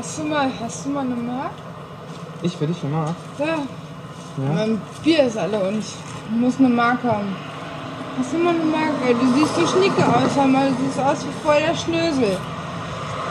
Hast 0.00 0.18
du 0.18 0.24
mal, 0.24 0.48
hast 0.58 0.86
du 0.86 0.88
mal 0.88 1.04
eine 1.04 1.14
Mark? 1.14 1.50
Ich 2.40 2.56
für 2.56 2.66
dich 2.66 2.82
eine 2.82 2.90
Mark? 2.90 3.14
Ja. 3.38 3.46
Ja. 3.46 4.52
Mein 4.54 4.80
Bier 5.04 5.24
ist 5.24 5.36
alle 5.36 5.60
und 5.60 5.80
ich 5.80 5.94
muss 6.30 6.58
eine 6.58 6.70
Mark 6.70 7.04
haben. 7.04 7.36
Hast 8.18 8.32
du 8.32 8.38
mal 8.38 8.54
eine 8.54 8.64
Mark? 8.64 8.94
Ey, 9.06 9.12
du 9.12 9.30
siehst 9.34 9.54
so 9.56 9.66
schnicke 9.66 10.02
aus, 10.08 10.34
mal. 10.36 10.70
Du 10.70 10.76
siehst 10.86 10.98
aus 10.98 11.18
wie 11.26 11.46
voll 11.46 11.58
der 11.60 11.74
Schnösel. 11.76 12.38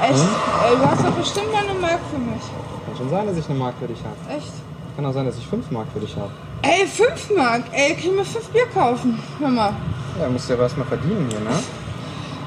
Echt? 0.04 0.26
Ey, 0.64 0.76
du 0.78 0.86
hast 0.88 1.04
doch 1.04 1.12
bestimmt 1.14 1.52
mal 1.52 1.68
eine 1.68 1.74
Mark 1.80 2.02
für 2.12 2.20
mich. 2.20 2.44
Kann 2.86 2.96
schon 2.96 3.10
sein, 3.10 3.26
dass 3.26 3.38
ich 3.38 3.50
eine 3.50 3.58
Mark 3.58 3.74
für 3.80 3.88
dich 3.88 4.00
habe. 4.04 4.38
Echt? 4.38 4.54
Kann 4.96 5.06
auch 5.08 5.14
sein, 5.14 5.26
dass 5.26 5.40
ich 5.40 5.48
fünf 5.48 5.72
Mark 5.72 5.88
für 5.92 6.02
dich 6.02 6.16
habe. 6.16 6.30
Ey, 6.62 6.86
fünf 6.86 7.36
Mark. 7.36 7.64
Ey, 7.72 7.96
können 7.96 8.18
wir 8.18 8.26
fünf 8.26 8.48
Bier 8.50 8.68
kaufen? 8.72 9.20
Hör 9.40 9.50
mal. 9.50 9.74
Ja, 10.22 10.30
musst 10.30 10.48
du 10.48 10.54
ja 10.54 10.60
was 10.60 10.78
mal 10.78 10.86
verdienen 10.86 11.30
hier, 11.32 11.40
ne? 11.40 11.58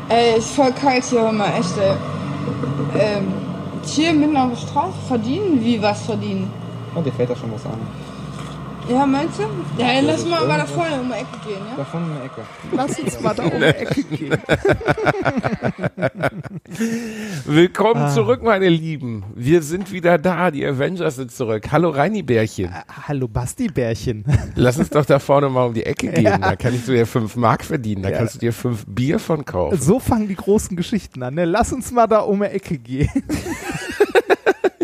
Ey, 0.08 0.38
ist 0.38 0.54
voll 0.54 0.70
kalt 0.70 1.02
hier, 1.06 1.22
hör 1.22 1.32
mal. 1.32 1.50
Echt, 1.58 1.76
ey. 1.76 1.96
Ähm, 3.00 3.41
hier 3.86 4.12
mitten 4.12 4.36
auf 4.36 4.50
der 4.50 4.56
Straße 4.56 4.98
verdienen? 5.08 5.62
Wie 5.62 5.80
was 5.80 6.02
verdienen? 6.02 6.50
Und 6.94 7.06
dir 7.06 7.12
fällt 7.12 7.30
da 7.30 7.36
schon 7.36 7.52
was 7.52 7.64
an. 7.66 7.78
Ja, 8.88 9.06
meinst 9.06 9.38
du? 9.38 9.42
Ja, 9.80 9.94
dann 9.94 10.06
lass 10.06 10.26
mal 10.26 10.42
aber 10.42 10.56
da 10.56 10.66
vorne 10.66 11.00
um 11.00 11.06
die 11.08 11.14
Ecke 11.14 11.38
gehen, 11.46 11.60
ja? 11.70 11.76
Da 11.76 11.84
vorne 11.84 12.06
in 12.08 12.14
der 12.14 12.24
Ecke. 12.24 12.42
Lass 12.72 12.98
uns 12.98 13.20
mal 13.20 13.32
da 13.34 13.44
um 13.44 13.50
die 13.50 13.64
Ecke 13.64 14.02
gehen. 14.04 14.32
Willkommen 17.46 18.10
zurück, 18.10 18.42
meine 18.42 18.68
Lieben. 18.68 19.22
Wir 19.34 19.62
sind 19.62 19.92
wieder 19.92 20.18
da. 20.18 20.50
Die 20.50 20.66
Avengers 20.66 21.14
sind 21.16 21.30
zurück. 21.30 21.70
Hallo 21.70 21.90
Reini-Bärchen. 21.90 22.70
Hallo 23.06 23.28
Basti-Bärchen. 23.28 24.24
Lass 24.56 24.78
uns 24.78 24.90
doch 24.90 25.04
da 25.06 25.18
vorne 25.20 25.48
mal 25.48 25.66
um 25.66 25.74
die 25.74 25.86
Ecke 25.86 26.08
gehen. 26.08 26.40
Da 26.40 26.56
kann 26.56 26.74
ich 26.74 26.84
dir 26.84 26.96
ja 26.96 27.04
fünf 27.06 27.36
Mark 27.36 27.64
verdienen. 27.64 28.02
Da 28.02 28.10
Ja. 28.10 28.18
kannst 28.18 28.34
du 28.34 28.38
dir 28.40 28.52
fünf 28.52 28.84
Bier 28.86 29.18
von 29.20 29.44
kaufen. 29.44 29.80
So 29.80 30.00
fangen 30.00 30.26
die 30.28 30.34
großen 30.36 30.76
Geschichten 30.76 31.22
an. 31.22 31.34
Ne? 31.34 31.44
Lass 31.44 31.72
uns 31.72 31.92
mal 31.92 32.08
da 32.08 32.18
um 32.20 32.40
die 32.40 32.46
Ecke 32.46 32.78
gehen. 32.78 33.08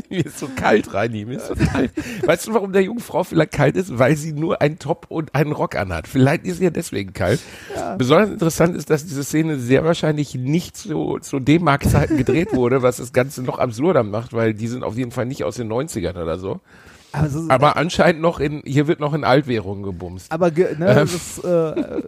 Mir 0.10 0.24
ist 0.26 0.38
so 0.38 0.48
kalt, 0.56 0.92
Reini. 0.94 1.24
Mir 1.24 1.36
ist 1.36 1.48
so 1.48 1.54
kalt. 1.54 1.90
Weißt 2.24 2.46
du, 2.46 2.54
warum 2.54 2.72
der 2.72 2.82
Jungfrau 2.82 3.24
vielleicht 3.24 3.52
kalt 3.52 3.76
ist? 3.76 3.98
Weil 3.98 4.16
sie 4.16 4.32
nur 4.32 4.60
einen 4.62 4.78
Top 4.78 5.06
und 5.10 5.34
einen 5.34 5.52
Rock 5.52 5.76
anhat. 5.76 6.08
Vielleicht 6.08 6.44
ist 6.46 6.58
sie 6.58 6.64
ja 6.64 6.70
deswegen 6.70 7.12
kalt. 7.12 7.40
Besonders 7.98 8.30
interessant 8.30 8.76
ist, 8.76 8.88
dass 8.90 9.04
diese 9.04 9.22
Szene 9.24 9.58
sehr 9.58 9.84
wahrscheinlich 9.84 10.34
nicht 10.34 10.76
so 10.76 11.18
zu 11.18 11.40
D-Mark-Zeiten 11.40 12.16
gedreht 12.16 12.54
wurde, 12.54 12.82
was 12.82 12.96
das 12.96 13.12
Ganze 13.12 13.42
noch 13.42 13.58
absurder 13.58 14.02
macht, 14.02 14.32
weil 14.32 14.54
die 14.54 14.68
sind 14.68 14.82
auf 14.82 14.96
jeden 14.96 15.10
Fall 15.10 15.26
nicht 15.26 15.44
aus 15.44 15.56
den 15.56 15.70
90ern 15.70 16.20
oder 16.20 16.38
so. 16.38 16.60
Also, 17.12 17.44
Aber 17.48 17.76
anscheinend 17.76 18.20
noch 18.20 18.38
in, 18.38 18.62
hier 18.66 18.86
wird 18.86 19.00
noch 19.00 19.14
in 19.14 19.24
Altwährungen 19.24 19.82
gebumst. 19.82 20.30
aber 20.30 20.50
ge- 20.50 20.76
ne, 20.78 20.94
das 20.94 21.38
äh, 21.38 22.02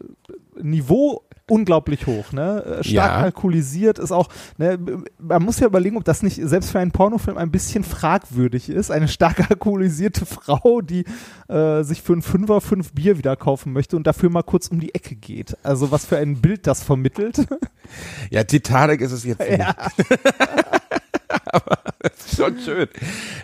Niveau 0.63 1.23
unglaublich 1.51 2.07
hoch, 2.07 2.33
ne? 2.33 2.65
Äh, 2.65 2.85
Stark 2.85 3.11
Ja. 3.11 3.21
kalkulisiert 3.23 3.99
ist 3.99 4.13
auch, 4.13 4.29
ne, 4.59 4.79
man 5.19 5.43
muss 5.43 5.61
ja 5.61 5.67
überlegen, 5.67 5.97
ob 5.97 6.05
das 6.05 6.23
nicht 6.23 6.41
selbst 6.43 6.71
für 6.71 6.79
einen 6.79 6.93
Pornofilm 6.93 7.37
ein 7.37 7.51
bisschen 7.51 7.85
fragwürdig 7.85 8.69
ist. 8.71 8.91
Eine 8.91 9.09
stark 9.09 9.41
alkoholisierte 9.51 10.25
Frau, 10.27 10.81
die 10.81 11.05
äh, 11.49 11.83
sich 11.83 12.03
für 12.03 12.13
einen 12.15 12.23
Fünfer 12.23 12.61
fünf 12.61 12.93
Bier 12.93 13.19
wieder 13.19 13.37
kaufen 13.37 13.73
möchte 13.73 13.97
und 13.97 14.07
dafür 14.07 14.31
mal 14.31 14.43
kurz 14.43 14.69
um 14.69 14.81
die 14.81 14.95
Ecke 14.95 15.15
geht. 15.17 15.57
Also 15.63 15.91
was 15.91 16.07
für 16.07 16.17
ein 16.19 16.41
Bild 16.41 16.67
das 16.67 16.83
vermittelt. 16.83 17.47
Ja, 18.31 18.45
Titanic 18.45 19.01
ist 19.01 19.13
es 19.13 19.25
jetzt 19.25 19.41
nicht. 19.49 19.59
ja. 19.59 19.75
Aber 21.53 21.79
das 22.01 22.13
ist 22.27 22.37
schon 22.37 22.59
schön. 22.59 22.89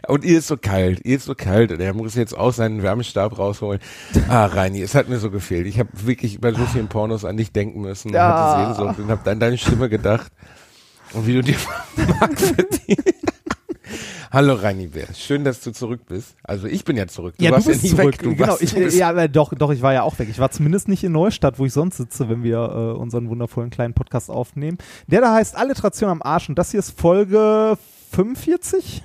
Und 0.08 0.24
ihr 0.24 0.38
ist 0.38 0.48
so 0.48 0.56
kalt, 0.56 1.00
ihr 1.04 1.16
ist 1.16 1.24
so 1.26 1.34
kalt 1.34 1.70
und 1.72 1.80
er 1.80 1.94
muss 1.94 2.14
jetzt 2.14 2.36
auch 2.36 2.52
seinen 2.52 2.82
Wärmestab 2.82 3.38
rausholen. 3.38 3.80
Ah, 4.28 4.46
Reini, 4.46 4.82
es 4.82 4.94
hat 4.94 5.08
mir 5.08 5.18
so 5.18 5.30
gefehlt. 5.30 5.66
Ich 5.66 5.78
habe 5.78 5.90
wirklich 5.94 6.40
bei 6.40 6.52
so 6.52 6.64
vielen 6.66 6.88
Pornos 6.88 7.24
an 7.24 7.36
dich 7.36 7.52
denken 7.52 7.80
müssen 7.80 8.08
und 8.08 8.14
Ja. 8.14 8.28
hatte 8.66 8.76
Sehnsucht 8.78 8.98
und 8.98 9.08
habe 9.10 9.30
an 9.30 9.40
deine 9.40 9.58
Stimme 9.58 9.88
gedacht 9.88 10.32
und 11.12 11.26
wie 11.26 11.34
du 11.34 11.42
dir 11.42 11.56
Mark 12.20 12.38
verdienst. 12.38 13.35
Hallo 14.32 14.54
Reini 14.54 14.88
Bär, 14.88 15.06
schön, 15.14 15.44
dass 15.44 15.60
du 15.60 15.72
zurück 15.72 16.00
bist. 16.08 16.34
Also 16.42 16.66
ich 16.66 16.84
bin 16.84 16.96
ja 16.96 17.06
zurück. 17.06 17.34
Du 17.38 17.44
ja, 17.44 17.52
warst 17.52 17.66
du 17.66 17.70
bist 17.70 17.84
ja 17.84 17.90
nie 17.90 17.96
zurück. 17.96 18.12
weg. 18.14 18.22
Du 18.22 18.34
genau, 18.34 18.56
ich, 18.60 18.74
du 18.74 18.80
bist, 18.80 18.98
ja, 18.98 19.08
aber 19.08 19.28
doch, 19.28 19.52
doch, 19.54 19.70
ich 19.70 19.82
war 19.82 19.92
ja 19.92 20.02
auch 20.02 20.18
weg. 20.18 20.28
Ich 20.30 20.38
war 20.38 20.50
zumindest 20.50 20.88
nicht 20.88 21.04
in 21.04 21.12
Neustadt, 21.12 21.58
wo 21.58 21.64
ich 21.66 21.72
sonst 21.72 21.96
sitze, 21.96 22.28
wenn 22.28 22.42
wir 22.42 22.58
äh, 22.58 22.98
unseren 22.98 23.28
wundervollen 23.28 23.70
kleinen 23.70 23.94
Podcast 23.94 24.30
aufnehmen. 24.30 24.78
Der 25.06 25.20
da 25.20 25.32
heißt 25.34 25.56
Alliteration 25.56 26.10
am 26.10 26.22
Arsch 26.22 26.48
und 26.48 26.58
das 26.58 26.70
hier 26.72 26.80
ist 26.80 26.98
Folge 26.98 27.78
45? 28.12 29.02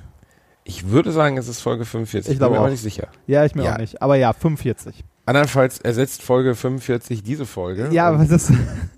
ich 0.64 0.90
würde 0.90 1.12
sagen, 1.12 1.38
es 1.38 1.48
ist 1.48 1.60
Folge 1.62 1.86
45. 1.86 2.32
Ich 2.32 2.38
glaube 2.38 2.52
bin 2.52 2.54
mir 2.54 2.60
aber 2.60 2.68
auch. 2.68 2.72
nicht 2.72 2.82
sicher. 2.82 3.08
Ja, 3.28 3.44
ich 3.46 3.56
mir 3.56 3.64
Ja. 3.64 3.74
auch 3.74 3.78
nicht. 3.78 4.02
Aber 4.02 4.16
ja, 4.16 4.32
45. 4.32 5.04
Andernfalls 5.26 5.80
ersetzt 5.80 6.22
Folge 6.24 6.56
45 6.56 7.24
diese 7.24 7.46
Folge. 7.46 7.90
Ja, 7.92 8.08
aber 8.10 8.26
das 8.26 8.50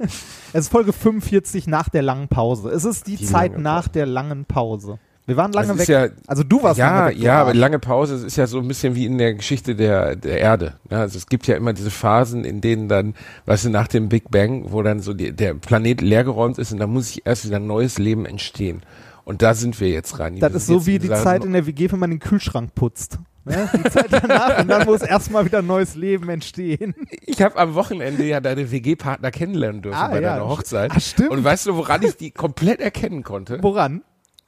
es 0.54 0.66
ist 0.66 0.70
Folge 0.70 0.94
45 0.94 1.68
nach 1.68 1.90
der 1.90 2.02
langen 2.02 2.28
Pause. 2.28 2.70
Es 2.70 2.86
ist 2.86 3.08
die, 3.08 3.16
Die 3.18 3.26
Zeit 3.26 3.58
nach 3.58 3.88
der 3.88 4.06
langen 4.06 4.46
Pause. 4.46 5.00
Wir 5.26 5.38
waren 5.38 5.54
lange 5.54 5.78
weg. 5.80 5.88
ja- 5.88 6.08
also 6.28 6.44
du 6.44 6.62
warst 6.64 6.78
ja, 6.78 7.00
lange 7.00 7.12
weg. 7.12 7.18
ja, 7.24 7.42
aber 7.42 7.54
lange 7.54 7.80
Pause 7.80 8.16
es 8.16 8.24
ist 8.24 8.36
ja 8.36 8.46
so 8.46 8.60
ein 8.60 8.68
bisschen 8.68 8.94
wie 8.96 9.06
in 9.06 9.18
der 9.18 9.34
Geschichte 9.36 9.74
der, 9.76 10.16
der 10.18 10.40
Erde. 10.40 10.74
Ja, 10.92 11.00
also 11.00 11.18
es 11.18 11.28
gibt 11.28 11.48
ja 11.48 11.56
immer 11.56 11.72
diese 11.74 11.92
Phasen, 11.92 12.44
in 12.44 12.60
denen 12.60 12.90
dann, 12.90 13.14
weißt 13.46 13.66
du, 13.66 13.70
nach 13.70 13.88
dem 13.88 14.10
Big 14.10 14.30
Bang, 14.32 14.66
wo 14.72 14.82
dann 14.82 15.00
so 15.00 15.14
die, 15.14 15.32
der 15.32 15.54
Planet 15.54 16.02
leergeräumt 16.02 16.58
ist 16.58 16.74
und 16.74 16.80
da 16.80 16.88
muss 16.88 17.08
sich 17.08 17.26
erst 17.26 17.46
wieder 17.46 17.58
ein 17.58 17.68
neues 17.68 17.98
Leben 18.00 18.26
entstehen. 18.26 18.82
Und 19.26 19.42
da 19.42 19.54
sind 19.54 19.80
wir 19.80 19.90
jetzt 19.90 20.20
rein. 20.20 20.38
Das 20.40 20.54
ist 20.54 20.68
so 20.68 20.86
wie 20.86 21.00
die 21.00 21.08
Zeit 21.08 21.46
in 21.46 21.54
der 21.54 21.66
WG, 21.66 21.90
wenn 21.92 22.00
man 22.00 22.10
den 22.10 22.20
Kühlschrank 22.20 22.76
putzt. 22.76 23.20
Ne? 23.46 23.70
Die 23.74 23.90
Zeit 23.90 24.08
danach 24.12 24.60
und 24.60 24.68
dann 24.70 24.86
muss 24.86 25.02
erstmal 25.02 25.46
wieder 25.46 25.60
ein 25.60 25.68
neues 25.68 25.96
Leben 25.96 26.28
entstehen. 26.30 26.94
Ich 27.26 27.42
habe 27.42 27.58
am 27.58 27.74
Wochenende 27.76 28.24
ja 28.26 28.42
deine 28.42 28.72
WG-Partner 28.72 29.32
kennenlernen 29.32 29.82
dürfen 29.82 29.98
Ah, 29.98 30.08
bei 30.10 30.22
ja. 30.22 30.34
deiner 30.36 30.48
Hochzeit. 30.50 30.92
Ach, 30.94 31.00
stimmt. 31.02 31.30
Und 31.30 31.44
weißt 31.44 31.66
du, 31.68 31.76
woran 31.78 32.04
ich 32.04 32.16
die 32.18 32.32
komplett 32.32 32.82
erkennen 32.82 33.24
konnte? 33.24 33.60
Woran? 33.62 34.02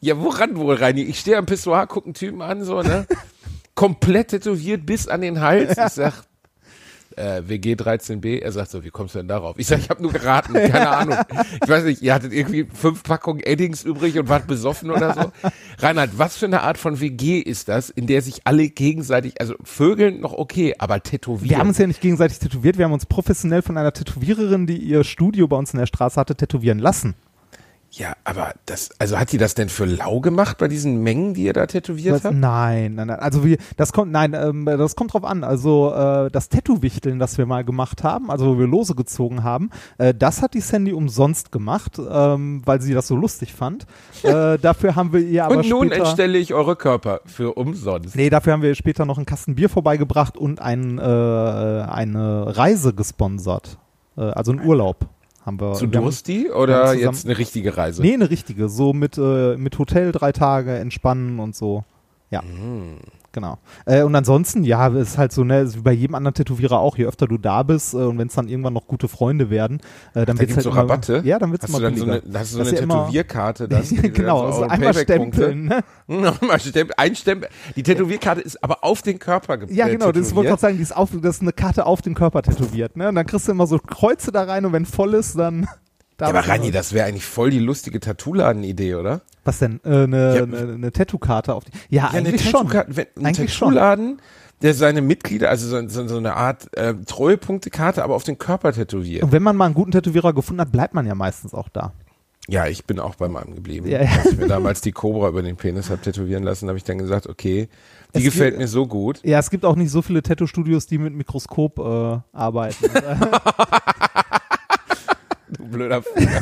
Ja, 0.06 0.20
woran 0.20 0.56
wohl, 0.56 0.76
Reini? 0.76 1.02
Ich 1.02 1.20
stehe 1.20 1.36
am 1.36 1.48
Pissoir, 1.48 1.88
gucke 1.88 2.06
einen 2.06 2.14
Typen 2.14 2.44
an, 2.44 2.64
so, 2.64 2.84
ne? 2.84 3.08
Komplett 3.74 4.28
tätowiert 4.28 4.86
bis 4.86 5.08
an 5.08 5.22
den 5.22 5.42
Hals. 5.42 5.72
Ich 5.72 5.94
sag, 5.94 6.14
äh, 7.16 7.42
WG 7.48 7.74
13b. 7.74 8.40
Er 8.40 8.52
sagt 8.52 8.70
so, 8.70 8.84
wie 8.84 8.92
kommst 8.92 9.16
du 9.16 9.20
denn 9.20 9.28
darauf? 9.28 9.58
Ich 9.58 9.66
sag, 9.66 9.80
ich 9.80 9.90
habe 9.90 10.04
nur 10.04 10.14
geraten, 10.14 10.54
keine 10.54 10.90
Ahnung. 10.90 11.18
Ich 11.60 11.68
weiß 11.68 11.86
nicht, 11.86 12.04
ihr 12.04 12.14
hattet 12.14 12.34
irgendwie 12.34 12.68
fünf 12.72 13.02
Packungen 13.02 13.42
Eddings 13.42 13.84
übrig 13.84 14.20
und 14.20 14.30
wart 14.30 14.46
besoffen 14.46 14.92
oder 14.92 15.16
so. 15.16 15.50
Reinhard, 15.80 16.12
was 16.20 16.38
für 16.38 16.46
eine 16.46 16.62
Art 16.62 16.78
von 16.78 17.00
WG 17.00 17.40
ist 17.40 17.68
das, 17.68 17.90
in 17.90 18.06
der 18.06 18.22
sich 18.22 18.42
alle 18.46 18.70
gegenseitig, 18.70 19.42
also 19.42 19.56
Vögeln 19.64 20.22
noch 20.22 20.34
okay, 20.34 20.76
aber 20.78 21.02
tätowieren? 21.02 21.50
Wir 21.50 21.58
haben 21.58 21.70
uns 21.70 21.80
ja 21.80 21.88
nicht 21.88 22.02
gegenseitig 22.02 22.38
tätowiert, 22.38 22.78
wir 22.78 22.86
haben 22.86 22.94
uns 22.94 23.08
professionell 23.08 23.64
von 23.64 23.76
einer 23.76 23.92
Tätowiererin, 23.92 24.68
die 24.68 24.78
ihr 24.78 25.04
Studio 25.04 25.48
bei 25.48 25.58
uns 25.58 25.74
in 25.74 25.80
der 25.80 25.88
Straße 25.88 26.20
hatte, 26.20 26.36
tätowieren 26.36 26.78
lassen. 26.78 27.16
Ja, 27.98 28.14
aber 28.26 28.54
das, 28.66 28.90
also 29.00 29.18
hat 29.18 29.32
die 29.32 29.38
das 29.38 29.56
denn 29.56 29.70
für 29.70 29.86
lau 29.86 30.20
gemacht 30.20 30.58
bei 30.58 30.68
diesen 30.68 31.02
Mengen, 31.02 31.34
die 31.34 31.44
ihr 31.44 31.54
da 31.54 31.66
tätowiert 31.66 32.16
Was? 32.16 32.26
habt? 32.26 32.36
Nein, 32.36 32.96
nein, 32.96 33.08
nein. 33.08 33.20
Also 33.20 33.46
wie, 33.46 33.58
das 33.78 33.94
kommt, 33.94 34.12
nein, 34.12 34.34
ähm, 34.34 34.66
das 34.66 34.98
kommt 34.98 35.14
drauf 35.14 35.24
an. 35.24 35.46
Also 35.46 35.94
äh, 35.94 36.30
das 36.30 36.50
Tattoo-Wichteln, 36.50 37.20
das 37.20 37.38
wir 37.38 37.46
mal 37.46 37.64
gemacht 37.64 38.04
haben, 38.04 38.30
also 38.30 38.48
wo 38.48 38.60
wir 38.60 38.68
Lose 38.68 38.96
gezogen 38.96 39.44
haben, 39.44 39.70
äh, 39.98 40.14
das 40.14 40.42
hat 40.42 40.56
die 40.56 40.60
Sandy 40.60 40.92
umsonst 40.92 41.54
gemacht, 41.54 41.94
ähm, 41.98 42.64
weil 42.66 42.82
sie 42.82 42.94
das 42.94 43.08
so 43.08 43.16
lustig 43.16 43.54
fand. 43.54 43.88
äh, 44.24 44.58
dafür 44.62 44.98
haben 44.98 45.14
wir 45.14 45.22
ihr 45.22 45.46
aber 45.46 45.60
Und 45.60 45.70
nun 45.70 45.88
später, 45.88 46.04
entstelle 46.04 46.38
ich 46.38 46.54
eure 46.54 46.76
Körper 46.76 47.22
für 47.26 47.54
umsonst. 47.54 48.14
Nee, 48.18 48.30
dafür 48.30 48.52
haben 48.52 48.62
wir 48.62 48.70
ihr 48.70 48.76
später 48.76 49.06
noch 49.06 49.18
einen 49.18 49.26
Kasten 49.26 49.56
Bier 49.56 49.70
vorbeigebracht 49.70 50.38
und 50.38 50.62
ein, 50.62 50.98
äh, 50.98 51.02
eine 51.02 52.58
Reise 52.58 52.94
gesponsert. 52.94 53.78
Äh, 54.18 54.22
also 54.22 54.52
einen 54.52 54.66
Urlaub 54.66 55.08
haben 55.46 55.60
wir. 55.62 55.74
Zu 55.74 55.88
Dursti 55.88 56.50
oder 56.52 56.86
zusammen- 56.86 57.00
jetzt 57.02 57.26
eine 57.26 57.38
richtige 57.38 57.78
Reise? 57.78 58.02
Nee, 58.02 58.14
eine 58.14 58.30
richtige. 58.30 58.68
So 58.70 58.94
mit, 58.94 59.18
äh, 59.18 59.56
mit 59.58 59.78
Hotel 59.78 60.12
drei 60.12 60.32
Tage, 60.32 60.76
entspannen 60.78 61.40
und 61.40 61.56
so. 61.56 61.84
Ja. 62.32 62.42
Mm. 62.42 62.98
Genau. 63.36 63.58
Äh, 63.86 64.04
und 64.04 64.16
ansonsten, 64.16 64.64
ja, 64.64 64.88
es 64.88 65.10
ist 65.10 65.18
halt 65.18 65.34
so, 65.34 65.44
ne, 65.44 65.60
ist 65.60 65.76
wie 65.76 65.82
bei 65.82 65.92
jedem 65.92 66.16
anderen 66.16 66.36
Tätowierer 66.36 66.80
auch, 66.80 66.98
je 66.98 67.06
öfter 67.06 67.28
du 67.28 67.38
da 67.38 67.64
bist 67.64 67.94
äh, 67.94 67.98
und 67.98 68.18
wenn 68.18 68.30
es 68.30 68.34
dann 68.34 68.48
irgendwann 68.48 68.72
noch 68.72 68.88
gute 68.88 69.10
Freunde 69.10 69.50
werden, 69.50 69.82
äh, 70.14 70.24
dann 70.24 70.26
Da 70.26 70.28
wird's 70.28 70.40
gibt's 70.40 70.56
halt 70.56 70.64
so 70.64 70.70
immer, 70.70 70.80
Rabatte? 70.80 71.22
Ja, 71.26 71.38
dann 71.38 71.52
wird's 71.52 71.64
Hast 71.64 71.70
immer 71.72 71.80
du 71.80 71.84
dann 71.84 71.98
so 71.98 72.06
billiger. 72.06 72.26
eine, 72.26 72.40
hast 72.40 72.54
du 72.54 72.58
so 72.58 72.64
Das 72.64 72.68
eine 72.70 72.80
Tätowierkarte? 72.80 73.68
dass 73.68 73.90
genau, 73.90 74.52
so 74.54 74.62
eure 74.62 74.72
einmal 74.72 74.94
stempeln. 74.94 75.66
Ne? 75.66 75.84
Nochmal 76.08 76.62
stempeln, 76.62 76.98
einstempeln. 76.98 77.52
Die 77.76 77.84
Tätowierkarte 77.84 78.40
ist 78.40 78.64
aber 78.64 78.86
auf 78.86 79.02
den 79.02 79.20
Körper 79.20 79.58
ge 79.58 79.76
Ja, 79.76 79.88
äh, 79.88 79.92
genau, 79.92 80.14
das 80.14 80.34
wollte 80.34 80.48
ich 80.48 80.50
gerade 80.52 80.62
sagen, 80.62 80.78
die 80.78 80.84
ist, 80.84 80.96
auf, 80.96 81.10
das 81.22 81.36
ist 81.36 81.42
eine 81.42 81.52
Karte 81.52 81.86
auf 81.86 82.02
den 82.02 82.16
Körper 82.16 82.42
tätowiert. 82.42 82.96
Ne? 82.96 83.10
Und 83.10 83.16
dann 83.16 83.26
kriegst 83.26 83.50
du 83.50 83.52
immer 83.52 83.68
so 83.68 83.80
Kreuze 83.80 84.32
da 84.32 84.44
rein 84.44 84.66
und 84.66 84.72
wenn 84.72 84.86
voll 84.86 85.14
ist, 85.14 85.38
dann. 85.38 85.68
Da 86.16 86.28
Ja, 86.28 86.30
aber 86.30 86.48
Rani, 86.48 86.72
das 86.72 86.94
wäre 86.94 87.06
eigentlich 87.06 87.26
voll 87.26 87.50
die 87.50 87.60
lustige 87.60 88.00
Tattoo-Laden-Idee, 88.00 88.96
oder? 88.96 89.24
Was 89.46 89.60
denn? 89.60 89.80
Äh, 89.86 89.90
Eine 90.04 90.36
Ja, 90.36 90.44
eine 90.44 90.74
eine 90.74 90.92
Tattoo-Karte 90.92 91.54
auf 91.54 91.64
die. 91.64 91.72
Ja, 91.90 92.04
Ja, 92.06 92.10
eigentlich 92.10 92.50
schon. 92.50 92.70
Wenn- 92.72 93.08
Ein. 93.24 93.34
Tattoo-Laden, 93.36 94.20
der 94.62 94.74
seine 94.74 95.02
Mitglieder, 95.02 95.50
also 95.50 95.68
so, 95.68 95.88
so, 95.88 96.08
so 96.08 96.18
eine 96.18 96.36
Art 96.36 96.76
äh, 96.78 96.94
Treuepunktekarte, 97.06 98.04
aber 98.04 98.16
auf 98.16 98.24
den 98.24 98.38
Körper 98.38 98.74
tätowiert. 98.74 99.24
Und 99.24 99.32
wenn 99.32 99.44
man 99.44 99.56
mal 99.56 99.66
einen 99.66 99.74
guten 99.76 99.92
Tätowierer 99.92 100.34
gefunden 100.34 100.62
hat, 100.62 100.72
bleibt 100.72 100.94
man 100.94 101.06
ja 101.06 101.14
meistens 101.16 101.54
auch 101.54 101.70
da. 101.70 101.94
Ja, 102.48 102.68
ich 102.68 102.86
bin 102.86 103.00
auch 103.00 103.16
bei 103.16 103.28
meinem 103.28 103.56
geblieben. 103.56 103.88
Ja, 103.88 104.04
ja. 104.04 104.10
Als 104.18 104.32
ich 104.34 104.38
mir 104.38 104.48
damals 104.48 104.82
die 104.82 104.92
Cobra 104.92 105.30
über 105.30 105.42
den 105.42 105.56
Penis 105.56 105.90
habe 105.90 106.02
tätowieren 106.02 106.44
lassen, 106.44 106.68
habe 106.68 106.78
ich 106.78 106.84
dann 106.84 107.00
gesagt, 107.00 107.28
okay, 107.28 107.70
die 108.14 108.20
Es 108.20 108.24
gefällt 108.24 108.52
gibt- 108.52 108.60
mir 108.62 108.68
so 108.68 108.86
gut. 108.88 109.20
Ja, 109.24 109.40
es 109.40 109.50
gibt 109.50 109.66
auch 109.66 109.76
nicht 109.76 109.90
so 109.92 110.02
viele 110.04 110.22
Tattoo-Studios, 110.22 110.86
die 110.86 111.00
mit 111.00 111.14
Mikroskop 111.16 111.80
äh, 111.80 112.20
arbeiten. 112.38 112.86
Du 115.50 115.68
blöder 115.68 116.02
Finger. 116.02 116.42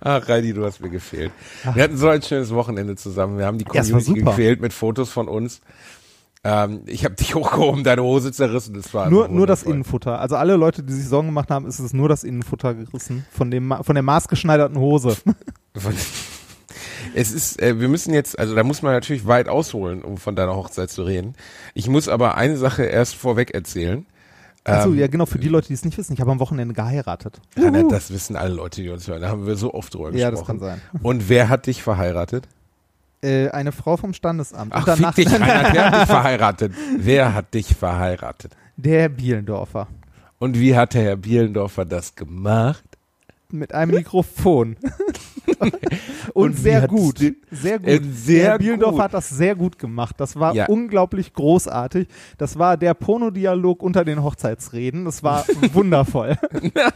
Ach, 0.00 0.28
Reini, 0.28 0.52
du 0.52 0.64
hast 0.64 0.80
mir 0.80 0.90
gefehlt. 0.90 1.32
Wir 1.74 1.82
hatten 1.82 1.96
so 1.96 2.08
ein 2.08 2.22
schönes 2.22 2.54
Wochenende 2.54 2.96
zusammen. 2.96 3.38
Wir 3.38 3.46
haben 3.46 3.58
die 3.58 3.64
Ja, 3.72 3.82
Community 3.82 4.04
super. 4.20 4.30
gequält 4.30 4.60
mit 4.60 4.72
Fotos 4.72 5.10
von 5.10 5.28
uns. 5.28 5.60
Ähm, 6.44 6.82
ich 6.86 7.04
habe 7.04 7.16
dich 7.16 7.34
hochgehoben, 7.34 7.82
deine 7.82 8.02
Hose 8.02 8.30
zerrissen. 8.30 8.74
Das 8.74 8.94
war 8.94 9.10
nur, 9.10 9.28
nur 9.28 9.46
das. 9.46 9.64
Innenfutter. 9.64 10.20
Also 10.20 10.36
alle 10.36 10.56
Leute, 10.56 10.82
die 10.84 10.92
sich 10.92 11.08
Sorgen 11.08 11.28
gemacht 11.28 11.50
haben, 11.50 11.66
ist 11.66 11.80
es 11.80 11.92
nur 11.92 12.08
das 12.08 12.22
Innenfutter 12.22 12.74
gerissen. 12.74 13.26
Von, 13.32 13.50
dem, 13.50 13.74
von 13.82 13.94
der 13.94 14.02
maßgeschneiderten 14.02 14.78
Hose. 14.78 15.16
Es 17.14 17.32
ist, 17.32 17.62
äh, 17.62 17.80
wir 17.80 17.88
müssen 17.88 18.12
jetzt, 18.12 18.38
also 18.38 18.54
da 18.54 18.62
muss 18.62 18.82
man 18.82 18.92
natürlich 18.92 19.26
weit 19.26 19.48
ausholen, 19.48 20.02
um 20.02 20.18
von 20.18 20.36
deiner 20.36 20.54
Hochzeit 20.54 20.90
zu 20.90 21.02
reden. 21.02 21.34
Ich 21.72 21.88
muss 21.88 22.08
aber 22.08 22.36
eine 22.36 22.56
Sache 22.56 22.84
erst 22.84 23.14
vorweg 23.14 23.52
erzählen. 23.54 24.06
Achso, 24.66 24.90
Ähm, 24.90 24.98
ja 24.98 25.06
genau, 25.06 25.26
für 25.26 25.38
die 25.38 25.48
Leute, 25.48 25.68
die 25.68 25.74
es 25.74 25.84
nicht 25.84 25.96
wissen, 25.96 26.12
ich 26.12 26.20
habe 26.20 26.30
am 26.32 26.40
Wochenende 26.40 26.74
geheiratet. 26.74 27.40
Hanna, 27.56 27.84
das 27.88 28.10
wissen 28.10 28.36
alle 28.36 28.52
Leute, 28.54 28.82
die 28.82 28.88
uns 28.90 29.06
hören. 29.06 29.22
Da 29.22 29.28
haben 29.28 29.46
wir 29.46 29.56
so 29.56 29.72
oft 29.74 29.94
drüber 29.94 30.12
Ja, 30.12 30.30
gesprochen. 30.30 30.58
das 30.60 30.68
kann 30.68 30.78
sein. 30.92 31.02
Und 31.02 31.28
wer 31.28 31.48
hat 31.48 31.66
dich 31.66 31.82
verheiratet? 31.82 32.48
Äh, 33.22 33.48
eine 33.50 33.72
Frau 33.72 33.96
vom 33.96 34.12
Standesamt. 34.12 34.72
Ach, 34.74 34.96
fick 34.96 35.14
dich, 35.14 35.32
Reinhard, 35.32 35.72
wer 35.74 35.84
hat 35.90 35.94
dich 36.00 36.06
verheiratet? 36.06 36.72
Wer 36.98 37.34
hat 37.34 37.54
dich 37.54 37.74
verheiratet? 37.74 38.52
der 38.78 39.08
Bielendorfer. 39.08 39.86
Und 40.38 40.58
wie 40.60 40.76
hat 40.76 40.92
der 40.92 41.02
Herr 41.02 41.16
Bielendorfer 41.16 41.86
das 41.86 42.14
gemacht? 42.14 42.84
Mit 43.58 43.74
einem 43.74 43.94
Mikrofon. 43.96 44.76
Und, 45.58 45.74
Und 46.34 46.58
sehr 46.58 46.82
hat's 46.82 46.92
gut. 46.92 47.18
Sehr 47.50 47.78
gut. 47.78 47.88
Äh, 47.88 48.00
sehr 48.12 48.44
Herr 48.50 48.58
Bielendorfer 48.58 48.92
gut. 48.96 49.02
hat 49.04 49.14
das 49.14 49.28
sehr 49.28 49.54
gut 49.54 49.78
gemacht. 49.78 50.16
Das 50.18 50.36
war 50.38 50.54
Ja. 50.54 50.66
unglaublich 50.66 51.32
großartig. 51.32 52.08
Das 52.36 52.58
war 52.58 52.76
der 52.76 52.94
Pornodialog 52.94 53.82
unter 53.82 54.04
den 54.04 54.22
Hochzeitsreden. 54.22 55.04
Das 55.04 55.22
war 55.22 55.46
wundervoll. 55.72 56.36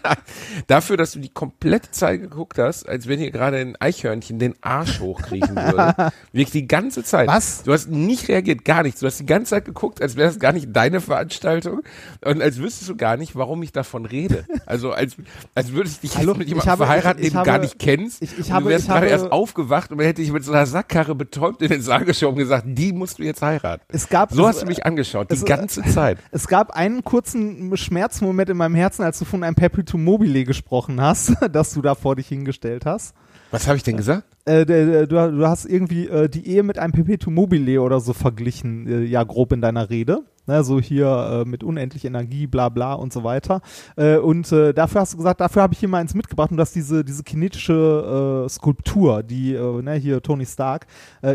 Dafür, 0.67 0.97
dass 0.97 1.13
du 1.13 1.21
die 1.21 1.29
komplette 1.29 1.91
Zeit 1.93 2.21
geguckt 2.21 2.59
hast, 2.59 2.89
als 2.89 3.07
wenn 3.09 3.19
hier 3.19 3.31
gerade 3.31 3.59
ein 3.59 3.77
Eichhörnchen 3.81 4.39
den 4.39 4.55
Arsch 4.61 5.01
hochkriechen 5.01 5.55
würde. 5.57 6.13
Wirklich 6.33 6.51
die 6.51 6.67
ganze 6.69 7.03
Zeit. 7.05 7.29
Was? 7.29 7.63
Du 7.63 7.73
hast 7.73 7.89
nicht 7.89 8.29
reagiert, 8.29 8.65
gar 8.65 8.83
nichts. 8.83 9.01
Du 9.01 9.07
hast 9.07 9.21
die 9.21 9.27
ganze 9.27 9.51
Zeit 9.51 9.65
geguckt, 9.65 10.03
als 10.03 10.17
wäre 10.17 10.29
das 10.29 10.39
gar 10.39 10.53
nicht 10.53 10.69
deine 10.75 11.01
Veranstaltung 11.01 11.81
und 12.25 12.43
als 12.43 12.59
wüsstest 12.59 12.91
du 12.91 12.97
gar 12.97 13.17
nicht, 13.17 13.37
warum 13.37 13.63
ich 13.63 13.73
davon 13.73 14.07
rede. 14.07 14.45
Also 14.67 14.93
als, 14.93 15.17
als 15.55 15.73
würdest 15.73 16.03
du 16.03 16.09
dich 16.09 16.17
Hallo, 16.19 16.35
jemandem 16.51 16.71
habe- 16.73 16.85
verheiraten, 16.87 17.21
ich- 17.21 17.27
ich 17.29 17.33
den 17.33 17.39
du 17.41 17.45
gar 17.45 17.59
nicht 17.59 17.79
kennst. 17.79 18.23
ich- 18.23 18.39
ich 18.39 18.53
habe- 18.53 18.65
du 18.65 18.71
wärst 18.71 18.87
gerade 18.89 19.07
erst 19.07 19.33
aufgewacht 19.33 19.91
und 19.91 19.97
man 19.97 20.07
hätte 20.07 20.21
dich 20.23 20.31
mit 20.33 20.45
so 20.45 20.53
einer 20.53 20.67
Sackkarre 20.67 21.15
betäubt 21.15 21.63
in 21.63 21.69
den 21.69 21.83
Saal 21.83 22.05
geschoben 22.05 22.35
und 22.35 22.39
gesagt, 22.41 22.65
die 22.67 22.93
musst 22.93 23.19
du 23.19 23.23
jetzt 23.23 23.43
heiraten. 23.43 23.83
Es 23.89 24.09
gab 24.09 24.33
so 24.33 24.43
es- 24.43 24.49
hast 24.49 24.63
du 24.63 24.67
mich 24.67 24.85
angeschaut, 24.85 25.31
die 25.31 25.35
es- 25.35 25.45
ganze 25.45 25.83
Zeit. 25.83 26.19
Es 26.33 26.47
gab 26.49 26.71
einen 26.71 27.03
kurzen 27.05 27.77
Schmerzmoment 27.77 28.51
in 28.51 28.57
meinem 28.57 28.75
Herzen, 28.75 29.03
als 29.03 29.19
du 29.19 29.25
von 29.25 29.43
einem 29.43 29.55
Perpetuum 29.55 30.05
mobile 30.05 30.45
gesprochen 30.45 31.01
hast, 31.01 31.33
das 31.53 31.73
du 31.75 31.83
da 31.83 31.95
vor 31.95 32.17
dich 32.17 32.29
hingestellt 32.29 32.87
hast. 32.87 33.15
Was 33.51 33.67
habe 33.67 33.77
ich 33.77 33.83
denn 33.83 33.97
gesagt? 33.97 34.25
Äh, 34.45 34.65
du, 34.65 35.07
du 35.07 35.47
hast 35.47 35.67
irgendwie 35.67 36.07
äh, 36.07 36.29
die 36.29 36.47
Ehe 36.47 36.63
mit 36.63 36.79
einem 36.79 36.93
Perpetuum 36.93 37.35
mobile 37.35 37.83
oder 37.83 38.01
so 38.01 38.13
verglichen, 38.13 38.87
äh, 38.87 39.03
ja 39.05 39.23
grob 39.25 39.53
in 39.53 39.61
deiner 39.61 39.91
Rede. 39.91 40.23
Ne, 40.47 40.65
so 40.65 40.81
hier 40.81 41.43
äh, 41.45 41.49
mit 41.49 41.63
unendlich 41.63 42.05
Energie, 42.07 42.47
bla 42.47 42.71
bla 42.71 42.95
und 42.95 43.13
so 43.13 43.23
weiter. 43.23 43.61
Äh, 43.97 44.17
und 44.17 44.51
äh, 44.51 44.73
dafür 44.73 45.03
hast 45.03 45.13
du 45.13 45.19
gesagt, 45.19 45.41
dafür 45.41 45.63
habe 45.63 45.75
ich 45.75 45.81
hier 45.81 45.89
mal 45.89 45.99
eins 45.99 46.15
mitgebracht 46.15 46.51
und 46.51 46.57
das 46.57 46.71
ist 46.71 46.77
diese, 46.77 47.05
diese 47.05 47.23
kinetische 47.23 48.47
Skulptur, 48.49 49.23
die, 49.23 49.53
ne, 49.53 49.95
hier 49.95 50.23
Tony 50.23 50.47
Stark. 50.47 50.87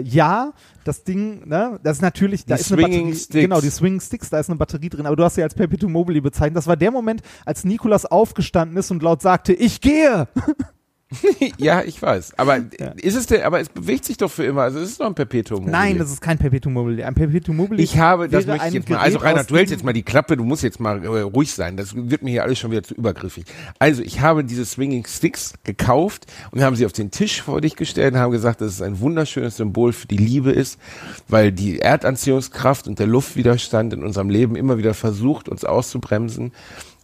Ja, 0.04 0.54
das 0.84 1.04
Ding, 1.04 1.48
ne, 1.48 1.80
das 1.84 1.98
ist 1.98 2.02
natürlich, 2.02 2.46
da 2.46 2.56
Die 2.56 2.62
ist 2.62 2.72
eine 2.72 2.82
Swinging 2.82 3.04
Batterie, 3.04 3.20
Sticks. 3.20 3.42
genau, 3.44 3.62
die 3.62 3.70
Swing 3.70 4.02
Sticks, 4.02 4.30
da 4.30 4.40
ist 4.40 4.50
eine 4.50 4.58
Batterie 4.58 4.90
drin, 4.90 5.06
aber 5.06 5.16
du 5.16 5.24
hast 5.24 5.36
sie 5.36 5.44
als 5.44 5.54
Perpetuum 5.54 5.92
mobile 5.92 6.22
bezeichnet. 6.22 6.58
Das 6.58 6.68
war 6.68 6.76
der 6.76 6.92
Moment, 6.92 7.22
als 7.46 7.64
Nikolas 7.64 8.06
aufgestanden 8.06 8.76
ist 8.78 8.90
und 8.92 9.04
laut 9.04 9.22
sagte, 9.22 9.54
ich 9.54 9.80
gehe! 9.80 10.28
ja, 11.58 11.82
ich 11.84 12.02
weiß. 12.02 12.38
Aber 12.38 12.58
ist 12.98 13.16
es 13.16 13.28
der, 13.28 13.46
aber 13.46 13.60
es 13.60 13.70
bewegt 13.70 14.06
sich 14.06 14.18
doch 14.18 14.32
für 14.32 14.44
immer. 14.46 14.64
Also 14.64 14.80
es 14.80 14.92
ist 14.92 15.00
doch 15.00 15.06
ein 15.06 15.16
Perpetuum. 15.16 15.62
mobile. 15.62 15.72
Nein, 15.72 15.98
das 15.98 16.12
ist 16.12 16.22
kein 16.22 16.38
Perpetuum 16.38 16.74
mobile. 16.74 17.06
Ein 17.06 17.14
Perpetuum 17.14 17.58
mobile 17.58 17.82
Ich 17.82 17.98
habe, 17.98 18.30
das 18.30 18.46
möchte 18.46 18.68
ich 18.68 18.74
jetzt 18.74 18.90
mal. 18.90 18.98
Also 18.98 19.20
Reinhard, 19.20 19.50
du 19.50 19.56
hältst 19.58 19.72
jetzt 19.72 19.84
mal 19.84 19.94
die 19.94 20.04
Klappe, 20.04 20.38
du 20.38 20.44
musst 20.44 20.64
jetzt 20.64 20.80
mal 20.80 21.04
äh, 21.04 21.22
ruhig 21.22 21.54
sein. 21.54 21.78
Das 21.78 21.96
wird 21.96 22.24
mir 22.24 22.32
hier 22.32 22.44
alles 22.44 22.60
schon 22.60 22.72
wieder 22.72 22.84
zu 22.84 22.94
übergriffig. 22.94 23.46
Also 23.80 24.02
ich 24.02 24.22
habe 24.22 24.44
diese 24.44 24.66
Swinging 24.66 25.06
Sticks 25.06 25.54
gekauft 25.64 26.26
und 26.52 26.62
haben 26.62 26.76
sie 26.76 26.86
auf 26.86 26.94
den 26.94 27.12
Tisch 27.12 27.42
vor 27.42 27.62
dich 27.62 27.76
gestellt 27.76 28.14
und 28.14 28.20
haben 28.20 28.32
gesagt, 28.32 28.62
dass 28.62 28.74
es 28.74 28.82
ein 28.82 29.00
wunderschönes 29.00 29.58
Symbol 29.58 29.94
für 29.94 30.08
die 30.08 30.18
Liebe 30.18 30.52
ist, 30.52 30.80
weil 31.28 31.52
die 31.52 31.80
Erdanziehungskraft 31.80 32.88
und 32.88 33.00
der 33.00 33.08
Luftwiderstand 33.08 33.94
in 33.94 34.04
unserem 34.04 34.30
Leben 34.30 34.56
immer 34.56 34.78
wieder 34.78 34.94
versucht, 34.94 35.50
uns 35.50 35.64
auszubremsen. 35.64 36.52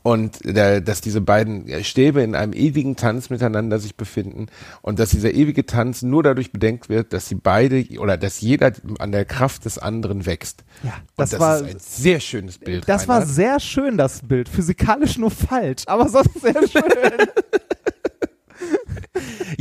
Und 0.04 0.44
äh, 0.46 0.82
dass 0.82 1.02
diese 1.02 1.22
beiden 1.22 1.84
Stäbe 1.84 2.22
in 2.24 2.34
einem 2.34 2.54
ewigen 2.54 2.96
Tanz 2.96 3.30
miteinander 3.30 3.78
sich 3.78 3.96
befinden 3.96 4.48
und 4.82 4.98
dass 4.98 5.12
dieser 5.12 5.32
ewige 5.32 5.66
Tanz 5.66 6.02
nur 6.02 6.24
dadurch 6.24 6.52
bedenkt 6.52 6.90
wird, 6.90 7.14
dass 7.14 7.28
sie 7.30 7.36
beide 7.36 7.86
oder 8.00 8.18
dass 8.18 8.42
jeder 8.42 8.72
an 8.98 9.12
der 9.12 9.26
Kraft 9.26 9.66
des 9.66 9.78
anderen 9.78 10.26
wächst. 10.26 10.64
Ja, 10.82 10.90
Und 10.96 11.02
das 11.18 11.30
das 11.32 11.40
war- 11.40 11.58
ist 11.62 11.70
ein 11.70 11.80
sehr 11.80 12.20
schönes 12.20 12.58
Bild. 12.58 12.90
Das 12.90 13.08
war 13.08 13.18
Reinhard. 13.20 13.34
sehr 13.36 13.60
schön, 13.60 13.98
das 13.98 14.22
Bild. 14.22 14.50
Physikalisch 14.50 15.20
nur 15.20 15.30
falsch, 15.32 15.84
aber 15.86 16.10
sonst 16.10 16.42
sehr 16.42 16.68
schön. 16.68 16.84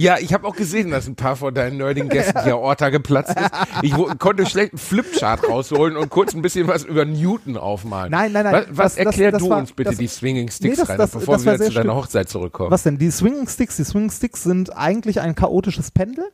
Ja, 0.00 0.16
ich 0.18 0.32
habe 0.32 0.46
auch 0.46 0.56
gesehen, 0.56 0.90
dass 0.90 1.06
ein 1.06 1.14
paar 1.14 1.36
von 1.36 1.52
deinen 1.52 1.76
nerdigen 1.76 2.08
Gästen 2.08 2.42
hier 2.42 2.56
Orta 2.56 2.88
geplatzt 2.88 3.34
ist. 3.38 3.50
Ich 3.82 3.92
konnte 4.18 4.46
schlecht 4.46 4.72
einen 4.72 4.78
Flipchart 4.78 5.46
rausholen 5.46 5.94
und 5.98 6.08
kurz 6.08 6.32
ein 6.34 6.40
bisschen 6.40 6.66
was 6.68 6.84
über 6.84 7.04
Newton 7.04 7.58
aufmalen. 7.58 8.10
Nein, 8.10 8.32
nein, 8.32 8.44
nein, 8.44 8.54
Was, 8.70 8.76
was 8.78 8.94
das- 8.94 9.04
erklär 9.06 9.30
das 9.32 9.42
du 9.42 9.50
war- 9.50 9.58
uns 9.58 9.72
bitte 9.72 9.90
das- 9.90 9.98
die 9.98 10.06
Swinging 10.06 10.50
Sticks 10.50 10.78
Nee, 10.78 10.84
rein, 10.84 10.96
das- 10.96 11.10
bevor 11.10 11.44
wir 11.44 11.58
zu 11.58 11.70
deiner. 11.70 11.94
Hochzeit 11.96 12.30
zurückkommen? 12.30 12.70
Was 12.70 12.82
denn? 12.84 12.96
Die 12.96 13.10
Swinging 13.10 13.46
Sticks, 13.46 13.76
die 13.76 13.84
Swinging 13.84 14.10
Sticks 14.10 14.42
sind 14.42 14.74
eigentlich 14.74 15.20
ein 15.20 15.34
chaotisches 15.34 15.90
Pendel. 15.90 16.24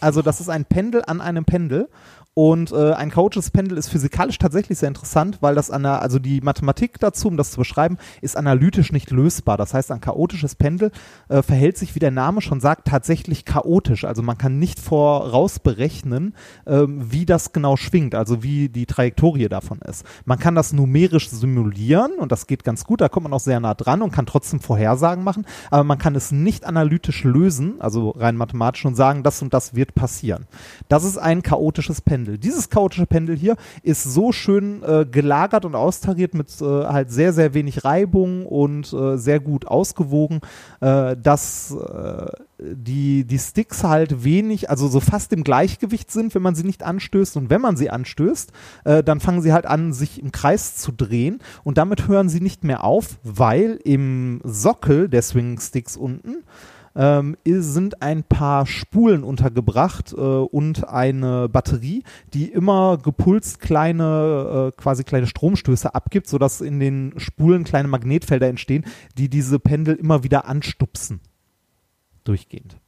Also 0.00 0.20
das 0.20 0.40
ist 0.40 0.48
ein 0.48 0.64
Pendel 0.64 1.04
an 1.06 1.20
einem 1.20 1.44
Pendel. 1.44 1.88
Und 2.36 2.72
äh, 2.72 2.92
ein 2.94 3.10
chaotisches 3.10 3.52
Pendel 3.52 3.78
ist 3.78 3.88
physikalisch 3.88 4.38
tatsächlich 4.38 4.78
sehr 4.78 4.88
interessant, 4.88 5.38
weil 5.40 5.54
das 5.54 5.70
an 5.70 5.84
der, 5.84 6.02
also 6.02 6.18
die 6.18 6.40
Mathematik 6.40 6.98
dazu, 6.98 7.28
um 7.28 7.36
das 7.36 7.52
zu 7.52 7.58
beschreiben, 7.58 7.96
ist 8.22 8.36
analytisch 8.36 8.90
nicht 8.90 9.12
lösbar. 9.12 9.56
Das 9.56 9.72
heißt, 9.72 9.92
ein 9.92 10.00
chaotisches 10.00 10.56
Pendel 10.56 10.90
äh, 11.28 11.42
verhält 11.42 11.78
sich, 11.78 11.94
wie 11.94 12.00
der 12.00 12.10
Name 12.10 12.40
schon 12.40 12.58
sagt, 12.58 12.88
tatsächlich 12.88 13.44
chaotisch. 13.44 14.04
Also 14.04 14.22
man 14.22 14.36
kann 14.36 14.58
nicht 14.58 14.80
voraus 14.80 15.60
berechnen, 15.60 16.34
ähm, 16.66 17.06
wie 17.12 17.24
das 17.24 17.52
genau 17.52 17.76
schwingt, 17.76 18.16
also 18.16 18.42
wie 18.42 18.68
die 18.68 18.86
Trajektorie 18.86 19.48
davon 19.48 19.78
ist. 19.82 20.04
Man 20.24 20.40
kann 20.40 20.56
das 20.56 20.72
numerisch 20.72 21.30
simulieren 21.30 22.14
und 22.18 22.32
das 22.32 22.48
geht 22.48 22.64
ganz 22.64 22.82
gut, 22.84 23.00
da 23.00 23.08
kommt 23.08 23.24
man 23.24 23.32
auch 23.32 23.40
sehr 23.40 23.60
nah 23.60 23.74
dran 23.74 24.02
und 24.02 24.10
kann 24.10 24.26
trotzdem 24.26 24.58
Vorhersagen 24.58 25.22
machen, 25.22 25.46
aber 25.70 25.84
man 25.84 25.98
kann 25.98 26.16
es 26.16 26.32
nicht 26.32 26.64
analytisch 26.64 27.22
lösen, 27.22 27.80
also 27.80 28.10
rein 28.10 28.36
mathematisch 28.36 28.84
und 28.84 28.96
sagen, 28.96 29.22
das 29.22 29.40
und 29.40 29.54
das 29.54 29.74
wird 29.74 29.94
passieren. 29.94 30.46
Das 30.88 31.04
ist 31.04 31.16
ein 31.16 31.42
chaotisches 31.42 32.00
Pendel. 32.00 32.23
Dieses 32.24 32.70
chaotische 32.70 33.06
Pendel 33.06 33.36
hier 33.36 33.56
ist 33.82 34.04
so 34.04 34.32
schön 34.32 34.82
äh, 34.82 35.06
gelagert 35.10 35.64
und 35.64 35.74
austariert 35.74 36.34
mit 36.34 36.48
äh, 36.60 36.64
halt 36.64 37.10
sehr, 37.10 37.32
sehr 37.32 37.54
wenig 37.54 37.84
Reibung 37.84 38.46
und 38.46 38.92
äh, 38.92 39.16
sehr 39.16 39.40
gut 39.40 39.66
ausgewogen, 39.66 40.40
äh, 40.80 41.16
dass 41.16 41.70
äh, 41.72 42.26
die, 42.58 43.24
die 43.24 43.38
Sticks 43.38 43.84
halt 43.84 44.24
wenig, 44.24 44.70
also 44.70 44.88
so 44.88 45.00
fast 45.00 45.32
im 45.32 45.44
Gleichgewicht 45.44 46.10
sind, 46.10 46.34
wenn 46.34 46.42
man 46.42 46.54
sie 46.54 46.64
nicht 46.64 46.82
anstößt. 46.82 47.36
Und 47.36 47.50
wenn 47.50 47.60
man 47.60 47.76
sie 47.76 47.90
anstößt, 47.90 48.52
äh, 48.84 49.02
dann 49.02 49.20
fangen 49.20 49.42
sie 49.42 49.52
halt 49.52 49.66
an, 49.66 49.92
sich 49.92 50.20
im 50.20 50.32
Kreis 50.32 50.76
zu 50.76 50.92
drehen. 50.92 51.40
Und 51.62 51.78
damit 51.78 52.08
hören 52.08 52.28
sie 52.28 52.40
nicht 52.40 52.64
mehr 52.64 52.84
auf, 52.84 53.18
weil 53.22 53.78
im 53.84 54.40
Sockel 54.44 55.08
der 55.08 55.22
Swing 55.22 55.58
Sticks 55.60 55.96
unten 55.96 56.44
ähm, 56.96 57.36
sind 57.44 58.02
ein 58.02 58.24
paar 58.24 58.66
Spulen 58.66 59.24
untergebracht 59.24 60.12
äh, 60.12 60.16
und 60.16 60.88
eine 60.88 61.48
Batterie, 61.48 62.04
die 62.32 62.46
immer 62.46 62.98
gepulst 62.98 63.60
kleine, 63.60 64.72
äh, 64.72 64.80
quasi 64.80 65.04
kleine 65.04 65.26
Stromstöße 65.26 65.94
abgibt, 65.94 66.28
sodass 66.28 66.60
in 66.60 66.80
den 66.80 67.14
Spulen 67.18 67.64
kleine 67.64 67.88
Magnetfelder 67.88 68.48
entstehen, 68.48 68.84
die 69.18 69.28
diese 69.28 69.58
Pendel 69.58 69.96
immer 69.96 70.22
wieder 70.22 70.46
anstupsen. 70.46 71.20
Durchgehend. 72.24 72.78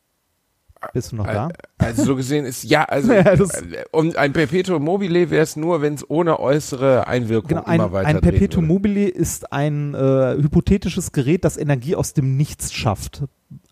Bist 0.93 1.13
du 1.13 1.17
noch 1.17 1.27
da? 1.27 1.49
Also 1.79 2.05
so 2.05 2.17
gesehen 2.17 2.45
ist 2.45 2.65
ja, 2.65 2.85
also 2.85 3.13
Ja, 3.13 3.33
äh, 3.33 3.85
und 3.93 4.17
ein 4.17 4.33
Perpetuum 4.33 4.83
mobile 4.83 5.31
wäre 5.31 5.43
es 5.43 5.57
nur, 5.57 5.83
wenn 5.83 5.95
es 5.95 6.09
ohne 6.09 6.39
äußere 6.39 7.07
Einwirkung 7.07 7.49
Genau, 7.49 7.65
ein, 7.65 7.81
immer 7.81 7.93
weiter 7.93 8.09
ein 8.09 8.21
Perpetuum 8.21 8.67
mobile 8.67 9.09
ist 9.09 9.53
ein 9.53 9.95
äh, 9.95 10.37
hypothetisches 10.41 11.13
Gerät, 11.13 11.45
das 11.45 11.57
Energie 11.57 11.97
aus 11.97 12.13
dem 12.13 12.37
Nichts 12.37 12.73
schafft. 12.73 13.25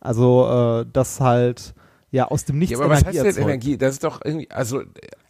Also 0.05 0.83
äh, 0.83 0.87
das 0.93 1.21
halt 1.21 1.75
ja 2.13 2.27
aus 2.29 2.45
dem 2.45 2.59
Nichts 2.61 2.79
Ja, 2.79 2.79
aber 2.85 2.91
was 2.91 3.03
Energie 3.03 3.07
heißt 3.19 3.25
denn 3.25 3.27
erzeugt. 3.27 3.49
Energie? 3.49 3.77
Das 3.79 3.93
ist 3.95 4.05
doch 4.05 4.21
irgendwie, 4.25 4.49
also, 4.51 4.81
äh, 4.83 4.85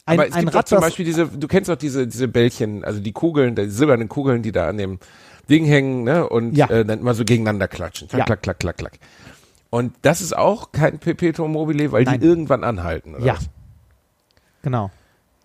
Ein- 0.06 0.18
aber 0.18 0.28
es 0.28 0.34
ein 0.34 0.40
gibt 0.44 0.54
Rad, 0.54 0.64
doch 0.66 0.68
zum 0.68 0.80
Beispiel 0.80 1.04
diese, 1.06 1.26
du 1.28 1.48
kennst 1.48 1.70
doch 1.70 1.76
diese, 1.76 2.06
diese 2.06 2.28
Bällchen, 2.28 2.84
also 2.84 3.00
die 3.00 3.12
Kugeln, 3.12 3.54
die 3.54 3.70
silbernen 3.70 4.08
Kugeln, 4.10 4.42
die 4.42 4.52
da 4.52 4.68
an 4.68 4.76
dem 4.76 4.98
Ding 5.48 5.64
hängen, 5.64 6.04
ne, 6.04 6.28
und 6.28 6.56
Ja. 6.56 6.68
äh, 6.68 6.84
dann 6.84 7.00
immer 7.00 7.14
so 7.14 7.24
gegeneinander 7.24 7.68
klatschen. 7.68 8.08
Klack, 8.08 8.18
Ja. 8.18 8.24
klack, 8.26 8.42
klack, 8.42 8.58
klack, 8.58 8.76
klack. 8.76 8.92
Und 9.70 9.94
das 10.02 10.20
ist 10.20 10.36
auch 10.36 10.72
kein 10.72 10.98
Perpetuum 10.98 11.52
mobile, 11.52 11.90
weil 11.92 12.04
Nein. 12.04 12.20
die 12.20 12.26
irgendwann 12.26 12.64
anhalten, 12.64 13.14
oder 13.14 13.24
Ja. 13.24 13.34
was? 13.36 13.48
Genau. 14.62 14.90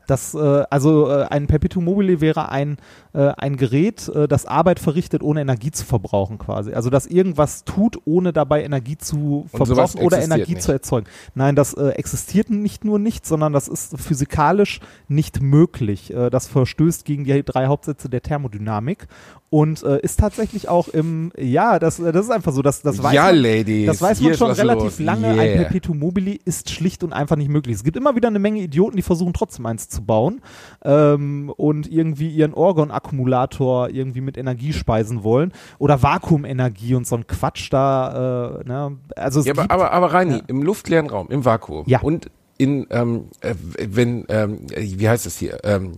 Das, 0.10 0.34
äh, 0.34 0.64
also 0.70 1.10
äh, 1.10 1.26
ein 1.30 1.48
Perpetuum 1.48 1.86
mobile 1.86 2.22
wäre 2.22 2.50
ein, 2.50 2.78
äh, 3.14 3.32
ein 3.38 3.58
Gerät, 3.58 4.08
äh, 4.10 4.28
das 4.28 4.46
Arbeit 4.46 4.80
verrichtet, 4.80 5.22
ohne 5.22 5.42
Energie 5.42 5.72
zu 5.72 5.86
verbrauchen 5.86 6.38
quasi. 6.38 6.74
Also 6.74 6.90
das 6.90 7.06
irgendwas 7.06 7.64
tut, 7.66 8.00
ohne 8.06 8.34
dabei 8.34 8.64
Energie 8.64 8.98
zu 8.98 9.46
verbrauchen 9.54 10.02
oder 10.02 10.22
Energie 10.22 10.54
nicht. 10.54 10.64
zu 10.64 10.72
erzeugen. 10.72 11.08
Nein, 11.36 11.56
das 11.56 11.74
äh, 11.74 11.90
existiert 11.90 12.50
nicht 12.50 12.86
nur 12.86 13.00
nicht, 13.00 13.26
sondern 13.26 13.54
das 13.54 13.68
ist 13.68 14.00
physikalisch 14.00 14.80
nicht 15.08 15.42
möglich. 15.42 16.14
Äh, 16.14 16.30
das 16.30 16.48
verstößt 16.48 17.06
gegen 17.06 17.24
die 17.26 17.44
drei 17.44 17.68
Hauptsätze 17.68 18.10
der 18.10 18.22
Thermodynamik 18.22 19.08
und 19.52 19.82
ist 19.82 20.20
tatsächlich 20.20 20.70
auch 20.70 20.90
im, 20.90 21.32
ja, 21.36 21.80
das, 21.80 21.98
das 21.98 22.26
ist 22.26 22.30
einfach 22.30 22.54
so, 22.54 22.62
das, 22.62 22.84
das 22.84 23.02
weiß 23.02 23.14
ja, 23.14 23.24
man, 23.24 23.36
Ladies. 23.38 23.88
das 23.88 24.00
weiß 24.00 24.22
man 24.22 24.36
schon 24.36 24.52
relativ 24.52 24.84
los. 24.84 25.00
lange. 25.00 25.28
Ein 25.30 25.50
Yeah. 25.50 25.64
Perpetuum 25.64 25.98
mobile 26.00 26.38
ist 26.46 26.70
schlicht 26.70 27.04
und 27.04 27.14
einfach 27.14 27.36
nicht 27.36 27.50
möglich. 27.50 27.76
Es 27.76 27.84
gibt 27.84 27.98
immer 27.98 28.16
wieder 28.16 28.28
eine 28.28 28.40
Menge 28.40 28.62
Idioten, 28.62 28.96
die 28.96 29.02
versuchen 29.02 29.34
trotzdem 29.34 29.66
eins 29.66 29.90
zu 29.90 29.99
bauen 30.02 30.42
ähm, 30.84 31.52
und 31.56 31.92
irgendwie 31.92 32.30
ihren 32.30 32.54
Orgon-Akkumulator 32.54 33.90
irgendwie 33.90 34.22
mit 34.22 34.38
Energie 34.38 34.74
speisen 34.74 35.24
wollen 35.24 35.52
oder 35.78 36.02
Vakuumenergie 36.04 36.96
und 36.96 37.08
so 37.08 37.16
ein 37.16 37.28
Quatsch 37.28 37.72
da. 37.72 38.60
Äh, 38.62 38.68
ne? 38.68 38.98
Also 39.16 39.42
Ja, 39.42 39.54
aber, 39.54 39.72
aber, 39.72 39.92
aber 39.92 40.14
Reini, 40.14 40.36
Ja. 40.36 40.42
im 40.48 40.62
luftleeren 40.64 41.10
Raum, 41.10 41.28
im 41.30 41.46
Vakuum 41.46 41.84
Ja. 41.88 42.00
und 42.02 42.30
in, 42.58 42.88
ähm, 42.90 43.26
äh, 43.42 43.56
wenn, 43.88 44.26
ähm, 44.30 44.66
äh, 44.72 44.82
wie 44.82 45.08
heißt 45.08 45.26
es 45.26 45.38
hier, 45.38 45.60
ähm, 45.64 45.94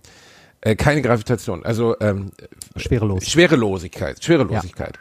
äh, 0.61 0.75
keine 0.75 1.01
Gravitation, 1.01 1.65
also 1.65 1.95
ähm, 1.99 2.31
schwerelos. 2.75 3.25
Schwerelosigkeit, 3.27 4.23
Schwerelosigkeit. 4.23 4.99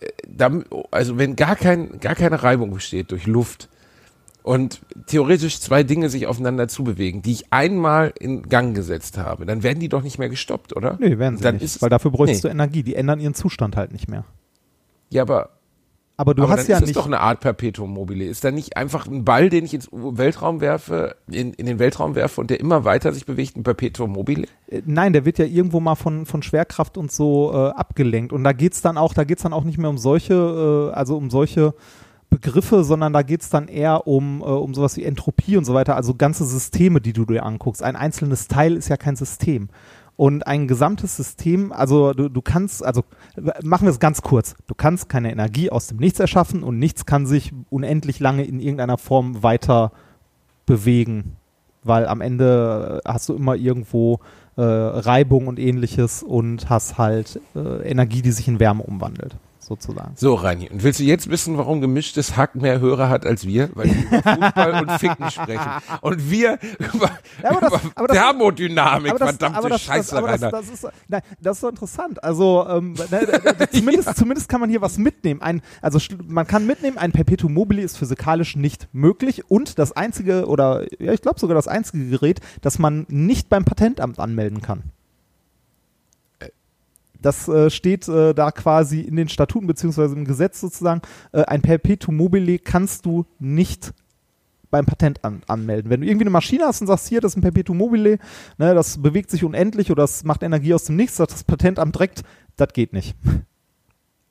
Äh, 0.00 0.08
Dann, 0.26 0.64
also 0.90 1.18
wenn 1.18 1.36
gar 1.36 1.54
kein, 1.54 2.00
gar 2.00 2.16
keine 2.16 2.42
Reibung 2.42 2.72
besteht 2.72 3.12
durch 3.12 3.26
Luft 3.26 3.68
und 4.42 4.80
theoretisch 5.06 5.60
zwei 5.60 5.82
Dinge 5.82 6.08
sich 6.08 6.26
aufeinander 6.26 6.68
zubewegen, 6.68 7.22
die 7.22 7.32
ich 7.32 7.52
einmal 7.52 8.12
in 8.18 8.42
Gang 8.48 8.74
gesetzt 8.74 9.18
habe, 9.18 9.46
dann 9.46 9.62
werden 9.62 9.80
die 9.80 9.88
doch 9.88 10.02
nicht 10.02 10.18
mehr 10.18 10.28
gestoppt, 10.28 10.74
oder? 10.76 10.96
Nee, 11.00 11.18
werden 11.18 11.36
sie 11.36 11.42
dann 11.42 11.54
nicht, 11.56 11.64
Ist, 11.64 11.82
weil 11.82 11.90
dafür 11.90 12.10
bräuchtest 12.10 12.44
nee. 12.44 12.50
du 12.50 12.52
Energie. 12.52 12.82
Die 12.82 12.94
ändern 12.94 13.20
ihren 13.20 13.34
Zustand 13.34 13.76
halt 13.76 13.92
nicht 13.92 14.08
mehr. 14.08 14.24
ja, 15.10 15.22
aber 15.22 15.50
Aber 16.16 16.34
du 16.34 16.42
aber 16.42 16.52
hast 16.52 16.68
ja 16.68 16.76
ist 16.78 16.86
nicht. 16.86 16.96
doch 16.96 17.06
eine 17.06 17.20
Art 17.20 17.40
Perpetuum 17.40 17.92
mobile. 17.92 18.24
Ist 18.24 18.44
da 18.44 18.50
nicht 18.50 18.76
einfach 18.76 19.06
ein 19.06 19.24
Ball, 19.24 19.48
den 19.48 19.64
ich 19.64 19.74
ins 19.74 19.88
Weltraum 19.92 20.60
werfe, 20.60 21.16
in, 21.28 21.52
in 21.54 21.66
den 21.66 21.78
Weltraum 21.78 22.14
werfe 22.14 22.40
und 22.40 22.50
der 22.50 22.60
immer 22.60 22.84
weiter 22.84 23.12
sich 23.12 23.24
bewegt, 23.24 23.56
ein 23.56 23.62
Perpetuum 23.62 24.10
mobile? 24.12 24.46
Äh, 24.68 24.82
Nein, 24.84 25.12
der 25.12 25.24
wird 25.24 25.38
ja 25.38 25.44
irgendwo 25.46 25.80
mal 25.80 25.94
von, 25.94 26.26
von 26.26 26.42
Schwerkraft 26.42 26.98
und 26.98 27.10
so 27.10 27.52
äh, 27.52 27.70
abgelenkt. 27.70 28.32
Und 28.32 28.44
da 28.44 28.52
geht's 28.52 28.82
dann 28.82 28.98
auch, 28.98 29.14
da 29.14 29.24
geht's 29.24 29.42
dann 29.42 29.52
auch 29.52 29.64
nicht 29.64 29.78
mehr 29.78 29.90
um 29.90 29.98
solche, 29.98 30.90
äh, 30.92 30.94
also 30.94 31.16
um 31.16 31.30
solche 31.30 31.74
Begriffe, 32.32 32.82
sondern 32.82 33.12
da 33.12 33.22
geht's 33.22 33.50
dann 33.50 33.68
eher 33.68 34.06
um, 34.06 34.40
äh, 34.40 34.44
um 34.44 34.74
sowas 34.74 34.96
wie 34.96 35.04
Entropie 35.04 35.56
und 35.56 35.64
so 35.64 35.74
weiter, 35.74 35.94
also 35.94 36.14
ganze 36.14 36.44
Systeme, 36.44 37.00
die 37.00 37.12
du 37.12 37.26
dir 37.26 37.44
anguckst. 37.44 37.82
Ein 37.82 37.94
einzelnes 37.94 38.48
Teil 38.48 38.76
ist 38.76 38.88
ja 38.88 38.96
kein 38.96 39.16
System. 39.16 39.68
Und 40.16 40.46
ein 40.46 40.68
gesamtes 40.68 41.16
System, 41.16 41.72
also 41.72 42.12
du, 42.12 42.28
du 42.28 42.42
kannst, 42.42 42.84
also 42.84 43.02
machen 43.62 43.86
wir 43.86 43.90
es 43.90 43.98
ganz 43.98 44.22
kurz, 44.22 44.54
du 44.66 44.74
kannst 44.74 45.08
keine 45.08 45.32
Energie 45.32 45.70
aus 45.70 45.86
dem 45.86 45.98
Nichts 45.98 46.20
erschaffen 46.20 46.62
und 46.62 46.78
nichts 46.78 47.06
kann 47.06 47.26
sich 47.26 47.52
unendlich 47.70 48.20
lange 48.20 48.44
in 48.44 48.60
irgendeiner 48.60 48.98
Form 48.98 49.42
weiter 49.42 49.92
bewegen, 50.66 51.36
weil 51.82 52.06
am 52.06 52.20
Ende 52.20 53.00
hast 53.04 53.28
du 53.28 53.34
immer 53.34 53.56
irgendwo 53.56 54.20
äh, 54.56 54.62
Reibung 54.62 55.48
und 55.48 55.58
ähnliches 55.58 56.22
und 56.22 56.68
hast 56.68 56.98
halt 56.98 57.40
äh, 57.54 57.88
Energie, 57.88 58.22
die 58.22 58.32
sich 58.32 58.48
in 58.48 58.60
Wärme 58.60 58.82
umwandelt, 58.82 59.36
sozusagen. 59.62 60.12
So, 60.16 60.34
Reini, 60.34 60.68
und 60.68 60.82
willst 60.82 61.00
du 61.00 61.04
jetzt 61.04 61.30
wissen, 61.30 61.56
warum 61.58 61.80
gemischtes 61.80 62.36
Hack 62.36 62.54
mehr 62.54 62.80
Hörer 62.80 63.08
hat 63.08 63.24
als 63.24 63.46
wir? 63.46 63.70
Weil 63.74 63.86
wir 63.86 64.18
über 64.18 64.22
Fußball 64.22 64.82
und 64.82 64.90
Ficken 64.98 65.30
sprechen. 65.30 65.70
Und 66.00 66.30
wir 66.30 66.58
über, 66.78 67.10
Ja, 67.42 67.50
aber 67.50 67.60
das- 67.60 67.72
über 67.84 67.92
aber 67.94 68.08
das- 68.08 68.16
Thermodynamik, 68.16 69.12
das, 69.18 69.28
verdammte 69.30 69.58
aber 69.58 69.68
das, 69.68 69.80
Scheiße, 69.82 70.10
das, 70.10 70.18
aber 70.18 70.28
das, 70.28 70.42
Rainer. 70.42 70.50
das, 70.50 70.68
ist, 70.70 70.86
nein, 71.08 71.22
das 71.40 71.56
ist 71.56 71.60
so 71.60 71.68
interessant. 71.68 72.22
Also 72.24 72.66
ähm, 72.68 72.92
ne, 73.10 73.26
d- 73.26 73.52
d- 73.66 73.70
zumindest, 73.70 74.16
zumindest 74.16 74.48
kann 74.48 74.60
man 74.60 74.68
hier 74.70 74.80
was 74.82 74.98
mitnehmen. 74.98 75.40
Ein, 75.42 75.62
also 75.80 75.98
man 76.26 76.46
kann 76.46 76.66
mitnehmen, 76.66 76.98
ein 76.98 77.12
Perpetuum 77.12 77.54
mobile 77.54 77.80
ist 77.82 77.96
physikalisch 77.98 78.56
nicht 78.56 78.88
möglich 78.92 79.48
und 79.50 79.78
das 79.78 79.92
einzige 79.92 80.46
oder 80.46 80.86
ja, 81.00 81.12
ich 81.12 81.22
glaube 81.22 81.38
sogar 81.40 81.54
das 81.54 81.68
einzige 81.68 82.08
Gerät, 82.08 82.40
das 82.60 82.78
man 82.78 83.06
nicht 83.08 83.48
beim 83.48 83.64
Patentamt 83.64 84.18
anmelden 84.18 84.60
kann. 84.62 84.84
Das 87.22 87.48
äh, 87.48 87.70
steht 87.70 88.08
äh, 88.08 88.34
da 88.34 88.50
quasi 88.50 89.00
in 89.00 89.16
den 89.16 89.28
Statuten 89.28 89.66
beziehungsweise 89.66 90.14
im 90.14 90.24
Gesetz 90.24 90.60
sozusagen. 90.60 91.02
Äh, 91.32 91.42
ein 91.44 91.62
Perpetuum 91.62 92.16
mobile 92.16 92.58
kannst 92.58 93.06
du 93.06 93.24
nicht 93.38 93.92
beim 94.70 94.86
Patent 94.86 95.22
an, 95.22 95.42
anmelden. 95.46 95.90
Wenn 95.90 96.00
du 96.00 96.06
irgendwie 96.06 96.24
eine 96.24 96.30
Maschine 96.30 96.64
hast 96.64 96.80
und 96.80 96.86
sagst, 96.86 97.06
hier, 97.08 97.20
das 97.20 97.32
ist 97.32 97.36
ein 97.36 97.42
Perpetuum 97.42 97.76
mobile, 97.76 98.18
ne, 98.58 98.74
das 98.74 99.00
bewegt 99.00 99.30
sich 99.30 99.44
unendlich 99.44 99.90
oder 99.90 100.02
das 100.02 100.24
macht 100.24 100.42
Energie 100.42 100.72
aus 100.74 100.84
dem 100.84 100.96
Nichts, 100.96 101.16
sagt 101.16 101.32
das 101.32 101.44
Patentamt 101.44 101.94
direkt, 101.94 102.22
das 102.56 102.72
geht 102.72 102.92
nicht. 102.94 103.14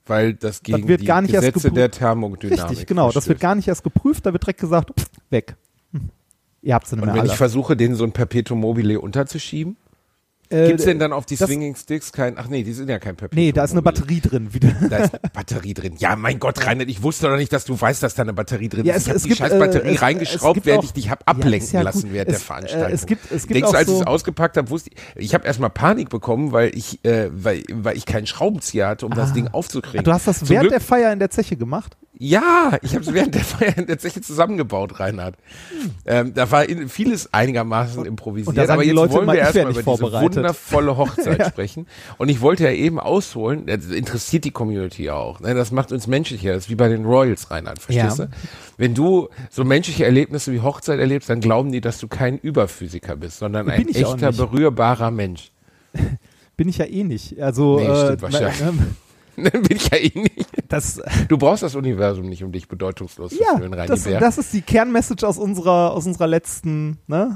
Weil 0.08 0.34
das 0.34 0.64
gegen 0.64 0.88
wird 0.88 1.02
die 1.02 1.06
gar 1.06 1.22
nicht 1.22 1.34
erst 1.34 1.44
Gesetze 1.46 1.68
geprüft. 1.70 1.78
der 1.78 1.92
Thermodynamik 1.92 2.70
Richtig, 2.72 2.88
genau. 2.88 3.08
Das 3.08 3.16
wird 3.16 3.24
verstößt. 3.26 3.42
gar 3.42 3.56
nicht 3.56 3.68
erst 3.68 3.84
geprüft, 3.84 4.26
da 4.26 4.34
wird 4.34 4.44
direkt 4.44 4.60
gesagt, 4.60 4.92
pff, 5.00 5.10
weg. 5.30 5.56
Hm. 5.94 6.10
Ihr 6.64 6.74
habt 6.74 6.88
sie 6.88 6.96
nicht 6.96 7.04
Und 7.04 7.08
mehr 7.08 7.14
wenn 7.16 7.22
alle. 7.22 7.32
ich 7.32 7.38
versuche, 7.38 7.78
den 7.78 7.94
so 7.94 8.04
ein 8.04 8.12
Perpetuum 8.12 8.60
mobile 8.60 9.00
unterzuschieben, 9.00 9.78
Äh, 10.52 10.68
gibt's 10.68 10.84
denn 10.86 11.00
dann 11.00 11.14
auf 11.14 11.26
die 11.26 11.36
das- 11.38 11.48
Swinging 11.48 11.76
Sticks 11.76 12.12
kein, 12.12 12.38
ach 12.38 12.48
nee, 12.48 12.64
die 12.64 12.74
sind 12.74 12.90
ja 12.90 13.00
kein 13.00 13.16
Perpetuum 13.16 13.44
Nee, 13.44 13.52
da 13.52 13.64
ist 13.64 13.72
eine. 13.72 13.82
Batterie 13.82 14.20
drin. 14.22 14.54
Wieder. 14.54 14.70
Da 14.90 14.98
ist 14.98 15.14
eine 15.24 15.32
Batterie 15.34 15.74
drin. 15.74 15.96
Ja, 15.98 16.16
mein 16.16 16.40
Gott, 16.40 16.66
Reinhard, 16.66 16.90
ich 16.90 17.02
wusste 17.04 17.28
doch 17.30 17.38
nicht, 17.38 17.52
dass 17.54 17.66
du 17.66 17.80
weißt, 17.80 18.04
dass 18.04 18.16
da 18.16 18.24
eine 18.24 18.34
Batterie 18.34 18.70
drin 18.70 18.86
Ja, 18.86 18.96
ist. 18.96 19.02
es- 19.02 19.06
Ich 19.08 19.10
habe 19.10 19.18
es 19.18 19.24
die 19.24 19.30
gibt, 19.30 19.40
scheiß 19.40 19.52
äh, 19.54 19.60
Batterie 19.60 19.88
es- 19.90 19.96
es 19.96 20.02
reingeschraubt, 20.02 20.54
gibt 20.56 20.66
während 20.66 20.80
auch- 20.80 20.84
ich 20.86 20.94
dich 20.94 21.10
hab 21.10 21.22
Ja, 21.22 21.28
ablenken 21.28 21.62
ist 21.68 21.72
ja 21.72 21.82
lassen 21.82 22.02
gut. 22.04 22.14
während 22.14 22.30
Es- 22.30 22.38
der 22.38 22.46
Veranstaltung. 22.46 22.90
äh, 22.90 22.94
es 22.94 23.06
gibt- 23.06 23.32
es 23.32 23.42
gibt 23.48 23.56
Denkst 23.56 23.72
du, 23.72 23.78
als 23.78 23.88
ich 23.88 23.94
so- 23.96 24.02
es 24.02 24.08
ausgepackt 24.08 24.58
habe, 24.58 24.70
wusste 24.70 24.90
ich, 25.16 25.26
ich 25.26 25.34
habe 25.34 25.46
erstmal 25.46 25.70
Panik 25.70 26.10
bekommen, 26.10 26.52
weil 26.52 26.76
ich, 26.76 27.04
äh, 27.06 27.30
weil, 27.32 27.64
weil 27.72 27.96
ich 27.98 28.06
keinen 28.06 28.28
Schraubenzieher 28.28 28.88
hatte, 28.88 29.06
um 29.06 29.14
das 29.14 29.34
Ding 29.34 29.48
aufzukriegen. 29.48 30.00
Ah, 30.02 30.04
Du 30.04 30.12
hast 30.14 30.28
das 30.28 30.40
Zum 30.40 30.50
während 30.50 30.64
Glück- 30.70 30.72
der 30.72 30.82
Feier 30.82 31.14
in 31.14 31.20
der 31.20 31.30
Zeche 31.30 31.56
gemacht? 31.56 31.98
Ja, 32.24 32.78
ich 32.84 32.94
habe 32.94 33.04
es 33.04 33.12
während 33.12 33.34
der 33.34 33.44
Feier 33.44 33.74
Zeche 33.98 34.22
zusammengebaut, 34.22 35.00
Reinhard. 35.00 35.34
Ähm, 36.06 36.36
da 36.36 36.52
war 36.52 36.70
in, 36.70 36.88
vieles 36.88 37.34
einigermaßen 37.34 38.06
improvisiert. 38.06 38.56
und 38.56 38.70
aber 38.70 38.84
jetzt 38.84 38.94
Leute 38.94 39.14
wollen 39.14 39.28
wir 39.28 39.40
erstmal 39.40 39.72
über 39.72 39.82
diese 39.82 40.22
wundervolle 40.22 40.98
Hochzeit 40.98 41.48
sprechen. 41.50 41.88
Und 42.20 42.30
ich 42.30 42.40
wollte 42.42 42.66
ja 42.66 42.72
eben 42.72 43.00
ausholen, 43.00 43.66
das 43.66 43.88
interessiert 43.88 44.44
die 44.46 44.52
Community 44.52 45.10
auch. 45.10 45.40
Ne? 45.40 45.56
Das 45.56 45.72
macht 45.72 45.92
uns 45.92 46.06
menschlicher. 46.06 46.54
Das 46.54 46.66
ist 46.66 46.70
wie 46.70 46.76
bei 46.76 46.90
den 46.90 47.06
Royals, 47.06 47.50
Reinhard, 47.50 47.80
verstehst 47.80 48.20
Ja. 48.20 48.26
du? 48.26 48.32
Wenn 48.78 48.94
du 48.94 49.30
so 49.50 49.64
menschliche 49.64 50.06
Erlebnisse 50.06 50.54
wie 50.54 50.60
Hochzeit 50.62 51.00
erlebst, 51.00 51.28
dann 51.28 51.42
glauben 51.42 51.72
die, 51.72 51.82
dass 51.82 51.98
du 51.98 52.08
kein 52.08 52.38
Überphysiker 52.38 53.16
bist, 53.16 53.40
sondern 53.40 53.66
Bin 53.66 53.76
ein 53.76 53.96
echter, 53.96 54.32
berührbarer 54.32 55.10
Mensch. 55.10 55.52
Bin 56.56 56.70
ich 56.70 56.78
ja 56.78 56.86
eh 56.86 57.04
nicht. 57.04 57.42
Also, 57.42 57.80
Nee, 57.80 57.88
äh, 57.88 58.06
stimmt 58.06 58.22
wahrscheinlich. 58.22 58.62
ähm, 59.38 59.64
Bin 59.64 59.78
ich 59.78 59.90
ja 59.90 59.98
eh 59.98 60.12
nicht. 60.16 60.50
das, 60.68 61.02
Du 61.28 61.38
brauchst 61.38 61.64
das 61.64 61.76
Universum 61.76 62.28
nicht, 62.28 62.44
um 62.44 62.52
dich 62.52 62.68
bedeutungslos 62.68 63.32
zu 63.32 63.42
ja, 63.42 63.58
fühlen, 63.58 63.74
Reini 63.74 63.88
das, 63.88 64.04
Bär. 64.04 64.20
das 64.20 64.38
ist 64.38 64.54
die 64.54 64.62
Kernmessage 64.62 65.28
aus 65.28 65.38
unserer, 65.38 65.92
aus 65.92 66.06
unserer 66.06 66.28
letzten, 66.28 67.00
ne? 67.08 67.36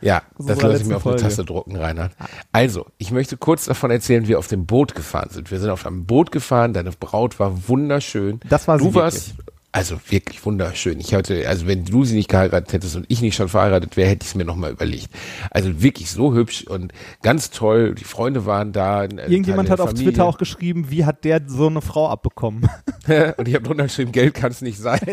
Ja, 0.00 0.22
Aus 0.36 0.44
das 0.46 0.60
lasse 0.60 0.82
ich 0.82 0.88
mir 0.88 0.96
auf 0.96 1.06
eine. 1.06 1.16
Tasse 1.16 1.46
drucken, 1.46 1.76
Reinhard. 1.76 2.12
Also, 2.52 2.86
ich 2.98 3.10
möchte 3.10 3.38
kurz 3.38 3.64
davon 3.64 3.90
erzählen, 3.90 4.24
wie 4.24 4.28
wir 4.28 4.38
auf 4.38 4.48
dem 4.48 4.66
Boot 4.66 4.94
gefahren 4.94 5.30
sind. 5.30 5.50
Wir 5.50 5.58
sind 5.60 5.70
auf 5.70 5.86
einem 5.86 6.04
Boot 6.04 6.30
gefahren, 6.30 6.74
deine 6.74 6.90
Braut 6.90 7.40
war 7.40 7.68
wunderschön. 7.68 8.38
Das 8.46 8.68
war 8.68 8.78
sie 8.78 8.84
Du 8.84 8.94
warst, 8.94 9.34
also 9.74 9.98
wirklich 10.08 10.46
wunderschön. 10.46 11.00
Ich 11.00 11.12
hatte, 11.14 11.48
also 11.48 11.66
wenn 11.66 11.84
du 11.84 12.04
sie 12.04 12.14
nicht 12.14 12.30
geheiratet 12.30 12.72
hättest 12.72 12.94
und 12.94 13.06
ich 13.08 13.20
nicht 13.22 13.34
schon 13.34 13.48
verheiratet 13.48 13.96
wäre, 13.96 14.08
hätte 14.08 14.22
ich 14.22 14.28
es 14.28 14.34
mir 14.36 14.44
nochmal 14.44 14.70
überlegt. 14.70 15.08
Also 15.50 15.82
wirklich 15.82 16.12
so 16.12 16.32
hübsch 16.32 16.62
und 16.68 16.92
ganz 17.22 17.50
toll. 17.50 17.96
Die 17.96 18.04
Freunde 18.04 18.46
waren 18.46 18.70
da. 18.70 19.02
Irgendjemand 19.02 19.70
hat 19.70 19.80
auf 19.80 19.88
Familie. 19.88 20.12
Twitter 20.12 20.26
auch 20.26 20.38
geschrieben, 20.38 20.90
wie 20.90 21.04
hat 21.04 21.24
der 21.24 21.40
so 21.48 21.66
eine 21.66 21.80
Frau 21.80 22.08
abbekommen? 22.08 22.70
und 23.36 23.48
ich 23.48 23.54
habe 23.56 23.64
drunter 23.64 23.82
geschrieben, 23.84 24.12
Geld 24.12 24.34
kann 24.34 24.52
es 24.52 24.62
nicht 24.62 24.78
sein. 24.78 25.00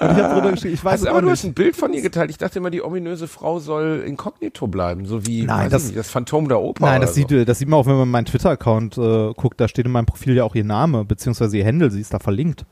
Und 0.00 0.12
ich 0.12 0.22
habe 0.22 0.34
drunter 0.34 0.52
geschrieben, 0.52 0.74
ich 0.74 0.84
weiß 0.84 0.92
Also, 1.00 1.08
aber 1.08 1.22
du 1.22 1.30
hast 1.30 1.44
ein 1.44 1.52
Bild 1.52 1.74
von 1.74 1.92
ihr 1.92 2.00
geteilt. 2.00 2.30
Ich 2.30 2.38
dachte 2.38 2.58
immer, 2.60 2.70
die 2.70 2.82
ominöse 2.82 3.26
Frau 3.26 3.58
soll 3.58 4.04
inkognito 4.06 4.68
bleiben, 4.68 5.04
so 5.04 5.26
wie 5.26 5.42
Nein, 5.42 5.68
das- 5.68 5.82
ich 5.82 5.88
nicht, 5.88 5.98
das 5.98 6.10
Phantom 6.10 6.48
der 6.48 6.60
Oper. 6.60 6.86
Nein, 6.86 7.00
das 7.00 7.14
so. 7.14 7.26
sieht, 7.26 7.48
das 7.48 7.58
sieht 7.58 7.68
man 7.68 7.80
auch, 7.80 7.86
wenn 7.86 7.96
man 7.96 8.08
meinen 8.08 8.26
Twitter-Account 8.26 8.98
äh, 8.98 9.32
guckt. 9.34 9.60
Da 9.60 9.66
steht 9.66 9.86
in 9.86 9.92
meinem 9.92 10.06
Profil 10.06 10.36
ja 10.36 10.44
auch 10.44 10.54
ihr 10.54 10.64
Name, 10.64 11.04
beziehungsweise 11.04 11.49
ihr 11.58 11.66
Handle, 11.66 11.90
sie 11.90 12.00
ist 12.00 12.12
da 12.14 12.18
verlinkt. 12.18 12.64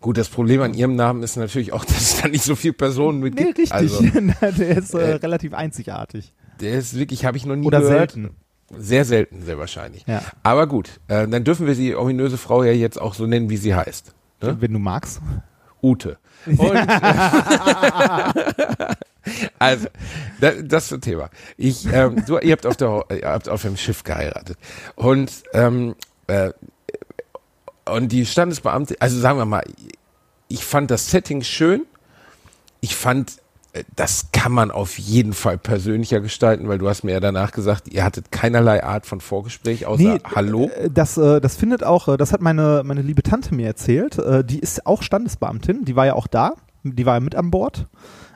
Gut, 0.00 0.18
das 0.18 0.28
Problem 0.28 0.60
an 0.62 0.74
ihrem 0.74 0.94
Namen 0.94 1.22
ist 1.22 1.36
natürlich 1.36 1.72
auch, 1.72 1.84
dass 1.86 2.00
es 2.00 2.20
da 2.22 2.28
nicht 2.28 2.44
so 2.44 2.54
viele 2.54 2.74
Personen 2.74 3.20
mit 3.20 3.34
Nee, 3.34 3.46
gibt. 3.52 3.58
richtig. 3.58 3.72
Also, 3.72 4.02
der 4.58 4.76
ist 4.78 4.94
äh, 4.94 4.98
äh, 4.98 5.14
relativ 5.14 5.54
einzigartig. 5.54 6.32
der 6.60 6.74
ist 6.78 6.98
wirklich, 6.98 7.24
habe 7.24 7.36
ich 7.36 7.46
noch 7.46 7.56
nie 7.56 7.66
Oder 7.66 7.80
gehört. 7.80 8.12
selten. 8.12 8.36
Sehr 8.76 9.04
selten, 9.04 9.42
sehr 9.42 9.58
wahrscheinlich. 9.58 10.04
Ja. 10.08 10.22
Aber 10.42 10.66
gut, 10.66 11.00
äh, 11.06 11.28
dann 11.28 11.44
dürfen 11.44 11.66
wir 11.68 11.74
die 11.76 11.94
ominöse 11.94 12.36
Frau 12.36 12.64
ja 12.64 12.72
jetzt 12.72 13.00
auch 13.00 13.14
so 13.14 13.26
nennen, 13.26 13.48
wie 13.48 13.56
sie 13.56 13.74
heißt. 13.76 14.12
Ne? 14.42 14.56
Wenn 14.60 14.72
du 14.72 14.78
magst. 14.80 15.20
Ute. 15.82 16.18
Und, 16.46 16.76
also, 19.58 19.86
das, 20.40 20.54
das 20.64 20.82
ist 20.84 20.92
das 20.92 21.00
Thema. 21.00 21.30
Ich, 21.56 21.86
ähm, 21.92 22.22
du, 22.26 22.38
ihr 22.38 22.52
habt 22.52 22.66
auf 22.66 22.76
der, 22.76 23.04
ihr 23.10 23.28
habt 23.28 23.48
auf 23.48 23.62
dem 23.62 23.76
Schiff 23.76 24.04
geheiratet 24.04 24.56
und 24.94 25.30
ähm, 25.52 25.94
äh, 26.28 26.50
und 27.90 28.10
die 28.12 28.26
Standesbeamte, 28.26 28.96
also 29.00 29.18
sagen 29.18 29.38
wir 29.38 29.46
mal, 29.46 29.64
ich 30.48 30.64
fand 30.64 30.90
das 30.90 31.10
Setting 31.10 31.42
schön. 31.42 31.82
Ich 32.80 32.94
fand, 32.94 33.38
äh, 33.72 33.84
das 33.96 34.26
kann 34.32 34.52
man 34.52 34.70
auf 34.70 34.98
jeden 34.98 35.32
Fall 35.32 35.58
persönlicher 35.58 36.20
gestalten, 36.20 36.68
weil 36.68 36.78
du 36.78 36.88
hast 36.88 37.02
mir 37.04 37.12
ja 37.12 37.20
danach 37.20 37.52
gesagt, 37.52 37.88
ihr 37.92 38.04
hattet 38.04 38.30
keinerlei 38.30 38.84
Art 38.84 39.06
von 39.06 39.20
Vorgespräch 39.20 39.86
außer 39.86 40.02
Nee, 40.02 40.18
Hallo. 40.34 40.70
äh, 40.76 40.88
Das, 40.90 41.16
äh, 41.16 41.40
das 41.40 41.56
findet 41.56 41.82
auch, 41.84 42.16
das 42.16 42.32
hat 42.32 42.40
meine, 42.42 42.82
meine 42.84 43.02
liebe 43.02 43.22
Tante 43.22 43.54
mir 43.54 43.66
erzählt. 43.66 44.18
Äh, 44.18 44.44
Die 44.44 44.58
ist 44.58 44.86
auch 44.86 45.02
Standesbeamtin, 45.02 45.84
die 45.84 45.96
war 45.96 46.06
ja 46.06 46.14
auch 46.14 46.26
da, 46.26 46.52
die 46.84 47.06
war 47.06 47.14
ja 47.14 47.20
mit 47.20 47.34
an 47.34 47.50
Bord. 47.50 47.86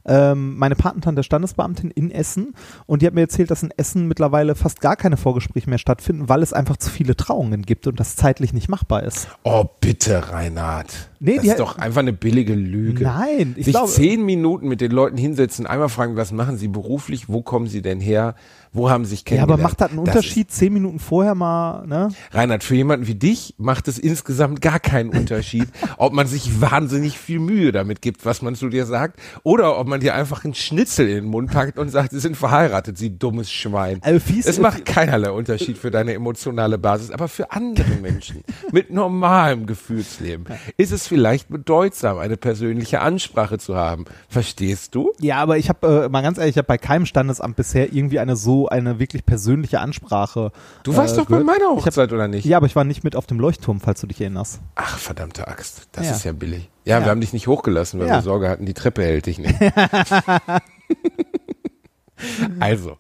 Ähm, 0.07 0.57
meine 0.57 0.77
Patentante 0.77 1.23
Standesbeamtin 1.23 1.91
in 1.91 2.11
Essen 2.11 2.55
und 2.87 3.03
die 3.03 3.07
hat 3.07 3.15
mir 3.15 3.23
erzählt, 3.23 3.51
dass 3.51 3.63
in 3.63 3.73
Essen 3.77 4.09
mittlerweile 4.09 4.55
fast 4.55 4.81
gar 4.81 4.97
keine 4.97 5.17
Vorgespräche 5.17 5.69
mehr 5.69 5.79
stattfinden, 5.79 6.29
weil 6.29 6.43
es 6.43 6.53
einfach 6.53 6.77
zu 6.77 6.91
viele 6.91 7.17
Trauungen 7.17 7.63
gibt 7.63 7.87
und 7.87 8.01
das 8.01 8.17
zeitlich 8.17 8.53
nicht 8.53 8.69
machbar 8.69 9.03
ist. 9.03 9.29
Oh, 9.43 9.65
bitte, 9.81 10.33
Reinhard. 10.33 11.10
Nee, 11.23 11.37
das 11.37 11.45
ist 11.45 11.61
doch 11.61 11.77
einfach 11.77 12.01
eine 12.01 12.15
billige 12.15 12.55
Lüge. 12.55 13.05
Nein, 13.05 13.53
ich 13.57 13.67
Sich 13.67 13.75
glaube, 13.75 13.91
zehn 13.93 14.25
Minuten 14.25 14.67
mit 14.69 14.81
den 14.81 14.91
Leuten 14.91 15.19
hinsetzen, 15.19 15.67
einmal 15.67 15.91
fragen, 15.91 16.17
was 16.17 16.33
machen 16.33 16.57
sie 16.57 16.69
beruflich, 16.69 17.29
wo 17.29 17.43
kommen 17.43 17.67
sie 17.67 17.83
denn 17.83 18.01
her, 18.01 18.35
wo 18.73 18.89
haben 18.89 19.05
sie 19.05 19.11
sich 19.17 19.21
ja, 19.29 19.43
aber 19.43 19.57
kennengelernt. 19.57 19.63
macht 19.63 19.81
das 19.81 19.91
einen 19.91 19.99
Unterschied, 19.99 20.51
zehn 20.51 20.73
Minuten 20.73 20.99
vorher 20.99 21.35
mal, 21.35 21.87
ne? 21.87 22.09
Reinhard, 22.31 22.65
für 22.65 22.75
jemanden 22.75 23.07
wie 23.07 23.17
dich 23.17 23.55
macht 23.59 23.87
es 23.89 23.99
insgesamt 23.99 24.63
gar 24.63 24.81
keinen 24.81 25.11
Unterschied, 25.11 25.67
ob 25.99 26.13
man 26.15 26.27
sich 26.27 26.61
wahnsinnig 26.61 27.19
viel 27.19 27.39
Mühe 27.41 27.71
damit 27.73 28.01
gibt, 28.01 28.25
was 28.25 28.41
man 28.41 28.55
zu 28.55 28.71
dir 28.71 28.87
sagt, 28.87 29.21
oder 29.43 29.79
ob 29.79 29.89
man 29.89 30.01
dir 30.01 30.15
einfach 30.15 30.45
einen 30.45 30.55
Schnitzel 30.55 31.07
in 31.09 31.17
den 31.17 31.25
Mund 31.27 31.51
packt 31.51 31.79
und 31.79 31.91
sagt, 31.91 32.13
sie 32.13 32.21
sind 32.21 32.37
verheiratet, 32.37 32.97
sie 32.97 33.19
dummes 33.19 33.51
Schwein. 33.51 33.99
Also 34.03 34.21
fies- 34.21 34.47
es 34.47 34.59
macht 34.59 34.87
keinerlei 34.87 35.33
Unterschied 35.33 35.77
für 35.77 35.91
deine 35.91 36.15
emotionale 36.15 36.79
Basis, 36.79 37.11
aber 37.11 37.29
für 37.29 37.51
andere 37.53 37.91
Menschen 38.01 38.43
mit 38.73 38.91
normalem 38.91 39.67
Gefühlsleben 39.67 40.45
ist 40.79 40.93
es 40.93 41.10
vielleicht 41.11 41.49
bedeutsam, 41.49 42.19
eine 42.19 42.37
persönliche 42.37 43.01
Ansprache 43.01 43.59
zu 43.59 43.75
haben. 43.77 44.05
Verstehst 44.29 44.95
du? 44.95 45.13
Ja, 45.21 45.39
aber 45.39 45.59
ich 45.59 45.69
habe, 45.69 46.05
äh, 46.05 46.09
mal 46.09 46.23
ganz 46.23 46.39
ehrlich, 46.39 46.53
ich 46.55 46.59
habe 46.59 46.69
bei 46.69 46.79
keinem 46.79 47.05
Standesamt 47.05 47.57
bisher 47.57 47.93
irgendwie 47.93 48.21
eine 48.21 48.37
so 48.37 48.69
eine 48.69 49.01
wirklich 49.01 49.27
persönliche 49.27 49.81
Ansprache. 49.81 50.53
Du 50.85 50.95
warst 50.97 51.17
äh, 51.17 51.19
doch 51.19 51.27
bei 51.27 51.41
meiner 51.41 51.65
Ich 51.73 51.79
hab, 51.79 51.87
Hochzeit, 51.87 52.13
oder 52.13 52.29
nicht? 52.29 52.45
ja, 52.47 52.57
aber 52.59 52.67
ich 52.67 52.77
war 52.77 52.85
nicht 52.85 53.03
mit 53.03 53.17
auf 53.17 53.27
dem 53.27 53.41
Leuchtturm, 53.41 53.81
falls 53.81 54.01
du 54.01 54.07
dich 54.07 54.21
erinnerst. 54.21 54.61
Ach, 54.77 54.99
verdammte 54.99 55.49
Axt. 55.49 55.89
Das 55.93 56.07
Ja. 56.07 56.13
ist 56.13 56.25
ja 56.25 56.31
billig. 56.33 56.71
Ja, 56.85 56.99
Ja. 57.01 57.07
wir 57.07 57.11
haben 57.11 57.21
dich 57.21 57.33
nicht 57.33 57.49
hochgelassen, 57.49 57.99
weil 57.99 58.07
Ja. 58.07 58.15
wir 58.19 58.23
Sorge 58.23 58.49
hatten, 58.49 58.67
die 58.67 58.75
Treppe 58.75 59.03
hält 59.03 59.27
dich 59.27 59.39
nicht. 59.41 59.55
also, 62.61 62.99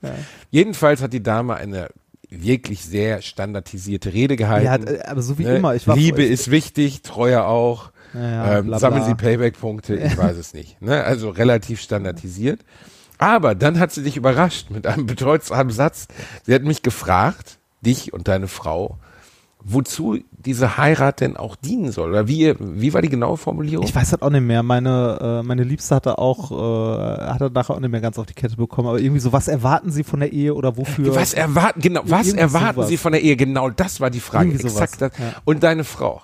jedenfalls 0.50 1.00
hat 1.02 1.12
die 1.12 1.22
Dame 1.22 1.54
eine 1.54 1.88
wirklich 2.32 2.84
sehr 2.84 3.22
standardisierte 3.22 4.12
Rede 4.12 4.36
gehalten. 4.36 4.66
Ja, 4.86 4.86
äh, 4.94 5.02
aber 5.02 5.20
so 5.22 5.36
wie 5.38 5.44
Ne? 5.44 5.56
immer. 5.56 5.74
Liebe 5.94 6.22
ist 6.24 6.50
wichtig, 6.50 7.02
Treue 7.02 7.44
auch. 7.44 7.90
Ja, 8.14 8.58
ähm, 8.58 8.66
bla, 8.66 8.78
sammeln 8.78 9.02
bla. 9.02 9.08
Sie 9.10 9.14
Payback-Punkte, 9.14 9.94
ich 9.96 10.16
weiß 10.16 10.36
es 10.36 10.54
nicht. 10.54 10.80
Ne? 10.82 11.04
Also 11.04 11.30
relativ 11.30 11.80
standardisiert. 11.80 12.60
Aber 13.18 13.54
dann 13.54 13.78
hat 13.78 13.92
sie 13.92 14.02
dich 14.02 14.16
überrascht 14.16 14.70
mit 14.70 14.86
einem 14.86 15.06
bedeutsamen 15.06 15.72
Satz. 15.72 16.08
Sie 16.44 16.54
hat 16.54 16.62
mich 16.62 16.82
gefragt, 16.82 17.58
dich 17.82 18.12
und 18.12 18.28
deine 18.28 18.48
Frau, 18.48 18.96
wozu 19.62 20.18
diese 20.30 20.78
Heirat 20.78 21.20
denn 21.20 21.36
auch 21.36 21.54
dienen 21.54 21.92
soll. 21.92 22.10
Oder 22.10 22.28
wie, 22.28 22.54
wie 22.58 22.94
war 22.94 23.02
die 23.02 23.10
genaue 23.10 23.36
Formulierung? 23.36 23.84
Ich 23.84 23.94
weiß 23.94 24.10
das 24.10 24.22
auch 24.22 24.30
nicht 24.30 24.40
mehr. 24.40 24.62
Meine, 24.62 25.40
äh, 25.42 25.46
meine 25.46 25.64
Liebste 25.64 25.94
hatte 25.94 26.16
auch, 26.18 26.50
äh, 26.50 27.20
hatte 27.26 27.50
nachher 27.52 27.74
auch 27.74 27.80
nicht 27.80 27.90
mehr 27.90 28.00
ganz 28.00 28.18
auf 28.18 28.24
die 28.24 28.32
Kette 28.32 28.56
bekommen. 28.56 28.88
Aber 28.88 28.98
irgendwie 28.98 29.20
so, 29.20 29.32
was 29.34 29.48
erwarten 29.48 29.90
Sie 29.90 30.02
von 30.02 30.20
der 30.20 30.32
Ehe 30.32 30.54
oder 30.54 30.78
wofür? 30.78 31.14
Was 31.14 31.34
erwarten, 31.34 31.82
genau, 31.82 32.00
was 32.06 32.32
erwarten 32.32 32.76
sowas. 32.76 32.88
Sie 32.88 32.96
von 32.96 33.12
der 33.12 33.22
Ehe? 33.22 33.36
Genau, 33.36 33.68
das 33.68 34.00
war 34.00 34.08
die 34.08 34.20
Frage. 34.20 34.52
Exakt 34.54 35.02
das. 35.02 35.12
ja. 35.18 35.34
Und 35.44 35.62
deine 35.62 35.84
Frau, 35.84 36.22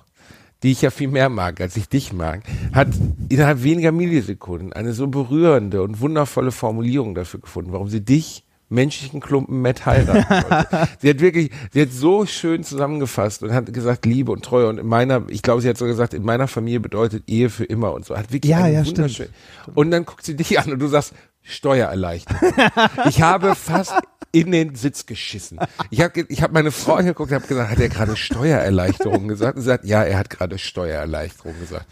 die 0.63 0.73
ich 0.73 0.83
ja 0.83 0.91
viel 0.91 1.09
mehr 1.09 1.29
mag, 1.29 1.61
als 1.61 1.77
ich 1.77 1.89
dich 1.89 2.13
mag, 2.13 2.43
hat 2.73 2.89
innerhalb 3.29 3.63
weniger 3.63 3.93
Millisekunden 3.93 4.73
eine 4.73 4.93
so 4.93 5.07
berührende 5.07 5.83
und 5.83 6.01
wundervolle 6.01 6.51
Formulierung 6.51 7.15
dafür 7.15 7.41
gefunden, 7.41 7.73
warum 7.73 7.89
sie 7.89 8.05
dich 8.05 8.45
menschlichen 8.69 9.21
Klumpen 9.21 9.63
Matt 9.63 9.87
heiraten 9.87 10.29
wollte. 10.29 10.89
sie 11.01 11.11
hat 11.11 11.21
wirklich, 11.21 11.51
sie 11.73 11.83
hat 11.83 11.93
so 11.93 12.27
schön 12.27 12.65
zusammengefasst 12.65 13.43
und 13.43 13.53
hat 13.53 13.73
gesagt, 13.73 14.07
Liebe 14.07 14.33
und 14.33 14.45
Treue 14.45 14.69
und 14.69 14.79
in 14.79 14.87
meiner, 14.87 15.23
ich 15.29 15.43
glaube, 15.43 15.61
sie 15.63 15.69
hat 15.69 15.79
so 15.79 15.87
gesagt, 15.87 16.15
in 16.15 16.25
meiner 16.25 16.49
Familie 16.49 16.81
bedeutet 16.81 17.25
Ehe 17.29 17.49
für 17.49 17.65
immer 17.65 17.93
und 17.93 18.05
so. 18.05 18.17
Hat 18.17 18.33
wirklich 18.33 18.51
Ja, 18.51 18.67
ja, 18.67 18.85
stimmt. 18.85 19.29
Und 19.75 19.91
dann 19.91 20.05
guckt 20.05 20.25
sie 20.25 20.35
dich 20.35 20.59
an 20.59 20.73
und 20.73 20.81
du 20.81 20.89
sagst, 20.89 21.15
Steuererleichterung. 21.43 22.53
ich 23.09 23.23
habe 23.23 23.55
fast 23.55 23.95
in 24.41 24.53
den 24.53 24.75
Sitz 24.75 25.07
geschissen. 25.07 25.59
Ich 25.91 26.01
habe 26.03 26.25
ich 26.29 26.43
hab 26.43 26.53
meine 26.53 26.71
Frau 26.71 26.95
angeguckt 26.95 27.31
und 27.31 27.37
habe 27.37 27.47
gesagt, 27.47 27.71
hat 27.71 27.81
er 27.81 27.89
gerade 27.89 28.17
Steuererleichterung 28.17 29.29
gesagt? 29.29 29.57
Und 29.57 29.63
sie 29.63 29.67
sagt, 29.69 29.85
ja, 29.87 30.03
er 30.03 30.19
hat 30.19 30.31
gerade 30.31 30.59
Steuererleichterung 30.59 31.55
gesagt. 31.59 31.87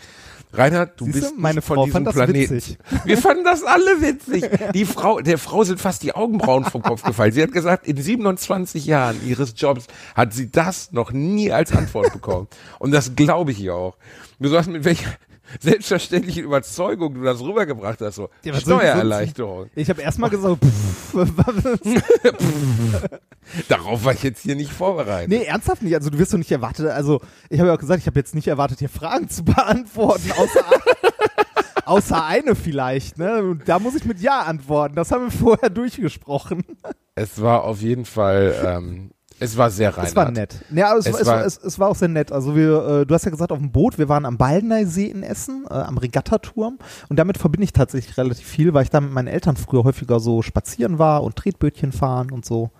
Reinhard, 0.52 1.00
du 1.00 1.06
Siehst 1.06 1.16
du, 1.16 1.20
bist 1.22 1.38
meine 1.38 1.56
nicht 1.56 1.66
von 1.66 1.76
Frau 1.76 1.84
diesem 1.86 2.04
Planeten. 2.04 2.54
witzig. 2.54 2.78
Wir 3.04 3.18
fanden 3.18 3.44
das 3.44 3.64
alle 3.64 4.00
witzig. 4.00 4.44
Die 4.74 4.84
Frau, 4.84 5.20
der 5.20 5.38
Frau 5.38 5.64
sind 5.64 5.80
fast 5.80 6.02
die 6.04 6.14
Augenbrauen 6.14 6.64
vom 6.64 6.80
Kopf 6.82 7.02
gefallen. 7.02 7.32
Sie 7.32 7.42
hat 7.42 7.50
gesagt, 7.50 7.88
in 7.88 7.96
27 7.96 8.84
Jahren 8.86 9.16
ihres 9.26 9.54
Jobs 9.56 9.86
hat 10.14 10.32
sie 10.32 10.50
das 10.52 10.92
noch 10.92 11.10
nie 11.10 11.50
als 11.50 11.72
Antwort 11.72 12.12
bekommen. 12.12 12.46
Und 12.78 12.92
das 12.92 13.16
glaube 13.16 13.50
ich 13.50 13.60
ihr 13.60 13.74
auch. 13.74 13.96
Du 14.38 14.48
sagst, 14.48 14.68
mit 14.70 14.84
welcher 14.84 15.08
selbstverständlichen 15.60 16.44
Überzeugung 16.44 17.14
du 17.14 17.22
das 17.22 17.40
rübergebracht 17.40 18.00
hast, 18.00 18.16
so 18.16 18.30
Ja, 18.44 18.54
Steuererleichterung. 18.58 19.70
Ich 19.74 19.88
habe 19.90 20.02
erstmal 20.02 20.30
gesagt, 20.30 20.64
pff, 20.64 21.14
was? 21.14 21.80
Darauf 23.68 24.04
war 24.04 24.12
ich 24.14 24.22
jetzt 24.22 24.42
hier 24.42 24.56
nicht 24.56 24.72
vorbereitet. 24.72 25.28
nee, 25.28 25.44
ernsthaft 25.44 25.82
nicht. 25.82 25.94
Also 25.94 26.10
du 26.10 26.18
wirst 26.18 26.32
doch 26.32 26.38
nicht 26.38 26.50
erwartet. 26.50 26.86
Also 26.86 27.20
ich 27.50 27.58
habe 27.60 27.68
ja 27.68 27.74
auch 27.74 27.78
gesagt, 27.78 28.00
ich 28.00 28.06
habe 28.06 28.18
jetzt 28.18 28.34
nicht 28.34 28.48
erwartet, 28.48 28.78
hier 28.78 28.88
Fragen 28.88 29.28
zu 29.28 29.44
beantworten, 29.44 30.32
außer, 30.32 30.64
außer 31.84 32.24
eine 32.24 32.54
vielleicht. 32.54 33.18
Ne? 33.18 33.42
Und 33.42 33.68
da 33.68 33.78
muss 33.78 33.94
ich 33.94 34.04
mit 34.04 34.20
Ja 34.20 34.40
antworten. 34.42 34.94
Das 34.96 35.10
haben 35.12 35.24
wir 35.24 35.30
vorher 35.30 35.70
durchgesprochen. 35.70 36.64
Es 37.14 37.40
war 37.40 37.64
auf 37.64 37.80
jeden 37.80 38.06
Fall, 38.06 38.54
ähm, 38.64 39.10
es 39.44 39.56
war 39.56 39.70
sehr 39.70 39.96
rein. 39.96 40.06
Es 40.06 40.16
war 40.16 40.30
nett. 40.30 40.56
Ja, 40.74 40.90
aber 40.90 40.98
es, 40.98 41.06
Es 41.06 41.12
war, 41.14 41.20
es, 41.20 41.26
war- 41.26 41.44
es, 41.44 41.58
es 41.58 41.78
war 41.78 41.88
auch 41.88 41.96
sehr 41.96 42.08
nett. 42.08 42.32
Also 42.32 42.56
wir, 42.56 43.00
äh, 43.02 43.06
du 43.06 43.14
hast 43.14 43.24
ja 43.24 43.30
gesagt, 43.30 43.52
auf 43.52 43.58
dem 43.58 43.70
Boot, 43.70 43.98
wir 43.98 44.08
waren 44.08 44.24
am 44.24 44.36
Baldeneysee 44.38 45.06
in 45.06 45.22
Essen, 45.22 45.64
äh, 45.70 45.74
am 45.74 45.98
Regattaturm. 45.98 46.78
Und 47.08 47.18
damit 47.18 47.38
verbinde 47.38 47.64
ich 47.64 47.72
tatsächlich 47.72 48.16
relativ 48.18 48.46
viel, 48.46 48.74
weil 48.74 48.82
ich 48.84 48.90
da 48.90 49.00
mit 49.00 49.12
meinen 49.12 49.28
Eltern 49.28 49.56
früher 49.56 49.84
häufiger 49.84 50.18
so 50.20 50.42
spazieren 50.42 50.98
war 50.98 51.22
und 51.22 51.36
Tretbötchen 51.36 51.92
fahren 51.92 52.30
und 52.30 52.44
so. 52.44 52.70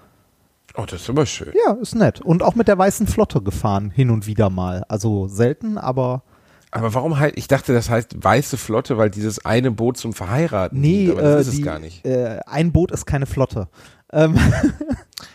Oh, 0.76 0.84
das 0.86 1.02
ist 1.02 1.10
aber 1.10 1.24
schön. 1.26 1.52
Ja, 1.66 1.74
ist 1.74 1.94
nett. 1.94 2.20
Und 2.20 2.42
auch 2.42 2.56
mit 2.56 2.66
der 2.66 2.76
Weißen 2.78 3.06
Flotte 3.06 3.40
gefahren, 3.42 3.90
hin 3.90 4.10
und 4.10 4.26
wieder 4.26 4.50
mal. 4.50 4.84
Also 4.88 5.28
selten, 5.28 5.78
aber 5.78 6.24
Aber 6.72 6.92
warum 6.94 7.20
halt, 7.20 7.36
ich 7.38 7.46
dachte, 7.46 7.72
das 7.72 7.88
heißt 7.90 8.24
weiße 8.24 8.56
Flotte, 8.56 8.98
weil 8.98 9.08
dieses 9.10 9.44
eine 9.44 9.70
Boot 9.70 9.96
zum 9.98 10.12
Verheiraten 10.12 10.80
nee, 10.80 11.04
dient, 11.06 11.12
aber 11.12 11.22
das 11.22 11.36
äh, 11.36 11.40
ist 11.50 11.52
die, 11.52 11.60
es 11.60 11.64
gar 11.64 11.78
nicht. 11.78 12.04
Äh, 12.04 12.40
ein 12.46 12.72
Boot 12.72 12.90
ist 12.90 13.06
keine 13.06 13.26
Flotte. 13.26 13.68
Ähm, 14.12 14.34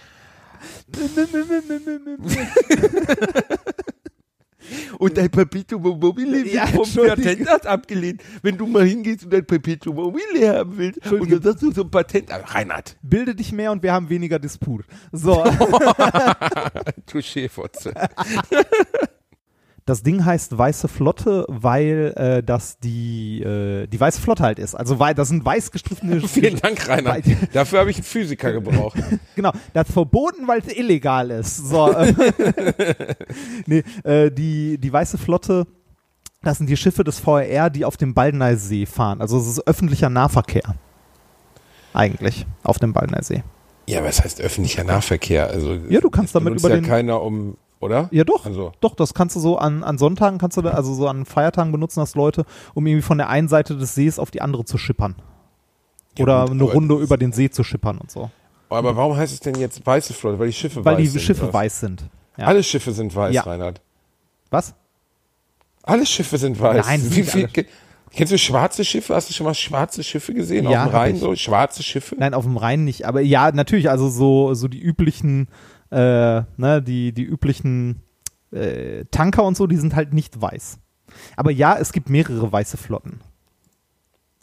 Und 5.00 5.17
dein 5.17 5.30
Perpetuum 5.30 5.82
mobile 5.82 6.48
Ja, 6.48 6.67
vom. 6.67 6.86
Patentamt 6.86 7.65
abgelehnt, 7.65 8.22
wenn 8.41 8.58
du 8.58 8.67
mal 8.67 8.86
hingehst 8.86 9.24
und 9.24 9.34
dein 9.34 9.45
Perpetuum 9.45 9.95
mobile 9.95 10.48
haben 10.48 10.78
willst. 10.78 11.12
Und 11.12 11.32
dann 11.32 11.41
sagst 11.41 11.63
du 11.63 11.72
so 11.72 11.84
ein 11.84 11.91
Patent. 11.91 12.32
Ah, 12.32 12.41
Reinhard, 12.45 12.98
bilde 13.02 13.36
dich 13.36 13.52
mehr 13.52 13.72
und 13.72 13.82
wir 13.82 13.93
haben 13.93 14.10
weniger 14.10 14.39
Disput. 14.39 14.86
So. 15.12 15.43
Touché, 17.08 17.50
Fotze. 17.50 17.93
Das 19.89 20.04
Ding 20.04 20.23
heißt 20.23 20.56
Weiße 20.56 20.88
Flotte, 20.88 21.45
weil 21.47 22.13
äh, 22.15 22.43
das 22.43 22.78
die, 22.78 23.41
äh, 23.41 23.88
die 23.88 23.99
Weiße 23.99 24.21
Flotte 24.21 24.43
halt 24.43 24.60
ist. 24.60 24.75
Also 24.75 24.99
weil 24.99 25.15
das 25.15 25.30
sind 25.30 25.43
weiß 25.43 25.71
gestrichene 25.71 26.21
Vielen 26.28 26.58
Dank, 26.60 26.88
Reinhard. 26.88 27.25
Weil- 27.25 27.38
Dafür 27.54 27.80
habe 27.80 27.89
ich 27.89 27.97
einen 27.97 28.04
Physiker 28.06 28.52
gebraucht. 28.52 28.99
Genau, 29.36 29.52
das 29.73 29.88
ist 29.88 29.93
verboten, 29.93 30.47
weil 30.47 30.60
es 30.60 30.75
illegal 30.78 31.32
ist. 31.32 31.58
So, 31.69 31.91
ähm, 31.97 32.15
nee, 33.65 33.84
äh, 34.04 34.30
die, 34.32 34.78
die 34.78 34.91
Weiße 34.93 35.17
Flotte, 35.17 35.65
das 36.43 36.58
sind 36.58 36.69
die 36.69 36.78
Schiffe 36.78 37.04
des 37.04 37.19
VRR, 37.19 37.69
die 37.69 37.86
auf 37.86 37.97
dem 37.97 38.13
Baldeneysee 38.13 38.86
fahren. 38.86 39.21
Also 39.21 39.38
es 39.39 39.47
ist 39.47 39.65
öffentlicher 39.67 40.10
Nahverkehr. 40.10 40.75
Eigentlich, 41.93 42.45
auf 42.63 42.78
dem 42.80 42.93
Baldeneysee. 42.93 43.43
Ja, 43.88 44.04
was 44.04 44.23
heißt 44.23 44.39
öffentlicher 44.41 44.84
Nahverkehr? 44.84 45.47
Also, 45.47 45.73
Ja, 45.89 45.99
du 45.99 46.10
kannst 46.10 46.36
damit 46.36 46.60
über 46.60 46.69
ja 46.69 46.75
den- 46.75 46.86
keiner 46.86 47.21
um, 47.21 47.58
oder? 47.80 48.10
Ja, 48.12 48.24
doch. 48.24 48.46
Also, 48.46 48.72
Doch, 48.82 48.96
das 48.96 49.13
kannst 49.13 49.36
du 49.36 49.39
so 49.39 49.58
an, 49.58 49.84
an 49.84 49.98
Sonntagen, 49.98 50.38
kannst 50.38 50.58
du 50.58 50.62
da, 50.62 50.72
also 50.72 50.94
so 50.94 51.08
an 51.08 51.26
Feiertagen 51.26 51.72
benutzen 51.72 52.00
das 52.00 52.15
Leute, 52.15 52.46
um 52.74 52.86
irgendwie 52.86 53.02
von 53.04 53.18
der 53.18 53.30
einen 53.30 53.48
Seite 53.48 53.78
des 53.78 53.96
Sees 53.96 54.20
auf 54.20 54.32
die 54.32 54.42
andere 54.42 54.65
zu 54.65 54.78
schippern. 54.78 55.15
Ja, 56.18 56.24
Oder 56.24 56.42
gut, 56.44 56.52
eine 56.52 56.63
Runde 56.63 56.96
über 56.96 57.18
den 57.18 57.32
See 57.32 57.50
zu 57.50 57.63
schippern 57.63 57.98
und 57.98 58.12
so. 58.12 58.30
Aber 58.70 58.96
warum 58.96 59.15
heißt 59.18 59.34
es 59.34 59.39
denn 59.39 59.56
jetzt 59.56 59.86
weiße 59.86 60.13
Flotte? 60.13 60.38
Weil 60.39 60.48
die 60.48 60.54
Schiffe 60.54 60.84
weil 60.86 60.96
weiß 60.96 61.02
die 61.02 61.08
sind. 61.08 61.22
Schiffe 61.22 61.44
oder? 61.46 61.54
weiß 61.54 61.80
sind. 61.80 62.04
Ja. 62.38 62.46
Alle 62.46 62.63
Schiffe 62.63 62.92
sind 62.92 63.15
weiß, 63.15 63.34
Ja. 63.34 63.42
Reinhard. 63.44 63.82
Was? 64.52 64.74
Alle 65.84 66.06
Schiffe 66.06 66.38
sind 66.38 66.60
weiß. 66.60 66.86
Nein, 66.86 67.02
Wie 67.15 67.24
viel, 67.24 67.44
alle. 67.44 67.52
ke- 67.52 67.65
Kennst 68.12 68.34
du 68.34 68.38
schwarze 68.39 68.84
Schiffe? 68.84 69.13
Hast 69.15 69.30
du 69.30 69.34
schon 69.34 69.46
mal 69.46 69.54
schwarze 69.54 70.04
Schiffe 70.04 70.34
gesehen? 70.34 70.68
Ja, 70.70 70.84
Auf 70.86 70.89
dem 70.89 70.96
Rhein 70.96 71.15
so? 71.15 71.36
Schwarze 71.36 71.84
Schiffe? 71.84 72.15
Nein, 72.18 72.34
auf 72.34 72.44
dem 72.44 72.58
Rhein 72.58 72.84
nicht. 72.84 73.06
Aber 73.06 73.22
ja, 73.22 73.52
natürlich, 73.52 73.89
also 73.89 74.10
so, 74.10 74.54
so 74.56 74.68
die 74.68 74.80
üblichen, 74.82 75.48
äh, 75.91 76.41
ne, 76.58 76.82
die, 76.82 77.12
die 77.13 77.23
üblichen 77.23 78.02
äh, 78.52 79.06
Tanker 79.12 79.43
und 79.43 79.56
so, 79.58 79.67
die 79.67 79.78
sind 79.78 79.95
halt 79.95 80.13
nicht 80.13 80.41
weiß. 80.41 80.80
Aber 81.36 81.52
ja, 81.52 81.78
es 81.78 81.91
gibt 81.91 82.10
mehrere 82.10 82.52
weiße 82.52 82.78
Flotten. 82.78 83.19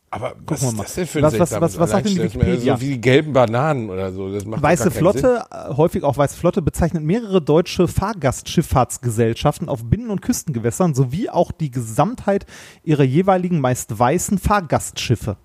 Aber 0.09 0.35
was 0.46 0.62
wir 0.62 0.68
ist 0.68 0.76
mal. 0.76 0.82
das 0.85 0.94
denn 0.94 1.06
für 1.06 1.18
ein 1.18 1.24
Was- 1.24 1.38
was- 1.38 1.61
was- 1.61 1.78
was 1.78 1.90
sagt 1.90 2.06
denn 2.06 2.14
die? 2.14 2.22
Wikipedia? 2.22 2.76
So 2.76 2.80
wie 2.80 2.90
die 2.90 3.00
gelben 3.00 3.32
Bananen 3.32 3.90
oder 3.90 4.12
so. 4.12 4.30
Weiße 4.32 4.85
keinen 4.85 4.92
Sinn. 4.92 4.92
Flotte, 4.92 5.44
äh, 5.50 5.74
häufig 5.74 6.04
auch 6.04 6.16
Weiße 6.16 6.37
Flotte, 6.37 6.62
bezeichnet 6.62 7.02
mehrere 7.02 7.42
deutsche 7.42 7.87
Fahrgastschifffahrtsgesellschaften 7.88 9.68
auf 9.68 9.85
Binnen- 9.85 10.11
und 10.11 10.22
Küstengewässern 10.22 10.94
sowie 10.94 11.28
auch 11.28 11.52
die 11.52 11.70
Gesamtheit 11.70 12.46
ihrer 12.85 13.02
jeweiligen 13.02 13.61
meist 13.61 13.98
weißen 13.98 14.38
Fahrgastschiffe. 14.38 15.37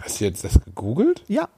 Hast 0.00 0.20
du 0.20 0.24
jetzt 0.26 0.44
das 0.44 0.60
gegoogelt? 0.64 1.24
Ja. 1.28 1.48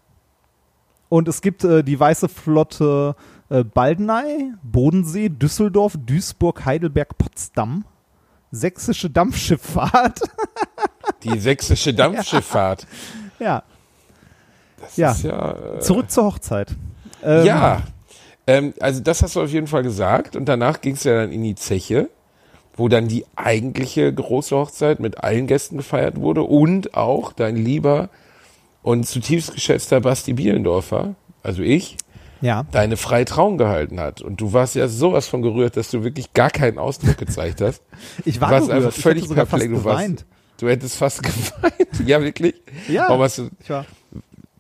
Und 1.09 1.29
es 1.29 1.43
gibt 1.43 1.63
äh, 1.65 1.85
die 1.85 1.99
Weiße 2.01 2.29
Flotte 2.29 3.17
äh, 3.51 3.65
Baldeney, 3.65 4.53
Bodensee, 4.63 5.29
Düsseldorf, 5.29 5.97
Duisburg, 6.07 6.65
Heidelberg, 6.65 7.17
Potsdam. 7.19 7.85
Sächsische 8.53 9.11
Dampfschifffahrt. 9.11 10.21
Die 11.23 11.39
sächsische 11.39 11.95
Dampfschifffahrt. 11.95 12.87
ja. 13.39 13.63
Das 14.81 14.97
Ja. 14.97 15.11
ist 15.13 15.23
ja. 15.25 15.53
Äh, 15.77 15.81
Zurück 15.81 16.11
zur 16.11 16.25
Hochzeit. 16.25 16.75
Ähm, 17.23 17.45
ja. 17.45 17.83
Ähm, 18.47 18.73
also 18.81 19.01
das 19.03 19.23
hast 19.23 19.37
du 19.37 19.43
auf 19.43 19.51
jeden 19.51 19.67
Fall 19.67 19.83
gesagt. 19.83 20.35
Und 20.37 20.47
danach 20.47 20.81
ging 20.81 20.95
es 20.95 21.05
ja 21.05 21.15
dann 21.21 21.31
in 21.31 21.43
die 21.43 21.55
Zeche, 21.55 22.09
wo 22.77 22.89
dann 22.89 23.07
die 23.07 23.27
eigentliche 23.37 24.13
große 24.13 24.57
Hochzeit 24.57 24.99
mit 25.01 25.23
allen 25.23 25.47
Gästen 25.47 25.77
gefeiert 25.77 26.17
wurde 26.19 26.43
und 26.43 26.95
auch 26.97 27.33
dein 27.33 27.57
lieber 27.57 28.09
und 28.83 29.07
zutiefst 29.07 29.53
geschätzter 29.55 30.01
Basti 30.01 30.33
Bielendorfer, 30.33 31.15
also 31.43 31.61
ich, 31.63 31.99
Ja. 32.41 32.65
deine 32.73 32.97
freie 32.97 33.25
Trauung 33.25 33.59
gehalten 33.59 34.01
hat. 34.01 34.23
Und 34.23 34.41
du 34.41 34.53
warst 34.53 34.75
ja 34.75 34.89
sowas 34.89 35.29
von 35.29 35.43
gerührt, 35.43 35.77
dass 35.77 35.91
du 35.91 36.03
wirklich 36.05 36.33
gar 36.33 36.51
keinen 36.51 36.79
Ausdruck 36.79 37.19
gezeigt 37.19 37.61
hast. 37.61 37.83
Ich 38.25 38.41
war 38.41 38.49
du 38.49 38.55
warst 38.55 38.67
gerührt. 38.69 38.85
einfach 38.87 38.97
Ich 38.97 39.03
völlig 39.03 39.23
fast 39.25 39.35
perplex. 39.35 39.69
Du, 39.73 39.85
warst, 39.85 40.25
du 40.59 40.69
hättest 40.69 40.97
fast 40.97 41.23
geweint. 41.23 42.09
Ja, 42.09 42.23
wirklich? 42.23 42.55
Ja. 42.89 43.07
Warum 43.09 43.23
hast 43.23 43.39
du, 43.39 43.51
Ich 43.63 43.71
war. 43.71 43.85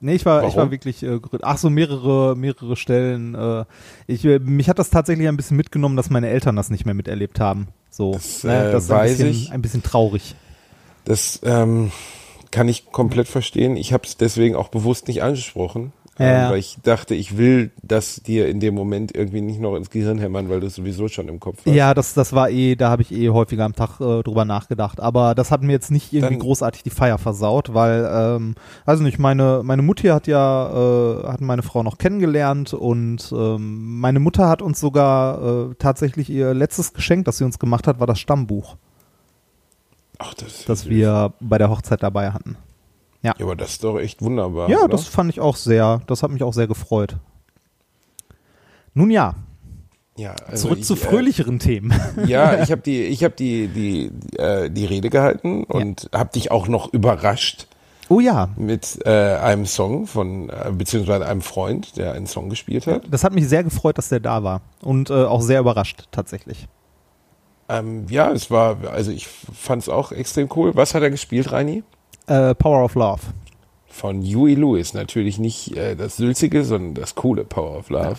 Nee, 0.03 0.15
ich 0.15 0.25
war, 0.25 0.41
ich 0.45 0.51
war 0.51 0.57
Warum? 0.57 0.71
wirklich 0.71 1.03
äh, 1.03 1.19
gerührt. 1.21 1.45
Ach 1.45 1.59
so, 1.59 1.69
mehrere, 1.69 2.35
mehrere 2.35 2.75
Stellen. 2.77 3.35
Äh, 3.35 3.65
ich, 4.07 4.25
äh, 4.25 4.39
mich 4.39 4.69
hat 4.71 4.79
das 4.79 4.89
tatsächlich 4.89 5.29
ein 5.29 5.37
bisschen 5.37 5.59
mitgenommen, 5.59 5.95
dass 5.97 6.09
meine 6.09 6.29
Eltern 6.31 6.57
das 6.57 6.71
nicht 6.71 6.87
mehr 6.87 6.95
miterlebt 6.95 7.39
haben. 7.39 7.69
So, 7.91 8.13
Das, 8.13 8.43
ne, 8.45 8.69
äh, 8.69 8.73
das 8.73 8.91
ein 8.91 8.97
weiß 8.97 9.11
bisschen, 9.19 9.29
ich. 9.29 9.53
ein 9.53 9.61
bisschen 9.61 9.83
traurig. 9.83 10.35
Das 11.05 11.41
ähm, 11.45 11.93
kann 12.51 12.67
ich 12.69 12.91
komplett 12.93 13.29
verstehen. 13.29 13.77
Ich 13.77 13.93
habe 13.93 14.07
es 14.07 14.17
deswegen 14.17 14.55
auch 14.57 14.69
bewusst 14.69 15.07
nicht 15.07 15.23
angesprochen, 15.23 15.93
Ja, 16.21 16.27
ähm, 16.27 16.33
ja. 16.43 16.51
weil 16.51 16.59
ich 16.59 16.77
dachte, 16.83 17.15
ich 17.15 17.39
will 17.39 17.71
das 17.83 18.17
dir 18.17 18.47
in 18.49 18.61
dem 18.61 18.75
Moment 18.75 19.15
irgendwie 19.17 19.41
nicht 19.41 19.59
noch 19.59 19.75
ins 19.75 19.89
Gehirn 19.89 20.19
hämmern, 20.19 20.51
weil 20.51 20.61
du 20.61 20.67
es 20.67 20.75
sowieso 20.75 21.09
schon 21.09 21.29
im 21.29 21.41
Kopf 21.41 21.61
hast. 21.65 21.75
Ja, 21.75 21.95
das, 21.95 22.13
das 22.13 22.35
war 22.35 22.51
eh, 22.51 22.77
da 22.77 22.91
habe 22.91 23.01
ich 23.01 23.11
eh 23.11 23.31
häufiger 23.31 23.65
am 23.65 23.75
Tag 23.75 24.01
äh, 24.01 24.23
drüber 24.23 24.45
nachgedacht. 24.45 25.01
Aber 25.01 25.35
das 25.35 25.51
hat 25.51 25.63
mir 25.63 25.73
jetzt 25.73 25.91
nicht 25.91 26.13
irgendwie 26.13 26.35
Dann- 26.35 26.41
großartig 26.43 26.83
die 26.83 26.91
Feier 26.91 27.17
versaut, 27.17 27.73
weil, 27.73 28.07
ähm, 28.13 28.55
also 28.85 29.03
nicht, 29.03 29.19
meine, 29.19 29.63
meine 29.65 29.81
Mutti 29.81 30.09
hat 30.09 30.27
ja, 30.27 30.69
äh, 31.23 31.27
hat 31.27 31.41
meine 31.41 31.63
Frau 31.63 31.83
noch 31.83 31.97
kennengelernt 31.97 32.75
und 32.75 33.33
ähm, 33.33 33.99
meine 34.01 34.21
Mutter 34.21 34.47
hat 34.47 34.61
uns 34.61 34.79
sogar 34.79 35.71
äh, 35.71 35.75
tatsächlich 35.79 36.29
ihr 36.29 36.53
letztes 36.53 36.93
Geschenk, 36.93 37.25
das 37.25 37.39
sie 37.39 37.45
uns 37.45 37.59
gemacht 37.59 37.87
hat, 37.87 37.99
war 37.99 38.07
das 38.07 38.21
Stammbuch, 38.21 38.77
Ach, 40.19 40.35
das 40.35 40.49
ist 40.49 40.69
das 40.69 40.87
wir 40.89 41.33
bei 41.41 41.57
der 41.57 41.71
Hochzeit 41.71 42.03
dabei 42.03 42.31
hatten. 42.33 42.57
Ja, 43.23 43.35
aber 43.39 43.57
das 43.57 43.73
ist 43.73 43.85
doch 43.85 43.99
echt 43.99 44.23
wunderbar. 44.23 44.71
Ja, 44.71 44.79
oder? 44.79 44.89
das 44.89 45.07
fand 45.07 45.31
ich 45.31 45.41
auch 45.41 45.57
sehr, 45.57 46.01
das 46.07 46.23
hat 46.23 46.31
mich 46.31 46.43
auch 46.43 46.55
sehr 46.55 46.67
gefreut. 46.67 47.17
Nun 48.95 49.11
ja, 49.11 49.35
ja, 50.17 50.35
also 50.47 50.69
zurück 50.69 50.79
ich, 50.81 50.85
zu 50.87 50.95
äh, 50.95 50.97
fröhlicheren 50.97 51.59
Themen. 51.59 51.95
Ja, 52.27 52.63
ich 52.63 52.71
habe 52.73 52.83
die, 52.83 53.03
ich 53.05 53.25
habe 53.25 53.35
die, 53.35 53.69
die, 53.69 54.11
äh, 54.39 54.71
die 54.71 54.85
Rede 54.85 55.11
gehalten 55.11 55.65
und 55.65 56.11
habe 56.15 56.31
dich 56.33 56.51
auch 56.51 56.69
noch 56.69 56.93
überrascht 56.93 57.67
Oh 58.13 58.19
ja, 58.19 58.49
mit 58.57 58.99
äh, 59.07 59.37
einem 59.37 59.67
Song 59.67 60.09
von, 60.09 60.51
äh, 60.51 60.73
beziehungsweise 60.73 61.27
einem 61.27 61.43
Freund, 61.43 61.97
der 61.97 62.15
einen 62.15 62.27
Song 62.27 62.51
gespielt 62.51 62.89
hat. 62.89 63.05
das 63.09 63.23
hat 63.23 63.33
mich 63.33 63.49
sehr 63.49 63.63
gefreut, 63.63 63.99
dass 63.99 64.09
der 64.09 64.19
da 64.19 64.43
war 64.43 64.63
und 64.83 65.11
äh, 65.11 65.25
auch 65.25 65.41
sehr 65.43 65.61
überrascht 65.61 66.09
tatsächlich. 66.11 66.67
Ähm, 67.69 68.07
ja, 68.11 68.33
es 68.33 68.51
war, 68.51 68.79
also 68.91 69.13
ich 69.13 69.29
fand 69.29 69.83
es 69.83 69.89
auch 69.89 70.11
extrem 70.11 70.49
cool. 70.57 70.75
Was 70.75 70.93
hat 70.93 71.05
er 71.05 71.11
gespielt, 71.11 71.53
Reini? 71.53 71.85
Äh, 72.31 72.55
Power 72.55 72.85
of 72.85 72.95
Love. 72.95 73.21
Von 73.89 74.23
Huey 74.23 74.55
Lewis. 74.55 74.95
Natürlich 74.95 75.41
nicht 75.41 75.77
äh, 75.77 75.97
das 75.97 76.17
Sülzige, 76.17 76.63
sondern 76.63 76.95
das 76.95 77.17
coole 77.17 77.45
Power 77.45 77.77
of 77.79 77.91
Love. 77.91 78.19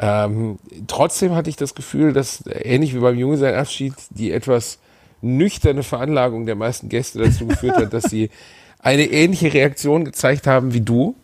Ähm, 0.00 0.58
trotzdem 0.86 1.34
hatte 1.34 1.50
ich 1.50 1.56
das 1.56 1.74
Gefühl, 1.74 2.14
dass 2.14 2.46
äh, 2.46 2.60
ähnlich 2.60 2.94
wie 2.94 3.00
beim 3.00 3.18
Junggesellenabschied 3.18 3.92
die 4.10 4.32
etwas 4.32 4.78
nüchterne 5.20 5.82
Veranlagung 5.82 6.46
der 6.46 6.54
meisten 6.54 6.88
Gäste 6.88 7.18
dazu 7.18 7.46
geführt 7.46 7.76
hat, 7.76 7.92
dass 7.92 8.04
sie 8.04 8.30
eine 8.78 9.04
ähnliche 9.04 9.52
Reaktion 9.52 10.06
gezeigt 10.06 10.46
haben 10.46 10.72
wie 10.72 10.80
du. 10.80 11.14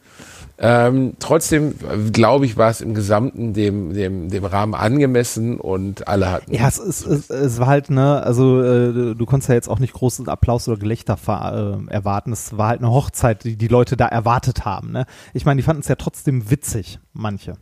Ähm, 0.61 1.15
trotzdem, 1.21 1.75
äh, 1.89 2.11
glaube 2.11 2.45
ich, 2.45 2.57
war 2.57 2.69
es 2.69 2.81
im 2.81 2.93
Gesamten 2.93 3.53
dem, 3.53 3.95
dem, 3.95 4.29
dem 4.29 4.45
Rahmen 4.45 4.75
angemessen 4.75 5.61
und 5.61 6.09
alle 6.09 6.33
hatten. 6.33 6.53
Ja, 6.53 6.67
es, 6.67 6.79
ist, 6.79 7.07
es, 7.07 7.31
es 7.31 7.61
war 7.61 7.69
halt, 7.69 7.91
ne, 7.91 8.21
also 8.25 8.61
äh, 8.61 9.15
du 9.15 9.25
konntest 9.25 9.49
ja 9.49 9.55
jetzt 9.55 9.69
auch 9.69 9.79
nicht 9.79 9.93
großen 9.93 10.29
Applaus 10.29 10.69
oder 10.69 10.79
Gelächter 10.79 11.17
äh, 11.17 11.93
erwarten. 11.93 12.33
Es 12.33 12.59
war 12.59 12.71
halt 12.71 12.81
eine 12.81 12.91
Hochzeit, 12.91 13.45
die 13.45 13.57
die 13.57 13.69
Leute 13.69 13.97
da 13.97 14.07
erwartet 14.07 14.65
haben. 14.65 14.91
Ne? 14.91 15.07
Ich 15.33 15.45
meine, 15.45 15.61
die 15.61 15.63
fanden 15.63 15.83
es 15.83 15.89
ja 15.89 15.95
trotzdem 15.95 16.51
witzig, 16.51 16.99
manche. 17.13 17.55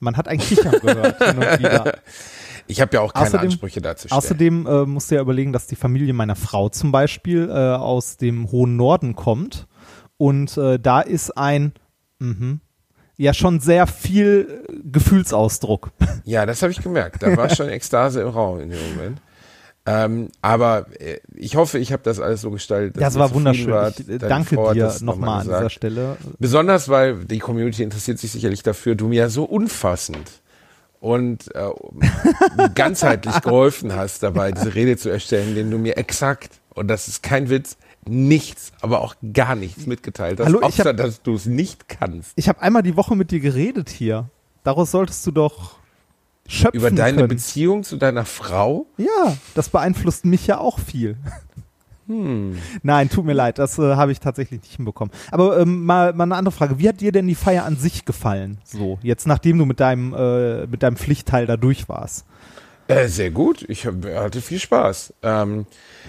Man 0.00 0.16
hat 0.16 0.26
ein 0.26 0.38
Kichern 0.38 0.74
gehört. 0.80 2.02
Ich 2.66 2.80
habe 2.80 2.94
ja 2.94 3.02
auch 3.02 3.12
keine 3.12 3.28
Außerdem- 3.28 3.38
Ansprüche 3.38 3.80
dazu 3.80 4.08
stellen. 4.08 4.18
Außerdem 4.18 4.66
äh, 4.66 4.86
musst 4.86 5.12
du 5.12 5.14
ja 5.14 5.20
überlegen, 5.20 5.52
dass 5.52 5.68
die 5.68 5.76
Familie 5.76 6.12
meiner 6.12 6.34
Frau 6.34 6.68
zum 6.70 6.90
Beispiel 6.90 7.48
äh, 7.48 7.52
aus 7.52 8.16
dem 8.16 8.50
hohen 8.50 8.76
Norden 8.76 9.14
kommt. 9.14 9.68
Und 10.16 10.56
äh, 10.56 10.80
da 10.80 11.00
ist 11.00 11.36
ein, 11.36 11.72
mhm, 12.22 12.60
ja 13.16 13.34
schon 13.34 13.60
sehr 13.60 13.86
viel 13.86 14.64
äh, 14.68 14.72
Gefühlsausdruck. 14.84 15.90
Ja, 16.24 16.46
das 16.46 16.62
habe 16.62 16.70
ich 16.72 16.80
gemerkt. 16.80 17.22
Da 17.22 17.36
war 17.36 17.50
schon 17.50 17.68
Ekstase 17.68 18.20
im 18.22 18.28
Raum 18.28 18.60
in 18.60 18.70
dem 18.70 18.78
Moment. 18.94 19.20
Ähm, 19.84 20.28
aber 20.40 20.86
äh, 21.00 21.18
ich 21.34 21.56
hoffe, 21.56 21.78
ich 21.80 21.92
habe 21.92 22.04
das 22.04 22.20
alles 22.20 22.42
so 22.42 22.52
gestaltet. 22.52 22.96
dass 22.96 23.02
Das 23.02 23.16
ihr 23.16 23.18
war 23.20 23.34
wunderschön. 23.34 23.72
wart. 23.72 23.98
Ich 23.98 24.08
äh, 24.08 24.18
danke 24.18 24.54
Frau 24.54 24.72
dir 24.72 24.84
das 24.84 25.00
nochmal 25.00 25.40
an 25.40 25.46
dieser. 25.48 25.70
Stelle. 25.70 26.16
Besonders, 26.38 26.88
weil 26.88 27.24
die 27.24 27.40
Community 27.40 27.82
interessiert 27.82 28.20
sich 28.20 28.30
sicherlich 28.30 28.62
dafür, 28.62 28.94
du 28.94 29.08
mir 29.08 29.16
ja 29.22 29.28
so 29.28 29.42
umfassend 29.44 30.30
und 31.00 31.52
äh, 31.56 31.70
ganzheitlich 32.76 33.40
geholfen 33.40 33.94
hast 33.96 34.22
dabei, 34.22 34.52
diese 34.52 34.74
Rede 34.76 34.96
zu 34.96 35.08
erstellen, 35.08 35.56
den 35.56 35.68
du 35.72 35.78
mir 35.78 35.96
exakt, 35.96 36.60
und 36.74 36.86
das 36.86 37.08
ist 37.08 37.24
kein 37.24 37.50
Witz, 37.50 37.76
nichts, 38.08 38.72
aber 38.80 39.00
auch 39.00 39.14
gar 39.32 39.54
nichts 39.54 39.86
mitgeteilt 39.86 40.40
hast, 40.40 40.46
Hallo, 40.46 40.58
ich 40.60 40.64
außer 40.66 40.84
hab- 40.90 40.96
dass 40.96 41.22
du 41.22 41.34
es 41.34 41.46
nicht 41.46 41.88
kannst. 41.88 42.32
Ich 42.36 42.48
habe 42.48 42.60
einmal 42.60 42.82
die 42.82 42.96
Woche 42.96 43.14
mit 43.16 43.30
dir 43.30 43.40
geredet 43.40 43.88
hier. 43.90 44.28
Daraus 44.64 44.90
solltest 44.90 45.26
du 45.26 45.30
doch 45.30 45.76
schöpfen 46.46 46.78
Über 46.80 46.90
deine 46.90 47.16
können. 47.18 47.28
Beziehung 47.28 47.82
zu 47.84 47.96
deiner 47.96 48.24
Frau? 48.24 48.86
Ja, 48.96 49.36
das 49.54 49.68
beeinflusst 49.68 50.24
mich 50.24 50.46
ja 50.46 50.58
auch 50.58 50.78
viel. 50.78 51.16
Hm. 52.08 52.58
Nein, 52.82 53.08
tut 53.10 53.24
mir 53.24 53.32
leid, 53.32 53.58
das 53.58 53.78
äh, 53.78 53.94
habe 53.94 54.10
ich 54.10 54.18
tatsächlich 54.18 54.60
nicht 54.60 54.74
hinbekommen. 54.74 55.14
Aber 55.30 55.60
ähm, 55.60 55.84
mal, 55.86 56.12
mal 56.12 56.24
eine 56.24 56.34
andere 56.34 56.52
Frage. 56.52 56.78
Wie 56.80 56.88
hat 56.88 57.00
dir 57.00 57.12
denn 57.12 57.28
die 57.28 57.36
Feier 57.36 57.64
an 57.64 57.76
sich 57.76 58.04
gefallen? 58.04 58.58
So, 58.64 58.98
jetzt 59.02 59.26
nachdem 59.28 59.56
du 59.58 59.64
mit 59.66 59.78
deinem, 59.78 60.12
äh, 60.12 60.66
mit 60.66 60.82
deinem 60.82 60.96
Pflichtteil 60.96 61.46
da 61.46 61.56
durch 61.56 61.88
warst. 61.88 62.26
Äh, 62.88 63.08
sehr 63.08 63.30
gut. 63.30 63.64
Ich 63.68 63.86
hab, 63.86 64.04
hatte 64.04 64.40
viel 64.40 64.58
Spaß. 64.58 65.14
Ähm, 65.22 65.66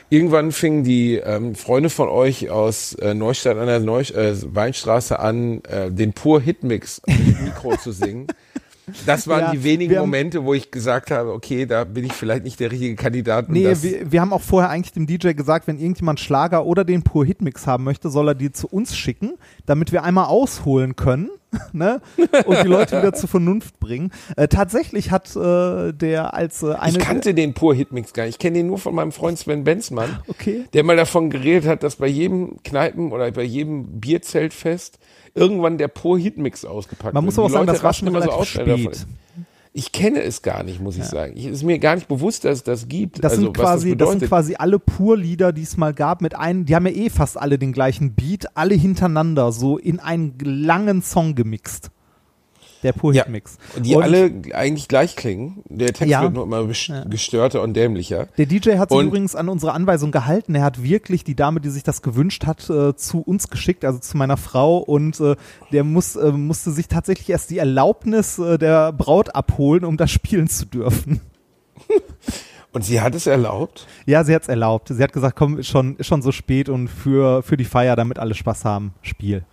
irgendwann 0.09 0.51
fingen 0.51 0.83
die 0.83 1.15
ähm, 1.15 1.55
Freunde 1.55 1.89
von 1.89 2.09
euch 2.09 2.49
aus 2.49 2.93
äh, 2.95 3.13
Neustadt 3.13 3.57
an 3.57 3.67
der 3.67 3.79
Neu 3.79 4.01
äh, 4.01 4.35
Weinstraße 4.43 5.19
an, 5.19 5.63
äh, 5.65 5.91
den 5.91 6.13
Pur 6.13 6.41
Hitmix 6.41 7.01
auf 7.07 7.15
dem 7.15 7.43
Mikro 7.45 7.75
zu 7.81 7.91
singen. 7.91 8.27
Das 9.05 9.27
waren 9.27 9.39
Ja, 9.41 9.51
die 9.51 9.63
wenigen 9.63 9.95
haben- 9.95 10.01
Momente, 10.01 10.43
wo 10.43 10.53
ich 10.53 10.71
gesagt 10.71 11.11
habe, 11.11 11.31
okay, 11.33 11.65
da 11.65 11.83
bin 11.83 12.03
ich 12.05 12.13
vielleicht 12.13 12.43
nicht 12.43 12.59
der 12.59 12.71
richtige 12.71 12.95
Kandidat. 12.95 13.49
Nee, 13.49 13.73
wir, 13.81 14.11
wir 14.11 14.21
haben 14.21 14.33
auch 14.33 14.41
vorher 14.41 14.69
eigentlich 14.69 14.93
dem 14.93 15.07
DJ 15.07 15.31
gesagt, 15.33 15.67
wenn 15.67 15.77
irgendjemand 15.79 16.19
Schlager 16.19 16.65
oder 16.65 16.83
den 16.83 17.03
Pur 17.03 17.25
Hitmix 17.25 17.65
haben 17.67 17.83
möchte, 17.83 18.09
soll 18.09 18.29
er 18.29 18.35
die 18.35 18.51
zu 18.51 18.67
uns 18.67 18.95
schicken, 18.95 19.33
damit 19.65 19.91
wir 19.91 20.03
einmal 20.03 20.25
ausholen 20.25 20.95
können. 20.95 21.29
ne? 21.71 22.01
und 22.47 22.63
die 22.63 22.67
Leute 22.67 22.97
wieder 22.97 23.13
zur 23.13 23.29
Vernunft 23.29 23.79
bringen. 23.79 24.11
Äh, 24.37 24.47
tatsächlich 24.47 25.11
hat 25.11 25.35
äh, 25.35 25.91
der 25.93 26.33
als 26.33 26.63
äh, 26.63 26.73
eine 26.73 26.97
Ich 26.97 27.03
kannte 27.03 27.35
den 27.35 27.53
Pur 27.53 27.75
Hitmix 27.75 28.11
gar 28.13 28.23
nicht. 28.25 28.33
Ich 28.35 28.39
kenne 28.39 28.57
den 28.57 28.65
nur 28.65 28.79
von 28.79 28.95
meinem 28.95 29.11
Freund 29.11 29.37
Sven 29.37 29.63
Benzmann, 29.63 30.17
Okay. 30.27 30.63
der 30.73 30.83
mal 30.83 30.97
davon 30.97 31.29
geredet 31.29 31.67
hat, 31.69 31.83
dass 31.83 31.97
bei 31.97 32.07
jedem 32.07 32.57
Kneipen 32.63 33.11
oder 33.11 33.29
bei 33.31 33.43
jedem 33.43 33.99
Bierzeltfest 33.99 34.97
irgendwann 35.35 35.77
der 35.77 35.87
Pur 35.87 36.17
Hitmix 36.19 36.65
ausgepackt 36.65 37.13
Man 37.13 37.25
muss 37.25 37.37
aber 37.37 37.47
auch 37.47 37.49
sagen, 37.49 37.65
Leute 37.65 37.73
das 37.73 37.83
war 37.83 37.93
schon 37.93 38.07
immer 38.07 38.21
so 38.21 38.43
spät. 38.43 39.05
Ich 39.75 39.91
kenne 39.91 40.21
es 40.21 40.43
gar 40.43 40.61
nicht, 40.61 40.79
muss 40.79 40.97
ich 40.97 41.03
sagen. 41.03 41.33
Ich, 41.35 41.47
ist 41.47 41.63
mir 41.63 41.79
gar 41.79 41.95
nicht 41.95 42.07
bewusst, 42.07 42.45
dass 42.45 42.57
es 42.59 42.63
das 42.63 42.87
gibt. 42.87 43.23
Das 43.23 43.31
also, 43.33 43.45
sind 43.45 43.57
quasi, 43.57 43.97
das 43.97 44.09
das, 44.09 44.19
sind 44.19 44.29
quasi 44.29 44.55
alle 44.55 44.77
Pur-Lieder, 44.77 45.51
die 45.51 45.63
es 45.63 45.77
mal 45.77 45.95
gab, 45.95 46.21
mit 46.21 46.35
einem, 46.35 46.65
die 46.65 46.75
haben 46.75 46.85
ja 46.85 46.93
eh 46.93 47.09
fast 47.09 47.39
alle 47.39 47.57
den 47.57 47.73
gleichen 47.73 48.13
Beat, 48.13 48.55
alle 48.55 48.75
hintereinander, 48.75 49.51
so 49.51 49.79
in 49.79 49.99
einen 49.99 50.37
langen 50.39 51.01
Song 51.01 51.33
gemixt. 51.33 51.89
Der 52.83 52.91
Ja. 52.93 52.97
Pur-Hit-Mix. 52.99 53.57
die 53.83 53.95
Und 53.95 54.03
alle 54.03 54.31
eigentlich 54.53 54.87
gleich 54.87 55.15
klingen. 55.15 55.63
Der 55.69 55.93
Text 55.93 56.11
Ja. 56.11 56.21
wird 56.23 56.33
nur 56.33 56.43
immer 56.43 56.65
gestörter 56.65 57.61
und 57.61 57.73
dämlicher. 57.75 58.27
Der 58.37 58.45
DJ 58.45 58.77
hat 58.77 58.89
sich 58.89 58.97
Und- 58.99 59.07
übrigens 59.07 59.35
an 59.35 59.49
unsere 59.49 59.71
Anweisung 59.73 60.11
gehalten. 60.11 60.53
Er 60.55 60.63
hat 60.63 60.83
wirklich 60.83 61.23
die 61.23 61.35
Dame, 61.35 61.61
die 61.61 61.69
sich 61.69 61.83
das 61.83 62.01
gewünscht 62.01 62.45
hat, 62.45 62.69
äh, 62.69 62.95
zu 62.95 63.21
uns 63.21 63.47
geschickt, 63.49 63.85
also 63.85 63.99
zu 63.99 64.17
meiner 64.17 64.37
Frau. 64.37 64.77
Und 64.77 65.19
äh, 65.19 65.35
der 65.71 65.83
muss, 65.83 66.15
äh, 66.15 66.31
musste 66.31 66.71
sich 66.71 66.87
tatsächlich 66.87 67.29
erst 67.29 67.49
die 67.49 67.57
Erlaubnis 67.57 68.35
der 68.35 68.91
Braut 68.91 69.33
abholen, 69.33 69.85
um 69.85 69.97
das 69.97 70.11
spielen 70.11 70.47
zu 70.47 70.65
dürfen. 70.65 71.21
Und 72.73 72.83
sie 72.83 73.01
hat 73.01 73.13
es 73.13 73.27
erlaubt. 73.27 73.85
Ja, 74.07 74.23
sie 74.23 74.33
hat's 74.33 74.47
erlaubt. 74.47 74.87
Sie 74.89 75.03
hat 75.03 75.13
gesagt, 75.13 75.35
komm, 75.35 75.59
ist 75.59 75.67
schon, 75.67 75.95
ist 75.97 76.07
schon 76.07 76.23
so 76.23 76.31
spät 76.31 76.69
und 76.69 76.87
für, 76.87 77.43
für 77.43 77.55
die 77.55 77.65
Feier, 77.65 77.95
damit 77.95 78.17
alle 78.17 78.33
Spaß 78.33 78.65
haben, 78.65 78.95
Spiel. 79.03 79.43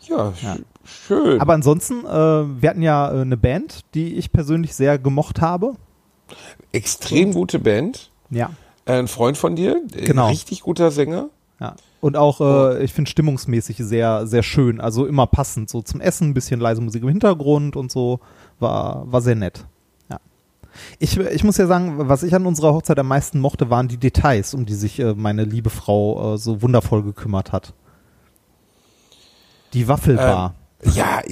Ja, 0.00 0.30
sch- 0.30 0.62
schön. 0.84 1.40
Aber 1.40 1.54
ansonsten, 1.54 2.04
äh, 2.04 2.08
wir 2.62 2.70
hatten 2.70 2.82
ja 2.82 3.10
äh, 3.12 3.20
eine 3.20 3.36
Band, 3.36 3.80
die 3.94 4.14
ich 4.14 4.32
persönlich 4.32 4.74
sehr 4.74 4.98
gemocht 4.98 5.40
habe. 5.40 5.74
Extrem 6.72 7.32
gute 7.32 7.58
Band. 7.58 8.10
Ja. 8.30 8.50
Ein 8.86 9.08
Freund 9.08 9.38
von 9.38 9.56
dir, 9.56 9.82
äh, 9.94 10.04
Genau. 10.04 10.28
richtig 10.28 10.62
guter 10.62 10.90
Sänger. 10.90 11.28
Ja. 11.60 11.76
Und 12.00 12.16
auch, 12.16 12.40
äh, 12.40 12.84
ich 12.84 12.92
finde 12.92 13.10
stimmungsmäßig 13.10 13.78
sehr, 13.78 14.26
sehr 14.26 14.42
schön. 14.42 14.80
Also 14.80 15.06
immer 15.06 15.26
passend. 15.26 15.70
So 15.70 15.80
zum 15.80 16.00
Essen, 16.00 16.30
ein 16.30 16.34
bisschen 16.34 16.60
leise 16.60 16.82
Musik 16.82 17.02
im 17.02 17.08
Hintergrund 17.08 17.76
und 17.76 17.90
so. 17.90 18.20
War, 18.58 19.10
war 19.10 19.22
sehr 19.22 19.36
nett. 19.36 19.64
Ja. 20.10 20.18
Ich, 20.98 21.16
ich 21.16 21.44
muss 21.44 21.56
ja 21.56 21.66
sagen, 21.66 21.94
was 21.96 22.22
ich 22.22 22.34
an 22.34 22.44
unserer 22.44 22.74
Hochzeit 22.74 22.98
am 22.98 23.08
meisten 23.08 23.40
mochte, 23.40 23.70
waren 23.70 23.88
die 23.88 23.96
Details, 23.96 24.52
um 24.52 24.66
die 24.66 24.74
sich 24.74 24.98
äh, 25.00 25.14
meine 25.14 25.44
liebe 25.44 25.70
Frau 25.70 26.34
äh, 26.34 26.38
so 26.38 26.60
wundervoll 26.60 27.02
gekümmert 27.02 27.52
hat. 27.52 27.72
Die 29.72 29.88
Waffelbar. 29.88 30.54
Ja, 30.92 31.22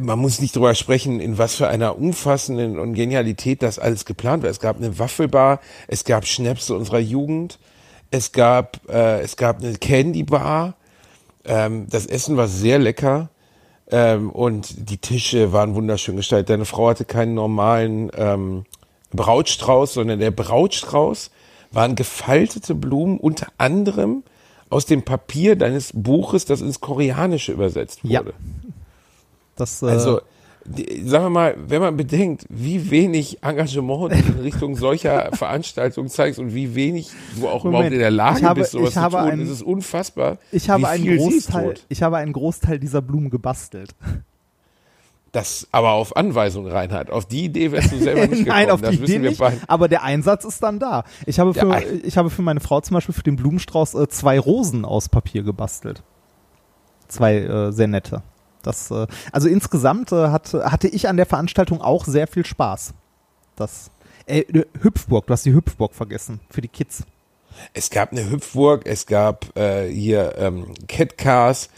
man 0.00 0.18
muss 0.18 0.40
nicht 0.40 0.56
drüber 0.56 0.74
sprechen, 0.74 1.20
in 1.20 1.36
was 1.38 1.54
für 1.54 1.68
einer 1.68 1.98
umfassenden 1.98 2.78
und 2.78 2.94
Genialität 2.94 3.62
das 3.62 3.78
alles 3.78 4.04
geplant 4.04 4.42
war. 4.42 4.50
Es 4.50 4.60
gab 4.60 4.76
eine 4.76 4.98
Waffelbar, 4.98 5.60
es 5.88 6.04
gab 6.04 6.26
Schnäpse 6.26 6.74
unserer 6.74 6.98
Jugend, 7.00 7.58
es 8.10 8.32
gab, 8.32 8.80
äh, 8.88 9.20
es 9.20 9.36
gab 9.36 9.60
eine 9.60 9.74
Candybar. 9.74 10.74
Ähm, 11.44 11.86
das 11.90 12.06
Essen 12.06 12.36
war 12.36 12.48
sehr 12.48 12.78
lecker 12.78 13.28
ähm, 13.90 14.30
und 14.30 14.88
die 14.90 14.98
Tische 14.98 15.52
waren 15.52 15.74
wunderschön 15.74 16.16
gestaltet. 16.16 16.50
Deine 16.50 16.64
Frau 16.64 16.88
hatte 16.88 17.04
keinen 17.04 17.34
normalen 17.34 18.10
ähm, 18.16 18.64
Brautstrauß, 19.12 19.94
sondern 19.94 20.18
der 20.18 20.30
Brautstrauß 20.30 21.30
waren 21.72 21.94
gefaltete 21.94 22.74
Blumen, 22.74 23.18
unter 23.18 23.48
anderem 23.58 24.22
aus 24.70 24.86
dem 24.86 25.02
Papier 25.02 25.56
deines 25.56 25.92
Buches, 25.92 26.44
das 26.46 26.60
ins 26.60 26.80
Koreanische 26.80 27.52
übersetzt 27.52 28.04
wurde. 28.04 28.12
Ja. 28.12 28.22
Das, 29.56 29.82
äh, 29.82 29.86
Also, 29.86 30.20
die, 30.66 31.06
sagen 31.06 31.26
wir 31.26 31.30
mal, 31.30 31.56
wenn 31.66 31.82
man 31.82 31.94
bedenkt, 31.96 32.46
wie 32.48 32.90
wenig 32.90 33.42
Engagement 33.42 34.12
du 34.12 34.16
in 34.16 34.40
Richtung 34.40 34.76
solcher 34.76 35.30
Veranstaltungen 35.32 36.08
zeigst 36.08 36.38
und 36.38 36.54
wie 36.54 36.74
wenig 36.74 37.10
du 37.38 37.48
auch 37.48 37.64
Moment, 37.64 37.66
überhaupt 37.80 37.92
in 37.92 37.98
der 37.98 38.10
Lage 38.10 38.42
habe- 38.46 38.60
bist, 38.60 38.72
sowas 38.72 38.88
ich 38.88 38.94
zu 38.94 39.00
habe 39.02 39.16
tun, 39.18 39.26
ein- 39.30 39.40
ist 39.40 39.50
es 39.50 39.62
unfassbar. 39.62 40.38
ich 40.52 40.70
habe 40.70 40.88
einen 40.88 41.18
Großteil, 41.18 41.74
ich 41.90 42.02
habe 42.02 42.16
einen 42.16 42.32
Großteil 42.32 42.78
dieser 42.78 43.02
Blumen 43.02 43.28
gebastelt. 43.28 43.90
Das 45.32 45.66
aber 45.72 45.90
auf 45.90 46.16
Anweisung, 46.16 46.66
Reinhard. 46.68 47.10
Auf 47.10 47.26
die 47.26 47.44
Idee 47.46 47.72
wärst 47.72 47.90
du 47.92 47.98
selber 47.98 48.20
nicht 48.28 48.30
gekommen. 48.30 48.46
Nein, 48.46 48.70
auf 48.70 48.80
das 48.80 48.92
die 48.96 49.02
Idee 49.02 49.18
nicht, 49.18 49.38
beide. 49.40 49.58
aber 49.66 49.88
der 49.88 50.04
Einsatz 50.04 50.44
ist 50.44 50.62
dann 50.62 50.78
da. 50.78 51.02
Ich 51.26 51.40
habe 51.40 51.52
für, 51.52 51.82
ich 52.04 52.16
habe 52.16 52.30
für 52.30 52.42
meine 52.42 52.60
Frau 52.60 52.80
zum 52.80 52.94
Beispiel 52.94 53.14
für 53.14 53.24
den 53.24 53.34
Blumenstrauß 53.36 53.94
äh, 53.96 54.08
zwei 54.08 54.38
Rosen 54.38 54.84
aus 54.84 55.08
Papier 55.08 55.42
gebastelt. 55.42 56.02
Zwei 57.08 57.38
äh, 57.38 57.72
sehr 57.72 57.88
nette. 57.88 58.22
Das, 58.66 58.90
äh, 58.90 59.06
also 59.32 59.48
insgesamt 59.48 60.12
äh, 60.12 60.28
hat, 60.28 60.52
hatte 60.54 60.88
ich 60.88 61.08
an 61.08 61.16
der 61.16 61.26
Veranstaltung 61.26 61.80
auch 61.80 62.04
sehr 62.04 62.26
viel 62.26 62.44
Spaß. 62.44 62.94
Das, 63.56 63.90
äh, 64.26 64.40
äh, 64.40 64.64
Hüpfburg, 64.80 65.26
du 65.26 65.32
hast 65.32 65.44
die 65.44 65.54
Hüpfburg 65.54 65.94
vergessen, 65.94 66.40
für 66.50 66.60
die 66.60 66.68
Kids. 66.68 67.04
Es 67.72 67.90
gab 67.90 68.12
eine 68.12 68.28
Hüpfburg, 68.28 68.82
es 68.84 69.06
gab 69.06 69.56
äh, 69.56 69.88
hier 69.88 70.34
ähm, 70.38 70.74
Catcars. 70.88 71.68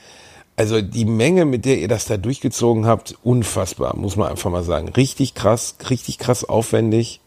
Also 0.57 0.81
die 0.81 1.05
Menge, 1.05 1.45
mit 1.45 1.67
der 1.67 1.79
ihr 1.79 1.89
das 1.89 2.07
da 2.07 2.17
durchgezogen 2.17 2.87
habt, 2.87 3.15
unfassbar, 3.23 3.95
muss 3.95 4.17
man 4.17 4.31
einfach 4.31 4.51
mal 4.51 4.63
sagen. 4.63 4.89
Richtig 4.89 5.35
krass, 5.35 5.77
richtig 5.91 6.19
krass 6.19 6.45
aufwendig. 6.45 7.21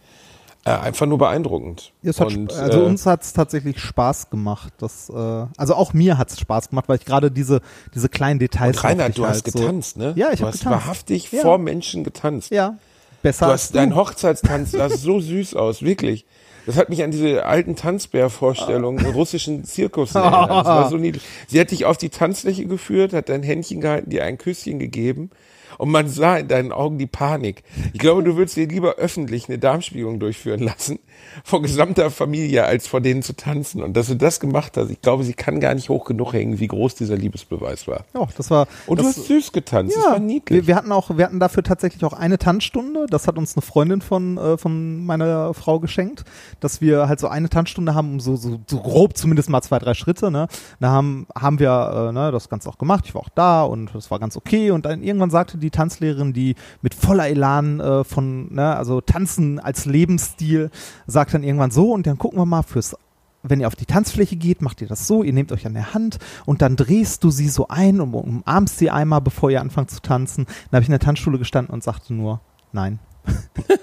Äh, 0.69 0.79
einfach 0.81 1.05
nur 1.05 1.17
beeindruckend. 1.17 1.93
Und, 2.03 2.53
also 2.53 2.81
äh, 2.81 2.83
uns 2.85 3.05
hat 3.05 3.23
es 3.23 3.33
tatsächlich 3.33 3.79
Spaß 3.79 4.29
gemacht. 4.29 4.73
Das, 4.77 5.09
äh, 5.09 5.13
also 5.57 5.73
auch 5.75 5.93
mir 5.93 6.17
hat 6.17 6.29
es 6.31 6.39
Spaß 6.39 6.69
gemacht, 6.69 6.85
weil 6.87 6.97
ich 6.97 7.05
gerade 7.05 7.31
diese, 7.31 7.61
diese 7.95 8.09
kleinen 8.09 8.39
Details. 8.39 8.77
Und 8.77 8.83
Reinhard, 8.83 9.17
du 9.17 9.25
hast 9.25 9.43
halt 9.45 9.53
so- 9.53 9.59
getanzt, 9.59 9.97
ne? 9.97 10.13
Ja, 10.15 10.31
ich 10.31 10.39
Du 10.39 10.45
hab 10.45 10.53
hast 10.53 10.59
getanzt. 10.59 10.85
wahrhaftig 10.85 11.31
Ja. 11.31 11.41
vor 11.41 11.57
Menschen 11.57 12.03
getanzt. 12.03 12.51
Ja, 12.51 12.77
besser 13.23 13.47
Du 13.47 13.51
als 13.51 13.63
hast 13.63 13.75
dein 13.75 13.95
Hochzeitstanz, 13.95 14.71
das 14.71 14.91
sah 14.93 14.97
so 14.97 15.19
süß 15.19 15.55
aus, 15.55 15.81
wirklich. 15.81 16.25
Das 16.65 16.77
hat 16.77 16.89
mich 16.89 17.03
an 17.03 17.09
diese 17.09 17.45
alten 17.45 17.75
Tanzbär-Vorstellungen 17.75 19.03
im 19.03 19.11
russischen 19.13 19.63
Zirkus 19.63 20.13
erinnert. 20.13 20.49
Das 20.51 20.65
war 20.65 20.89
so 20.89 20.97
niedlich. 20.97 21.23
Sie 21.47 21.59
hat 21.59 21.71
dich 21.71 21.85
auf 21.85 21.97
die 21.97 22.09
Tanzfläche 22.09 22.65
geführt, 22.65 23.13
hat 23.13 23.29
dein 23.29 23.41
Händchen 23.43 23.81
gehalten, 23.81 24.09
dir 24.11 24.23
ein 24.23 24.37
Küsschen 24.37 24.77
gegeben 24.77 25.31
und 25.79 25.91
man 25.91 26.09
sah 26.09 26.37
in 26.37 26.49
deinen 26.49 26.73
Augen 26.73 26.97
die 26.97 27.07
Panik. 27.07 27.63
Ich 27.93 27.99
glaube, 27.99 28.21
du 28.21 28.35
würdest 28.35 28.57
dir 28.57 28.67
lieber 28.67 28.95
öffentlich 28.95 29.47
eine 29.47 29.57
Darmspiegelung 29.57 30.19
durchführen 30.19 30.59
lassen, 30.59 30.99
vor 31.45 31.61
gesamter 31.61 32.11
Familie, 32.11 32.65
als 32.65 32.85
vor 32.85 32.99
denen 32.99 33.23
zu 33.23 33.33
tanzen. 33.33 33.81
Und 33.81 33.95
dass 33.95 34.07
du 34.07 34.15
das 34.15 34.41
gemacht 34.41 34.75
hast, 34.75 34.89
ich 34.89 35.01
glaube, 35.01 35.23
sie 35.23 35.33
kann 35.33 35.61
gar 35.61 35.73
nicht 35.73 35.87
hoch 35.87 36.03
genug 36.03 36.33
hängen, 36.33 36.59
wie 36.59 36.67
groß 36.67 36.95
dieser 36.95 37.15
Liebesbeweis 37.15 37.87
war. 37.87 38.03
Ja, 38.13 38.27
das 38.35 38.51
war. 38.51 38.67
Und 38.87 38.99
das, 38.99 39.15
du 39.15 39.21
hast 39.21 39.27
süß 39.29 39.51
getanzt, 39.53 39.95
das 39.95 40.03
ja, 40.03 40.11
war 40.11 40.19
niedlich. 40.19 40.59
wir, 40.59 40.67
wir 40.67 40.75
hatten 40.75 40.91
auch, 40.91 41.17
wir 41.17 41.23
hatten 41.23 41.39
dafür 41.39 41.63
tatsächlich 41.63 42.03
auch 42.03 42.11
eine 42.11 42.37
Tanzstunde. 42.37 43.05
Das 43.09 43.27
hat 43.27 43.37
uns 43.37 43.55
eine 43.55 43.61
Freundin 43.61 44.01
von 44.01 44.37
äh, 44.37 44.57
von 44.57 45.05
meiner 45.05 45.53
Frau 45.53 45.79
geschenkt, 45.79 46.25
dass 46.59 46.81
wir 46.81 47.07
halt 47.07 47.21
so 47.21 47.29
eine 47.29 47.47
Tanzstunde 47.47 47.95
haben, 47.95 48.11
um 48.11 48.19
so 48.19 48.35
so, 48.35 48.59
so 48.67 48.81
grob 48.81 49.15
zumindest 49.15 49.49
mal 49.49 49.61
zwei 49.61 49.79
drei 49.79 49.93
Schritte. 49.93 50.29
Ne, 50.29 50.49
da 50.81 50.89
haben 50.89 51.25
haben 51.33 51.59
wir 51.59 52.09
äh, 52.09 52.11
ne, 52.11 52.33
das 52.33 52.49
Ganze 52.49 52.67
auch 52.67 52.77
gemacht. 52.77 53.05
Ich 53.07 53.15
war 53.15 53.21
auch 53.21 53.29
da 53.33 53.63
und 53.63 53.95
das 53.95 54.11
war 54.11 54.19
ganz 54.19 54.35
okay. 54.35 54.71
Und 54.71 54.85
dann 54.85 55.01
irgendwann 55.01 55.29
sagte 55.29 55.57
die 55.57 55.68
Tanzlehrerin, 55.71 56.33
die 56.33 56.55
mit 56.81 56.93
voller 56.93 57.27
Elan 57.27 57.79
äh, 57.79 58.03
von 58.03 58.53
ne, 58.53 58.75
also 58.75 59.01
Tanzen 59.01 59.59
als 59.59 59.85
Lebensstil, 59.85 60.69
sagt 61.07 61.33
dann 61.33 61.43
irgendwann 61.43 61.71
so 61.71 61.91
und 61.91 62.07
dann 62.07 62.17
gucken 62.17 62.39
wir 62.39 62.45
mal 62.45 62.63
fürs 62.63 62.95
wenn 63.41 63.61
ihr 63.61 63.67
auf 63.67 63.75
die 63.75 63.85
Tanzfläche 63.85 64.35
geht, 64.35 64.61
macht 64.61 64.81
ihr 64.81 64.87
das 64.87 65.07
so, 65.07 65.23
ihr 65.23 65.33
nehmt 65.33 65.51
euch 65.51 65.65
an 65.65 65.73
der 65.73 65.93
Hand 65.93 66.19
und 66.45 66.61
dann 66.61 66.75
drehst 66.75 67.23
du 67.23 67.29
sie 67.29 67.47
so 67.47 67.67
ein 67.69 68.01
und 68.01 68.13
umarmst 68.13 68.77
sie 68.77 68.89
einmal, 68.89 69.21
bevor 69.21 69.49
ihr 69.49 69.61
anfangt 69.61 69.91
zu 69.91 70.01
tanzen. 70.01 70.45
Dann 70.45 70.77
habe 70.77 70.81
ich 70.81 70.89
in 70.89 70.93
der 70.93 70.99
Tanzschule 70.99 71.37
gestanden 71.37 71.73
und 71.73 71.83
sagte 71.83 72.13
nur, 72.13 72.41
nein. 72.73 72.99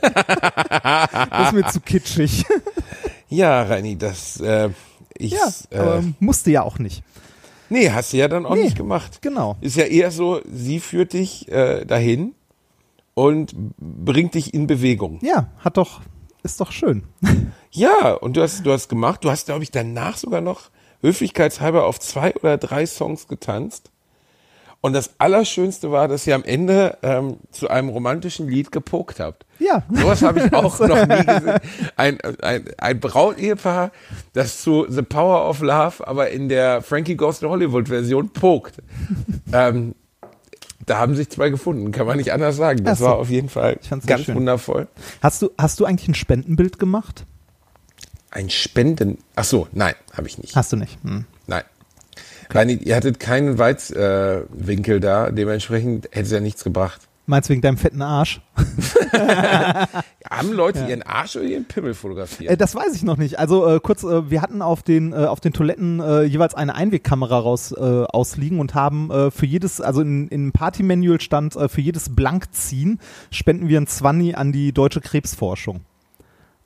das 0.03 1.47
ist 1.49 1.53
mir 1.53 1.67
zu 1.69 1.81
kitschig. 1.81 2.45
Ja, 3.29 3.63
Reini, 3.63 3.97
das, 3.97 4.41
äh, 4.41 4.71
ich, 5.17 5.33
ja, 5.33 5.99
äh, 5.99 6.03
musste 6.21 6.51
ja 6.51 6.63
auch 6.63 6.79
nicht. 6.79 7.03
Nee, 7.71 7.91
hast 7.91 8.13
du 8.13 8.17
ja 8.19 8.29
dann 8.29 8.47
auch 8.47 8.55
Nee. 8.55 8.65
nicht 8.65 8.77
gemacht. 8.77 9.21
Genau. 9.23 9.57
Ist 9.61 9.77
ja 9.77 9.85
eher 9.85 10.11
so, 10.11 10.41
sie 10.51 10.81
führt 10.81 11.13
dich 11.13 11.49
äh, 11.51 11.85
dahin 11.85 12.35
und 13.15 13.55
bringt 13.79 14.35
dich 14.35 14.53
in 14.55 14.67
Bewegung. 14.67 15.19
Ja, 15.23 15.49
hat 15.59 15.77
doch, 15.77 16.01
ist 16.43 16.61
doch 16.61 16.73
schön. 16.73 17.05
Ja, 17.73 18.15
und 18.15 18.39
du 18.39 18.43
hast, 18.43 18.65
du 18.65 18.73
hast 18.73 18.89
gemacht, 18.89 19.23
du 19.23 19.31
hast, 19.31 19.45
glaube 19.47 19.63
ich, 19.63 19.71
danach 19.71 20.17
sogar 20.17 20.41
noch 20.41 20.71
höflichkeitshalber 21.03 21.85
auf 21.85 22.01
zwei 22.01 22.35
oder 22.37 22.57
drei 22.57 22.87
Songs 22.87 23.29
getanzt. 23.29 23.91
Und 24.81 24.93
das 24.93 25.11
Allerschönste 25.19 25.91
war, 25.91 26.07
dass 26.07 26.27
ihr 26.27 26.35
am 26.35 26.45
Ende 26.45 26.99
ähm, 27.03 27.39
zu 27.51 27.69
einem 27.69 27.89
romantischen 27.89 28.49
Lied 28.49 28.71
gepokt 28.71 29.19
habt. 29.19 29.45
Ja. 29.59 29.83
Sowas 29.91 30.23
habe 30.23 30.41
ich 30.41 30.53
auch 30.53 30.79
noch 30.87 31.07
nie 31.07 31.25
gesehen. 31.25 31.59
Ein, 31.97 32.19
ein, 32.43 32.65
ein 32.79 33.01
Braut-Ehepaar, 33.01 33.91
das 34.33 34.61
zu 34.63 34.87
The 34.89 35.03
Power 35.03 35.49
of 35.49 35.61
Love, 35.61 36.07
aber 36.07 36.31
in 36.31 36.49
der 36.49 36.83
Frankie 36.83 37.17
Goes 37.17 37.41
to 37.41 37.49
Hollywood 37.49 37.89
Version 37.89 38.29
pokt. 38.31 38.75
ähm, 39.53 39.95
da 40.85 40.99
haben 40.99 41.17
sich 41.17 41.31
zwei 41.31 41.51
gefunden, 41.51 41.91
kann 41.91 42.07
man 42.07 42.17
nicht 42.17 42.33
anders 42.33 42.57
sagen. 42.57 42.85
Das 42.85 43.01
so. 43.01 43.07
war 43.07 43.17
auf 43.17 43.29
jeden 43.29 43.49
Fall 43.49 43.79
ganz 44.07 44.29
wundervoll. 44.29 44.87
Hast 45.21 45.43
du, 45.43 45.51
hast 45.59 45.81
du 45.81 45.85
eigentlich 45.85 46.09
ein 46.09 46.15
Spendenbild 46.15 46.79
gemacht? 46.79 47.27
Ein 48.31 48.51
Spenden. 48.51 49.19
Ach 49.35 49.45
so, 49.45 49.67
nein, 49.73 49.95
habe 50.13 50.29
ich 50.29 50.39
nicht. 50.39 50.55
Hast 50.55 50.73
du 50.73 50.77
nicht. 50.77 50.99
Hm. 51.03 51.25
Reini, 52.51 52.75
ihr 52.75 52.97
hattet 52.97 53.21
keinen 53.21 53.59
Weizwinkel 53.59 54.97
äh, 54.97 55.01
da, 55.01 55.31
dementsprechend 55.31 56.07
hätte 56.07 56.27
es 56.27 56.31
ja 56.31 56.41
nichts 56.41 56.65
gebracht. 56.65 57.09
Meinst 57.29 57.49
du 57.49 57.53
wegen 57.53 57.63
deinem 57.63 57.77
fetten 57.77 58.03
Arsch? 58.03 58.41
Haben 60.31 60.53
Leute 60.53 60.87
ihren 60.89 61.03
Arsch 61.03 61.35
oder 61.35 61.45
ihren 61.45 61.65
Pimmel 61.65 61.95
fotografiert? 61.95 62.53
Äh, 62.53 62.57
das 62.57 62.77
weiß 62.77 62.95
ich 62.95 63.03
noch 63.03 63.17
nicht. 63.17 63.41
Also 63.41 63.67
äh, 63.67 63.81
kurz, 63.81 64.05
äh, 64.05 64.31
wir 64.31 64.43
hatten 64.43 64.63
auf 64.63 64.85
den 64.85 65.13
äh, 65.13 65.17
auf 65.17 65.41
den 65.41 65.53
Toiletten 65.53 65.99
äh, 65.99 66.23
jeweils 66.23 66.55
eine 66.55 66.77
Einwegkamera 66.77 67.41
raus 67.41 67.73
äh, 67.73 67.81
ausliegen 67.81 68.61
und 68.61 68.75
haben 68.75 69.11
für 69.31 69.47
jedes, 69.47 69.81
also 69.81 70.01
in, 70.03 70.29
in 70.29 70.53
Party-Manual 70.53 71.21
stand 71.21 71.55
für 71.55 71.81
jedes 71.81 72.15
Blankziehen 72.15 73.01
spenden 73.31 73.69
wir 73.69 73.81
ein 73.81 73.87
Zwanni 73.87 74.35
an 74.35 74.53
die 74.53 74.73
deutsche 74.73 75.01
Krebsforschung. 75.01 75.81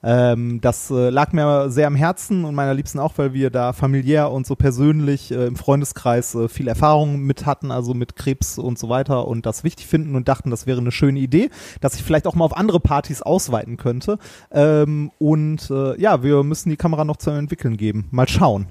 Ähm, 0.02 0.60
das 0.60 0.90
äh, 0.90 1.10
lag 1.10 1.32
mir 1.32 1.70
sehr 1.70 1.86
am 1.86 1.94
Herzen 1.94 2.44
und 2.44 2.54
meiner 2.54 2.74
Liebsten 2.74 2.98
auch, 2.98 3.12
weil 3.16 3.34
wir 3.34 3.50
da 3.50 3.72
familiär 3.72 4.30
und 4.30 4.46
so 4.46 4.56
persönlich 4.56 5.30
äh, 5.30 5.46
im 5.46 5.56
Freundeskreis 5.56 6.34
äh, 6.34 6.48
viel 6.48 6.68
Erfahrung 6.68 7.20
mit 7.20 7.46
hatten, 7.46 7.70
also 7.70 7.92
mit 7.92 8.16
Krebs 8.16 8.58
und 8.58 8.78
so 8.78 8.88
weiter 8.88 9.28
und 9.28 9.46
das 9.46 9.64
wichtig 9.64 9.86
finden 9.86 10.16
und 10.16 10.28
dachten, 10.28 10.50
das 10.50 10.66
wäre 10.66 10.80
eine 10.80 10.92
schöne 10.92 11.20
Idee, 11.20 11.50
dass 11.80 11.94
ich 11.96 12.02
vielleicht 12.02 12.26
auch 12.26 12.34
mal 12.34 12.44
auf 12.44 12.56
andere 12.56 12.80
Partys 12.80 13.22
ausweiten 13.22 13.76
könnte. 13.76 14.18
Ähm, 14.50 15.10
und 15.18 15.70
äh, 15.70 16.00
ja, 16.00 16.22
wir 16.22 16.42
müssen 16.42 16.70
die 16.70 16.76
Kamera 16.76 17.04
noch 17.04 17.16
zu 17.16 17.30
entwickeln 17.30 17.76
geben. 17.76 18.08
Mal 18.10 18.28
schauen. 18.28 18.66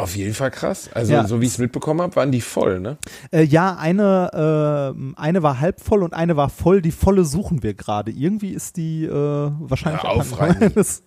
Auf 0.00 0.16
jeden 0.16 0.34
Fall 0.34 0.50
krass. 0.50 0.88
Also 0.94 1.12
Ja. 1.12 1.26
so 1.26 1.40
wie 1.40 1.46
ich 1.46 1.52
es 1.52 1.58
mitbekommen 1.58 2.00
habe, 2.00 2.16
waren 2.16 2.32
die 2.32 2.40
voll, 2.40 2.80
ne? 2.80 2.96
Äh, 3.30 3.42
ja, 3.42 3.76
eine, 3.76 4.94
äh, 4.96 5.20
eine 5.20 5.42
war 5.42 5.60
halb 5.60 5.80
voll 5.80 6.02
und 6.02 6.14
eine 6.14 6.36
war 6.36 6.48
voll. 6.50 6.82
Die 6.82 6.92
volle 6.92 7.24
suchen 7.24 7.62
wir 7.62 7.74
gerade. 7.74 8.10
Irgendwie 8.10 8.50
ist 8.50 8.76
die 8.76 9.04
äh, 9.04 9.10
wahrscheinlich 9.12 10.02
Hör 10.02 10.10
auf, 10.10 10.38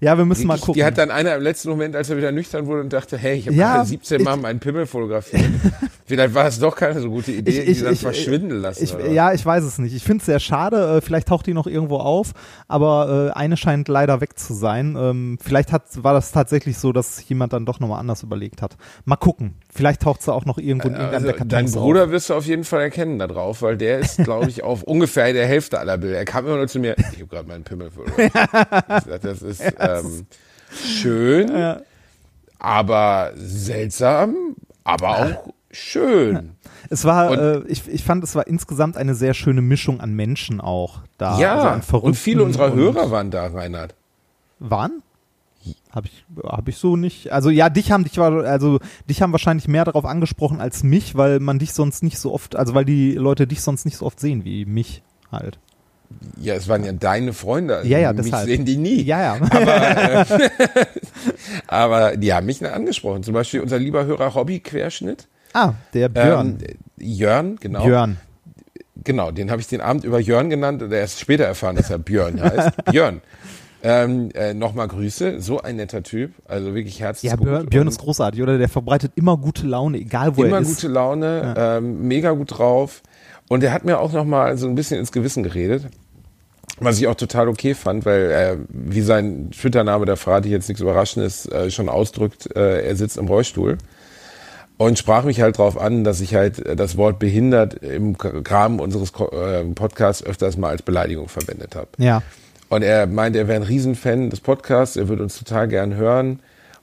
Ja, 0.00 0.16
wir 0.18 0.24
müssen 0.24 0.46
mal 0.46 0.54
Wirklich, 0.54 0.66
gucken. 0.66 0.78
Die 0.80 0.84
hat 0.84 0.98
dann 0.98 1.10
einer 1.10 1.36
im 1.36 1.42
letzten 1.42 1.70
Moment, 1.70 1.96
als 1.96 2.10
er 2.10 2.16
wieder 2.16 2.32
nüchtern 2.32 2.66
wurde 2.66 2.80
und 2.82 2.92
dachte, 2.92 3.16
hey, 3.18 3.36
ich 3.38 3.46
habe 3.46 3.56
Ja, 3.56 3.74
gerade 3.76 3.88
17 3.88 4.22
Mal 4.22 4.36
meinen 4.36 4.60
Pimmel 4.60 4.86
fotografiert. 4.86 5.42
Vielleicht 6.06 6.34
war 6.34 6.46
es 6.46 6.58
doch 6.58 6.76
keine 6.76 7.00
so 7.00 7.08
gute 7.10 7.32
Idee, 7.32 7.50
Ich- 7.62 7.68
ich- 7.68 7.78
die 7.78 7.84
dann 7.84 7.92
ich- 7.94 8.00
verschwinden 8.00 8.60
lassen. 8.60 8.84
Ich, 8.84 8.94
ja, 9.12 9.32
ich 9.32 9.44
weiß 9.46 9.64
es 9.64 9.78
nicht. 9.78 9.94
Ich 9.94 10.02
finde 10.04 10.20
es 10.20 10.26
sehr 10.26 10.40
schade. 10.40 10.96
Äh, 10.96 11.00
vielleicht 11.00 11.28
taucht 11.28 11.46
die 11.46 11.54
noch 11.54 11.66
irgendwo 11.66 11.96
auf, 11.98 12.32
aber 12.68 13.30
äh, 13.34 13.38
eine 13.38 13.56
scheint 13.56 13.88
leider 13.88 14.20
weg 14.20 14.38
zu 14.38 14.52
sein. 14.52 14.96
Ähm, 14.98 15.38
vielleicht 15.42 15.72
hat, 15.72 15.84
war 16.02 16.12
das 16.12 16.32
tatsächlich 16.32 16.76
so, 16.78 16.92
dass 16.92 17.26
jemand 17.28 17.52
dann 17.52 17.64
doch 17.64 17.80
nochmal 17.80 18.00
anders 18.00 18.22
überlegt 18.22 18.60
hat. 18.62 18.76
Mal 19.04 19.16
gucken. 19.16 19.54
Vielleicht 19.72 20.02
taucht 20.02 20.22
sie 20.22 20.32
auch 20.32 20.44
noch 20.44 20.58
irgendwo 20.58 20.88
in 20.88 20.94
irgendeinem 20.94 21.24
Also, 21.28 21.38
der 21.38 21.44
dein 21.46 21.70
Bruder 21.70 22.04
auf. 22.04 22.10
wirst 22.10 22.28
du 22.30 22.34
auf 22.34 22.44
jeden 22.44 22.64
Fall 22.64 22.80
erkennen 22.82 23.18
da 23.18 23.26
drauf, 23.26 23.62
weil 23.62 23.76
der 23.78 24.00
ist, 24.00 24.18
glaube 24.18 24.48
ich, 24.50 24.62
auf 24.64 24.82
ungefähr 24.82 25.32
der 25.32 25.46
Hälfte 25.46 25.78
aller 25.78 25.96
Bilder. 25.96 26.18
Er 26.18 26.24
kam 26.26 26.46
immer 26.46 26.56
nur 26.56 26.68
zu 26.68 26.78
mir, 26.78 26.94
ich 26.98 27.20
habe 27.20 27.26
gerade 27.28 27.48
meinen 27.48 27.64
Pimmel 27.64 27.90
fotografiert. 27.90 28.32
Das 29.22 29.40
ist 29.42 29.61
ähm, 29.78 30.26
schön, 30.74 31.48
Ja. 31.56 31.80
aber 32.58 33.32
seltsam, 33.36 34.34
aber 34.84 35.08
auch 35.08 35.52
schön. 35.70 36.50
Es 36.90 37.04
war, 37.04 37.32
äh, 37.38 37.62
ich, 37.68 37.88
ich 37.88 38.04
fand, 38.04 38.22
es 38.24 38.34
war 38.34 38.46
insgesamt 38.46 38.96
eine 38.96 39.14
sehr 39.14 39.34
schöne 39.34 39.62
Mischung 39.62 40.00
an 40.00 40.12
Menschen 40.14 40.60
auch 40.60 41.00
da. 41.18 41.38
Ja, 41.38 41.72
also 41.74 41.98
und 41.98 42.14
viele 42.16 42.42
unserer 42.44 42.72
und- 42.72 42.78
Hörer 42.78 43.10
waren 43.10 43.30
da, 43.30 43.46
Reinhard. 43.46 43.94
waren? 44.58 45.02
Habe 45.92 46.08
ich, 46.08 46.24
hab 46.42 46.66
ich 46.68 46.76
so 46.76 46.96
nicht. 46.96 47.30
Also 47.30 47.48
ja, 47.48 47.68
dich 47.70 47.92
haben 47.92 48.02
dich 48.02 48.18
war, 48.18 48.32
also 48.44 48.80
dich 49.08 49.22
haben 49.22 49.30
wahrscheinlich 49.30 49.68
mehr 49.68 49.84
darauf 49.84 50.04
angesprochen 50.04 50.60
als 50.60 50.82
mich, 50.82 51.14
weil 51.14 51.38
man 51.38 51.60
dich 51.60 51.72
sonst 51.72 52.02
nicht 52.02 52.18
so 52.18 52.32
oft, 52.34 52.56
also 52.56 52.74
weil 52.74 52.84
die 52.84 53.12
Leute 53.12 53.46
dich 53.46 53.62
sonst 53.62 53.84
nicht 53.84 53.96
so 53.96 54.06
oft 54.06 54.18
sehen 54.18 54.44
wie 54.44 54.64
mich 54.64 55.02
halt. 55.30 55.58
Ja, 56.40 56.54
es 56.54 56.68
waren 56.68 56.84
ja 56.84 56.92
deine 56.92 57.32
Freunde. 57.32 57.76
Also 57.78 57.88
Ja, 57.88 57.98
ja, 57.98 58.12
mich 58.12 58.24
deshalb. 58.26 58.46
sehen 58.46 58.64
die 58.64 58.76
nie. 58.76 59.02
Ja, 59.02 59.36
ja. 59.36 59.48
Aber 61.66 62.16
die 62.16 62.32
haben 62.32 62.46
mich 62.46 62.64
angesprochen. 62.66 63.22
Zum 63.22 63.34
Beispiel 63.34 63.60
unser 63.60 63.78
lieber 63.78 64.04
Hörer 64.04 64.34
Hobby-Querschnitt. 64.34 65.26
ah, 65.54 65.74
der 65.94 66.08
Björn. 66.08 66.58
Ähm, 66.60 66.76
Jörn, 66.98 67.56
genau. 67.60 67.84
Björn. 67.84 68.16
Genau, 69.04 69.30
den 69.32 69.50
habe 69.50 69.60
ich 69.60 69.66
den 69.66 69.80
Abend 69.80 70.04
über 70.04 70.20
Jörn 70.20 70.48
genannt 70.48 70.82
und 70.82 70.92
erst 70.92 71.18
später 71.18 71.44
erfahren, 71.44 71.76
dass 71.76 71.90
er 71.90 71.98
Björn 71.98 72.40
heißt. 72.40 72.84
Björn. 72.90 73.20
Ähm, 73.84 74.30
äh, 74.34 74.54
Nochmal 74.54 74.86
Grüße, 74.86 75.40
so 75.40 75.60
ein 75.60 75.74
netter 75.74 76.04
Typ, 76.04 76.34
also 76.46 76.72
wirklich 76.72 77.00
Ja, 77.00 77.06
herzlich 77.06 77.32
Björn, 77.34 77.66
Björn 77.66 77.88
ist 77.88 77.98
großartig, 77.98 78.40
oder? 78.40 78.56
Der 78.56 78.68
verbreitet 78.68 79.10
immer 79.16 79.36
gute 79.36 79.66
Laune, 79.66 79.98
egal 79.98 80.36
wo 80.36 80.44
immer 80.44 80.58
er 80.58 80.62
ist. 80.62 80.68
gute 80.76 80.86
Laune, 80.86 81.54
ähm, 81.58 82.06
mega 82.06 82.30
gut 82.30 82.56
drauf 82.56 83.02
und 83.48 83.64
er 83.64 83.72
hat 83.72 83.84
mir 83.84 83.98
auch 83.98 84.12
nochmal 84.12 84.56
so 84.56 84.68
ein 84.68 84.76
bisschen 84.76 85.00
ins 85.00 85.10
Gewissen 85.10 85.42
geredet, 85.42 85.86
was 86.80 86.98
ich 86.98 87.06
auch 87.06 87.14
total 87.14 87.48
okay 87.48 87.74
fand, 87.74 88.04
weil 88.04 88.30
äh, 88.30 88.56
wie 88.68 89.02
sein 89.02 89.50
Twitter-Name, 89.50 90.06
da 90.06 90.16
verrate 90.16 90.48
ich 90.48 90.52
jetzt 90.52 90.68
nichts 90.68 90.80
Überraschendes, 90.80 91.46
äh, 91.46 91.70
schon 91.70 91.88
ausdrückt, 91.88 92.54
äh, 92.56 92.86
er 92.86 92.96
sitzt 92.96 93.16
im 93.18 93.26
Rollstuhl 93.26 93.78
und 94.78 94.98
sprach 94.98 95.24
mich 95.24 95.40
halt 95.40 95.58
drauf 95.58 95.80
an, 95.80 96.04
dass 96.04 96.20
ich 96.20 96.34
halt 96.34 96.58
äh, 96.64 96.76
das 96.76 96.96
Wort 96.96 97.18
behindert 97.18 97.74
im 97.74 98.16
Rahmen 98.18 98.80
unseres 98.80 99.12
äh, 99.32 99.64
Podcasts 99.74 100.24
öfters 100.24 100.56
mal 100.56 100.70
als 100.70 100.82
Beleidigung 100.82 101.28
verwendet 101.28 101.76
habe. 101.76 101.88
Ja. 101.98 102.22
Und 102.68 102.82
er 102.82 103.06
meinte, 103.06 103.38
er 103.38 103.48
wäre 103.48 103.60
ein 103.60 103.66
Riesenfan 103.66 104.30
des 104.30 104.40
Podcasts, 104.40 104.96
er 104.96 105.08
würde 105.08 105.22
uns 105.22 105.38
total 105.38 105.68
gern 105.68 105.94
hören. 105.94 106.40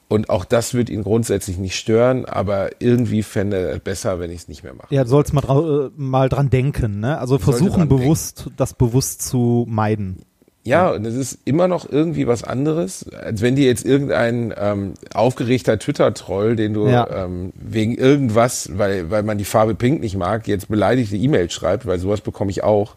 Und 0.09 0.31
auch 0.31 0.43
das 0.43 0.73
wird 0.73 0.89
ihn 0.89 1.03
grundsätzlich 1.03 1.59
nicht 1.59 1.75
stören, 1.77 2.25
aber 2.25 2.71
irgendwie 2.79 3.21
fände 3.21 3.57
er 3.57 3.75
es 3.75 3.79
besser, 3.79 4.19
wenn 4.19 4.31
ich 4.31 4.37
es 4.41 4.47
nicht 4.47 4.63
mehr 4.63 4.73
mache. 4.73 4.93
Ja, 4.93 5.03
du 5.03 5.09
sollst 5.09 5.33
mal, 5.33 5.43
äh, 5.43 5.91
mal 5.95 6.29
dran 6.29 6.49
denken, 6.49 6.99
ne? 6.99 7.19
Also 7.19 7.37
sollte 7.37 7.45
versuchen 7.45 7.87
bewusst, 7.87 8.49
das 8.57 8.73
bewusst 8.73 9.21
zu 9.21 9.65
meiden. 9.69 10.23
Ja, 10.63 10.89
und 10.89 11.05
es 11.05 11.15
ist 11.15 11.37
immer 11.45 11.67
noch 11.67 11.89
irgendwie 11.89 12.27
was 12.27 12.43
anderes, 12.43 13.07
als 13.09 13.41
wenn 13.41 13.55
dir 13.55 13.65
jetzt 13.65 13.85
irgendein 13.85 14.53
ähm, 14.57 14.93
aufgeregter 15.13 15.79
Twitter-Troll, 15.79 16.55
den 16.55 16.73
du 16.73 16.87
Ja. 16.87 17.25
ähm, 17.25 17.53
wegen 17.55 17.95
irgendwas, 17.95 18.69
weil, 18.77 19.09
weil 19.11 19.23
man 19.23 19.37
die 19.37 19.45
Farbe 19.45 19.73
Pink 19.75 20.01
nicht 20.01 20.17
mag, 20.17 20.47
jetzt 20.47 20.69
beleidigte 20.69 21.15
E-Mails 21.15 21.53
schreibt, 21.53 21.85
weil 21.85 21.99
sowas 21.99 22.21
bekomme 22.21 22.51
ich 22.51 22.63
auch. 22.63 22.95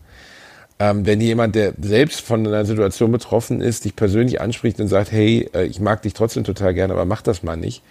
Ähm, 0.82 1.06
wenn 1.06 1.20
jemand, 1.20 1.54
der 1.54 1.74
selbst 1.80 2.22
von 2.22 2.44
einer 2.44 2.64
Situation 2.64 3.12
betroffen 3.12 3.60
ist, 3.60 3.84
dich 3.84 3.94
persönlich 3.94 4.40
anspricht 4.40 4.80
und 4.80 4.88
sagt, 4.88 5.12
hey, 5.12 5.48
äh, 5.54 5.62
ich 5.64 5.78
mag 5.78 6.02
dich 6.02 6.12
trotzdem 6.12 6.42
total 6.42 6.74
gerne, 6.74 6.92
aber 6.92 7.04
mach 7.04 7.22
das 7.22 7.44
mal 7.44 7.56
nicht. 7.56 7.84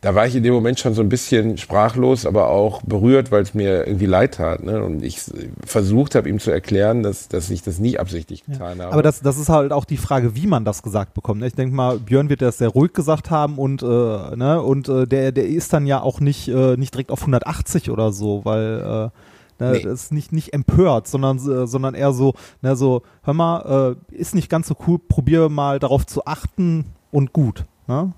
Da 0.00 0.16
war 0.16 0.26
ich 0.26 0.34
in 0.34 0.42
dem 0.42 0.52
Moment 0.52 0.80
schon 0.80 0.94
so 0.94 1.00
ein 1.00 1.08
bisschen 1.08 1.58
sprachlos, 1.58 2.26
aber 2.26 2.50
auch 2.50 2.82
berührt, 2.82 3.30
weil 3.30 3.42
es 3.42 3.54
mir 3.54 3.86
irgendwie 3.86 4.06
leid 4.06 4.34
tat. 4.34 4.64
Ne? 4.64 4.82
Und 4.82 5.04
ich 5.04 5.20
versucht 5.64 6.16
habe, 6.16 6.28
ihm 6.28 6.40
zu 6.40 6.50
erklären, 6.50 7.04
dass, 7.04 7.28
dass 7.28 7.48
ich 7.50 7.62
das 7.62 7.78
nie 7.78 7.98
absichtlich 7.98 8.44
getan 8.44 8.82
habe. 8.82 8.92
Aber 8.92 9.02
das, 9.04 9.20
das 9.20 9.38
ist 9.38 9.48
halt 9.48 9.70
auch 9.70 9.84
die 9.84 9.96
Frage, 9.96 10.34
wie 10.34 10.48
man 10.48 10.64
das 10.64 10.82
gesagt 10.82 11.14
bekommt. 11.14 11.40
ne? 11.40 11.46
Ich 11.46 11.54
denke 11.54 11.72
mal, 11.72 12.00
Björn 12.00 12.30
wird 12.30 12.42
das 12.42 12.58
sehr 12.58 12.68
ruhig 12.68 12.94
gesagt 12.94 13.30
haben 13.30 13.58
und, 13.58 13.84
äh, 13.84 13.86
ne, 13.86 14.60
und 14.60 14.88
äh, 14.88 15.06
der, 15.06 15.30
der 15.30 15.46
ist 15.46 15.72
dann 15.72 15.86
ja 15.86 16.02
auch 16.02 16.18
nicht, 16.18 16.48
äh, 16.48 16.76
nicht 16.76 16.94
direkt 16.94 17.12
auf 17.12 17.20
180 17.20 17.90
oder 17.90 18.12
so, 18.12 18.44
weil 18.44 19.10
äh, 19.12 19.33
ne, 19.58 19.72
Nee. 19.72 19.82
das 19.82 20.04
ist 20.04 20.12
nicht, 20.12 20.32
nicht 20.32 20.52
empört, 20.52 21.06
sondern, 21.08 21.38
äh, 21.38 21.66
sondern 21.66 21.94
eher 21.94 22.12
so, 22.12 22.34
ne, 22.62 22.76
so, 22.76 23.02
hör 23.22 23.34
mal, 23.34 23.96
äh, 24.10 24.14
ist 24.14 24.34
nicht 24.34 24.48
ganz 24.50 24.68
so 24.68 24.76
cool, 24.86 24.98
probier 24.98 25.48
mal 25.48 25.78
darauf 25.78 26.06
zu 26.06 26.24
achten 26.26 26.86
und 27.10 27.32
gut. 27.32 27.64
Ne? 27.86 28.12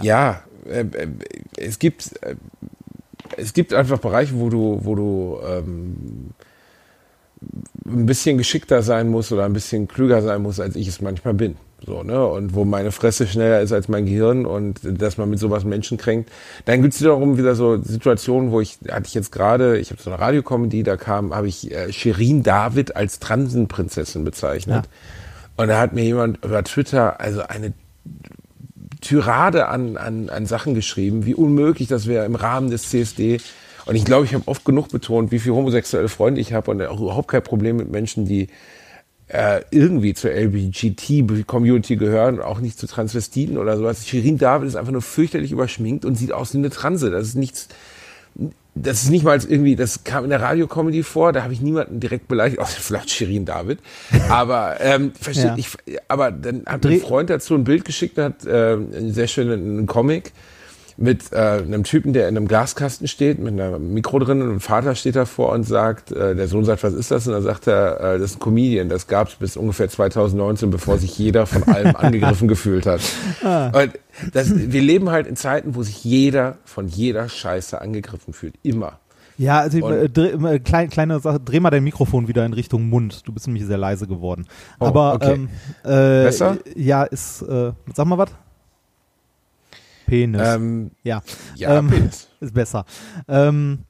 Ja, 0.00 0.42
äh, 0.66 0.80
äh, 0.80 1.08
es 1.56 1.78
gibt 1.78 2.12
äh, 2.22 2.36
es 3.36 3.52
gibt 3.52 3.72
einfach 3.72 3.98
Bereiche, 3.98 4.38
wo 4.38 4.48
du 4.48 4.80
wo 4.82 4.94
du 4.94 5.38
ähm, 5.46 6.30
ein 7.86 8.06
bisschen 8.06 8.38
geschickter 8.38 8.82
sein 8.82 9.08
musst 9.08 9.32
oder 9.32 9.44
ein 9.44 9.52
bisschen 9.52 9.88
klüger 9.88 10.22
sein 10.22 10.42
musst, 10.42 10.60
als 10.60 10.76
ich 10.76 10.88
es 10.88 11.00
manchmal 11.00 11.34
bin. 11.34 11.56
So, 11.84 12.02
ne? 12.02 12.24
Und 12.24 12.54
wo 12.54 12.64
meine 12.64 12.92
Fresse 12.92 13.26
schneller 13.26 13.60
ist 13.60 13.72
als 13.72 13.88
mein 13.88 14.06
Gehirn 14.06 14.46
und 14.46 14.80
dass 14.84 15.18
man 15.18 15.28
mit 15.30 15.40
sowas 15.40 15.64
Menschen 15.64 15.98
kränkt. 15.98 16.30
Dann 16.64 16.80
gibt 16.80 16.94
es 16.94 17.00
wiederum 17.00 17.38
wieder 17.38 17.54
so 17.54 17.76
Situationen, 17.82 18.52
wo 18.52 18.60
ich, 18.60 18.78
hatte 18.88 19.06
ich 19.06 19.14
jetzt 19.14 19.32
gerade, 19.32 19.78
ich 19.78 19.90
habe 19.90 20.00
so 20.00 20.10
eine 20.10 20.20
Radiokomödie, 20.20 20.84
da 20.84 20.96
kam, 20.96 21.34
habe 21.34 21.48
ich 21.48 21.72
äh, 21.72 21.92
Shirin 21.92 22.42
David 22.42 22.94
als 22.94 23.18
Transenprinzessin 23.18 24.24
bezeichnet. 24.24 24.88
Und 25.56 25.68
da 25.68 25.80
hat 25.80 25.92
mir 25.92 26.04
jemand 26.04 26.44
über 26.44 26.62
Twitter 26.62 27.20
also 27.20 27.42
eine 27.42 27.72
Tirade 29.00 29.66
an, 29.68 29.96
an, 29.96 30.30
an 30.30 30.46
Sachen 30.46 30.74
geschrieben, 30.74 31.26
wie 31.26 31.34
unmöglich 31.34 31.88
das 31.88 32.06
wäre 32.06 32.24
im 32.24 32.36
Rahmen 32.36 32.70
des 32.70 32.88
CSD. 32.88 33.40
Und 33.86 33.96
ich 33.96 34.04
glaube, 34.04 34.24
ich 34.24 34.34
habe 34.34 34.46
oft 34.46 34.64
genug 34.64 34.88
betont, 34.88 35.32
wie 35.32 35.38
viele 35.38 35.54
homosexuelle 35.56 36.08
Freunde 36.08 36.40
ich 36.40 36.52
habe 36.52 36.70
und 36.70 36.82
auch 36.82 37.00
überhaupt 37.00 37.28
kein 37.28 37.42
Problem 37.42 37.76
mit 37.76 37.90
Menschen, 37.90 38.24
die 38.26 38.48
äh, 39.28 39.62
irgendwie 39.70 40.14
zur 40.14 40.30
LGBT-Community 40.30 41.96
gehören 41.96 42.36
und 42.36 42.42
auch 42.42 42.60
nicht 42.60 42.78
zu 42.78 42.86
Transvestiten 42.86 43.56
oder 43.58 43.76
sowas. 43.76 44.06
Shirin 44.06 44.38
David 44.38 44.68
ist 44.68 44.76
einfach 44.76 44.92
nur 44.92 45.02
fürchterlich 45.02 45.52
überschminkt 45.52 46.04
und 46.04 46.16
sieht 46.16 46.32
aus 46.32 46.52
wie 46.54 46.58
eine 46.58 46.70
Transe. 46.70 47.10
Das 47.10 47.28
ist 47.28 47.34
nichts, 47.36 47.68
das 48.74 49.02
ist 49.04 49.10
nicht 49.10 49.24
mal 49.24 49.38
irgendwie, 49.46 49.76
das 49.76 50.04
kam 50.04 50.24
in 50.24 50.30
der 50.30 50.40
Radiocomedy 50.40 51.02
vor, 51.02 51.32
da 51.32 51.42
habe 51.42 51.52
ich 51.52 51.60
niemanden 51.60 52.00
direkt 52.00 52.28
beleidigt, 52.28 52.60
außer 52.60 52.76
vielleicht 52.80 53.10
Shirin 53.10 53.44
David. 53.44 53.78
Aber 54.28 54.76
ähm, 54.80 55.12
versteht, 55.18 55.44
Ja. 55.46 55.54
ich, 55.56 55.68
aber 56.08 56.30
dann 56.30 56.62
hat 56.66 56.84
Dreh- 56.84 56.94
ein 56.94 57.00
Freund 57.00 57.30
dazu 57.30 57.54
ein 57.54 57.64
Bild 57.64 57.84
geschickt, 57.84 58.18
hat 58.18 58.44
äh, 58.46 58.72
einen 58.74 59.12
sehr 59.14 59.26
schönen 59.28 59.78
einen 59.78 59.86
Comic, 59.86 60.32
mit 60.96 61.32
äh, 61.32 61.36
einem 61.36 61.84
Typen, 61.84 62.12
der 62.12 62.28
in 62.28 62.36
einem 62.36 62.48
Glaskasten 62.48 63.08
steht, 63.08 63.38
mit 63.38 63.58
einem 63.58 63.94
Mikro 63.94 64.18
drin 64.18 64.42
und 64.42 64.50
ein 64.50 64.60
Vater 64.60 64.94
steht 64.94 65.16
davor 65.16 65.52
und 65.52 65.64
sagt, 65.64 66.12
äh, 66.12 66.34
der 66.34 66.48
Sohn 66.48 66.64
sagt, 66.64 66.82
was 66.82 66.94
ist 66.94 67.10
das? 67.10 67.26
Und 67.26 67.32
dann 67.32 67.42
sagt 67.42 67.66
er, 67.66 68.00
äh, 68.00 68.18
das 68.18 68.32
ist 68.32 68.36
ein 68.36 68.40
Comedian, 68.40 68.88
das 68.88 69.06
gab 69.06 69.28
es 69.28 69.34
bis 69.36 69.56
ungefähr 69.56 69.88
2019, 69.88 70.70
bevor 70.70 70.98
sich 70.98 71.16
jeder 71.18 71.46
von 71.46 71.62
allem 71.64 71.96
angegriffen 71.96 72.48
gefühlt 72.48 72.86
hat. 72.86 73.00
Und 73.42 73.92
das, 74.32 74.52
wir 74.54 74.82
leben 74.82 75.10
halt 75.10 75.26
in 75.26 75.36
Zeiten, 75.36 75.74
wo 75.74 75.82
sich 75.82 76.04
jeder 76.04 76.58
von 76.64 76.88
jeder 76.88 77.28
Scheiße 77.28 77.80
angegriffen 77.80 78.32
fühlt. 78.34 78.54
Immer. 78.62 78.98
Ja, 79.38 79.60
also 79.60 79.78
Und- 79.84 79.92
äh, 79.94 80.08
dreh, 80.10 80.28
äh, 80.54 80.58
klein, 80.58 80.90
kleine 80.90 81.18
Sache, 81.20 81.40
dreh 81.40 81.58
mal 81.58 81.70
dein 81.70 81.84
Mikrofon 81.84 82.28
wieder 82.28 82.44
in 82.44 82.52
Richtung 82.52 82.88
Mund. 82.88 83.26
Du 83.26 83.32
bist 83.32 83.46
nämlich 83.46 83.64
sehr 83.64 83.78
leise 83.78 84.06
geworden. 84.06 84.46
Oh, 84.78 84.86
Aber 84.86 85.14
okay. 85.14 85.32
ähm, 85.32 85.48
äh, 85.84 86.24
Besser? 86.24 86.58
Ja, 86.76 87.04
ist, 87.04 87.42
äh, 87.42 87.72
sag 87.94 88.06
mal 88.06 88.18
was? 88.18 88.30
Penis. 90.12 90.42
Ähm, 90.46 90.90
ja. 91.02 91.22
ja, 91.56 91.78
Ähm, 91.78 91.88
Penis. 91.88 92.28
Ist 92.40 92.52
besser. 92.52 92.84
Ähm, 93.28 93.80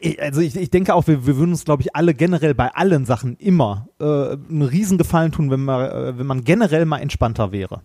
ich- 0.00 0.20
also 0.20 0.40
ich, 0.40 0.56
ich 0.56 0.70
denke 0.70 0.94
auch, 0.94 1.06
wir, 1.06 1.26
wir 1.26 1.36
würden 1.36 1.52
uns, 1.52 1.64
glaube 1.64 1.82
ich, 1.82 1.94
alle 1.94 2.12
generell 2.12 2.54
bei 2.54 2.74
allen 2.74 3.04
Sachen 3.04 3.36
immer 3.36 3.86
äh, 4.00 4.04
einen 4.04 4.62
Riesengefallen 4.62 5.30
tun, 5.30 5.50
wenn 5.50 5.64
man, 5.64 5.88
äh, 5.90 6.18
wenn 6.18 6.26
man 6.26 6.42
generell 6.42 6.86
mal 6.86 6.98
entspannter 6.98 7.52
wäre. 7.52 7.82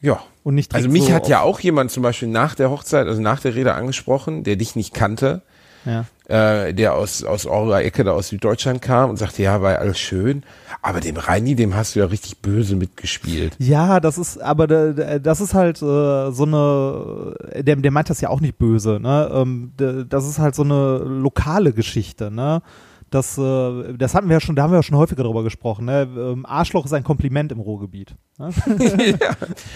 Ja. 0.00 0.20
Und 0.44 0.54
nicht 0.54 0.74
Also 0.74 0.88
mich 0.88 1.06
so 1.06 1.12
hat 1.12 1.28
ja 1.28 1.40
auch 1.42 1.60
jemand 1.60 1.90
zum 1.90 2.02
Beispiel 2.02 2.28
nach 2.28 2.54
der 2.54 2.70
Hochzeit, 2.70 3.06
also 3.06 3.20
nach 3.20 3.40
der 3.40 3.54
Rede 3.54 3.74
angesprochen, 3.74 4.44
der 4.44 4.56
dich 4.56 4.76
nicht 4.76 4.94
kannte, 4.94 5.42
Ja. 5.84 6.04
äh, 6.28 6.72
der 6.72 6.94
aus, 6.94 7.24
aus 7.24 7.46
eurer 7.46 7.82
Ecke 7.82 8.04
da 8.04 8.12
aus 8.12 8.28
Süddeutschland 8.28 8.80
kam 8.80 9.10
und 9.10 9.16
sagte, 9.16 9.42
ja, 9.42 9.60
war 9.60 9.72
ja 9.72 9.78
alles 9.78 9.98
schön, 9.98 10.42
aber 10.82 11.00
dem 11.00 11.16
Reini, 11.16 11.54
dem 11.56 11.74
hast 11.74 11.94
du 11.94 11.98
ja 12.00 12.06
richtig 12.06 12.38
böse 12.38 12.76
mitgespielt. 12.76 13.56
Ja, 13.58 13.98
das 14.00 14.18
ist, 14.18 14.40
aber 14.40 14.66
da- 14.66 14.92
da- 14.92 15.18
das 15.18 15.40
ist 15.40 15.54
halt 15.54 15.78
äh, 15.82 16.30
so 16.30 16.44
eine, 16.44 17.34
der, 17.62 17.76
der 17.76 17.90
meint 17.90 18.08
das 18.08 18.20
ja 18.20 18.28
auch 18.30 18.40
nicht 18.40 18.56
böse, 18.58 18.98
ne? 19.00 19.30
Ähm, 19.32 19.72
das 20.08 20.26
ist 20.26 20.38
halt 20.38 20.54
so 20.54 20.62
eine 20.62 20.98
lokale 20.98 21.72
Geschichte, 21.72 22.30
ne? 22.30 22.62
Das, 23.10 23.38
äh, 23.38 23.94
das 23.96 24.14
hatten 24.14 24.28
wir 24.28 24.34
ja 24.34 24.40
schon, 24.40 24.54
da 24.54 24.64
haben 24.64 24.70
wir 24.72 24.76
ja 24.78 24.82
schon 24.82 24.96
häufiger 24.98 25.22
drüber 25.22 25.42
gesprochen, 25.42 25.86
ne? 25.86 26.06
Ähm, 26.14 26.44
Arschloch 26.44 26.84
ist 26.84 26.92
ein 26.92 27.04
Kompliment 27.04 27.50
im 27.52 27.60
Ruhrgebiet. 27.60 28.14
Ne? 28.38 28.50
ja. 29.20 29.30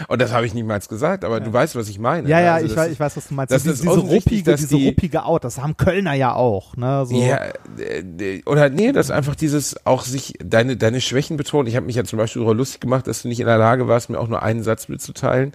Und 0.09 0.21
das 0.21 0.33
habe 0.33 0.45
ich 0.45 0.53
niemals 0.53 0.89
gesagt, 0.89 1.25
aber 1.25 1.41
du 1.41 1.51
weißt, 1.53 1.75
was 1.75 1.89
ich 1.89 1.99
meine. 1.99 2.29
Ja, 2.29 2.39
ne? 2.39 2.45
ja, 2.45 2.55
Also 2.55 2.67
ich 2.67 2.75
das 2.75 2.85
weiß, 2.85 2.93
ich 2.93 3.01
weiß, 3.01 3.17
was 3.17 3.29
du 3.29 3.35
meinst. 3.35 3.53
das 3.53 3.63
diese 3.63 3.75
ist 3.75 3.83
diese 3.83 3.99
ruppige, 3.99 4.55
diese 4.55 4.77
die- 4.77 4.89
ruppige 4.89 5.25
Out, 5.25 5.45
das 5.45 5.59
haben 5.63 5.77
Kölner 5.79 6.13
ja 6.13 6.35
auch, 6.35 6.77
ne? 6.77 7.07
So. 7.07 7.15
Ja, 7.17 7.39
äh, 7.79 8.01
äh, 8.01 8.43
oder 8.45 8.69
nee, 8.69 8.93
das 8.93 9.07
ist 9.07 9.13
einfach 9.13 9.35
dieses 9.35 9.87
auch 9.87 10.03
sich 10.03 10.35
deine 10.45 10.77
deine 10.77 11.01
Schwächen 11.01 11.37
betonen. 11.39 11.67
Ich 11.69 11.77
habe 11.77 11.87
mich 11.87 11.97
ja 11.97 12.05
zum 12.05 12.19
Beispiel 12.19 12.41
darüber 12.43 12.55
lustig 12.57 12.81
gemacht, 12.83 13.07
dass 13.07 13.23
du 13.23 13.29
nicht 13.29 13.41
in 13.41 13.47
der 13.47 13.59
Lage 13.59 13.89
warst, 13.89 14.11
mir 14.11 14.21
auch 14.21 14.29
nur 14.29 14.43
einen 14.43 14.63
Satz 14.63 14.89
mitzuteilen, 14.89 15.53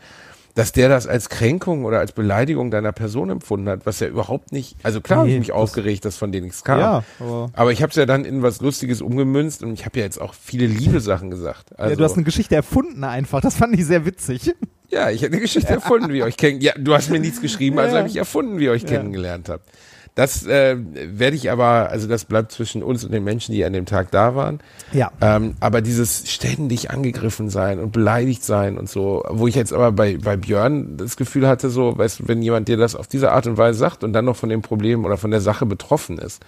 dass 0.57 0.71
der 0.71 0.89
das 0.89 1.05
als 1.07 1.29
Kränkung 1.29 1.85
oder 1.85 1.99
als 1.99 2.11
Beleidigung 2.11 2.71
deiner 2.71 2.91
Person 2.91 3.29
empfunden 3.29 3.69
hat, 3.69 3.85
was 3.85 3.99
ja 3.99 4.07
überhaupt 4.07 4.51
nicht. 4.51 4.75
Also 4.83 5.01
klar 5.01 5.19
habe 5.19 5.27
Nee, 5.29 5.35
ich 5.35 5.39
mich 5.39 5.47
das- 5.49 5.55
aufgeregt, 5.57 6.03
dass 6.03 6.17
von 6.17 6.31
denen 6.31 6.45
nichts 6.47 6.63
kam. 6.63 6.79
Ja, 6.79 7.03
aber- 7.19 7.49
aber 7.53 7.71
ich 7.71 7.81
habe 7.83 7.91
es 7.91 7.95
ja 7.95 8.05
dann 8.05 8.25
in 8.25 8.41
was 8.41 8.59
Lustiges 8.61 9.01
umgemünzt 9.01 9.61
und 9.63 9.71
ich 9.73 9.85
habe 9.85 9.99
ja 9.99 10.05
jetzt 10.05 10.19
auch 10.19 10.33
viele 10.33 10.65
liebe 10.65 10.99
Sachen 10.99 11.29
gesagt. 11.29 11.77
Also, 11.79 11.91
ja, 11.91 11.95
du 11.95 12.03
hast 12.03 12.15
eine 12.15 12.23
Geschichte 12.23 12.55
erfunden 12.55 13.03
einfach, 13.03 13.39
das 13.39 13.55
fand 13.55 13.75
ich 13.79 13.85
sehr 13.85 14.05
witzig. 14.05 14.53
ja, 14.89 15.09
ich 15.11 15.21
habe 15.23 15.31
eine 15.33 15.41
Geschichte 15.41 15.71
erfunden, 15.73 16.11
wie 16.11 16.17
ihr 16.17 16.25
euch 16.25 16.37
kennt. 16.37 16.63
Ja, 16.63 16.73
du 16.77 16.93
hast 16.93 17.09
mir 17.11 17.19
nichts 17.19 17.39
geschrieben, 17.41 17.77
also 17.79 17.93
Ja. 17.93 17.99
habe 17.99 18.09
ich 18.09 18.15
erfunden, 18.17 18.57
wie 18.59 18.63
ihr 18.65 18.71
euch 18.71 18.85
kennengelernt 18.85 19.49
habt. 19.49 19.63
Das 20.17 20.47
äh, 20.47 20.75
werde 20.79 21.35
ich 21.35 21.51
aber, 21.51 21.91
also 21.91 22.07
das 22.07 22.25
bleibt 22.25 22.51
zwischen 22.51 22.81
uns 22.81 23.05
und 23.05 23.11
den 23.11 23.23
Menschen, 23.23 23.51
die 23.53 23.63
an 23.63 23.71
dem 23.71 23.85
Tag 23.85 24.09
da 24.09 24.33
waren. 24.33 24.61
Ja. 24.91 25.11
Ähm, 25.21 25.53
aber 25.59 25.81
dieses 25.81 26.27
ständig 26.27 26.89
angegriffen 26.89 27.51
sein 27.51 27.77
und 27.77 27.91
beleidigt 27.91 28.43
sein 28.43 28.79
und 28.79 28.89
so, 28.89 29.23
wo 29.29 29.45
ich 29.45 29.53
jetzt 29.53 29.73
aber 29.73 29.91
bei, 29.91 30.17
bei 30.17 30.35
Björn 30.35 30.97
das 30.97 31.17
Gefühl 31.17 31.47
hatte, 31.47 31.69
so, 31.69 31.95
weißt 31.95 32.21
du, 32.21 32.27
wenn 32.29 32.41
jemand 32.41 32.67
dir 32.67 32.77
das 32.77 32.95
auf 32.95 33.05
diese 33.05 33.31
Art 33.31 33.45
und 33.45 33.57
Weise 33.59 33.77
sagt 33.77 34.03
und 34.03 34.11
dann 34.11 34.25
noch 34.25 34.35
von 34.35 34.49
dem 34.49 34.63
Problem 34.63 35.05
oder 35.05 35.17
von 35.17 35.29
der 35.29 35.39
Sache 35.39 35.67
betroffen 35.67 36.17
ist, 36.17 36.43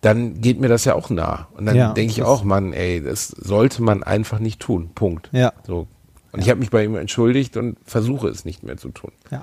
dann 0.00 0.40
geht 0.40 0.58
mir 0.58 0.68
das 0.68 0.86
ja 0.86 0.94
auch 0.94 1.10
nah. 1.10 1.48
Und 1.58 1.66
dann 1.66 1.76
Ja, 1.76 1.92
denke 1.92 2.12
ich 2.12 2.22
auch, 2.22 2.42
Mann, 2.42 2.72
ey, 2.72 3.02
das 3.02 3.28
sollte 3.28 3.82
man 3.82 4.02
einfach 4.02 4.38
nicht 4.38 4.60
tun. 4.60 4.92
Punkt. 4.94 5.28
Ja. 5.32 5.52
So. 5.66 5.88
Und 6.32 6.40
ich 6.40 6.48
habe 6.48 6.60
mich 6.60 6.70
bei 6.70 6.84
ihm 6.84 6.96
entschuldigt 6.96 7.58
und 7.58 7.76
versuche 7.84 8.28
es 8.28 8.46
nicht 8.46 8.62
mehr 8.62 8.78
zu 8.78 8.88
tun. 8.88 9.12
Ja. 9.30 9.42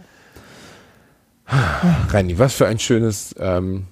Reini, 1.48 2.38
was 2.40 2.56
für 2.56 2.68
ein 2.68 2.80
schönes, 2.80 3.36
ähm, 3.40 3.86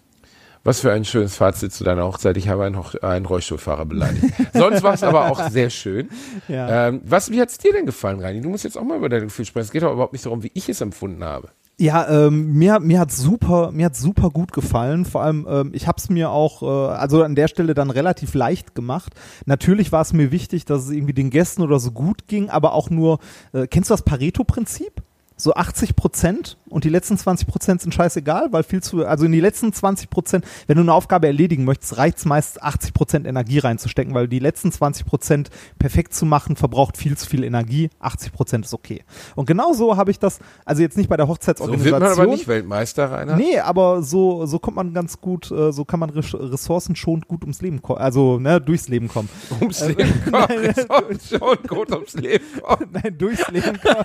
was 0.64 0.80
für 0.80 0.92
ein 0.92 1.06
schönes 1.06 1.36
Fazit 1.36 1.74
zu 1.74 1.84
deiner 1.84 2.06
Hochzeit. 2.06 2.38
Ich 2.38 2.48
habe 2.48 2.64
einen, 2.64 2.78
Hoch 2.78 2.96
einen 3.02 3.26
Rollstuhlfahrer 3.26 3.86
beleidigt. 3.86 4.34
Sonst 4.54 4.82
war 4.82 4.94
es 4.94 5.04
aber 5.04 5.30
auch 5.30 5.50
sehr 5.50 5.70
schön. 5.70 6.10
Ja. 6.48 6.88
Ähm, 6.88 7.02
was, 7.04 7.32
wie 7.32 7.42
hat 7.42 7.50
es 7.50 7.58
dir 7.58 7.74
denn 7.74 7.86
gefallen, 7.86 8.20
Reini? 8.20 8.42
Du 8.42 8.50
musst 8.50 8.64
jetzt 8.64 8.78
auch 8.78 8.84
mal 8.84 8.98
über 8.98 9.10
dein 9.10 9.24
Gefühl 9.24 9.46
sprechen. 9.46 9.66
Es 9.66 9.72
geht 9.72 9.84
doch 9.84 9.94
überhaupt 9.94 10.14
nicht 10.14 10.26
darum, 10.26 10.44
wie 10.44 10.52
ich 10.54 10.70
es 10.70 10.82
empfunden 10.82 11.24
habe. 11.24 11.50
Ja, 11.80 12.28
ähm, 12.28 12.54
mir, 12.54 12.80
mir 12.80 13.00
hat 13.00 13.12
super, 13.12 13.72
mir 13.72 13.88
hat 13.88 13.96
super 13.96 14.30
gut 14.30 14.54
gefallen. 14.54 15.06
Vor 15.06 15.24
allem, 15.24 15.48
ähm, 15.50 15.72
ich 15.74 15.88
habe 15.88 15.98
es 15.98 16.08
mir 16.10 16.30
auch, 16.30 16.62
äh, 16.62 16.94
also 16.96 17.24
an 17.24 17.34
der 17.36 17.48
Stelle 17.48 17.74
dann 17.74 17.90
relativ 17.90 18.36
leicht 18.36 18.76
gemacht. 18.76 19.14
Natürlich 19.46 19.92
war 19.92 20.02
es 20.02 20.14
mir 20.14 20.32
wichtig, 20.32 20.66
dass 20.66 20.84
es 20.84 20.92
irgendwie 20.92 21.14
den 21.14 21.32
Gästen 21.32 21.64
oder 21.64 21.80
so 21.80 21.92
gut 21.92 22.28
ging, 22.28 22.50
aber 22.50 22.74
auch 22.74 22.92
nur, 22.92 23.20
äh, 23.54 23.66
kennst 23.66 23.90
du 23.90 23.94
das 23.96 24.04
Pareto-Prinzip? 24.04 25.02
So 25.36 25.54
80 25.56 25.96
Prozent 25.96 26.58
und 26.70 26.84
die 26.84 26.90
letzten 26.90 27.18
20 27.18 27.48
Prozent 27.48 27.82
sind 27.82 27.94
scheißegal, 27.94 28.48
weil 28.52 28.64
viel 28.64 28.82
zu, 28.82 29.06
also 29.06 29.26
in 29.26 29.32
die 29.32 29.40
letzten 29.40 29.74
20 29.74 30.10
Prozent, 30.10 30.46
wenn 30.68 30.76
du 30.78 30.82
eine 30.84 30.94
Aufgabe 30.94 31.28
erledigen 31.28 31.66
möchtest, 31.66 31.98
reicht 31.98 32.20
es 32.20 32.26
meist 32.26 32.62
80 32.62 32.94
Prozent 32.94 33.28
Energie 33.28 33.60
reinzustecken, 33.60 34.14
weil 34.14 34.28
die 34.28 34.40
letzten 34.40 34.72
20 34.72 35.06
Prozent 35.06 35.50
perfekt 35.80 36.14
zu 36.14 36.26
machen, 36.26 36.56
verbraucht 36.56 36.98
viel 36.98 37.18
zu 37.18 37.28
viel 37.28 37.44
Energie. 37.44 37.90
80 38.00 38.32
Prozent 38.32 38.66
ist 38.66 38.74
okay. 38.74 39.04
Und 39.36 39.46
genau 39.46 39.74
so 39.74 39.98
habe 39.98 40.12
ich 40.12 40.20
das, 40.20 40.40
also 40.66 40.82
jetzt 40.82 40.98
nicht 40.98 41.10
bei 41.10 41.18
der 41.18 41.26
So 41.26 41.32
Hochzeitsorganisation. 41.34 42.02
wird 42.02 42.10
man 42.10 42.12
aber 42.20 42.32
nicht 42.32 42.48
Weltmeister, 42.48 43.12
Rainer. 43.12 43.36
Nee, 43.36 43.60
aber 43.60 44.04
so, 44.04 44.46
so 44.46 44.60
kommt 44.60 44.78
man 44.78 44.94
ganz 44.94 45.20
gut, 45.20 45.52
äh, 45.52 45.72
so 45.72 45.84
kann 45.86 46.00
man 46.00 46.10
res- 46.12 46.34
ressourcenschonend 46.34 47.28
gut 47.28 47.42
ums 47.44 47.62
Leben 47.62 47.82
kommen, 47.82 48.00
also 48.00 48.40
ne, 48.40 48.62
durchs 48.62 48.88
Leben 48.88 49.08
kommen. 49.08 49.30
Ums 49.62 49.82
Leben 49.88 50.14
kommen. 50.32 51.20
schon 51.30 51.58
gut 51.68 51.92
ums 51.92 52.14
Leben 52.14 52.46
kommen. 52.62 52.90
Nein, 53.04 53.18
durchs 53.18 53.48
Leben 53.50 53.80
kommen. 53.82 54.04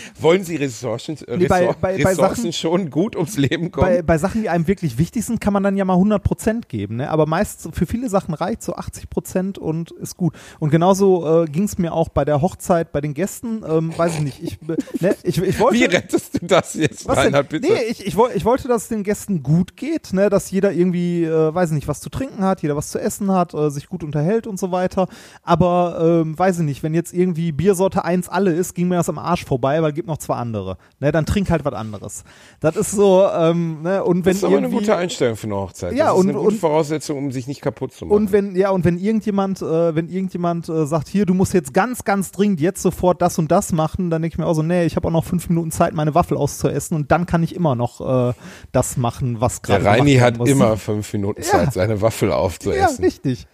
Wollen 0.20 0.44
Sie 0.44 0.56
Ressourcen, 0.56 1.16
äh, 1.26 1.36
Nee, 1.36 1.46
bei- 1.46 1.66
bei- 1.66 1.74
bei 1.98 2.04
Ressourcen 2.10 2.36
Sachen- 2.36 2.52
schon 2.52 2.90
gut 2.90 3.16
ums 3.16 3.36
Leben 3.36 3.70
kommen? 3.70 3.86
bei, 3.86 4.02
bei 4.02 4.18
Sachen, 4.18 4.42
die 4.42 4.48
einem 4.48 4.66
wirklich 4.66 4.98
wichtig 4.98 5.24
sind, 5.24 5.40
kann 5.40 5.52
man 5.52 5.62
dann 5.62 5.76
ja 5.76 5.84
mal 5.84 5.94
100 5.94 6.22
Prozent 6.22 6.68
geben, 6.68 6.96
ne? 6.96 7.10
aber 7.10 7.26
meist 7.26 7.68
für 7.72 7.86
viele 7.86 8.08
Sachen 8.08 8.34
reicht 8.34 8.62
so 8.62 8.74
80 8.74 9.10
Prozent 9.10 9.58
und 9.58 9.90
ist 9.92 10.16
gut. 10.16 10.34
Und 10.58 10.70
genauso 10.70 11.42
äh, 11.42 11.46
ging 11.46 11.64
es 11.64 11.78
mir 11.78 11.92
auch 11.92 12.08
bei 12.08 12.24
der 12.24 12.40
Hochzeit, 12.42 12.92
bei 12.92 13.00
den 13.00 13.14
Gästen, 13.14 13.62
ähm, 13.68 13.92
weiß 13.96 14.14
ich 14.16 14.20
nicht, 14.20 14.42
ich, 14.42 14.52
äh, 14.68 14.76
ne, 15.04 15.16
ich, 15.22 15.38
ich 15.42 15.60
wollte... 15.60 15.78
wie 15.78 15.84
rettest 15.84 16.40
du 16.40 16.46
das 16.46 16.74
jetzt, 16.74 17.06
Was 17.06 17.16
denn? 17.16 17.24
Reinhard, 17.26 17.48
bitte? 17.48 17.68
Nee, 17.72 17.82
ich, 17.88 18.06
ich, 18.06 18.16
ich 18.34 18.44
wollte, 18.44 18.68
dass 18.68 18.82
es 18.82 18.88
den 18.88 19.02
Gästen 19.02 19.42
gut 19.42 19.76
geht, 19.76 20.12
ne? 20.12 20.30
dass 20.30 20.50
jeder 20.50 20.72
irgendwie, 20.72 21.24
äh, 21.24 21.54
weiß 21.54 21.70
ich 21.70 21.74
nicht, 21.74 21.88
was 21.88 22.00
zu 22.00 22.10
trinken 22.10 22.44
hat, 22.44 22.62
jeder 22.62 22.76
was 22.76 22.90
zu 22.90 22.98
essen 22.98 23.30
hat, 23.32 23.54
äh, 23.54 23.70
sich 23.70 23.88
gut 23.88 24.04
unterhält 24.04 24.46
und 24.46 24.58
so 24.58 24.72
weiter. 24.72 25.08
Aber, 25.42 25.98
ähm, 26.22 26.38
weiß 26.38 26.58
ich 26.58 26.64
nicht, 26.64 26.82
wenn 26.82 26.94
jetzt 26.94 27.12
irgendwie 27.12 27.52
Biersorte 27.52 28.04
1 28.04 28.28
alle 28.28 28.52
ist, 28.52 28.74
ging 28.74 28.88
mir 28.88 28.96
das 28.96 29.08
am 29.08 29.18
Arsch 29.18 29.44
vorbei, 29.44 29.65
weil 29.66 29.84
es 29.90 29.94
gibt 29.94 30.08
noch 30.08 30.18
zwei 30.18 30.36
andere. 30.36 30.76
Ne? 31.00 31.12
Dann 31.12 31.26
trink 31.26 31.50
halt 31.50 31.64
was 31.64 31.74
anderes. 31.74 32.24
Das 32.60 32.76
ist 32.76 32.92
so, 32.92 33.26
ähm, 33.36 33.82
ne? 33.82 34.02
und 34.04 34.24
wenn 34.24 34.32
das 34.32 34.36
ist 34.38 34.44
aber 34.44 34.56
eine 34.58 34.70
gute 34.70 34.96
Einstellung 34.96 35.36
für 35.36 35.46
eine 35.46 35.56
Hochzeit. 35.56 35.92
Ja, 35.94 36.06
das 36.06 36.14
ist 36.14 36.20
und- 36.20 36.28
eine 36.30 36.38
gute 36.38 36.48
und- 36.54 36.58
Voraussetzung, 36.60 37.18
um 37.18 37.32
sich 37.32 37.46
nicht 37.46 37.60
kaputt 37.60 37.92
zu 37.92 38.06
machen. 38.06 38.16
Und 38.16 38.32
wenn, 38.32 38.56
ja, 38.56 38.70
und 38.70 38.84
wenn 38.84 38.98
irgendjemand, 38.98 39.60
äh, 39.62 39.94
wenn 39.94 40.08
irgendjemand 40.08 40.68
äh, 40.68 40.86
sagt, 40.86 41.08
hier, 41.08 41.26
du 41.26 41.34
musst 41.34 41.54
jetzt 41.54 41.74
ganz, 41.74 42.04
ganz 42.04 42.32
dringend 42.32 42.60
jetzt 42.60 42.82
sofort 42.82 43.20
das 43.22 43.38
und 43.38 43.50
das 43.50 43.72
machen, 43.72 44.10
dann 44.10 44.22
denke 44.22 44.34
ich 44.34 44.38
mir 44.38 44.46
auch 44.46 44.54
so, 44.54 44.62
nee, 44.62 44.84
ich 44.86 44.96
habe 44.96 45.08
auch 45.08 45.12
noch 45.12 45.24
fünf 45.24 45.48
Minuten 45.48 45.70
Zeit, 45.70 45.94
meine 45.94 46.14
Waffel 46.14 46.36
auszuessen 46.36 46.96
und 46.96 47.10
dann 47.10 47.26
kann 47.26 47.42
ich 47.42 47.54
immer 47.54 47.74
noch 47.74 48.30
äh, 48.30 48.32
das 48.72 48.96
machen, 48.96 49.40
was 49.40 49.62
gerade 49.62 49.82
der 49.82 49.92
Reini 49.92 50.14
hat 50.16 50.38
muss. 50.38 50.48
immer 50.48 50.76
fünf 50.76 51.12
Minuten 51.12 51.40
Ja. 51.42 51.46
Zeit, 51.48 51.72
seine 51.72 52.00
Waffel 52.02 52.28
Ja, 52.30 52.36
aufzuessen. 52.36 53.04
richtig. 53.04 53.46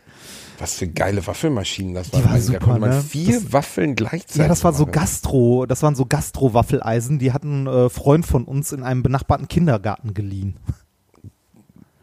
Was 0.58 0.74
für 0.74 0.86
geile 0.88 1.26
Waffelmaschinen 1.26 1.94
das 1.94 2.10
Die 2.10 2.14
waren. 2.16 2.24
waren 2.24 2.32
Reini. 2.40 2.52
da 2.52 2.58
konnte 2.58 2.80
man 2.80 2.90
ne? 2.90 3.00
vier 3.02 3.40
Das- 3.40 3.52
Waffeln 3.52 3.94
gleichzeitig 3.96 4.36
Ja, 4.42 4.48
das 4.48 4.62
war 4.64 4.72
so. 4.72 4.86
Gastro, 4.86 5.66
das 5.66 5.82
waren 5.82 5.94
so 5.94 6.06
Gastro-Waffeleisen, 6.06 7.18
die 7.18 7.32
hatten 7.32 7.66
äh, 7.66 7.88
Freund 7.88 8.26
von 8.26 8.44
uns 8.44 8.72
in 8.72 8.82
einem 8.82 9.02
benachbarten 9.02 9.48
Kindergarten 9.48 10.14
geliehen. 10.14 10.56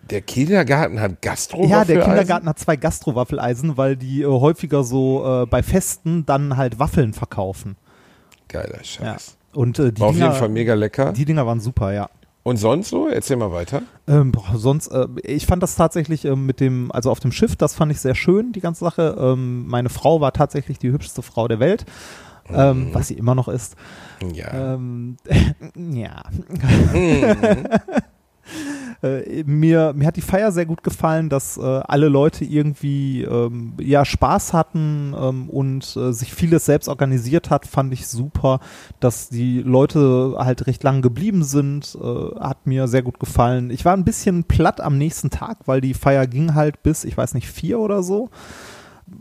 Der 0.09 0.21
Kindergarten 0.21 0.99
hat 0.99 1.21
Gastro 1.21 1.65
Ja, 1.67 1.85
der 1.85 2.01
Kindergarten 2.01 2.49
hat 2.49 2.57
zwei 2.57 2.75
Gastro-Waffeleisen, 2.75 3.77
weil 3.77 3.95
die 3.95 4.23
äh, 4.23 4.25
häufiger 4.25 4.83
so 4.83 5.43
äh, 5.43 5.45
bei 5.45 5.61
Festen 5.61 6.25
dann 6.25 6.57
halt 6.57 6.79
Waffeln 6.79 7.13
verkaufen. 7.13 7.75
Geiler 8.47 8.77
Ja. 8.77 8.83
Scheiß. 8.83 9.37
Und 9.53 9.77
äh, 9.79 9.91
die 9.93 10.01
War 10.01 10.09
auf 10.09 10.13
Dinger, 10.15 10.25
jeden 10.27 10.39
Fall 10.39 10.49
mega 10.49 10.73
lecker. 10.73 11.13
die 11.13 11.25
Dinger 11.25 11.45
waren 11.45 11.59
super, 11.59 11.93
ja. 11.93 12.09
Und 12.49 12.57
sonst 12.57 12.89
so? 12.89 13.07
Erzähl 13.07 13.37
mal 13.37 13.51
weiter. 13.51 13.83
Ähm, 14.07 14.31
boah, 14.31 14.57
sonst, 14.57 14.87
äh, 14.87 15.05
ich 15.21 15.45
fand 15.45 15.61
das 15.61 15.75
tatsächlich 15.75 16.25
ähm, 16.25 16.47
mit 16.47 16.59
dem, 16.59 16.91
also 16.91 17.11
auf 17.11 17.19
dem 17.19 17.31
Schiff, 17.31 17.55
das 17.55 17.75
fand 17.75 17.91
ich 17.91 18.01
sehr 18.01 18.15
schön, 18.15 18.53
die 18.53 18.59
ganze 18.59 18.85
Sache. 18.85 19.15
Ähm, 19.19 19.67
meine 19.67 19.89
Frau 19.89 20.19
war 20.19 20.33
tatsächlich 20.33 20.79
die 20.79 20.91
hübscheste 20.91 21.21
Frau 21.21 21.47
der 21.47 21.59
Welt, 21.59 21.85
ähm, 22.51 22.89
was 22.91 23.09
sie 23.09 23.13
immer 23.13 23.35
noch 23.35 23.49
ist. 23.49 23.75
Ja. 24.33 24.73
Ähm, 24.73 25.17
ja. 25.75 26.23
Mhm. 26.91 27.67
Äh, 29.01 29.43
mir, 29.43 29.93
mir 29.95 30.07
hat 30.07 30.17
die 30.17 30.21
Feier 30.21 30.51
sehr 30.51 30.65
gut 30.65 30.83
gefallen, 30.83 31.29
dass 31.29 31.57
äh, 31.57 31.61
alle 31.61 32.09
Leute 32.09 32.45
irgendwie 32.45 33.23
ähm, 33.23 33.73
ja 33.79 34.05
Spaß 34.05 34.53
hatten 34.53 35.15
ähm, 35.17 35.49
und 35.49 35.95
äh, 35.95 36.11
sich 36.11 36.33
vieles 36.33 36.65
selbst 36.65 36.89
organisiert 36.89 37.49
hat, 37.49 37.65
fand 37.65 37.93
ich 37.93 38.07
super. 38.07 38.59
Dass 38.99 39.29
die 39.29 39.61
Leute 39.61 40.35
halt 40.37 40.67
recht 40.67 40.83
lang 40.83 41.01
geblieben 41.01 41.43
sind, 41.43 41.97
äh, 42.01 42.39
hat 42.39 42.67
mir 42.67 42.87
sehr 42.87 43.03
gut 43.03 43.19
gefallen. 43.19 43.71
Ich 43.71 43.85
war 43.85 43.95
ein 43.95 44.05
bisschen 44.05 44.43
platt 44.43 44.81
am 44.81 44.97
nächsten 44.97 45.29
Tag, 45.29 45.59
weil 45.65 45.81
die 45.81 45.93
Feier 45.93 46.27
ging 46.27 46.55
halt 46.55 46.83
bis, 46.83 47.03
ich 47.05 47.17
weiß 47.17 47.33
nicht, 47.33 47.47
vier 47.47 47.79
oder 47.79 48.03
so 48.03 48.29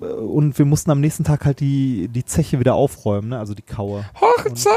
Äh, 0.01 0.05
und 0.05 0.59
wir 0.59 0.66
mussten 0.66 0.91
am 0.91 1.01
nächsten 1.01 1.24
Tag 1.24 1.45
halt 1.45 1.61
die, 1.61 2.09
die 2.09 2.24
Zeche 2.24 2.61
wieder 2.61 2.74
aufräumen, 2.74 3.31
ne? 3.31 3.39
also 3.39 3.55
die 3.55 3.62
Kaue. 3.62 4.05
Hochzeitnacht! 4.20 4.68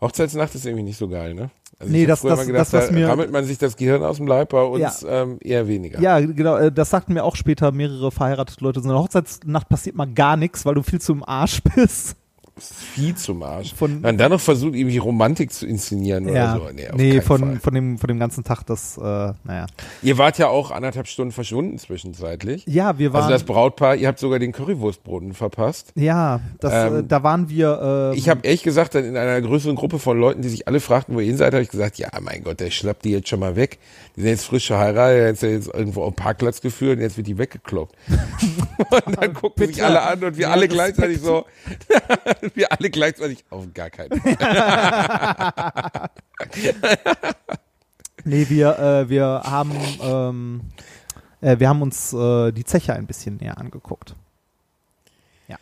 Hochzeitsnacht 0.00 0.54
ist 0.54 0.66
irgendwie 0.66 0.84
nicht 0.84 0.98
so 0.98 1.08
geil, 1.08 1.34
ne? 1.34 1.50
Also 1.80 1.92
Nee, 1.92 2.04
das- 2.06 2.20
das- 2.20 2.46
gedacht, 2.46 2.60
das, 2.60 2.72
was 2.74 2.86
da 2.88 2.92
mir- 2.92 3.08
rammelt 3.08 3.32
man 3.32 3.44
sich 3.46 3.56
das 3.56 3.74
Gehirn 3.76 4.02
aus 4.04 4.18
dem 4.18 4.26
Leib, 4.26 4.50
bei 4.50 4.62
uns 4.62 5.04
ähm, 5.08 5.38
eher 5.42 5.66
weniger. 5.66 5.98
Ja, 6.00 6.20
genau, 6.20 6.56
äh, 6.56 6.70
das 6.70 6.90
sagten 6.90 7.14
mir 7.14 7.24
auch 7.24 7.36
später 7.36 7.72
mehrere 7.72 8.10
verheiratete 8.12 8.62
Leute. 8.62 8.80
So 8.82 8.88
eine 8.90 8.98
Hochzeitsnacht 8.98 9.68
passiert 9.68 9.96
mal 9.96 10.06
gar 10.06 10.36
nichts, 10.36 10.66
weil 10.66 10.74
du 10.74 10.82
viel 10.82 11.00
zu 11.00 11.12
im 11.12 11.24
Arsch 11.24 11.62
bist. 11.74 12.16
Viel 12.62 13.14
zum 13.14 13.42
Arsch. 13.42 13.74
Von- 13.74 14.00
Man 14.00 14.18
dann 14.18 14.30
noch 14.30 14.40
versucht, 14.40 14.74
irgendwie 14.74 14.98
Romantik 14.98 15.52
zu 15.52 15.66
inszenieren 15.66 16.28
oder 16.28 16.56
so. 16.56 16.68
Nee, 16.74 16.88
nee 16.94 17.20
von, 17.20 17.40
Fall. 17.40 17.60
von, 17.60 17.74
dem, 17.74 17.98
von 17.98 18.08
dem 18.08 18.18
ganzen 18.18 18.44
Tag, 18.44 18.64
das, 18.64 18.96
äh, 18.98 19.00
naja. 19.00 19.66
Ihr 20.02 20.18
wart 20.18 20.38
ja 20.38 20.48
auch 20.48 20.70
anderthalb 20.70 21.06
Stunden 21.08 21.32
verschwunden 21.32 21.78
zwischenzeitlich. 21.78 22.64
Ja, 22.66 22.98
wir 22.98 23.12
waren, 23.12 23.22
Also 23.22 23.32
das 23.32 23.44
Brautpaar, 23.44 23.96
ihr 23.96 24.08
habt 24.08 24.18
sogar 24.18 24.38
den 24.38 24.52
Currywurstbroten 24.52 25.34
verpasst. 25.34 25.92
ja, 25.94 26.40
das, 26.60 26.72
Ähm, 26.92 26.98
äh, 27.00 27.02
da 27.04 27.22
waren 27.22 27.48
wir, 27.48 28.12
äh, 28.14 28.18
Ich 28.18 28.28
habe 28.28 28.40
ehrlich 28.44 28.62
gesagt, 28.62 28.94
dann 28.94 29.04
in 29.04 29.16
einer 29.16 29.40
größeren 29.40 29.76
Gruppe 29.76 29.98
von 29.98 30.18
Leuten, 30.18 30.42
die 30.42 30.48
sich 30.48 30.68
alle 30.68 30.80
fragten, 30.80 31.14
wo 31.14 31.20
ihr 31.20 31.26
hin 31.26 31.36
seid, 31.36 31.52
habe 31.52 31.62
ich 31.62 31.68
gesagt, 31.70 31.98
ja, 31.98 32.08
mein 32.20 32.42
Gott, 32.44 32.60
der 32.60 32.70
schlappt 32.70 33.04
die 33.04 33.10
jetzt 33.12 33.28
schon 33.28 33.40
mal 33.40 33.56
weg. 33.56 33.78
Die 34.16 34.22
sind 34.22 34.30
jetzt 34.30 34.44
frisch 34.44 34.66
verheiratet, 34.66 35.40
jetzt 35.40 35.42
jetzt 35.42 35.74
irgendwo 35.74 36.02
auf 36.02 36.12
den 36.14 36.16
Parkplatz 36.16 36.60
geführt 36.60 36.96
und 36.98 37.02
jetzt 37.02 37.16
wird 37.16 37.26
die 37.26 37.38
weggekloppt. 37.38 37.94
und 39.06 39.20
dann 39.20 39.32
gucken 39.34 39.66
sich 39.66 39.82
alle 39.82 40.02
an 40.02 40.22
und 40.24 40.36
wir 40.36 40.42
Ja, 40.48 40.50
alle 40.50 40.68
gleichzeitig 40.68 41.20
so, 41.20 41.44
wir 42.54 42.72
alle 42.72 42.90
gleichzeitig 42.90 43.44
auf 43.50 43.66
gar 43.74 43.90
keinen 43.90 44.20
Fall. 44.20 44.36
nee, 48.24 48.46
wir, 48.48 48.78
äh, 48.78 49.08
wir 49.08 49.42
haben, 49.44 49.72
ähm, 50.02 50.60
äh, 51.40 51.58
wir 51.58 51.68
haben 51.68 51.82
uns 51.82 52.12
äh, 52.12 52.52
die 52.52 52.64
Zeche 52.64 52.94
ein 52.94 53.06
bisschen 53.06 53.36
näher 53.36 53.58
angeguckt. 53.58 54.14
Ja. 55.48 55.56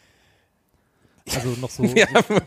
Also 1.34 1.51
noch 1.61 1.70
so, 1.70 1.84
Ja, 1.95 2.07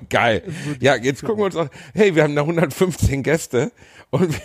geil. 0.09 0.43
Ja, 0.79 0.95
jetzt 0.95 1.23
gucken 1.23 1.39
wir 1.39 1.45
uns 1.45 1.55
auch, 1.55 1.69
hey, 1.93 2.15
wir 2.15 2.23
haben 2.23 2.35
da 2.35 2.41
115 2.41 3.23
Gäste 3.23 3.71
und, 4.09 4.39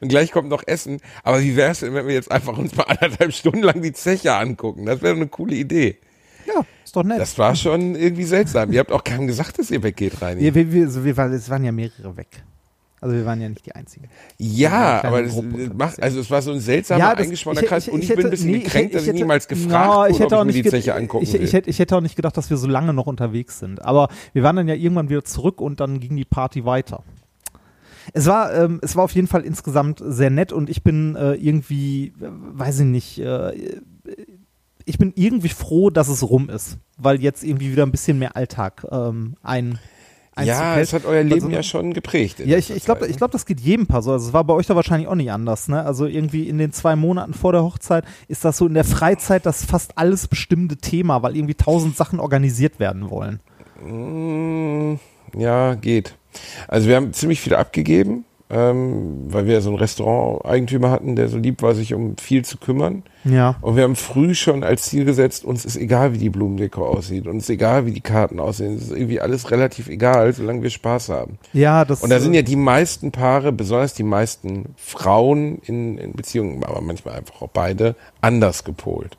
und 0.00 0.08
gleich 0.08 0.32
kommt 0.32 0.48
noch 0.48 0.62
Essen. 0.66 1.00
Aber 1.22 1.40
wie 1.40 1.56
wär's 1.56 1.80
denn, 1.80 1.94
wenn 1.94 2.06
wir 2.06 2.14
jetzt 2.14 2.30
einfach 2.30 2.56
uns 2.56 2.74
mal 2.74 2.84
anderthalb 2.84 3.32
Stunden 3.32 3.62
lang 3.62 3.82
die 3.82 3.92
Zeche 3.92 4.34
angucken? 4.34 4.86
Das 4.86 5.02
wäre 5.02 5.14
eine 5.14 5.28
coole 5.28 5.54
Idee. 5.54 5.98
Ja, 6.54 6.64
ist 6.84 6.94
doch 6.96 7.04
nett. 7.04 7.20
Das 7.20 7.36
war 7.38 7.54
schon 7.54 7.94
irgendwie 7.94 8.24
seltsam. 8.24 8.72
Ihr 8.72 8.80
habt 8.80 8.92
auch 8.92 9.04
keinem 9.04 9.26
gesagt, 9.26 9.58
dass 9.58 9.70
ihr 9.70 9.82
weggeht, 9.82 10.20
Reini. 10.22 10.40
wir, 10.42 10.54
wir, 10.54 10.72
wir, 10.72 10.84
also 10.86 11.04
wir, 11.04 11.16
waren- 11.16 11.32
es 11.32 11.48
waren 11.50 11.64
ja 11.64 11.72
mehrere 11.72 12.16
weg. 12.16 12.42
Also 13.00 13.16
wir 13.16 13.26
waren 13.26 13.40
ja 13.40 13.48
nicht 13.48 13.66
die 13.66 13.74
Einzigen. 13.74 14.08
Ja, 14.38 15.02
aber 15.02 15.22
das 15.24 15.34
macht, 15.76 16.00
also 16.00 16.20
es 16.20 16.30
war 16.30 16.40
so 16.40 16.52
ein 16.52 16.60
seltsamer, 16.60 17.00
Ja, 17.00 17.14
das- 17.16 17.24
eingeschworener 17.26 17.62
ich- 17.62 17.68
Kreis 17.68 17.86
ich- 17.88 17.92
und 17.92 17.98
ich 18.04 18.10
ich, 18.10 18.14
bin 18.14 18.18
ein 18.18 18.22
hätte- 18.26 18.30
bisschen 18.30 18.50
nee, 18.52 18.56
ich 18.58 18.64
gekränkt, 18.64 18.90
hätte- 18.90 18.94
dass 18.94 19.02
ich 19.02 19.08
ich 19.08 19.12
hätte- 19.14 19.18
niemals 19.24 19.48
gefragt 19.48 19.96
wurde, 19.96 20.10
ich 20.10 20.18
hätte 20.20 20.34
ob 20.36 20.40
auch 20.42 20.46
ich 20.46 20.54
mir 20.56 20.62
die 20.62 20.68
Zeche 20.70 20.94
angucken 20.94 21.24
ich, 21.24 21.32
will. 21.32 21.42
ich, 21.42 21.52
hätte, 21.52 21.68
ich 21.68 21.78
hätte 21.80 21.96
auch 21.96 22.00
nicht 22.00 22.14
gedacht, 22.14 22.36
dass 22.36 22.48
wir 22.48 22.56
so 22.56 22.68
lange 22.68 22.92
noch 22.94 23.06
unterwegs 23.08 23.58
sind. 23.58 23.82
Aber 23.84 24.08
wir 24.34 24.44
waren 24.44 24.54
dann 24.54 24.68
ja 24.68 24.74
irgendwann 24.76 25.08
wieder 25.08 25.24
zurück 25.24 25.60
und 25.60 25.80
dann 25.80 25.98
ging 25.98 26.16
die 26.16 26.24
Party 26.24 26.64
weiter. 26.64 27.02
Es 28.12 28.26
war, 28.26 28.54
ähm, 28.54 28.78
es 28.82 28.94
war 28.94 29.02
auf 29.04 29.12
jeden 29.12 29.26
Fall 29.26 29.42
insgesamt 29.42 30.00
sehr 30.04 30.30
nett 30.30 30.52
und 30.52 30.70
ich 30.70 30.84
bin 30.84 31.16
äh, 31.16 31.32
irgendwie, 31.34 32.12
äh, 32.20 32.28
weiß 32.28 32.80
ich 32.80 32.86
nicht, 32.86 33.18
äh, 33.18 33.52
ich 34.84 34.98
bin 34.98 35.12
irgendwie 35.16 35.48
froh, 35.48 35.90
dass 35.90 36.08
es 36.08 36.22
rum 36.28 36.48
ist, 36.50 36.78
weil 36.98 37.20
jetzt 37.20 37.44
irgendwie 37.44 37.72
wieder 37.72 37.84
ein 37.84 37.90
bisschen 37.92 38.18
mehr 38.18 38.36
Alltag 38.36 38.84
ähm, 38.90 39.34
ein 39.42 39.78
ja, 40.42 40.78
es 40.78 40.94
hat 40.94 41.04
euer 41.04 41.22
Leben 41.22 41.34
Also- 41.42 41.50
ja 41.50 41.62
schon 41.62 41.92
geprägt. 41.92 42.38
Ja, 42.40 42.56
ich, 42.56 42.70
ich 42.70 42.86
glaube, 42.86 43.04
ich 43.04 43.12
ne? 43.12 43.18
glaub, 43.18 43.32
das 43.32 43.44
geht 43.44 43.60
jedem 43.60 43.86
Paar 43.86 44.00
so. 44.00 44.12
Also 44.12 44.28
es 44.28 44.32
war 44.32 44.42
bei 44.44 44.54
euch 44.54 44.66
da 44.66 44.74
wahrscheinlich 44.74 45.06
auch 45.06 45.14
nicht 45.14 45.30
anders. 45.30 45.68
Ne? 45.68 45.84
Also 45.84 46.06
irgendwie 46.06 46.48
in 46.48 46.56
den 46.56 46.72
zwei 46.72 46.96
Monaten 46.96 47.34
vor 47.34 47.52
der 47.52 47.62
Hochzeit 47.62 48.04
ist 48.28 48.42
das 48.42 48.56
so 48.56 48.66
in 48.66 48.72
der 48.72 48.84
Freizeit 48.84 49.44
das 49.44 49.62
fast 49.62 49.98
alles 49.98 50.28
bestimmte 50.28 50.78
Thema, 50.78 51.22
weil 51.22 51.36
irgendwie 51.36 51.52
tausend 51.54 51.98
Sachen 51.98 52.18
organisiert 52.18 52.80
werden 52.80 53.10
wollen. 53.10 53.40
Mm, 53.84 54.98
Ja, 55.38 55.74
geht. 55.74 56.14
Also 56.66 56.88
wir 56.88 56.96
haben 56.96 57.12
ziemlich 57.12 57.42
viel 57.42 57.54
abgegeben, 57.54 58.24
ähm, 58.52 59.24
weil 59.28 59.46
wir 59.46 59.62
so 59.62 59.70
einen 59.70 59.78
Restaurant-Eigentümer 59.78 60.90
hatten, 60.90 61.16
der 61.16 61.28
so 61.28 61.38
lieb 61.38 61.62
war, 61.62 61.74
sich 61.74 61.94
um 61.94 62.18
viel 62.18 62.44
zu 62.44 62.58
kümmern. 62.58 63.02
Ja. 63.24 63.56
Und 63.62 63.76
wir 63.76 63.84
haben 63.84 63.96
früh 63.96 64.34
schon 64.34 64.62
als 64.62 64.82
Ziel 64.82 65.06
gesetzt, 65.06 65.44
uns 65.44 65.64
ist 65.64 65.76
egal, 65.76 66.12
wie 66.12 66.18
die 66.18 66.28
Blumendeko 66.28 66.86
aussieht, 66.86 67.26
uns 67.26 67.44
ist 67.44 67.50
egal, 67.50 67.86
wie 67.86 67.92
die 67.92 68.02
Karten 68.02 68.40
aussehen, 68.40 68.76
es 68.76 68.82
ist 68.82 68.92
irgendwie 68.92 69.22
alles 69.22 69.50
relativ 69.50 69.88
egal, 69.88 70.34
solange 70.34 70.62
wir 70.62 70.70
Spaß 70.70 71.08
haben. 71.08 71.38
Ja, 71.54 71.86
das 71.86 72.02
Und 72.02 72.10
da 72.10 72.20
sind 72.20 72.34
ja 72.34 72.42
die 72.42 72.56
meisten 72.56 73.10
Paare, 73.10 73.52
besonders 73.52 73.94
die 73.94 74.02
meisten 74.02 74.74
Frauen 74.76 75.58
in, 75.64 75.96
in 75.96 76.12
Beziehungen, 76.12 76.62
aber 76.62 76.82
manchmal 76.82 77.14
einfach 77.14 77.40
auch 77.40 77.50
beide, 77.50 77.96
anders 78.20 78.64
gepolt. 78.64 79.16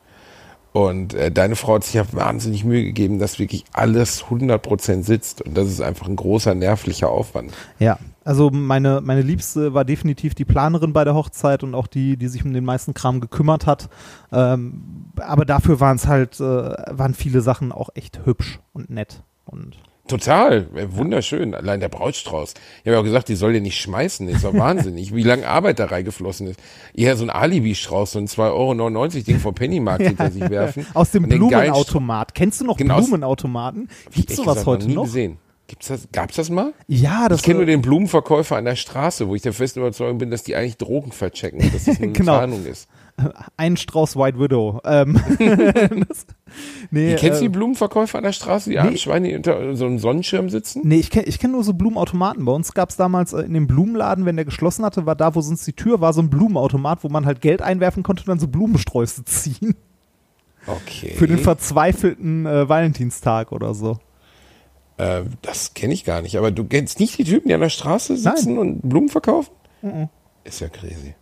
Und 0.73 1.13
äh, 1.13 1.31
deine 1.31 1.55
Frau 1.55 1.75
hat 1.75 1.83
sich 1.83 1.93
ja 1.93 2.05
wahnsinnig 2.11 2.65
Mühe 2.65 2.83
gegeben, 2.83 3.19
dass 3.19 3.37
wirklich 3.37 3.63
alles 3.73 4.25
100% 4.25 5.03
sitzt. 5.03 5.43
Und 5.43 5.55
das 5.55 5.67
ist 5.67 5.81
einfach 5.81 6.07
ein 6.07 6.15
großer 6.15 6.55
nervlicher 6.55 7.09
Aufwand. 7.09 7.53
Ja, 7.77 7.99
also 8.25 8.49
meine, 8.49 9.01
meine 9.01 9.21
Liebste 9.21 9.73
war 9.73 9.85
definitiv 9.85 10.35
die 10.35 10.45
Planerin 10.45 10.93
bei 10.93 11.03
der 11.03 11.15
Hochzeit 11.15 11.63
und 11.63 11.75
auch 11.75 11.87
die, 11.87 12.17
die 12.17 12.27
sich 12.27 12.43
um 12.45 12.53
den 12.53 12.65
meisten 12.65 12.93
Kram 12.93 13.19
gekümmert 13.19 13.65
hat. 13.65 13.89
Ähm, 14.31 15.11
aber 15.17 15.45
dafür 15.45 15.79
waren 15.79 15.97
es 15.97 16.07
halt, 16.07 16.39
äh, 16.39 16.43
waren 16.43 17.13
viele 17.13 17.41
Sachen 17.41 17.71
auch 17.71 17.89
echt 17.95 18.25
hübsch 18.25 18.59
und 18.73 18.89
nett. 18.89 19.23
Und 19.45 19.77
Total, 20.07 20.67
äh, 20.75 20.87
wunderschön. 20.91 21.55
Allein 21.55 21.79
der 21.79 21.87
Brautstrauß. 21.87 22.53
Ich 22.53 22.79
habe 22.81 22.91
ja 22.95 22.99
auch 22.99 23.05
gesagt, 23.05 23.29
die 23.29 23.35
soll 23.35 23.53
den 23.53 23.63
nicht 23.63 23.79
schmeißen. 23.79 24.27
Das 24.27 24.37
ist 24.37 24.45
doch 24.45 24.53
wahnsinnig, 24.57 25.15
wie 25.15 25.23
lange 25.23 25.47
Arbeit 25.47 25.79
da 25.79 25.85
reingeflossen 25.85 26.47
ist. 26.47 26.59
Eher 26.93 27.15
so 27.15 27.23
ein 27.23 27.29
Alibi-Strauß, 27.29 28.11
so 28.11 28.19
ein 28.19 28.27
2,99 28.27 29.15
Euro 29.15 29.23
Ding 29.23 29.39
vom 29.39 29.55
Pennymarkt 29.55 30.03
hinter 30.07 30.29
sich 30.29 30.49
werfen. 30.49 30.85
aus 30.93 31.11
dem 31.11 31.23
Blumenautomat. 31.29 32.35
Kennst 32.35 32.59
du 32.59 32.65
noch 32.65 32.75
Genau, 32.77 32.97
Blumenautomaten? 32.97 33.87
Gibt's 34.13 34.35
sowas 34.35 34.55
gesagt, 34.55 34.67
heute 34.67 34.87
nie 34.87 34.95
noch? 34.95 35.03
gesehen. 35.03 35.37
Gibt's 35.67 35.87
das, 35.87 36.09
gab's 36.11 36.35
das 36.35 36.49
mal? 36.49 36.73
Ja, 36.87 37.29
das 37.29 37.39
Ich 37.39 37.45
kenne 37.45 37.57
nur 37.59 37.65
den 37.65 37.81
Blumenverkäufer 37.81 38.57
an 38.57 38.65
der 38.65 38.75
Straße, 38.75 39.29
wo 39.29 39.35
ich 39.35 39.41
der 39.41 39.53
festen 39.53 39.79
Überzeugung 39.79 40.17
bin, 40.17 40.29
dass 40.29 40.43
die 40.43 40.55
eigentlich 40.55 40.77
Drogen 40.77 41.11
verchecken 41.13 41.59
dass 41.71 41.85
das 41.85 41.97
eine 42.01 42.11
Genau. 42.11 42.37
Tarnung 42.37 42.65
ist. 42.65 42.89
ein 43.57 43.77
Strauß 43.77 44.17
White 44.17 44.39
Widow. 44.39 44.81
Ähm, 44.83 45.13
das, 46.07 46.25
nee, 46.91 47.11
Du 47.13 47.19
kennst 47.19 47.39
äh, 47.39 47.43
die 47.43 47.49
Blumenverkäufer 47.49 48.17
an 48.17 48.23
der 48.25 48.33
Straße, 48.33 48.71
die 48.71 48.79
armen 48.79 48.97
Schweine, 48.97 49.29
die 49.29 49.35
unter 49.35 49.75
so 49.75 49.85
einem 49.85 49.99
Sonnenschirm 49.99 50.49
sitzen? 50.49 50.81
Nee, 50.83 50.97
ich 50.97 51.09
kenne 51.09 51.27
ich 51.27 51.39
kenn 51.39 51.51
nur 51.51 51.63
so 51.63 51.73
Blumenautomaten. 51.73 52.43
Bei 52.43 52.51
uns 52.51 52.73
gab 52.73 52.89
es 52.89 52.97
damals 52.97 53.31
äh, 53.33 53.41
in 53.41 53.53
dem 53.53 53.67
Blumenladen, 53.67 54.25
wenn 54.25 54.35
der 54.35 54.45
geschlossen 54.45 54.83
hatte, 54.83 55.05
war 55.05 55.15
da, 55.15 55.33
wo 55.33 55.41
sonst 55.41 55.65
die 55.65 55.73
Tür 55.73 56.01
war, 56.01 56.11
so 56.11 56.21
ein 56.21 56.29
Blumenautomat, 56.29 57.03
wo 57.03 57.09
man 57.09 57.25
halt 57.25 57.39
Geld 57.39 57.61
einwerfen 57.61 58.03
konnte 58.03 58.23
und 58.23 58.27
dann 58.27 58.39
so 58.39 58.47
Blumensträuße 58.47 59.23
ziehen. 59.25 59.75
Okay. 60.67 61.13
Für 61.15 61.27
den 61.27 61.39
verzweifelten 61.39 62.45
äh, 62.45 62.67
Valentinstag 62.67 63.51
oder 63.51 63.73
so. 63.73 63.97
Äh, 65.03 65.23
das 65.41 65.73
kenne 65.73 65.93
ich 65.93 66.03
gar 66.05 66.21
nicht. 66.21 66.37
Aber 66.37 66.51
du 66.51 66.63
kennst 66.65 66.99
nicht 66.99 67.17
die 67.17 67.23
Typen, 67.23 67.47
die 67.47 67.53
an 67.53 67.61
der 67.61 67.69
Straße 67.69 68.17
sitzen 68.17 68.57
und 68.57 68.81
Blumen 68.81 69.09
verkaufen? 69.09 69.51
Ist 70.43 70.59
ja 70.61 70.69
crazy. 70.69 71.15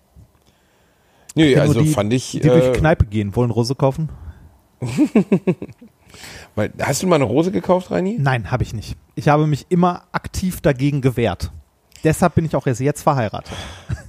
Nö, 1.35 1.45
Ich 1.45 1.59
also 1.59 1.81
die, 1.81 1.87
fand 1.89 2.13
ich. 2.13 2.31
Die 2.31 2.39
durch 2.41 2.65
Äh, 2.65 2.71
die 2.73 2.79
Kneipe 2.79 3.05
gehen, 3.05 3.35
wollen 3.35 3.51
Rose 3.51 3.75
kaufen? 3.75 4.09
hast 6.79 7.03
du 7.03 7.07
mal 7.07 7.15
eine 7.15 7.23
Rose 7.25 7.51
gekauft, 7.51 7.91
Reini? 7.91 8.17
Nein, 8.19 8.51
habe 8.51 8.63
ich 8.63 8.73
nicht. 8.73 8.97
Ich 9.15 9.27
habe 9.27 9.47
mich 9.47 9.65
immer 9.69 10.03
aktiv 10.11 10.61
dagegen 10.61 11.01
gewehrt. 11.01 11.51
Deshalb 12.03 12.35
bin 12.35 12.45
ich 12.45 12.55
auch 12.55 12.65
erst 12.65 12.81
jetzt 12.81 13.03
verheiratet. 13.03 13.53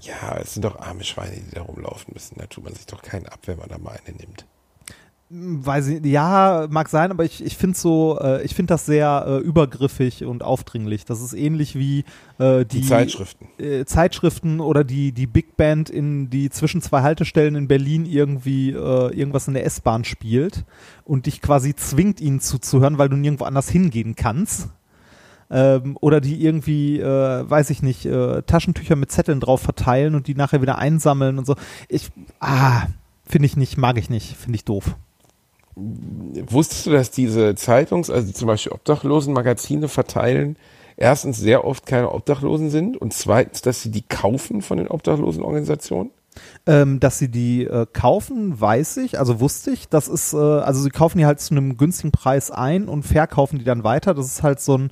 Ja, 0.00 0.38
es 0.38 0.54
sind 0.54 0.64
doch 0.64 0.80
arme 0.80 1.04
Schweine, 1.04 1.36
die 1.36 1.54
da 1.54 1.60
rumlaufen 1.62 2.14
müssen. 2.14 2.36
Da 2.38 2.46
tut 2.46 2.64
man 2.64 2.74
sich 2.74 2.86
doch 2.86 3.02
keinen 3.02 3.26
ab, 3.26 3.40
wenn 3.44 3.58
man 3.58 3.68
da 3.68 3.76
mal 3.78 3.98
eine 4.06 4.16
nimmt. 4.16 4.46
Weiß 5.34 5.88
ich, 5.88 6.04
ja, 6.04 6.66
mag 6.68 6.90
sein, 6.90 7.10
aber 7.10 7.24
ich, 7.24 7.42
ich 7.42 7.56
finde 7.56 7.78
so, 7.78 8.18
äh, 8.20 8.42
ich 8.42 8.54
finde 8.54 8.74
das 8.74 8.84
sehr 8.84 9.24
äh, 9.26 9.38
übergriffig 9.38 10.26
und 10.26 10.42
aufdringlich. 10.42 11.06
Das 11.06 11.22
ist 11.22 11.32
ähnlich 11.32 11.74
wie 11.74 12.04
äh, 12.38 12.66
die, 12.66 12.82
Die 12.82 12.86
Zeitschriften. 12.86 13.48
Äh, 13.58 13.86
Zeitschriften 13.86 14.60
oder 14.60 14.84
die, 14.84 15.12
die 15.12 15.26
Big 15.26 15.56
Band, 15.56 15.88
in 15.88 16.28
die 16.28 16.50
zwischen 16.50 16.82
zwei 16.82 17.00
Haltestellen 17.00 17.54
in 17.54 17.66
Berlin 17.66 18.04
irgendwie 18.04 18.72
äh, 18.72 18.74
irgendwas 19.14 19.48
in 19.48 19.54
der 19.54 19.64
S-Bahn 19.64 20.04
spielt 20.04 20.66
und 21.04 21.24
dich 21.24 21.40
quasi 21.40 21.74
zwingt, 21.74 22.20
ihnen 22.20 22.40
zuzuhören, 22.40 22.98
weil 22.98 23.08
du 23.08 23.16
nirgendwo 23.16 23.44
anders 23.44 23.70
hingehen 23.70 24.16
kannst. 24.16 24.68
Ähm, 25.50 25.96
oder 26.02 26.20
die 26.20 26.44
irgendwie, 26.44 27.00
äh, 27.00 27.04
weiß 27.48 27.70
ich 27.70 27.82
nicht, 27.82 28.04
äh, 28.04 28.42
Taschentücher 28.42 28.96
mit 28.96 29.10
Zetteln 29.10 29.40
drauf 29.40 29.62
verteilen 29.62 30.14
und 30.14 30.26
die 30.26 30.34
nachher 30.34 30.60
wieder 30.60 30.76
einsammeln 30.76 31.38
und 31.38 31.46
so. 31.46 31.56
Ich, 31.88 32.10
ah, 32.38 32.82
finde 33.24 33.46
ich 33.46 33.56
nicht, 33.56 33.78
mag 33.78 33.96
ich 33.96 34.10
nicht, 34.10 34.36
finde 34.36 34.56
ich 34.56 34.66
doof. 34.66 34.94
Wusstest 35.74 36.86
du, 36.86 36.90
dass 36.90 37.10
diese 37.10 37.54
Zeitungs-, 37.54 38.10
also 38.10 38.32
zum 38.32 38.46
Beispiel 38.46 38.72
Obdachlosenmagazine 38.72 39.88
verteilen, 39.88 40.56
erstens 40.96 41.38
sehr 41.38 41.64
oft 41.64 41.86
keine 41.86 42.12
Obdachlosen 42.12 42.70
sind 42.70 42.96
und 42.96 43.12
zweitens, 43.12 43.62
dass 43.62 43.82
sie 43.82 43.90
die 43.90 44.02
kaufen 44.02 44.62
von 44.62 44.76
den 44.76 44.88
Obdachlosenorganisationen? 44.88 46.12
Ähm, 46.66 47.00
dass 47.00 47.18
sie 47.18 47.30
die 47.30 47.64
äh, 47.64 47.86
kaufen, 47.92 48.58
weiß 48.58 48.98
ich, 48.98 49.18
also 49.18 49.40
wusste 49.40 49.70
ich. 49.70 49.88
Das 49.88 50.08
ist, 50.08 50.32
äh, 50.32 50.36
also 50.36 50.80
sie 50.80 50.90
kaufen 50.90 51.18
die 51.18 51.26
halt 51.26 51.40
zu 51.40 51.54
einem 51.54 51.76
günstigen 51.76 52.10
Preis 52.10 52.50
ein 52.50 52.88
und 52.88 53.02
verkaufen 53.02 53.58
die 53.58 53.64
dann 53.64 53.84
weiter. 53.84 54.14
Das 54.14 54.26
ist 54.26 54.42
halt 54.42 54.60
so 54.60 54.78
ein, 54.78 54.90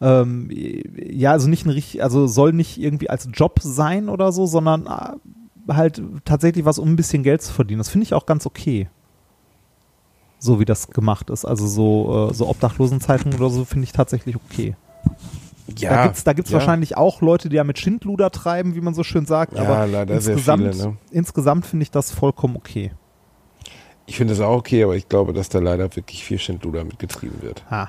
ähm, 0.00 0.48
ja, 0.50 1.32
also 1.32 1.48
nicht 1.48 1.66
ein 1.66 1.70
richtig, 1.70 2.02
also 2.02 2.26
soll 2.26 2.52
nicht 2.52 2.78
irgendwie 2.78 3.10
als 3.10 3.28
Job 3.32 3.60
sein 3.62 4.08
oder 4.08 4.32
so, 4.32 4.46
sondern 4.46 4.86
äh, 4.86 5.72
halt 5.72 6.00
tatsächlich 6.24 6.64
was, 6.64 6.78
um 6.78 6.90
ein 6.90 6.96
bisschen 6.96 7.22
Geld 7.22 7.42
zu 7.42 7.52
verdienen. 7.52 7.78
Das 7.78 7.90
finde 7.90 8.04
ich 8.04 8.14
auch 8.14 8.24
ganz 8.24 8.46
okay. 8.46 8.88
So 10.38 10.60
wie 10.60 10.64
das 10.64 10.88
gemacht 10.88 11.30
ist. 11.30 11.44
Also 11.44 11.66
so, 11.66 12.30
äh, 12.30 12.34
so 12.34 12.48
Obdachlosenzeitungen 12.48 13.38
oder 13.38 13.50
so 13.50 13.64
finde 13.64 13.84
ich 13.84 13.92
tatsächlich 13.92 14.36
okay. 14.36 14.76
da 15.80 16.04
gibt's, 16.04 16.24
da 16.24 16.32
gibt's 16.32 16.50
ja. 16.50 16.58
wahrscheinlich 16.58 16.96
auch 16.96 17.20
Leute, 17.20 17.48
die 17.48 17.56
ja 17.56 17.64
mit 17.64 17.78
Schindluder 17.78 18.30
treiben, 18.30 18.74
wie 18.74 18.80
man 18.80 18.94
so 18.94 19.02
schön 19.02 19.26
sagt. 19.26 19.54
Ja, 19.54 19.62
aber 19.62 19.86
leider 19.86 20.14
insgesamt, 20.14 20.74
viele, 20.74 20.90
ne? 20.90 20.96
insgesamt 21.10 21.66
finde 21.66 21.82
ich 21.82 21.90
das 21.90 22.12
vollkommen 22.12 22.56
okay. 22.56 22.92
Ich 24.06 24.16
finde 24.16 24.32
das 24.32 24.40
auch 24.40 24.56
okay, 24.56 24.84
aber 24.84 24.96
ich 24.96 25.08
glaube, 25.08 25.32
dass 25.34 25.50
da 25.50 25.58
leider 25.58 25.94
wirklich 25.94 26.24
viel 26.24 26.38
Schindluder 26.38 26.82
mitgetrieben 26.84 27.42
wird. 27.42 27.64
Ha. 27.70 27.88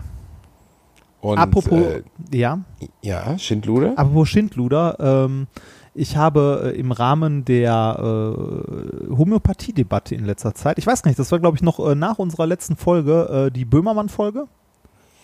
Und, 1.21 1.37
Apropos, 1.37 1.79
äh, 1.79 2.03
ja, 2.31 2.59
ja, 3.01 3.37
Schindluder? 3.37 3.93
apropos 3.97 4.29
Schindluder, 4.29 4.97
ähm, 4.99 5.47
ich 5.93 6.17
habe 6.17 6.71
äh, 6.75 6.79
im 6.79 6.91
Rahmen 6.91 7.45
der 7.45 7.97
äh, 7.99 9.15
Homöopathie-Debatte 9.15 10.15
in 10.15 10.25
letzter 10.25 10.53
Zeit, 10.53 10.77
ich 10.77 10.87
weiß 10.87 11.01
gar 11.03 11.09
nicht, 11.09 11.19
das 11.19 11.31
war 11.31 11.39
glaube 11.39 11.57
ich 11.57 11.63
noch 11.63 11.79
äh, 11.79 11.95
nach 11.95 12.19
unserer 12.19 12.47
letzten 12.47 12.75
Folge, 12.75 13.47
äh, 13.47 13.51
die 13.51 13.65
Böhmermann-Folge, 13.65 14.45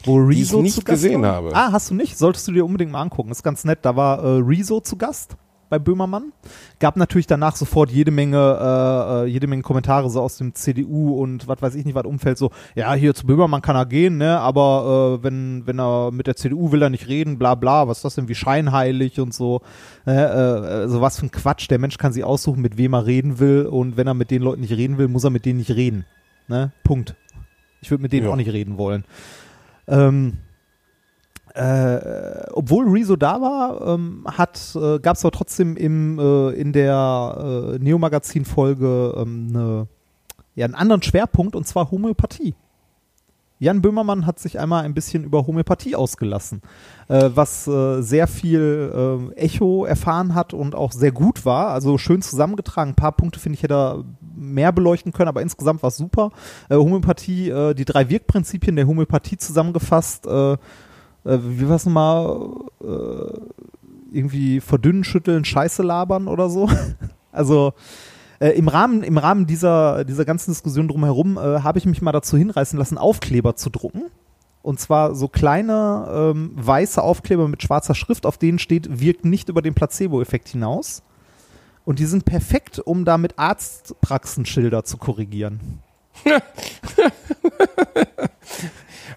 wo 0.03 0.27
Die 0.29 0.33
ich 0.35 0.39
Rezo 0.41 0.61
nicht 0.61 0.75
zu 0.75 0.81
Gast 0.81 1.03
gesehen 1.03 1.21
war. 1.21 1.33
habe. 1.35 1.51
Ah, 1.53 1.71
hast 1.71 1.89
du 1.89 1.95
nicht? 1.95 2.17
Solltest 2.17 2.47
du 2.47 2.51
dir 2.51 2.65
unbedingt 2.65 2.91
mal 2.91 3.01
angucken. 3.01 3.31
Ist 3.31 3.41
ganz 3.43 3.63
nett. 3.63 3.79
Da 3.81 3.95
war 3.95 4.19
äh, 4.23 4.41
Rezo 4.43 4.79
zu 4.79 4.97
Gast 4.97 5.35
bei 5.75 5.79
Böhmermann. 5.79 6.31
Gab 6.79 6.95
natürlich 6.95 7.27
danach 7.27 7.55
sofort 7.55 7.91
jede 7.91 8.11
Menge, 8.11 8.37
äh, 8.37 9.23
äh, 9.23 9.25
jede 9.25 9.47
Menge 9.47 9.61
Kommentare 9.61 10.09
so 10.09 10.21
aus 10.21 10.37
dem 10.37 10.53
CDU 10.55 11.21
und 11.21 11.47
was 11.47 11.61
weiß 11.61 11.75
ich 11.75 11.85
nicht, 11.85 11.95
was 11.95 12.05
Umfeld 12.05 12.37
so, 12.37 12.51
ja, 12.75 12.93
hier 12.93 13.13
zu 13.13 13.25
Böhmermann 13.25 13.61
kann 13.61 13.75
er 13.75 13.85
gehen, 13.85 14.17
ne, 14.17 14.39
aber 14.39 15.19
äh, 15.19 15.23
wenn, 15.23 15.63
wenn 15.65 15.79
er 15.79 16.11
mit 16.11 16.27
der 16.27 16.35
CDU 16.35 16.71
will 16.71 16.81
er 16.81 16.89
nicht 16.89 17.07
reden, 17.07 17.37
bla 17.37 17.55
bla, 17.55 17.87
was 17.87 17.97
ist 17.97 18.05
das 18.05 18.15
denn 18.15 18.27
wie 18.27 18.35
scheinheilig 18.35 19.19
und 19.19 19.33
so. 19.33 19.61
Ne, 20.05 20.83
äh, 20.85 20.87
so 20.87 21.01
was 21.01 21.19
für 21.19 21.25
ein 21.25 21.31
Quatsch. 21.31 21.69
Der 21.69 21.79
Mensch 21.79 21.97
kann 21.97 22.13
sich 22.13 22.23
aussuchen, 22.23 22.61
mit 22.61 22.77
wem 22.77 22.93
er 22.93 23.05
reden 23.05 23.39
will 23.39 23.65
und 23.65 23.97
wenn 23.97 24.07
er 24.07 24.13
mit 24.13 24.31
den 24.31 24.41
Leuten 24.41 24.61
nicht 24.61 24.73
reden 24.73 24.97
will, 24.97 25.07
muss 25.07 25.23
er 25.23 25.29
mit 25.29 25.45
denen 25.45 25.59
nicht 25.59 25.71
reden. 25.71 26.05
Ne? 26.47 26.71
Punkt. 26.83 27.15
Ich 27.81 27.91
würde 27.91 28.01
mit 28.01 28.13
denen 28.13 28.25
Ja. 28.27 28.31
auch 28.31 28.35
nicht 28.35 28.51
reden 28.51 28.77
wollen. 28.77 29.03
Ähm, 29.87 30.37
äh, 31.55 32.47
obwohl 32.51 32.89
Rezo 32.89 33.15
da 33.15 33.39
war, 33.39 33.87
ähm, 33.87 34.25
hat, 34.25 34.75
äh, 34.75 34.99
gab 34.99 35.15
es 35.15 35.23
aber 35.23 35.31
trotzdem 35.31 35.77
im, 35.77 36.19
äh, 36.19 36.49
in 36.49 36.73
der 36.73 37.75
äh, 37.75 37.79
Neo-Magazin-Folge 37.79 39.13
ähm, 39.17 39.47
ne, 39.47 39.87
ja, 40.55 40.65
einen 40.65 40.75
anderen 40.75 41.01
Schwerpunkt 41.01 41.55
und 41.55 41.65
zwar 41.65 41.91
Homöopathie. 41.91 42.55
Jan 43.57 43.81
Böhmermann 43.81 44.25
hat 44.25 44.37
sich 44.37 44.59
einmal 44.59 44.83
ein 44.83 44.93
bisschen 44.93 45.23
über 45.23 45.47
Homöopathie 45.47 45.95
ausgelassen, 45.95 46.61
äh, 47.07 47.29
was 47.33 47.67
äh, 47.67 48.01
sehr 48.01 48.27
viel 48.27 49.31
äh, 49.33 49.35
Echo 49.35 49.85
erfahren 49.85 50.35
hat 50.35 50.53
und 50.53 50.75
auch 50.75 50.91
sehr 50.91 51.13
gut 51.13 51.45
war. 51.45 51.69
Also 51.69 51.97
schön 51.97 52.21
zusammengetragen. 52.21 52.91
Ein 52.91 52.95
paar 52.95 53.13
Punkte 53.13 53.39
finde 53.39 53.55
ich 53.55 53.63
hätte 53.63 54.03
mehr 54.35 54.73
beleuchten 54.73 55.13
können, 55.13 55.29
aber 55.29 55.41
insgesamt 55.41 55.83
war 55.83 55.87
es 55.87 55.95
super. 55.95 56.31
Äh, 56.69 56.75
Homöopathie, 56.75 57.49
äh, 57.49 57.73
die 57.73 57.85
drei 57.85 58.09
Wirkprinzipien 58.09 58.75
der 58.75 58.87
Homöopathie 58.87 59.37
zusammengefasst. 59.37 60.27
Äh, 61.25 61.37
wie 61.41 61.67
war 61.67 61.75
es 61.75 61.85
nochmal? 61.85 62.49
Äh, 62.81 63.39
irgendwie 64.11 64.61
verdünnen, 64.61 65.03
schütteln, 65.03 65.43
Scheiße 65.43 65.83
labern 65.83 66.27
oder 66.27 66.49
so. 66.49 66.69
also 67.31 67.73
äh, 68.39 68.49
im 68.51 68.67
Rahmen, 68.67 69.03
im 69.03 69.17
Rahmen 69.17 69.45
dieser, 69.45 70.05
dieser 70.05 70.25
ganzen 70.25 70.51
Diskussion 70.51 70.87
drumherum 70.87 71.37
äh, 71.37 71.61
habe 71.61 71.79
ich 71.79 71.85
mich 71.85 72.01
mal 72.01 72.11
dazu 72.11 72.37
hinreißen 72.37 72.79
lassen, 72.79 72.97
Aufkleber 72.97 73.55
zu 73.55 73.69
drucken. 73.69 74.03
Und 74.61 74.79
zwar 74.79 75.13
so 75.13 75.27
kleine 75.27 76.07
ähm, 76.11 76.51
weiße 76.55 77.01
Aufkleber 77.01 77.47
mit 77.47 77.61
schwarzer 77.61 77.93
Schrift, 77.93 78.25
auf 78.25 78.37
denen 78.37 78.57
steht, 78.57 78.99
wirkt 78.99 79.23
nicht 79.23 79.49
über 79.49 79.61
den 79.61 79.75
Placebo-Effekt 79.75 80.47
hinaus. 80.49 81.03
Und 81.83 81.99
die 81.99 82.05
sind 82.05 82.25
perfekt, 82.25 82.79
um 82.79 83.05
damit 83.05 83.37
Arztpraxenschilder 83.37 84.83
zu 84.83 84.97
korrigieren. 84.97 85.83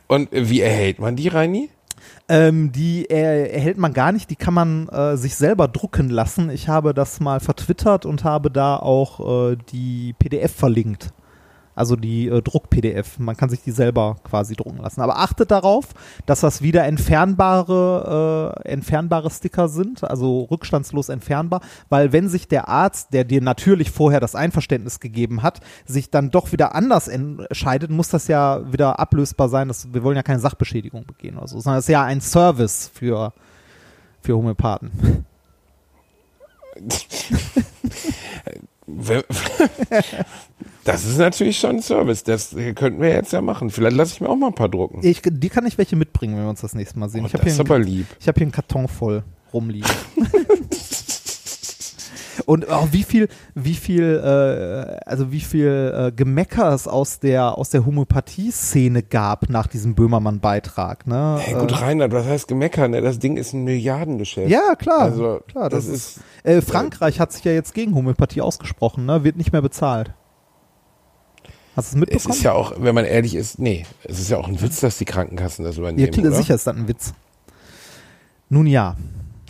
Und 0.07 0.29
wie 0.33 0.61
erhält 0.61 0.99
man 0.99 1.17
die, 1.17 1.29
Reini? 1.29 1.71
Ähm, 2.31 2.73
die 2.73 3.07
er, 3.09 3.55
erhält 3.55 3.79
man 3.79 3.95
gar 3.95 4.13
nicht, 4.13 4.29
die 4.29 4.37
kann 4.37 4.53
man 4.53 4.89
äh, 4.89 5.17
sich 5.17 5.35
selber 5.37 5.67
drucken 5.67 6.11
lassen. 6.11 6.51
Ich 6.51 6.69
habe 6.69 6.93
das 6.93 7.21
mal 7.21 7.41
vertwittert 7.41 8.05
und 8.05 8.25
habe 8.25 8.51
da 8.51 8.77
auch 8.77 9.53
äh, 9.53 9.57
die 9.73 10.15
PDF 10.19 10.55
verlinkt. 10.55 11.11
Also 11.79 11.95
die 11.95 12.27
äh, 12.27 12.43
Druck-PDF. 12.43 13.19
Man 13.19 13.37
kann 13.37 13.49
sich 13.49 13.63
die 13.63 13.71
selber 13.71 14.17
quasi 14.25 14.57
drucken 14.57 14.79
lassen. 14.79 15.01
Aber 15.01 15.19
achtet 15.19 15.53
darauf, 15.53 15.87
dass 16.27 16.41
das 16.41 16.61
wieder 16.61 16.85
entfernbare, 16.85 18.55
äh, 18.65 18.69
entfernbare 18.69 19.31
Sticker 19.31 19.69
sind, 19.69 20.03
also 20.03 20.43
rückstandslos 20.51 21.09
entfernbar, 21.09 21.61
weil 21.89 22.13
wenn 22.13 22.29
sich 22.29 22.49
der 22.49 22.69
Arzt, 22.69 23.13
der 23.13 23.23
dir 23.25 23.41
natürlich 23.41 23.93
vorher 23.93 24.19
das 24.19 24.35
Einverständnis 24.35 24.99
gegeben 24.99 25.43
hat, 25.43 25.61
sich 25.87 26.11
dann 26.11 26.31
doch 26.31 26.51
wieder 26.51 26.75
anders 26.75 27.07
entscheidet, 27.07 27.91
muss 27.91 28.09
das 28.09 28.27
ja 28.27 28.73
wieder 28.73 28.99
ablösbar 28.99 29.49
sein. 29.49 29.69
Das, 29.69 29.93
wir 29.93 30.03
wollen 30.03 30.17
ja 30.17 30.25
keine 30.25 30.41
Sachbeschädigung 30.41 31.07
begehen 31.07 31.37
oder 31.37 31.47
so, 31.47 31.61
sondern 31.61 31.79
es 31.79 31.85
ist 31.85 31.93
ja 31.93 32.03
ein 32.03 32.21
Service 32.21 32.91
für, 32.93 33.33
für 34.21 34.37
Homöopathen. 34.37 35.25
Das 40.85 41.05
ist 41.05 41.19
natürlich 41.19 41.59
schon 41.59 41.77
ein 41.77 41.83
Service. 41.83 42.25
Das 42.25 42.57
könnten 42.75 43.03
wir 43.03 43.11
jetzt 43.11 43.33
ja 43.35 43.43
machen. 43.43 43.69
Vielleicht 43.69 43.95
lasse 43.97 44.15
ich 44.15 44.21
mir 44.23 44.29
auch 44.31 44.37
mal 44.37 44.47
ein 44.47 44.55
paar 44.55 44.71
drucken. 44.71 45.01
Ich, 45.03 45.21
die 45.23 45.49
kann 45.51 45.67
ich 45.67 45.77
welche 45.77 45.97
mitbringen, 45.97 46.35
wenn 46.37 46.45
wir 46.45 46.49
uns 46.51 46.63
das 46.63 46.75
nächste 46.75 46.99
Mal 46.99 47.11
sehen. 47.11 47.25
Oh, 47.25 47.27
ich 47.27 47.35
habe 47.35 47.45
das 47.45 47.53
hier, 47.55 47.63
ist 47.63 47.69
aber 47.69 47.75
einen- 47.75 47.85
lieb. 47.85 48.07
ich 48.19 48.27
hab 48.27 48.37
hier 48.37 48.45
einen 48.47 48.53
Karton 48.53 48.89
voll 48.89 49.23
rumliegen. 49.53 49.91
Und 52.47 52.69
auch 52.69 52.89
wie 52.93 53.03
viel, 53.03 53.29
wie 53.55 53.75
viel, 53.75 54.21
äh, 54.23 55.01
also 55.09 55.33
wie 55.33 55.41
viel 55.41 55.93
äh, 56.09 56.13
Gemecker 56.13 56.73
es 56.73 56.87
aus 56.89 57.19
der 57.21 57.57
aus 57.59 57.71
der 57.71 57.85
Homöopathie-Szene 57.87 59.03
gab 59.03 59.49
nach 59.49 59.67
diesem 59.67 59.95
Böhmermann-Beitrag. 59.95 61.07
Ne? 61.07 61.39
Hey, 61.41 61.55
gut, 61.55 61.73
äh, 61.73 61.75
Reinhard, 61.77 62.13
was 62.13 62.27
heißt 62.27 62.49
gemeckern? 62.49 62.91
ne? 62.93 63.01
Das 63.03 63.19
Ding 63.19 63.37
ist 63.37 63.53
ein 63.53 63.65
Milliardengeschäft. 63.65 64.51
ja, 64.51 64.75
klar. 64.77 65.01
Also, 65.01 65.41
klar 65.49 65.69
das 65.69 65.87
das, 65.87 65.95
ist- 65.95 66.17
ist. 66.19 66.21
Äh, 66.45 66.61
Frankreich 66.63 67.21
hat 67.21 67.33
sich 67.33 67.45
ja 67.45 67.53
jetzt 67.53 67.75
gegen 67.75 67.95
Homöopathie 67.95 68.41
ausgesprochen, 68.41 69.07
ne? 69.07 69.25
Wird 69.25 69.37
nicht 69.37 69.53
mehr 69.53 69.63
bezahlt. 69.63 70.13
Hast 71.77 71.93
du 71.95 71.97
es 71.99 72.03
Es 72.03 72.11
mitbekommen? 72.11 72.35
ist 72.35 72.43
ja 72.43 72.53
auch, 72.53 72.73
wenn 72.79 72.95
man 72.95 73.05
ehrlich 73.05 73.35
ist, 73.37 73.59
nee, 73.59 73.87
es 74.05 74.19
ist 74.19 74.31
ja 74.31 74.37
auch 74.39 74.49
ein 74.49 74.61
Witz, 74.61 74.81
dass 74.81 74.99
die 74.99 75.05
Krankenkassen 75.05 75.65
das 75.65 75.77
ja, 75.77 75.81
übernehmen. 75.83 76.19
oder? 76.19 76.33
sicher 76.33 76.55
ist 76.57 76.67
das 76.67 76.75
ein 76.77 76.89
Witz. 76.89 77.13
Nun 78.49 78.67
ja. 78.67 78.97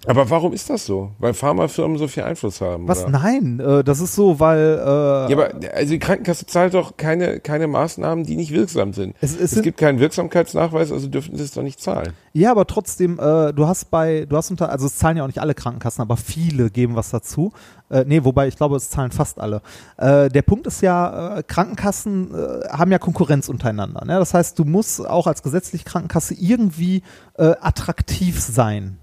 Aber 0.09 0.29
warum 0.31 0.53
ist 0.53 0.69
das 0.71 0.87
so? 0.87 1.11
Weil 1.19 1.35
Pharmafirmen 1.35 1.99
so 1.99 2.09
viel 2.09 2.23
Einfluss 2.23 2.61
haben. 2.61 2.89
Was? 2.89 3.03
Oder? 3.03 3.11
Nein, 3.11 3.61
äh, 3.61 3.85
das 3.85 4.01
ist 4.01 4.15
so, 4.15 4.41
weil 4.41 4.59
äh, 4.59 5.31
Ja, 5.31 5.37
aber 5.37 5.51
also 5.75 5.91
die 5.93 5.99
Krankenkasse 5.99 6.47
zahlt 6.47 6.75
doch 6.75 6.97
keine, 6.97 7.41
keine 7.41 7.67
Maßnahmen, 7.67 8.25
die 8.25 8.35
nicht 8.37 8.51
wirksam 8.53 8.93
sind. 8.95 9.15
Es- 9.21 9.35
es 9.35 9.41
es 9.41 9.51
sind- 9.53 9.63
gibt 9.65 9.79
keinen 9.79 10.01
Wirksamkeitsnachweis, 10.01 10.91
also 10.93 11.09
dürften 11.09 11.37
sie 11.37 11.45
es 11.45 11.53
doch 11.53 11.63
nicht 11.63 11.81
zahlen. 11.81 12.13
Ja, 12.33 12.51
aber 12.51 12.67
trotzdem, 12.67 13.19
äh, 13.19 13.53
du 13.53 13.67
hast 13.67 13.91
bei, 13.91 14.25
du 14.29 14.37
hast 14.37 14.51
unter, 14.51 14.71
also 14.71 14.87
es 14.87 14.97
zahlen 14.97 15.17
ja 15.19 15.23
auch 15.25 15.29
nicht 15.29 15.41
alle 15.41 15.55
Krankenkassen, 15.55 16.01
aber 16.03 16.17
viele 16.17 16.71
geben 16.71 16.97
was 16.97 17.11
dazu. 17.11 17.53
Äh, 17.91 18.05
nee, 18.07 18.25
wobei 18.25 18.49
ich 18.49 18.57
glaube, 18.57 18.77
es 18.77 18.91
zahlen 18.91 19.11
fast 19.13 19.41
alle. 19.41 19.63
Äh, 19.97 20.29
der 20.31 20.43
Punkt 20.43 20.67
ist 20.67 20.81
ja, 20.83 21.39
äh, 21.39 21.43
Krankenkassen 21.43 22.35
äh, 22.35 22.69
haben 22.71 22.91
ja 22.91 22.99
Konkurrenz 22.99 23.49
untereinander. 23.49 24.05
Ne? 24.05 24.19
Das 24.19 24.35
heißt, 24.35 24.59
du 24.59 24.65
musst 24.65 25.07
auch 25.07 25.27
als 25.27 25.43
gesetzliche 25.43 25.85
Krankenkasse 25.85 26.35
irgendwie 26.35 27.03
äh, 27.39 27.55
attraktiv 27.61 28.41
sein. 28.41 28.99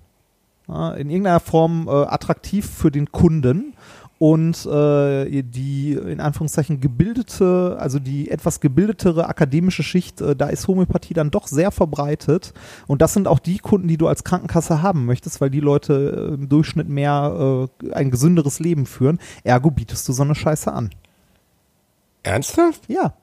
In 0.68 1.10
irgendeiner 1.10 1.40
Form 1.40 1.88
äh, 1.88 1.92
attraktiv 1.92 2.70
für 2.70 2.92
den 2.92 3.12
Kunden. 3.12 3.74
Und 4.18 4.66
äh, 4.66 5.44
die 5.44 5.92
in 5.92 6.22
Anführungszeichen 6.22 6.80
gebildete, 6.80 7.76
also 7.78 8.00
die 8.00 8.32
etwas 8.32 8.62
gebildetere 8.62 9.28
akademische 9.28 9.84
Schicht, 9.84 10.22
äh, 10.22 10.38
da 10.38 10.48
ist 10.48 10.70
Homöopathie 10.70 11.14
dann 11.14 11.32
doch 11.32 11.48
sehr 11.48 11.70
verbreitet. 11.70 12.54
Und 12.88 13.02
das 13.02 13.14
sind 13.14 13.28
auch 13.28 13.40
die 13.40 13.58
Kunden, 13.58 13.90
die 13.90 13.98
du 13.98 14.08
als 14.08 14.24
Krankenkasse 14.24 14.82
haben 14.82 15.06
möchtest, 15.06 15.42
weil 15.42 15.50
die 15.50 15.60
Leute 15.60 16.30
äh, 16.32 16.34
im 16.36 16.48
Durchschnitt 16.48 16.88
mehr 16.88 17.68
äh, 17.84 17.92
ein 17.92 18.10
gesünderes 18.10 18.60
Leben 18.60 18.86
führen. 18.86 19.20
Ergo 19.44 19.70
bietest 19.70 20.08
du 20.08 20.14
so 20.14 20.24
eine 20.24 20.34
Scheiße 20.34 20.72
an. 20.72 20.92
Ernsthaft? 22.24 22.84
Ja, 22.88 23.14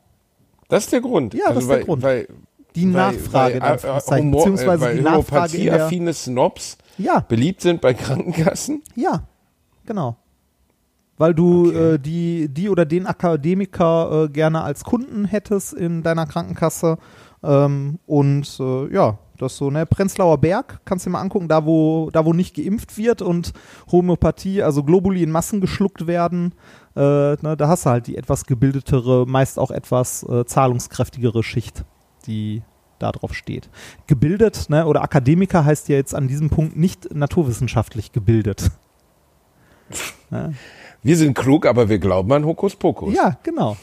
Das 0.69 0.85
ist 0.85 0.93
der 0.93 1.01
Grund. 1.01 1.33
Ja, 1.33 1.49
das 1.49 1.65
ist 1.65 1.69
weil, 1.69 1.77
der 1.79 1.87
Grund. 1.87 2.03
Weil, 2.03 2.29
die 2.75 2.87
Nachfrage, 2.87 3.55
weil, 3.55 3.63
äh, 3.63 3.73
Anführungszeichen, 3.73 4.27
Humor, 4.27 4.41
beziehungsweise 4.41 4.81
weil 4.81 4.97
die 4.97 5.03
Nachfrage 5.03 5.57
in 5.57 6.05
der, 6.05 6.15
Snobs 6.15 6.79
Ja, 6.99 7.21
beliebt 7.21 7.61
sind 7.61 7.81
bei 7.81 7.95
Krankenkassen. 7.95 8.83
ja, 8.95 9.23
genau. 9.87 10.17
Weil 11.19 11.35
du 11.35 11.69
Okay. 11.69 11.95
äh, 11.95 11.99
die, 11.99 12.49
die 12.49 12.69
oder 12.69 12.85
den 12.85 13.07
Akademiker 13.07 14.25
äh, 14.25 14.29
gerne 14.29 14.63
als 14.63 14.83
Kunden 14.85 15.25
hättest 15.25 15.73
in 15.73 16.03
deiner 16.03 16.27
Krankenkasse. 16.27 16.99
Ähm, 17.45 17.99
und 18.07 18.59
äh, 18.61 18.93
ja, 18.95 19.19
Das 19.39 19.53
ist 19.53 19.59
so, 19.59 19.71
ne? 19.71 19.85
Prenzlauer 19.87 20.39
Berg, 20.39 20.81
kannst 20.85 21.05
du 21.05 21.11
dir 21.11 21.13
mal 21.13 21.21
angucken, 21.21 21.49
da 21.49 21.65
wo, 21.67 22.11
da 22.13 22.25
wo 22.25 22.33
nicht 22.33 22.55
geimpft 22.57 22.97
wird 22.97 23.23
und 23.23 23.53
Homöopathie, 23.91 24.63
also 24.63 24.83
Globuli 24.85 25.23
in 25.23 25.31
Massen 25.31 25.61
geschluckt 25.61 26.07
werden, 26.07 26.55
äh, 26.95 27.01
ne, 27.01 27.57
da 27.59 27.69
hast 27.69 27.85
du 27.87 27.91
halt 27.91 28.07
die 28.07 28.17
etwas 28.17 28.45
gebildetere, 28.47 29.27
meist 29.27 29.59
auch 29.59 29.71
etwas 29.73 30.23
äh, 30.25 30.45
zahlungskräftigere 30.45 31.43
Schicht, 31.43 31.85
die 32.27 32.63
da 33.03 33.13
drauf 33.13 33.35
steht. 33.35 33.69
Gebildet, 34.07 34.71
ne, 34.71 34.87
oder 34.87 35.03
Akademiker 35.03 35.65
heißt 35.65 35.89
ja 35.89 35.97
jetzt 35.97 36.15
an 36.15 36.29
diesem 36.29 36.49
Punkt 36.51 36.77
nicht 36.77 37.15
naturwissenschaftlich 37.15 38.13
gebildet. 38.13 38.71
Ne? 40.31 40.55
Wir 41.03 41.17
sind 41.17 41.35
klug, 41.37 41.67
aber 41.67 41.89
wir 41.89 41.99
glauben 41.99 42.33
an 42.33 42.45
Hokuspokus. 42.47 43.15
Ja, 43.15 43.37
genau. 43.43 43.77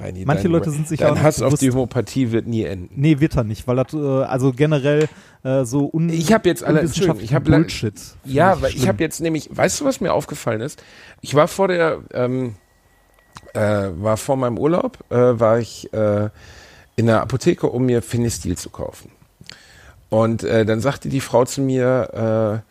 Reini, 0.00 0.24
Manche 0.24 0.44
dein- 0.44 0.52
Leute 0.52 0.70
sind 0.70 0.88
sich 0.88 0.98
auch 1.04 1.08
Dein 1.08 1.14
nicht 1.14 1.22
Hass 1.22 1.42
auf 1.42 1.48
bewusst. 1.50 1.62
die 1.62 1.70
Homöopathie 1.70 2.32
wird 2.32 2.48
nie 2.48 2.64
enden. 2.64 2.90
Nee, 2.96 3.20
wird 3.20 3.36
er 3.36 3.44
nicht, 3.44 3.68
weil 3.68 3.76
das, 3.76 3.92
äh, 3.94 3.98
also 4.24 4.52
generell 4.52 5.08
äh, 5.44 5.64
so 5.64 5.88
un 5.92 6.08
Ich 6.08 6.32
hab 6.32 6.44
jetzt 6.44 6.64
alle- 6.64 6.82
ich 6.82 7.32
hab 7.34 7.44
Bullshit. 7.44 7.94
Ja, 8.24 8.60
weil 8.60 8.74
ich 8.74 8.88
habe 8.88 9.00
jetzt 9.02 9.20
nämlich, 9.20 9.48
weißt 9.52 9.80
du, 9.80 9.84
was 9.84 10.00
mir 10.00 10.12
aufgefallen 10.12 10.60
ist? 10.60 10.82
Ich 11.20 11.36
war 11.36 11.46
vor 11.46 11.68
der, 11.68 12.00
ähm, 12.12 12.56
äh, 13.54 13.60
war 13.92 14.16
vor 14.16 14.36
meinem 14.36 14.58
Urlaub, 14.58 14.98
äh, 15.10 15.14
war 15.38 15.60
ich 15.60 15.92
äh, 15.92 16.30
in 17.00 17.06
der 17.06 17.22
Apotheke, 17.22 17.66
um 17.66 17.86
mir 17.86 18.02
Finistil 18.02 18.56
zu 18.56 18.70
kaufen. 18.70 19.10
Und 20.10 20.44
äh, 20.44 20.64
dann 20.64 20.80
sagte 20.80 21.08
die 21.08 21.20
Frau 21.20 21.44
zu 21.44 21.60
mir, 21.60 22.62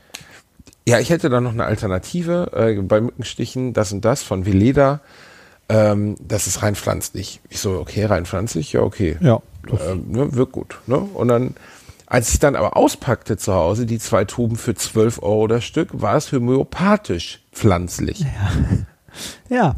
äh, 0.85 0.89
ja, 0.89 0.99
ich 0.99 1.09
hätte 1.09 1.29
da 1.29 1.41
noch 1.41 1.51
eine 1.51 1.65
Alternative 1.65 2.51
äh, 2.53 2.81
bei 2.81 3.01
Mückenstichen, 3.01 3.73
das 3.73 3.91
und 3.91 4.05
das 4.05 4.23
von 4.23 4.45
Veleda. 4.45 5.01
Ähm, 5.67 6.15
das 6.19 6.47
ist 6.47 6.61
rein 6.61 6.75
pflanzlich. 6.75 7.41
Ich 7.49 7.59
so, 7.59 7.79
okay, 7.79 8.05
rein 8.05 8.25
pflanzlich, 8.25 8.73
ja, 8.73 8.81
okay. 8.81 9.17
Ja. 9.19 9.41
Ähm, 9.67 10.05
ne, 10.09 10.33
wirkt 10.35 10.51
gut. 10.51 10.79
Ne? 10.87 10.97
Und 10.97 11.27
dann, 11.27 11.55
als 12.05 12.33
ich 12.33 12.39
dann 12.39 12.55
aber 12.55 12.77
auspackte 12.77 13.37
zu 13.37 13.53
Hause, 13.53 13.85
die 13.85 13.99
zwei 13.99 14.25
Tuben 14.25 14.55
für 14.55 14.75
12 14.75 15.21
Euro 15.21 15.47
das 15.47 15.63
Stück, 15.63 15.89
war 15.93 16.15
es 16.15 16.31
homöopathisch 16.31 17.41
pflanzlich. 17.51 18.25
Ja, 19.49 19.75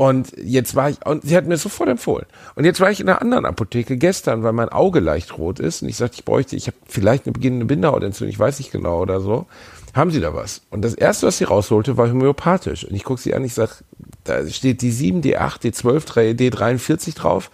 Und 0.00 0.32
jetzt 0.42 0.74
war 0.76 0.88
ich, 0.88 0.96
und 1.04 1.24
sie 1.24 1.36
hat 1.36 1.46
mir 1.46 1.58
sofort 1.58 1.90
empfohlen. 1.90 2.24
Und 2.54 2.64
jetzt 2.64 2.80
war 2.80 2.90
ich 2.90 3.00
in 3.00 3.08
einer 3.10 3.20
anderen 3.20 3.44
Apotheke 3.44 3.98
gestern, 3.98 4.42
weil 4.42 4.54
mein 4.54 4.70
Auge 4.70 4.98
leicht 4.98 5.36
rot 5.36 5.60
ist. 5.60 5.82
Und 5.82 5.90
ich 5.90 5.98
sagte, 5.98 6.16
ich 6.16 6.24
bräuchte, 6.24 6.56
ich 6.56 6.68
habe 6.68 6.76
vielleicht 6.88 7.26
eine 7.26 7.34
beginnende 7.34 7.66
Bindehautentzündung, 7.66 8.32
ich 8.32 8.38
weiß 8.38 8.60
nicht 8.60 8.72
genau 8.72 9.02
oder 9.02 9.20
so. 9.20 9.44
Haben 9.92 10.10
Sie 10.10 10.20
da 10.20 10.32
was? 10.34 10.62
Und 10.70 10.80
das 10.80 10.94
erste, 10.94 11.26
was 11.26 11.36
sie 11.36 11.44
rausholte, 11.44 11.98
war 11.98 12.08
homöopathisch. 12.08 12.84
Und 12.84 12.94
ich 12.94 13.04
gucke 13.04 13.20
sie 13.20 13.34
an, 13.34 13.44
ich 13.44 13.52
sag, 13.52 13.84
da 14.24 14.48
steht 14.48 14.80
die 14.80 14.90
7, 14.90 15.20
D8, 15.20 15.60
D12, 15.64 16.06
3, 16.06 16.30
D43 16.30 17.14
drauf. 17.14 17.50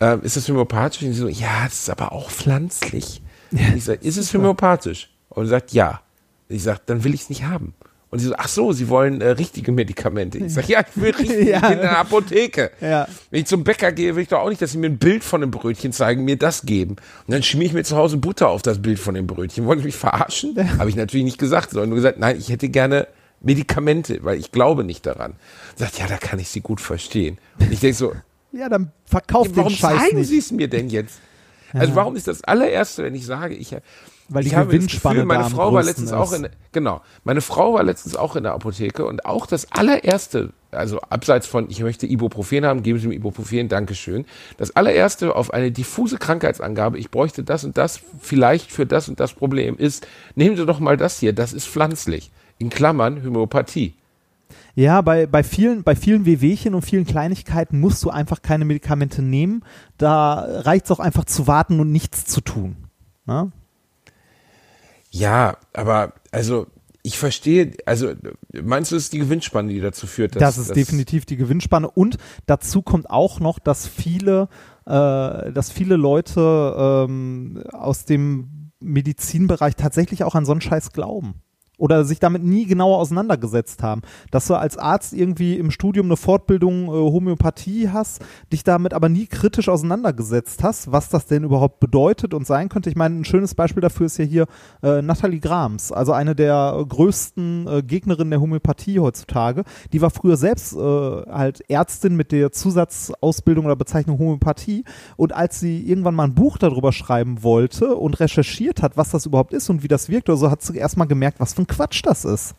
Ähm, 0.00 0.22
ist 0.22 0.38
das 0.38 0.48
homöopathisch? 0.48 1.02
Und 1.02 1.12
sie 1.12 1.20
so, 1.20 1.28
ja, 1.28 1.64
das 1.64 1.80
ist 1.80 1.90
aber 1.90 2.12
auch 2.12 2.30
pflanzlich. 2.30 3.20
Und 3.50 3.76
ich 3.76 3.84
sage, 3.84 4.00
ist 4.02 4.16
es 4.16 4.32
homöopathisch? 4.32 5.10
Und 5.28 5.44
sie 5.44 5.50
sagt, 5.50 5.72
ja. 5.72 6.00
Und 6.48 6.56
ich 6.56 6.62
sage, 6.62 6.80
dann 6.86 7.04
will 7.04 7.12
ich 7.12 7.20
es 7.20 7.28
nicht 7.28 7.44
haben. 7.44 7.74
Und 8.10 8.20
sie 8.20 8.26
so, 8.28 8.34
ach 8.38 8.48
so, 8.48 8.72
Sie 8.72 8.88
wollen 8.88 9.20
äh, 9.20 9.28
richtige 9.30 9.70
Medikamente. 9.70 10.38
Ich 10.38 10.54
sage, 10.54 10.68
ja, 10.72 10.80
ich 10.80 11.00
will 11.00 11.10
richtig, 11.18 11.46
Ja. 11.48 11.68
in 11.68 11.78
der 11.78 11.98
Apotheke. 11.98 12.70
Ja. 12.80 13.06
Wenn 13.30 13.40
ich 13.40 13.46
zum 13.46 13.64
Bäcker 13.64 13.92
gehe, 13.92 14.16
will 14.16 14.22
ich 14.22 14.28
doch 14.28 14.40
auch 14.40 14.48
nicht, 14.48 14.62
dass 14.62 14.72
sie 14.72 14.78
mir 14.78 14.86
ein 14.88 14.96
Bild 14.98 15.22
von 15.22 15.42
einem 15.42 15.50
Brötchen 15.50 15.92
zeigen, 15.92 16.24
mir 16.24 16.36
das 16.38 16.62
geben. 16.62 16.92
Und 17.26 17.32
dann 17.34 17.42
schmier 17.42 17.66
ich 17.66 17.72
mir 17.74 17.84
zu 17.84 17.96
Hause 17.96 18.16
Butter 18.16 18.48
auf 18.48 18.62
das 18.62 18.80
Bild 18.80 18.98
von 18.98 19.14
dem 19.14 19.26
Brötchen. 19.26 19.66
Wollen 19.66 19.80
Sie 19.80 19.84
mich 19.84 19.96
verarschen? 19.96 20.56
Habe 20.78 20.88
ich 20.88 20.96
natürlich 20.96 21.24
nicht 21.24 21.38
gesagt, 21.38 21.70
sondern 21.70 21.90
nur 21.90 21.96
gesagt, 21.96 22.18
nein, 22.18 22.38
ich 22.38 22.48
hätte 22.48 22.70
gerne 22.70 23.08
Medikamente, 23.42 24.20
weil 24.24 24.38
ich 24.38 24.52
glaube 24.52 24.84
nicht 24.84 25.04
daran. 25.06 25.34
Sagt, 25.76 25.98
ja, 25.98 26.06
da 26.06 26.16
kann 26.16 26.38
ich 26.38 26.48
Sie 26.48 26.60
gut 26.60 26.80
verstehen. 26.80 27.38
Und 27.60 27.72
ich 27.72 27.80
denke 27.80 27.96
so, 27.96 28.12
ja, 28.52 28.68
dann 28.70 28.90
verkauft 29.04 29.50
warum 29.54 29.70
den 29.72 29.76
Scheiß 29.78 29.98
zeigen 30.00 30.16
nicht. 30.18 30.28
Sie 30.28 30.38
es 30.38 30.50
mir 30.50 30.68
denn 30.68 30.88
jetzt? 30.88 31.18
Also 31.74 31.94
warum 31.94 32.16
ist 32.16 32.26
das 32.26 32.42
allererste, 32.42 33.04
wenn 33.04 33.14
ich 33.14 33.26
sage, 33.26 33.54
ich 33.54 33.76
Weil 34.28 34.42
die 34.42 34.50
ich 34.50 34.54
habe 34.54 34.66
das 34.66 34.74
Gewinnspanne 34.74 35.14
Gefühl, 35.16 35.26
meine 35.26 35.44
da 35.44 35.48
Frau 35.48 35.72
war 35.72 35.82
letztens 35.82 36.12
auch 36.12 36.32
ist. 36.32 36.38
in 36.38 36.48
genau, 36.72 37.00
meine 37.24 37.40
Frau 37.40 37.74
war 37.74 37.82
letztens 37.82 38.14
auch 38.14 38.36
in 38.36 38.42
der 38.42 38.52
Apotheke 38.52 39.06
und 39.06 39.24
auch 39.24 39.46
das 39.46 39.72
allererste, 39.72 40.50
also 40.70 41.00
abseits 41.00 41.46
von 41.46 41.70
ich 41.70 41.80
möchte 41.80 42.06
Ibuprofen 42.06 42.66
haben, 42.66 42.82
geben 42.82 42.98
Sie 42.98 43.08
mir 43.08 43.14
Ibuprofen, 43.14 43.68
Dankeschön. 43.68 44.26
Das 44.58 44.76
allererste 44.76 45.34
auf 45.34 45.54
eine 45.54 45.72
diffuse 45.72 46.18
Krankheitsangabe, 46.18 46.98
ich 46.98 47.10
bräuchte 47.10 47.42
das 47.42 47.64
und 47.64 47.78
das 47.78 48.00
vielleicht 48.20 48.70
für 48.70 48.84
das 48.84 49.08
und 49.08 49.18
das 49.18 49.32
Problem 49.32 49.76
ist, 49.78 50.06
nehmen 50.34 50.56
Sie 50.56 50.66
doch 50.66 50.78
mal 50.78 50.98
das 50.98 51.18
hier, 51.18 51.32
das 51.32 51.54
ist 51.54 51.66
pflanzlich. 51.66 52.30
In 52.58 52.68
Klammern 52.68 53.24
Homöopathie. 53.24 53.94
Ja, 54.74 55.00
bei, 55.00 55.26
bei 55.26 55.42
vielen, 55.42 55.82
bei 55.82 55.96
vielen 55.96 56.24
Wehwehchen 56.24 56.74
und 56.74 56.82
vielen 56.82 57.04
Kleinigkeiten 57.04 57.80
musst 57.80 58.04
du 58.04 58.10
einfach 58.10 58.42
keine 58.42 58.64
Medikamente 58.64 59.22
nehmen. 59.22 59.64
Da 59.96 60.46
reicht 60.48 60.84
es 60.84 60.90
auch 60.90 61.00
einfach 61.00 61.24
zu 61.24 61.46
warten 61.46 61.80
und 61.80 61.90
nichts 61.90 62.26
zu 62.26 62.40
tun. 62.40 62.76
Ne? 63.26 63.50
Ja, 65.10 65.56
aber 65.72 66.12
also 66.30 66.66
ich 67.02 67.18
verstehe, 67.18 67.72
also 67.86 68.12
meinst 68.62 68.92
du, 68.92 68.96
es 68.96 69.04
ist 69.04 69.12
die 69.12 69.18
Gewinnspanne, 69.18 69.72
die 69.72 69.80
dazu 69.80 70.06
führt, 70.06 70.34
dass 70.36 70.40
Das 70.40 70.58
ist 70.58 70.76
definitiv 70.76 71.24
die 71.24 71.36
Gewinnspanne. 71.36 71.90
Und 71.90 72.18
dazu 72.46 72.82
kommt 72.82 73.08
auch 73.08 73.40
noch, 73.40 73.58
dass 73.58 73.86
viele, 73.86 74.48
äh, 74.84 74.90
dass 75.52 75.70
viele 75.70 75.96
Leute 75.96 77.06
ähm, 77.08 77.62
aus 77.72 78.04
dem 78.04 78.72
Medizinbereich 78.80 79.76
tatsächlich 79.76 80.24
auch 80.24 80.34
an 80.34 80.44
so 80.44 80.52
einen 80.52 80.60
Scheiß 80.60 80.92
glauben. 80.92 81.42
Oder 81.78 82.04
sich 82.04 82.18
damit 82.18 82.44
nie 82.44 82.66
genauer 82.66 82.98
auseinandergesetzt 82.98 83.82
haben. 83.82 84.02
Dass 84.30 84.46
du 84.46 84.54
als 84.54 84.76
Arzt 84.76 85.14
irgendwie 85.14 85.56
im 85.56 85.70
Studium 85.70 86.06
eine 86.06 86.16
Fortbildung 86.16 86.86
äh, 86.86 86.90
Homöopathie 86.90 87.88
hast, 87.90 88.20
dich 88.52 88.64
damit 88.64 88.92
aber 88.92 89.08
nie 89.08 89.26
kritisch 89.26 89.68
auseinandergesetzt 89.68 90.62
hast, 90.62 90.92
was 90.92 91.08
das 91.08 91.26
denn 91.26 91.44
überhaupt 91.44 91.80
bedeutet 91.80 92.34
und 92.34 92.46
sein 92.46 92.68
könnte. 92.68 92.90
Ich 92.90 92.96
meine, 92.96 93.20
ein 93.20 93.24
schönes 93.24 93.54
Beispiel 93.54 93.80
dafür 93.80 94.06
ist 94.06 94.18
ja 94.18 94.24
hier 94.24 94.46
äh, 94.82 95.00
Nathalie 95.02 95.40
Grams, 95.40 95.92
also 95.92 96.12
eine 96.12 96.34
der 96.34 96.84
größten 96.88 97.66
äh, 97.68 97.82
Gegnerinnen 97.82 98.30
der 98.30 98.40
Homöopathie 98.40 99.00
heutzutage. 99.00 99.64
Die 99.92 100.02
war 100.02 100.10
früher 100.10 100.36
selbst 100.36 100.74
äh, 100.74 100.78
halt 100.78 101.62
Ärztin 101.70 102.16
mit 102.16 102.32
der 102.32 102.52
Zusatzausbildung 102.52 103.66
oder 103.66 103.76
Bezeichnung 103.76 104.18
Homöopathie. 104.18 104.84
Und 105.16 105.32
als 105.32 105.60
sie 105.60 105.88
irgendwann 105.88 106.14
mal 106.16 106.24
ein 106.24 106.34
Buch 106.34 106.58
darüber 106.58 106.92
schreiben 106.92 107.42
wollte 107.42 107.94
und 107.94 108.18
recherchiert 108.18 108.82
hat, 108.82 108.96
was 108.96 109.10
das 109.10 109.26
überhaupt 109.26 109.52
ist 109.52 109.70
und 109.70 109.82
wie 109.82 109.88
das 109.88 110.08
wirkt 110.08 110.28
oder 110.28 110.38
so, 110.38 110.50
hat 110.50 110.62
sie 110.62 110.76
erstmal 110.76 111.06
gemerkt, 111.06 111.38
was 111.40 111.54
für 111.54 111.62
ein 111.62 111.67
Quatsch 111.68 112.02
das 112.04 112.24
ist. 112.24 112.54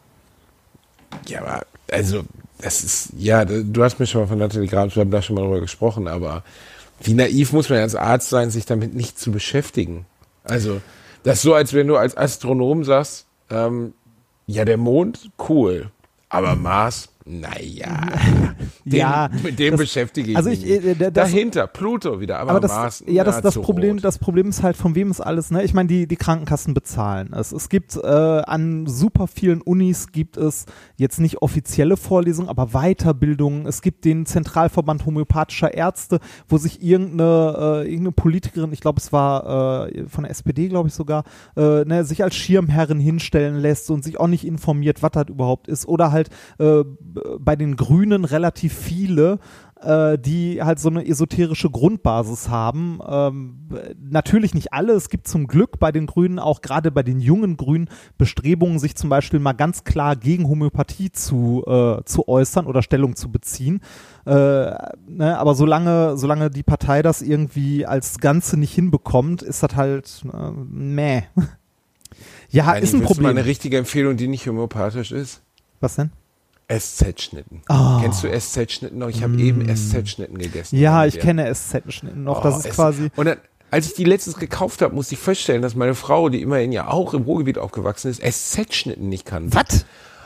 Ja, 1.27 1.41
aber 1.41 1.65
also, 1.91 2.23
das 2.61 2.83
ist, 2.83 3.13
ja, 3.17 3.45
du 3.45 3.83
hast 3.83 3.99
mir 3.99 4.07
schon 4.07 4.21
mal 4.21 4.27
von 4.27 4.37
Nathalie 4.37 4.67
Grams, 4.67 4.95
wir 4.95 5.01
haben 5.01 5.11
da 5.11 5.21
schon 5.21 5.35
mal 5.35 5.43
drüber 5.43 5.61
gesprochen, 5.61 6.07
aber 6.07 6.43
wie 7.01 7.13
naiv 7.13 7.53
muss 7.53 7.69
man 7.69 7.79
als 7.79 7.95
Arzt 7.95 8.29
sein, 8.29 8.51
sich 8.51 8.65
damit 8.65 8.93
nicht 8.93 9.17
zu 9.17 9.31
beschäftigen? 9.31 10.05
Also, 10.43 10.81
das 11.23 11.37
ist 11.37 11.41
so, 11.43 11.53
als 11.53 11.73
wenn 11.73 11.87
du 11.87 11.97
als 11.97 12.15
Astronom 12.15 12.83
sagst, 12.83 13.25
ähm, 13.49 13.93
ja, 14.47 14.65
der 14.65 14.77
Mond, 14.77 15.31
cool, 15.47 15.91
aber 16.27 16.55
Mars, 16.55 17.09
naja, 17.31 18.07
den, 18.85 18.99
Ja, 18.99 19.29
mit 19.43 19.59
dem 19.59 19.71
das- 19.73 19.79
beschäftige 19.81 20.31
ich 20.31 20.37
also 20.37 20.49
mich. 20.49 20.65
ich, 20.65 20.83
äh, 20.83 20.87
nicht. 20.89 21.01
das- 21.01 21.13
Dahinter, 21.13 21.67
Pluto 21.67 22.19
wieder, 22.19 22.39
aber, 22.39 22.51
Aber 22.51 22.59
das, 22.59 22.71
Mars, 22.71 23.03
ja, 23.07 23.23
das, 23.23 23.41
das 23.41 23.55
Problem, 23.59 23.95
rot. 23.97 24.03
das 24.03 24.17
Problem 24.17 24.49
ist 24.49 24.63
halt, 24.63 24.75
von 24.75 24.95
wem 24.95 25.11
ist 25.11 25.21
alles, 25.21 25.51
ne? 25.51 25.63
Ich 25.63 25.73
meine, 25.73 25.87
die, 25.87 26.07
die 26.07 26.15
Krankenkassen 26.15 26.73
bezahlen 26.73 27.33
es. 27.33 27.51
Es 27.51 27.69
gibt 27.69 27.95
äh, 27.97 28.07
an 28.07 28.87
super 28.87 29.27
vielen 29.27 29.61
Unis 29.61 30.11
gibt 30.11 30.37
es 30.37 30.65
jetzt 30.97 31.19
nicht 31.19 31.41
offizielle 31.43 31.97
Vorlesungen, 31.97 32.49
aber 32.49 32.67
Weiterbildungen. 32.73 33.67
Es 33.67 33.81
gibt 33.81 34.05
den 34.05 34.25
Zentralverband 34.25 35.05
homöopathischer 35.05 35.73
Ärzte, 35.73 36.19
wo 36.47 36.57
sich 36.57 36.81
irgendeine, 36.81 37.83
äh, 37.83 37.83
irgendeine 37.85 38.11
Politikerin, 38.13 38.73
ich 38.73 38.81
glaube, 38.81 38.99
es 38.99 39.13
war 39.13 39.87
äh, 39.87 40.07
von 40.07 40.23
der 40.23 40.31
SPD, 40.31 40.67
glaube 40.67 40.87
ich 40.89 40.95
sogar, 40.95 41.23
äh, 41.55 41.85
ne, 41.85 42.03
sich 42.03 42.23
als 42.23 42.35
Schirmherrin 42.35 42.99
hinstellen 42.99 43.55
lässt 43.57 43.91
und 43.91 44.03
sich 44.03 44.19
auch 44.19 44.27
nicht 44.27 44.45
informiert, 44.47 45.03
was 45.03 45.11
das 45.11 45.27
überhaupt 45.29 45.67
ist. 45.67 45.85
Oder 45.87 46.11
halt 46.11 46.29
äh, 46.57 46.83
bei 47.39 47.55
den 47.55 47.75
Grünen 47.75 48.25
relativ 48.25 48.73
viele, 48.73 49.39
äh, 49.81 50.17
die 50.17 50.61
halt 50.61 50.79
so 50.79 50.89
eine 50.89 51.07
esoterische 51.07 51.69
Grundbasis 51.69 52.49
haben. 52.49 52.99
Ähm, 53.07 53.69
natürlich 53.99 54.53
nicht 54.53 54.73
alle. 54.73 54.93
Es 54.93 55.09
gibt 55.09 55.27
zum 55.27 55.47
Glück 55.47 55.79
bei 55.79 55.91
den 55.91 56.05
Grünen, 56.05 56.39
auch 56.39 56.61
gerade 56.61 56.91
bei 56.91 57.03
den 57.03 57.19
jungen 57.19 57.57
Grünen, 57.57 57.89
Bestrebungen, 58.17 58.79
sich 58.79 58.95
zum 58.95 59.09
Beispiel 59.09 59.39
mal 59.39 59.53
ganz 59.53 59.83
klar 59.83 60.15
gegen 60.15 60.47
Homöopathie 60.47 61.11
zu, 61.11 61.63
äh, 61.65 62.03
zu 62.03 62.27
äußern 62.27 62.65
oder 62.65 62.81
Stellung 62.81 63.15
zu 63.15 63.31
beziehen. 63.31 63.81
Äh, 64.25 64.31
ne, 64.31 65.37
aber 65.37 65.55
solange, 65.55 66.17
solange 66.17 66.49
die 66.49 66.63
Partei 66.63 67.01
das 67.01 67.21
irgendwie 67.21 67.85
als 67.85 68.19
Ganze 68.19 68.57
nicht 68.57 68.73
hinbekommt, 68.73 69.41
ist 69.41 69.63
das 69.63 69.75
halt 69.75 70.23
äh, 70.31 70.51
meh. 70.51 71.23
Ja, 72.51 72.65
Nein, 72.65 72.81
ist 72.81 72.93
ein 72.93 73.01
willst 73.01 73.11
du 73.17 73.21
mal 73.21 73.29
Problem. 73.29 73.37
eine 73.37 73.45
richtige 73.45 73.77
Empfehlung, 73.77 74.17
die 74.17 74.27
nicht 74.27 74.47
homöopathisch 74.47 75.11
ist? 75.11 75.43
Was 75.79 75.95
denn? 75.95 76.11
SZ-Schnitten. 76.71 77.61
Ah. 77.67 77.99
Kennst 78.01 78.23
du 78.23 78.27
SZ-Schnitten 78.29 78.97
noch? 78.99 79.09
Ich 79.09 79.23
habe 79.23 79.35
eben 79.37 79.65
SZ-Schnitten 79.67 80.37
gegessen. 80.37 80.77
Ja, 80.77 81.05
ich 81.05 81.19
kenne 81.19 81.51
SZ-Schnitten 81.53 82.23
noch. 82.23 82.41
das 82.43 82.55
Oh, 82.55 82.59
ist 82.59 82.65
es- 82.67 82.75
quasi. 82.75 83.09
Und 83.15 83.25
dann, 83.25 83.37
als 83.71 83.87
ich 83.87 83.93
die 83.95 84.03
letztens 84.03 84.37
gekauft 84.37 84.81
habe, 84.81 84.93
musste 84.95 85.15
ich 85.15 85.19
feststellen, 85.21 85.61
dass 85.61 85.75
meine 85.75 85.95
Frau, 85.95 86.29
die 86.29 86.41
immerhin 86.41 86.71
ja 86.71 86.87
auch 86.87 87.13
im 87.13 87.23
Ruhrgebiet 87.23 87.57
aufgewachsen 87.57 88.09
ist, 88.11 88.21
SZ-Schnitten 88.21 89.09
nicht 89.09 89.25
kann. 89.25 89.53
Was? 89.53 89.85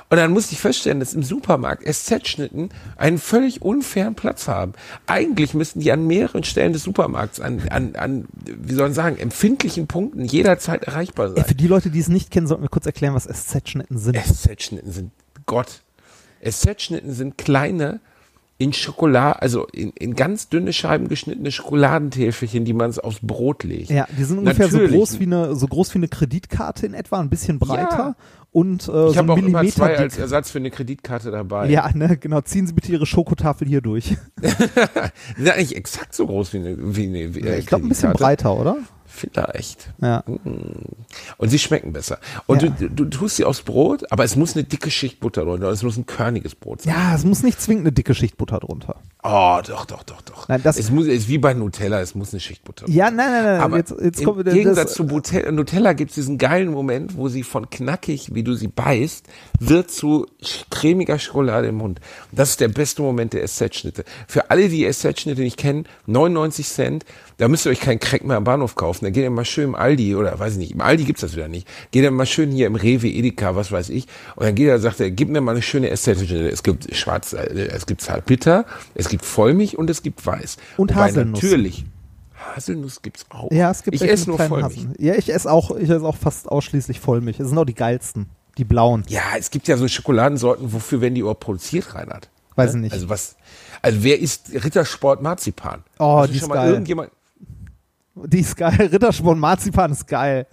Und 0.09 0.17
dann 0.17 0.31
musste 0.31 0.53
ich 0.53 0.59
feststellen, 0.59 0.99
dass 0.99 1.15
im 1.15 1.23
Supermarkt 1.23 1.83
SZ-Schnitten 1.91 2.69
einen 2.97 3.17
völlig 3.17 3.63
unfairen 3.63 4.13
Platz 4.13 4.47
haben. 4.47 4.73
Eigentlich 5.07 5.55
müssten 5.55 5.79
die 5.79 5.91
an 5.91 6.05
mehreren 6.05 6.43
Stellen 6.43 6.71
des 6.73 6.83
Supermarkts, 6.83 7.39
an, 7.39 7.63
an, 7.69 7.95
an 7.95 8.25
wie 8.45 8.73
soll 8.73 8.83
man 8.83 8.93
sagen, 8.93 9.17
empfindlichen 9.17 9.87
Punkten 9.87 10.25
jederzeit 10.25 10.83
erreichbar 10.83 11.29
Ey, 11.29 11.35
sein. 11.37 11.45
für 11.45 11.55
die 11.55 11.67
Leute, 11.67 11.89
die 11.89 11.99
es 11.99 12.09
nicht 12.09 12.29
kennen, 12.29 12.45
sollten 12.45 12.63
wir 12.63 12.69
kurz 12.69 12.85
erklären, 12.85 13.15
was 13.15 13.23
SZ-Schnitten 13.27 13.97
sind. 13.97 14.15
SZ-Schnitten 14.17 14.91
sind 14.91 15.11
Gott. 15.47 15.81
SZ-Schnitten 16.49 17.11
sind 17.13 17.37
kleine 17.37 17.99
in 18.59 18.71
Schokolade, 18.71 19.41
also 19.41 19.65
in, 19.73 19.89
in 19.91 20.15
ganz 20.15 20.47
dünne 20.47 20.71
Scheiben 20.73 21.07
geschnittene 21.09 21.51
Schokoladentäfelchen, 21.51 22.65
die 22.65 22.73
man 22.73 22.97
aufs 22.99 23.19
Brot 23.21 23.63
legt. 23.63 23.89
Ja, 23.89 24.07
die 24.17 24.23
sind 24.23 24.37
ungefähr 24.39 24.69
so 24.69 24.79
groß, 24.79 25.19
wie 25.19 25.23
eine, 25.25 25.55
so 25.55 25.67
groß 25.67 25.93
wie 25.93 25.97
eine 25.99 26.07
Kreditkarte 26.07 26.85
in 26.85 26.93
etwa, 26.93 27.19
ein 27.19 27.29
bisschen 27.29 27.57
breiter 27.59 27.97
Ja. 27.97 28.15
und 28.51 28.81
äh, 28.83 28.83
Ich 28.85 28.87
so 28.87 29.15
habe 29.17 29.33
auch 29.33 29.37
immer 29.37 29.47
Millimeter 29.49 29.75
zwei 29.75 29.89
dick. 29.89 29.99
als 29.99 30.17
Ersatz 30.19 30.51
für 30.51 30.59
eine 30.59 30.69
Kreditkarte 30.71 31.31
dabei. 31.31 31.69
Ja, 31.69 31.89
ne, 31.93 32.15
genau. 32.15 32.41
Ziehen 32.41 32.67
Sie 32.67 32.73
bitte 32.73 32.91
Ihre 32.91 33.05
Schokotafel 33.07 33.67
hier 33.67 33.81
durch. 33.81 34.15
Die 34.41 35.41
sind 35.41 35.49
eigentlich 35.51 35.75
exakt 35.75 36.13
so 36.13 36.27
groß 36.27 36.53
wie 36.53 36.57
eine, 36.57 36.95
wie 36.95 37.07
eine 37.07 37.35
wie 37.35 37.41
eine 37.41 37.57
ich 37.57 37.65
glaube, 37.65 37.85
ein 37.85 37.89
bisschen 37.89 38.13
breiter, 38.13 38.55
oder? 38.57 38.77
Vielleicht. 39.15 39.89
Ja. 40.01 40.23
Und 41.37 41.49
sie 41.49 41.59
schmecken 41.59 41.93
besser. 41.93 42.17
Und 42.47 42.63
Ja. 42.63 42.69
du, 42.69 42.89
du 42.89 43.05
tust 43.05 43.35
sie 43.35 43.45
aufs 43.45 43.61
Brot, 43.61 44.11
aber 44.11 44.23
es 44.23 44.35
muss 44.35 44.55
eine 44.55 44.63
dicke 44.63 44.89
Schicht 44.89 45.19
Butter 45.19 45.43
drunter. 45.45 45.69
Es 45.69 45.83
muss 45.83 45.97
ein 45.97 46.07
körniges 46.07 46.55
Brot 46.55 46.81
sein. 46.81 46.93
Ja, 46.95 47.13
es 47.15 47.23
muss 47.23 47.43
nicht 47.43 47.61
zwingend 47.61 47.83
eine 47.85 47.91
dicke 47.91 48.15
Schicht 48.15 48.37
Butter 48.37 48.59
drunter. 48.59 48.95
Oh, 49.21 49.59
doch, 49.65 49.85
doch, 49.85 50.01
doch, 50.03 50.21
doch. 50.21 50.47
Nein, 50.49 50.61
das- 50.63 50.77
es 50.77 50.89
muss, 50.89 51.05
es 51.05 51.13
ist 51.19 51.27
wie 51.29 51.37
bei 51.37 51.53
Nutella, 51.53 52.01
es 52.01 52.15
muss 52.15 52.33
eine 52.33 52.39
Schicht 52.41 52.63
Butter 52.63 52.89
Ja, 52.89 53.11
nein, 53.11 53.31
nein, 53.31 53.43
nein. 53.45 53.61
Aber 53.61 53.77
jetzt, 53.77 53.93
jetzt 54.01 54.19
im 54.19 54.25
kommt 54.25 54.39
wieder 54.39 54.51
Gegensatz 54.51 54.87
das, 54.87 54.93
zu 54.95 55.03
Nutella, 55.03 55.51
Nutella 55.51 55.93
gibt 55.93 56.09
es 56.11 56.15
diesen 56.15 56.37
geilen 56.39 56.71
Moment, 56.71 57.15
wo 57.15 57.29
sie 57.29 57.43
von 57.43 57.69
knackig, 57.69 58.33
wie 58.33 58.43
du 58.43 58.55
sie 58.55 58.67
beißt, 58.67 59.25
wird 59.59 59.91
zu 59.91 60.25
cremiger 60.71 61.19
Schokolade 61.19 61.67
im 61.67 61.75
Mund. 61.75 62.01
Und 62.31 62.39
das 62.39 62.49
ist 62.49 62.59
der 62.59 62.67
beste 62.67 63.01
Moment 63.03 63.33
der 63.33 63.43
SZ-Schnitte. 63.47 64.03
Für 64.27 64.49
alle, 64.49 64.67
die 64.69 64.91
SZ-Schnitte 64.91 65.41
nicht 65.41 65.57
kennen, 65.57 65.85
99 66.07 66.67
Cent, 66.67 67.05
da 67.37 67.47
müsst 67.47 67.65
ihr 67.65 67.71
euch 67.71 67.79
keinen 67.79 67.99
Crack 67.99 68.23
mehr 68.25 68.37
am 68.37 68.43
Bahnhof 68.43 68.75
kaufen. 68.75 69.02
Da 69.03 69.09
geht 69.09 69.23
ihr 69.23 69.29
mal 69.29 69.45
schön 69.45 69.65
im 69.65 69.75
Aldi 69.75 70.15
oder 70.15 70.37
weiß 70.39 70.53
ich 70.53 70.57
nicht, 70.59 70.71
im 70.71 70.81
Aldi 70.81 71.03
gibt's 71.05 71.21
das 71.21 71.35
wieder 71.35 71.47
nicht. 71.47 71.67
Geht 71.91 72.03
ihr 72.03 72.11
mal 72.11 72.25
schön 72.25 72.51
hier 72.51 72.67
im 72.67 72.75
Rewe, 72.75 73.07
Edeka, 73.07 73.55
was 73.55 73.71
weiß 73.71 73.89
ich. 73.89 74.07
Und 74.35 74.45
dann 74.45 74.55
geht 74.55 74.67
er, 74.67 74.79
sagt 74.79 74.99
er, 74.99 75.11
gib 75.11 75.29
mir 75.29 75.41
mal 75.41 75.51
eine 75.51 75.61
schöne 75.61 75.95
SZ-Schnitte. 75.95 76.49
Es 76.49 76.63
gibt 76.63 76.95
schwarz, 76.95 77.33
äh, 77.33 77.67
es 77.71 77.85
gibt 77.85 78.01
zartbitter, 78.01 78.65
es 78.95 79.09
gibt 79.09 79.25
Vollmilch 79.25 79.77
und 79.77 79.89
es 79.89 80.01
gibt 80.03 80.25
weiß. 80.25 80.57
Und 80.77 80.91
Wobei 80.91 81.01
Haselnuss. 81.09 81.41
Natürlich. 81.43 81.85
Haselnuss 82.55 83.01
gibt's 83.01 83.25
auch. 83.29 83.51
ja, 83.51 83.71
es 83.71 83.83
gibt 83.83 83.95
ich 83.95 84.01
esse 84.03 84.29
nur 84.29 84.37
Vollmilch. 84.37 84.63
Haseln. 84.77 84.95
Ja, 84.99 85.15
ich 85.15 85.31
esse 85.33 85.49
auch, 85.51 85.71
ich 85.77 85.89
esse 85.89 86.03
auch 86.05 86.17
fast 86.17 86.49
ausschließlich 86.49 86.99
Vollmilch. 86.99 87.39
Es 87.39 87.47
sind 87.49 87.57
auch 87.57 87.65
die 87.65 87.73
geilsten. 87.75 88.27
Die 88.57 88.65
blauen. 88.65 89.03
Ja, 89.07 89.21
es 89.39 89.49
gibt 89.49 89.67
ja 89.67 89.77
so 89.77 89.87
Schokoladensorten, 89.87 90.73
wofür 90.73 91.01
werden 91.01 91.15
die 91.15 91.21
überhaupt 91.21 91.39
produziert, 91.39 91.95
Reinhard? 91.95 92.29
Weiß 92.55 92.73
Ne? 92.73 92.79
ich 92.79 92.83
nicht. 92.83 92.93
Also 92.93 93.09
was, 93.09 93.35
also 93.81 94.03
wer 94.03 94.19
isst 94.19 94.51
Rittersport 94.53 95.23
Marzipan? 95.23 95.83
Oh, 95.97 96.17
Hast 96.19 96.29
die 96.29 96.33
schon 96.35 96.43
ist 96.43 96.49
mal 96.49 96.55
geil. 96.55 96.69
irgendjemand, 96.73 97.09
Die 98.15 98.39
ist 98.39 98.55
geil. 98.55 98.75
Rittersporn 98.91 99.39
Marzipan 99.39 99.91
ist 99.91 100.07
geil. 100.07 100.47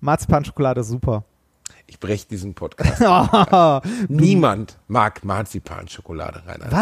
Marzipan-Schokolade 0.00 0.80
ist 0.80 0.88
super. 0.88 1.24
ich 1.86 2.00
breche 2.00 2.26
diesen 2.26 2.54
Podcast. 2.54 3.00
Was? 3.00 3.82
Niemand 4.08 4.78
mag 4.88 5.24
Marzipan-Schokolade, 5.24 6.42
Reinhard. 6.46 6.72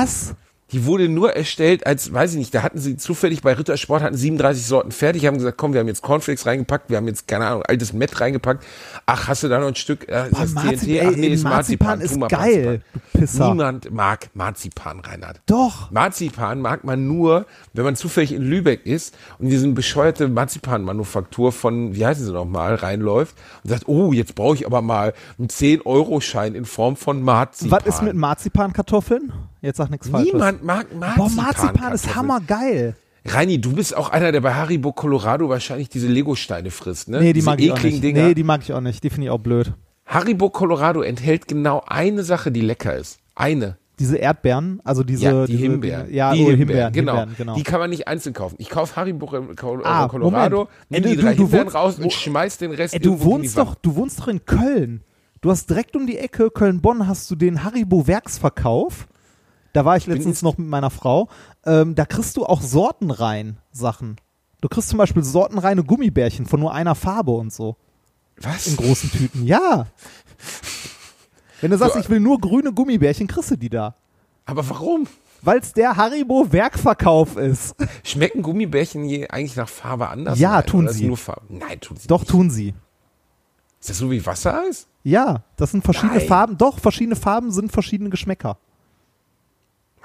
Die 0.73 0.85
wurde 0.85 1.09
nur 1.09 1.33
erstellt 1.33 1.87
als, 1.87 2.13
weiß 2.13 2.33
ich 2.33 2.39
nicht, 2.39 2.55
da 2.55 2.63
hatten 2.63 2.79
sie 2.79 2.97
zufällig 2.97 3.43
bei 3.43 3.53
Rittersport 3.53 4.03
hatten 4.03 4.17
37 4.17 4.65
Sorten 4.65 4.93
fertig, 4.93 5.27
haben 5.27 5.37
gesagt, 5.37 5.59
komm, 5.59 5.73
wir 5.73 5.81
haben 5.81 5.89
jetzt 5.89 6.03
Cornflakes 6.03 6.47
reingepackt, 6.47 6.91
wir 6.91 6.97
haben 6.97 7.09
jetzt, 7.09 7.27
keine 7.27 7.47
Ahnung, 7.47 7.63
altes 7.65 7.93
Met 7.93 8.21
reingepackt. 8.21 8.65
Ach, 9.07 9.29
hast 9.29 9.43
du 9.43 9.49
da 9.49 9.59
noch 9.59 9.69
ein 9.69 9.75
Stück, 9.75 10.09
äh, 10.09 10.27
ist 10.27 10.31
Boah, 10.31 10.41
das 10.41 10.53
Marzipan, 10.53 10.79
TNT? 10.79 11.03
Ach 11.03 11.17
nee, 11.17 11.27
ey, 11.27 11.33
ist 11.33 11.45
Marzipan. 11.45 11.89
Marzipan 11.89 12.01
ist 12.01 12.17
mal 12.19 12.29
geil, 12.29 12.83
Marzipan. 13.13 13.49
Niemand 13.49 13.91
mag 13.91 14.31
Marzipan, 14.35 15.01
Reinhard. 15.01 15.41
Doch. 15.47 15.91
Marzipan 15.91 16.61
mag 16.61 16.85
man 16.85 17.07
nur, 17.07 17.47
wenn 17.73 17.85
man 17.85 17.97
zufällig 17.97 18.33
in 18.33 18.43
Lübeck 18.43 18.87
ist 18.87 19.17
und 19.39 19.47
in 19.47 19.51
diese 19.51 19.69
bescheuerte 19.69 20.29
Marzipan-Manufaktur 20.29 21.53
von, 21.53 21.95
wie 21.95 22.07
heißen 22.07 22.25
sie 22.25 22.33
nochmal, 22.33 22.77
reinläuft 22.77 23.37
und 23.65 23.71
sagt, 23.71 23.89
oh, 23.89 24.13
jetzt 24.13 24.35
brauche 24.35 24.55
ich 24.55 24.67
aber 24.67 24.83
mal 24.83 25.15
einen 25.39 25.49
10-Euro-Schein 25.49 26.55
in 26.55 26.65
Form 26.65 26.97
von 26.97 27.23
Marzipan. 27.23 27.81
Was 27.81 27.87
ist 27.87 28.03
mit 28.03 28.15
Marzipankartoffeln? 28.15 29.33
Jetzt 29.63 29.77
sag 29.77 29.91
nichts 29.91 30.09
Falsches. 30.09 30.33
Niemand 30.33 30.65
mag 30.65 30.87
Marzipan. 30.95 31.17
Boah, 31.17 31.43
Marzipan 31.43 31.93
ist 31.93 32.15
hammergeil. 32.15 32.97
Reini, 33.27 33.61
du 33.61 33.75
bist 33.75 33.95
auch 33.95 34.09
einer, 34.09 34.33
der 34.33 34.41
bei 34.41 34.55
Haribo 34.55 34.93
Colorado 34.93 35.49
wahrscheinlich 35.51 35.91
diese 35.91 36.09
Lego-Steine 36.09 36.71
frisst, 36.71 37.09
ne? 37.09 37.19
Nee, 37.19 37.27
die 37.29 37.33
diese 37.35 37.47
mag 37.51 37.61
ich 37.61 37.71
auch 37.73 37.83
nicht. 37.83 38.03
Dinger. 38.03 38.29
Nee, 38.29 38.35
die 38.35 38.43
mag 38.43 38.63
ich 38.63 38.73
auch 38.73 38.81
nicht. 38.81 39.05
Die 39.05 39.11
finde 39.11 39.27
ich 39.27 39.31
auch 39.31 39.41
blöd. 39.41 39.75
Haribo 40.07 40.49
Colorado 40.51 41.03
enthält 41.03 41.47
genau 41.47 41.83
eine 41.87 42.23
Sache, 42.25 42.51
die 42.51 42.63
lecker 42.63 42.97
ist. 42.97 43.19
Eine. 43.35 43.77
Diese 43.99 44.17
Erdbeeren, 44.17 44.81
also 44.83 45.05
diese. 45.05 45.25
ja, 45.25 45.45
die 45.47 45.53
diese, 45.53 45.63
Himbeeren. 45.65 46.11
Ja, 46.13 46.33
die 46.33 46.43
oh, 46.45 46.51
Himbeeren, 46.51 46.93
genau. 46.95 47.13
Himbeeren, 47.19 47.35
genau. 47.37 47.55
Die 47.55 47.63
kann 47.63 47.81
man 47.81 47.91
nicht 47.91 48.09
einzeln 48.09 48.33
kaufen. 48.33 48.55
Ich 48.59 48.71
kaufe 48.71 48.97
Haribo 48.97 49.27
Col- 49.27 49.83
Ah, 49.85 50.09
Colorado, 50.09 50.69
nimm 50.89 51.05
Ey, 51.05 51.11
die 51.11 51.17
du- 51.17 51.23
drei 51.23 51.35
du 51.35 51.43
Himbeeren 51.43 51.67
wohnst- 51.67 51.75
raus 51.77 51.99
und 51.99 52.11
schmeiß 52.11 52.57
den 52.57 52.71
Rest 52.73 52.95
Ey, 52.95 53.01
du 53.01 53.17
die 53.17 53.23
wohnst 53.23 53.59
doch, 53.59 53.75
du 53.75 53.95
wohnst 53.97 54.19
doch 54.21 54.29
in 54.29 54.43
Köln. 54.47 55.03
Du 55.43 55.51
hast 55.51 55.69
direkt 55.69 55.95
um 55.95 56.07
die 56.07 56.17
Ecke 56.17 56.51
Köln-Bonn 56.51 57.07
hast 57.07 57.31
du 57.31 57.35
den 57.37 57.63
Haribo 57.63 58.07
Werksverkauf. 58.07 59.07
Da 59.73 59.85
war 59.85 59.97
ich 59.97 60.07
letztens 60.07 60.43
noch 60.43 60.59
mit 60.59 60.67
meiner 60.69 60.91
Frau. 60.91 61.29
Ähm, 61.65 61.95
da 61.95 62.05
kriegst 62.05 62.37
du 62.37 62.45
auch 62.45 62.61
sortenrein 62.61 63.59
Sachen. 63.73 64.17
Du 64.61 64.69
kriegst 64.69 64.89
zum 64.91 64.99
Beispiel 64.99 65.23
sortenreine 65.23 65.85
Gummibärchen 65.85 66.47
von 66.47 66.61
nur 66.61 66.75
einer 66.75 66.95
Farbe 66.95 67.31
und 67.33 67.53
so. 67.53 67.77
Was? 68.39 68.67
In 68.67 68.77
großen 68.77 69.11
Tüten. 69.11 69.45
Ja. 69.47 69.87
Wenn 71.61 71.71
du 71.71 71.79
sagst, 71.79 71.97
Du- 71.97 72.01
ich 72.01 72.09
will 72.11 72.21
nur 72.21 72.41
grüne 72.41 72.73
Gummibärchen, 72.73 73.27
kriegst 73.27 73.51
du 73.51 73.57
die 73.57 73.69
da. 73.69 73.95
Aber 74.47 74.69
warum? 74.69 75.07
Weil 75.43 75.59
es 75.61 75.73
der 75.73 75.97
Haribo 75.97 76.53
Werkverkauf 76.53 77.37
ist. 77.37 77.75
Schmecken 78.03 78.43
Gummibärchen 78.43 79.05
je 79.05 79.29
eigentlich 79.29 79.57
nach 79.57 79.69
Farbe 79.69 80.09
anders? 80.09 80.39
Ja, 80.39 80.53
Nein, 80.57 80.67
tun 80.67 80.89
sie. 80.89 81.07
Nur 81.07 81.17
Farbe? 81.17 81.43
Nein, 81.49 81.81
tun 81.81 81.97
sie 81.97 82.09
Doch, 82.09 82.21
nicht. 82.21 82.31
tun 82.31 82.51
sie. 82.51 82.75
Ist 83.81 83.89
das 83.89 83.99
so 83.99 84.11
wie 84.11 84.25
Wassereis? 84.25 84.87
Ja, 85.03 85.45
das 85.57 85.71
sind 85.71 85.83
verschiedene 85.85 86.19
Nein. 86.19 86.27
Farben. 86.29 86.59
Doch, 86.59 86.79
verschiedene 86.79 87.17
Farben 87.17 87.51
sind 87.53 87.73
verschiedene 87.73 88.11
Geschmäcker. 88.11 88.59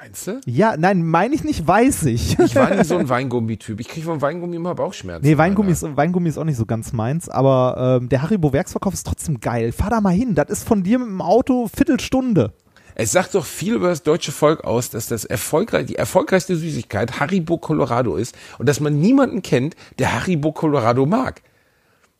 Meinst 0.05 0.27
du? 0.27 0.39
Ja, 0.45 0.75
nein, 0.77 1.03
meine 1.03 1.33
ich 1.33 1.43
nicht, 1.43 1.65
weiß 1.65 2.03
ich. 2.03 2.37
Ich 2.37 2.55
war 2.55 2.69
nie 2.75 2.83
so 2.83 2.95
ein 2.95 3.09
Weingummi-Typ. 3.09 3.79
Ich 3.79 3.87
kriege 3.87 4.05
vom 4.05 4.21
Weingummi 4.21 4.55
immer 4.55 4.75
Bauchschmerzen. 4.75 5.25
Nee, 5.25 5.35
Weingummi 5.35 5.71
ist, 5.71 5.81
Weingummi 5.81 6.29
ist 6.29 6.37
auch 6.37 6.43
nicht 6.43 6.57
so 6.57 6.67
ganz 6.67 6.93
meins, 6.93 7.27
aber 7.27 7.99
ähm, 7.99 8.09
der 8.09 8.21
Haribo 8.21 8.53
Werksverkauf 8.53 8.93
ist 8.93 9.07
trotzdem 9.07 9.39
geil. 9.39 9.71
Fahr 9.71 9.89
da 9.89 10.01
mal 10.01 10.13
hin, 10.13 10.35
das 10.35 10.51
ist 10.51 10.67
von 10.67 10.83
dir 10.83 10.99
mit 10.99 11.07
dem 11.07 11.21
Auto 11.21 11.67
Viertelstunde. 11.75 12.53
Es 12.93 13.13
sagt 13.13 13.33
doch 13.33 13.45
viel 13.45 13.73
über 13.73 13.89
das 13.89 14.03
deutsche 14.03 14.31
Volk 14.31 14.63
aus, 14.63 14.91
dass 14.91 15.07
das 15.07 15.25
erfolgreich, 15.25 15.87
die 15.87 15.95
erfolgreichste 15.95 16.55
Süßigkeit 16.55 17.19
Haribo 17.19 17.57
Colorado 17.57 18.15
ist 18.15 18.35
und 18.59 18.69
dass 18.69 18.79
man 18.79 18.99
niemanden 18.99 19.41
kennt, 19.41 19.75
der 19.97 20.13
Haribo 20.13 20.51
Colorado 20.51 21.07
mag. 21.07 21.41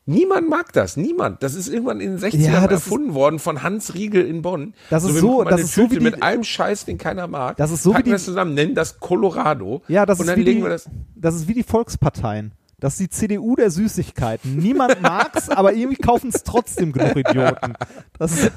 Niemand 0.08 0.48
mag 0.50 0.72
das, 0.74 0.98
niemand. 0.98 1.42
Das 1.42 1.56
ist 1.56 1.68
irgendwann 1.68 2.00
in 2.00 2.12
den 2.12 2.20
60ern 2.20 2.52
Ja, 2.52 2.66
erfunden 2.66 3.16
worden 3.16 3.40
von 3.40 3.64
Hans 3.64 3.96
Riegel 3.96 4.24
in 4.28 4.44
Bonn. 4.44 4.76
Das 4.92 5.04
ist 5.04 5.18
so- 5.18 5.40
machen 5.40 5.50
das 5.50 5.62
ist 5.62 5.74
so 5.74 5.90
wie 5.90 5.98
die- 5.98 6.04
mit 6.04 6.22
allem 6.22 6.44
Scheiß, 6.44 6.86
den 6.86 6.98
keiner 7.00 7.26
mag. 7.28 7.58
Das 7.58 7.72
ist 7.72 7.82
so 7.82 7.90
wie 7.90 7.94
packen 7.96 8.06
die- 8.06 8.12
das 8.12 8.26
zusammen, 8.26 8.54
nennen 8.54 8.76
das 8.76 9.00
Colorado. 9.00 9.82
Ja, 9.88 10.06
das 10.06 10.20
und 10.20 10.26
ist 10.26 10.30
dann 10.30 10.40
wie 10.40 10.44
legen 10.44 10.58
die, 10.60 10.64
wir 10.66 10.70
das. 10.70 10.88
das 11.16 11.34
ist 11.36 11.48
wie 11.48 11.56
die 11.56 11.64
Volksparteien. 11.64 12.52
Das 12.80 12.94
ist 12.94 13.00
die 13.00 13.10
CDU 13.10 13.56
der 13.56 13.72
Süßigkeiten. 13.72 14.58
Niemand 14.58 15.02
mag's, 15.02 15.50
aber 15.50 15.74
irgendwie 15.74 15.96
kaufen 16.00 16.30
es 16.32 16.44
trotzdem 16.44 16.92
genug 16.92 17.16
Idioten. 17.16 17.74
Das 18.20 18.32
ist, 18.38 18.52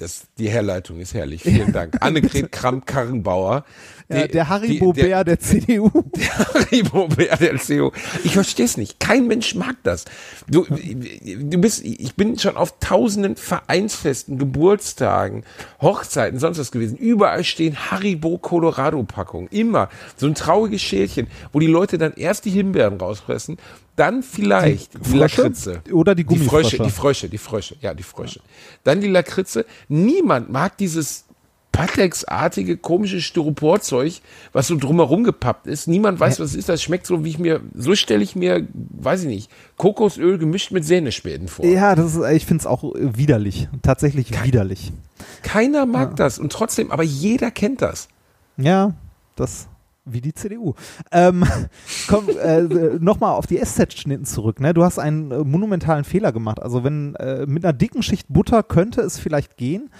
Das, 0.00 0.22
die 0.38 0.48
Herleitung 0.48 0.98
ist 0.98 1.12
herrlich. 1.12 1.42
Vielen 1.42 1.72
Dank. 1.72 1.98
Annegret 2.00 2.50
Kramp-Karrenbauer. 2.50 3.64
ja, 4.08 4.26
der 4.26 4.48
Haribo 4.48 4.92
die- 4.94 5.02
der- 5.02 5.24
der 5.24 5.38
CDU. 5.40 5.90
Haribo 6.54 7.06
Bär 7.08 7.36
der 7.36 7.58
CEO. 7.58 7.92
Ich 8.24 8.32
verstehe 8.32 8.64
es 8.64 8.78
nicht. 8.78 8.98
Kein 8.98 9.26
Mensch 9.26 9.54
mag 9.54 9.76
das. 9.82 10.06
Du, 10.48 10.64
du 10.64 11.58
bist, 11.58 11.84
ich 11.84 12.14
bin 12.16 12.38
schon 12.38 12.56
auf 12.56 12.78
tausenden 12.80 13.36
Vereinsfesten, 13.36 14.38
Geburtstagen, 14.38 15.44
Hochzeiten, 15.82 16.38
sonst 16.38 16.58
was 16.58 16.72
gewesen. 16.72 16.96
Überall 16.96 17.44
stehen 17.44 17.76
Haribo 17.90 18.38
Colorado 18.38 19.02
Packungen. 19.02 19.48
Immer. 19.50 19.90
So 20.16 20.26
ein 20.26 20.34
trauriges 20.34 20.80
Schälchen, 20.80 21.26
wo 21.52 21.60
die 21.60 21.66
Leute 21.66 21.98
dann 21.98 22.14
erst 22.14 22.46
die 22.46 22.50
Himbeeren 22.50 22.96
rauspressen, 22.98 23.58
dann 24.00 24.22
vielleicht 24.22 24.94
die, 24.94 25.10
Frösche? 25.10 25.42
Lakritze. 25.42 25.82
Oder 25.92 26.14
die 26.14 26.24
Die 26.24 26.38
Frösche, 26.38 26.78
Gummifrösche? 26.78 26.82
die 26.82 26.90
Frösche, 26.90 27.28
die 27.28 27.38
Frösche, 27.38 27.76
ja, 27.80 27.94
die 27.94 28.02
Frösche. 28.02 28.40
Dann 28.82 29.00
die 29.00 29.08
Lakritze. 29.08 29.66
Niemand 29.88 30.50
mag 30.50 30.76
dieses 30.78 31.26
Patex-artige, 31.72 32.76
komische 32.78 33.20
Styroporzeug, 33.20 34.20
was 34.52 34.66
so 34.66 34.76
drumherum 34.76 35.22
gepappt 35.22 35.66
ist. 35.66 35.86
Niemand 35.86 36.18
weiß, 36.18 36.40
was 36.40 36.50
es 36.50 36.56
ist. 36.56 36.68
Das 36.68 36.82
schmeckt 36.82 37.06
so, 37.06 37.24
wie 37.24 37.28
ich 37.28 37.38
mir, 37.38 37.60
so 37.74 37.94
stelle 37.94 38.24
ich 38.24 38.34
mir, 38.34 38.66
weiß 38.72 39.22
ich 39.22 39.28
nicht, 39.28 39.50
Kokosöl 39.76 40.38
gemischt 40.38 40.72
mit 40.72 40.84
Sehnespäten 40.84 41.46
vor. 41.46 41.64
Ja, 41.64 41.94
das 41.94 42.16
ist, 42.16 42.28
ich 42.32 42.46
finde 42.46 42.62
es 42.62 42.66
auch 42.66 42.82
widerlich. 42.94 43.68
Tatsächlich 43.82 44.44
widerlich. 44.44 44.92
Keiner 45.42 45.86
mag 45.86 46.16
das 46.16 46.38
und 46.38 46.50
trotzdem, 46.52 46.90
aber 46.90 47.02
jeder 47.02 47.50
kennt 47.50 47.82
das. 47.82 48.08
Ja, 48.56 48.94
das. 49.36 49.68
Wie 50.04 50.20
die 50.20 50.32
CDU. 50.32 50.74
Ähm, 51.12 51.44
komm, 52.08 52.28
äh, 52.28 52.62
nochmal 52.98 53.34
auf 53.34 53.46
die 53.46 53.58
SZ-Schnitten 53.58 54.24
zurück. 54.24 54.60
Ne? 54.60 54.72
Du 54.72 54.82
hast 54.82 54.98
einen 54.98 55.30
äh, 55.30 55.38
monumentalen 55.44 56.04
Fehler 56.04 56.32
gemacht. 56.32 56.60
Also 56.60 56.84
wenn 56.84 57.14
äh, 57.16 57.46
mit 57.46 57.64
einer 57.64 57.72
dicken 57.72 58.02
Schicht 58.02 58.26
Butter 58.28 58.62
könnte 58.62 59.02
es 59.02 59.18
vielleicht 59.18 59.56
gehen. 59.56 59.90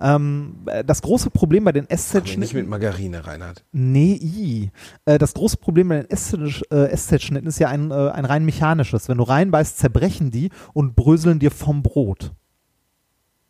Ähm, 0.00 0.60
äh, 0.66 0.82
das 0.82 1.02
große 1.02 1.30
Problem 1.30 1.64
bei 1.64 1.72
den 1.72 1.84
Aber 1.84 1.94
nicht 1.94 2.14
mit 2.14 2.24
SZ-Schnitten. 2.24 2.68
Margarine, 2.68 3.26
Reinhard. 3.26 3.64
Nee, 3.72 4.14
i. 4.14 4.70
Äh, 5.04 5.18
das 5.18 5.34
große 5.34 5.58
Problem 5.58 5.88
bei 5.88 6.02
den 6.02 6.16
SZ 6.16 6.62
äh, 6.70 6.96
SZ-Schnitten 6.96 7.46
ist 7.46 7.58
ja 7.58 7.68
ein, 7.68 7.90
äh, 7.90 7.94
ein 7.94 8.24
rein 8.24 8.44
mechanisches. 8.44 9.08
Wenn 9.08 9.18
du 9.18 9.24
reinbeißt, 9.24 9.78
zerbrechen 9.78 10.30
die 10.30 10.50
und 10.72 10.96
bröseln 10.96 11.38
dir 11.38 11.50
vom 11.50 11.82
Brot. 11.82 12.32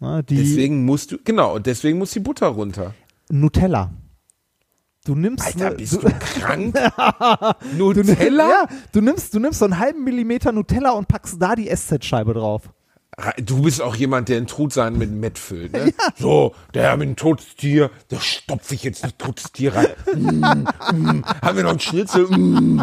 Na, 0.01 0.23
die 0.23 0.37
Deswegen 0.37 0.85
musst 0.85 1.13
du, 1.13 1.19
genau, 1.23 1.55
und 1.55 1.67
deswegen 1.67 1.99
muss 1.99 2.11
die 2.11 2.21
Butter 2.21 2.49
runter. 2.49 2.95
Nutella. 3.31 3.93
Du 5.05 5.15
nimmst 5.15 5.47
Alter, 5.47 5.71
bist 5.77 5.95
du, 5.95 5.99
du 6.01 6.11
krank? 6.19 6.77
Du, 7.79 7.93
Nutella? 7.93 8.49
Ja, 8.49 8.67
du 8.93 9.01
nimmst, 9.01 9.33
du 9.35 9.41
nimmst 9.41 9.59
so 9.61 9.65
einen 9.65 9.79
halben 9.79 10.05
Millimeter 10.05 10.53
Nutella 10.53 10.91
und 10.91 11.09
packst 11.09 11.37
da 11.41 11.55
die 11.55 11.75
SZ-Scheibe 11.75 12.35
drauf. 12.35 12.65
Ra- 13.17 13.33
Du 13.43 13.63
bist 13.63 13.81
auch 13.81 13.97
jemand, 13.97 14.29
der 14.29 14.37
einen 14.37 14.47
Truthahn 14.47 14.99
mit 14.99 15.11
Mett 15.11 15.39
füllt, 15.39 15.73
ne? 15.73 15.93
So, 16.19 16.55
der 16.75 16.95
mit 16.99 17.07
einem 17.09 17.17
Todstier, 17.17 17.91
da 18.09 18.21
stopfe 18.21 18.75
ich 18.75 18.83
jetzt 18.85 19.03
das 19.03 19.17
Todstier 19.17 19.75
rein. 19.75 19.87
Mm, 20.15 20.45
mm. 20.95 21.25
Haben 21.43 21.57
wir 21.57 21.63
noch 21.65 21.71
einen 21.71 21.81
Schnitzel? 21.81 22.27
Mm. 22.27 22.83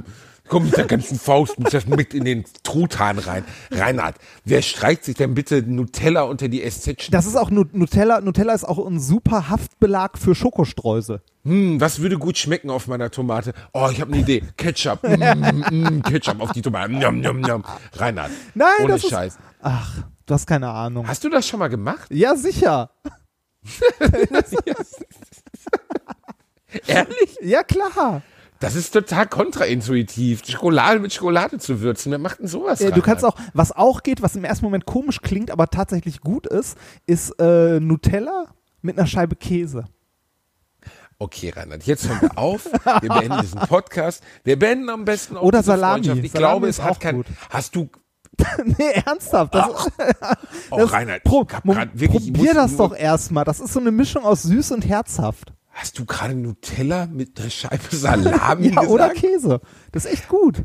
Komm 0.49 0.65
mit 0.65 0.77
der 0.77 0.85
ganzen 0.85 1.19
Faust, 1.19 1.55
mit 1.87 2.13
in 2.13 2.23
den 2.25 2.45
Truthahn 2.63 3.19
rein. 3.19 3.43
Reinhard, 3.71 4.15
wer 4.45 4.61
streicht 4.61 5.03
sich 5.05 5.15
denn 5.15 5.33
bitte 5.33 5.61
Nutella 5.61 6.23
unter 6.23 6.47
die 6.47 6.61
SZ? 6.69 7.09
Das 7.11 7.25
ist 7.25 7.35
auch 7.35 7.49
Nu- 7.49 7.65
Nutella. 7.73 8.21
Nutella 8.21 8.53
ist 8.53 8.63
auch 8.63 8.85
ein 8.85 8.99
super 8.99 9.49
Haftbelag 9.49 10.17
für 10.17 10.35
Schokostreusel. 10.35 11.21
Hm, 11.43 11.79
was 11.81 11.99
würde 12.01 12.17
gut 12.17 12.37
schmecken 12.37 12.69
auf 12.69 12.87
meiner 12.87 13.09
Tomate? 13.11 13.53
Oh, 13.73 13.89
ich 13.91 13.99
habe 14.01 14.11
eine 14.13 14.21
Idee. 14.21 14.43
Ketchup. 14.57 15.03
Mm, 15.03 15.13
mm, 15.97 16.01
Ketchup 16.03 16.41
auf 16.41 16.51
die 16.51 16.61
Tomate. 16.61 16.91
Njam, 16.93 17.19
njam, 17.19 17.39
njam. 17.41 17.63
Reinhard, 17.93 18.31
Nein, 18.53 18.67
ohne 18.81 18.93
das 18.93 19.03
ist- 19.03 19.09
Scheiß. 19.09 19.37
Ach, 19.61 20.03
du 20.25 20.33
hast 20.33 20.45
keine 20.47 20.69
Ahnung. 20.69 21.07
Hast 21.07 21.23
du 21.23 21.29
das 21.29 21.47
schon 21.47 21.59
mal 21.59 21.67
gemacht? 21.69 22.07
Ja, 22.11 22.35
sicher. 22.35 22.89
Ehrlich? 26.87 27.37
Ja, 27.41 27.63
klar. 27.63 28.21
Das 28.59 28.75
ist 28.75 28.91
total 28.91 29.27
kontraintuitiv, 29.27 30.41
Schokolade 30.47 30.99
mit 30.99 31.13
Schokolade 31.13 31.59
zu 31.59 31.81
würzen. 31.81 32.11
Wer 32.11 32.19
macht 32.19 32.39
denn 32.39 32.47
sowas? 32.47 32.81
Äh, 32.81 32.91
du 32.91 33.01
kannst 33.01 33.23
auch, 33.23 33.35
was 33.53 33.71
auch 33.71 34.03
geht, 34.03 34.21
was 34.21 34.35
im 34.35 34.43
ersten 34.43 34.65
Moment 34.65 34.85
komisch 34.85 35.21
klingt, 35.21 35.51
aber 35.51 35.67
tatsächlich 35.67 36.21
gut 36.21 36.47
ist, 36.47 36.77
ist 37.05 37.31
äh, 37.39 37.79
Nutella 37.79 38.45
mit 38.81 38.97
einer 38.97 39.07
Scheibe 39.07 39.35
Käse. 39.35 39.85
Okay, 41.19 41.49
Reinhard, 41.49 41.83
jetzt 41.83 42.07
hören 42.07 42.21
wir 42.21 42.37
auf. 42.37 42.65
Wir 43.01 43.09
beenden 43.09 43.41
diesen 43.41 43.59
Podcast. 43.61 44.23
Wir 44.43 44.57
beenden 44.57 44.89
am 44.89 45.03
besten 45.03 45.35
auch 45.35 45.41
Oder 45.41 45.63
Salami. 45.63 46.03
Freundschaft. 46.05 46.25
Ich 46.25 46.31
Salami 46.31 46.51
glaube, 46.51 46.67
es 46.67 46.81
hat 46.81 46.99
kein. 46.99 47.15
gut. 47.15 47.25
Hast 47.49 47.75
du. 47.75 47.89
nee, 48.65 48.91
ernsthaft. 49.03 49.55
Das, 49.55 49.65
Oh, 50.69 50.77
das, 50.77 50.91
Reinhard, 50.91 51.23
pro, 51.23 51.43
ich 51.47 51.55
hab 51.55 51.63
grad 51.63 51.99
wirklich, 51.99 52.27
ich 52.27 52.33
probier 52.33 52.53
das 52.53 52.77
doch 52.77 52.95
erstmal. 52.95 53.45
Das 53.45 53.59
ist 53.59 53.73
so 53.73 53.79
eine 53.79 53.91
Mischung 53.91 54.25
aus 54.25 54.43
süß 54.43 54.71
und 54.71 54.87
herzhaft. 54.87 55.53
Hast 55.79 55.99
du 55.99 56.05
gerade 56.05 56.33
Nutella 56.33 57.05
mit 57.05 57.39
einer 57.39 57.51
Scheibe 57.51 57.95
Salami 57.95 58.65
Ja, 58.69 58.81
gesagt? 58.81 58.87
oder 58.89 59.09
Käse. 59.11 59.61
Das 59.91 60.05
ist 60.05 60.11
echt 60.11 60.27
gut. 60.27 60.63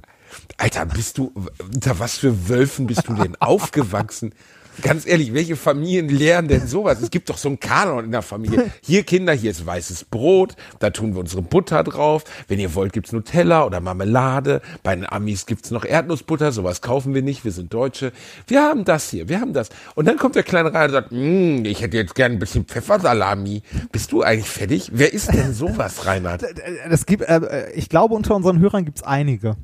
Alter, 0.56 0.86
bist 0.86 1.18
du, 1.18 1.34
unter 1.62 1.98
was 1.98 2.16
für 2.16 2.48
Wölfen 2.48 2.86
bist 2.86 3.06
du 3.06 3.12
denn 3.12 3.36
aufgewachsen? 3.40 4.34
Ganz 4.80 5.06
ehrlich, 5.06 5.34
welche 5.34 5.56
Familien 5.56 6.08
lehren 6.08 6.48
denn 6.48 6.66
sowas? 6.66 7.02
Es 7.02 7.10
gibt 7.10 7.28
doch 7.28 7.36
so 7.36 7.48
einen 7.48 7.60
Kanon 7.60 8.06
in 8.06 8.12
der 8.12 8.22
Familie. 8.22 8.70
Hier 8.82 9.02
Kinder, 9.02 9.34
hier 9.34 9.50
ist 9.50 9.66
weißes 9.66 10.04
Brot, 10.06 10.56
da 10.78 10.90
tun 10.90 11.12
wir 11.14 11.20
unsere 11.20 11.42
Butter 11.42 11.84
drauf. 11.84 12.24
Wenn 12.48 12.58
ihr 12.58 12.74
wollt, 12.74 12.92
gibt's 12.92 13.12
Nutella 13.12 13.66
oder 13.66 13.80
Marmelade. 13.80 14.62
Bei 14.82 14.94
den 14.94 15.04
Amis 15.04 15.46
gibt's 15.46 15.70
noch 15.70 15.84
Erdnussbutter, 15.84 16.52
sowas 16.52 16.80
kaufen 16.80 17.14
wir 17.14 17.22
nicht, 17.22 17.44
wir 17.44 17.52
sind 17.52 17.72
Deutsche. 17.74 18.12
Wir 18.46 18.62
haben 18.62 18.84
das 18.84 19.10
hier, 19.10 19.28
wir 19.28 19.40
haben 19.40 19.52
das. 19.52 19.68
Und 19.94 20.06
dann 20.08 20.16
kommt 20.16 20.36
der 20.36 20.42
Kleine 20.42 20.72
rein 20.72 20.86
und 20.86 20.92
sagt, 20.92 21.12
"Mm, 21.12 21.64
ich 21.64 21.82
hätte 21.82 21.96
jetzt 21.96 22.14
gern 22.14 22.32
ein 22.32 22.38
bisschen 22.38 22.64
Pfeffersalami. 22.64 23.62
Bist 23.92 24.12
du 24.12 24.22
eigentlich 24.22 24.48
fertig? 24.48 24.90
Wer 24.94 25.12
isst 25.12 25.32
denn 25.34 25.52
sowas, 25.52 26.06
Reinhard? 26.06 26.44
Das 26.88 27.06
gibt, 27.06 27.24
äh, 27.24 27.70
ich 27.72 27.88
glaube, 27.88 28.14
unter 28.14 28.34
unseren 28.34 28.58
Hörern 28.60 28.84
gibt 28.84 28.98
es 28.98 29.02
einige. 29.04 29.56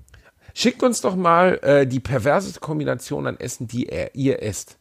Schickt 0.55 0.83
uns 0.83 1.01
doch 1.01 1.15
mal 1.15 1.59
äh, 1.63 1.87
die 1.87 2.01
perverseste 2.01 2.59
Kombination 2.61 3.27
an 3.27 3.39
Essen, 3.39 3.69
die 3.69 3.89
er, 3.89 4.15
ihr 4.15 4.43
esst. 4.43 4.78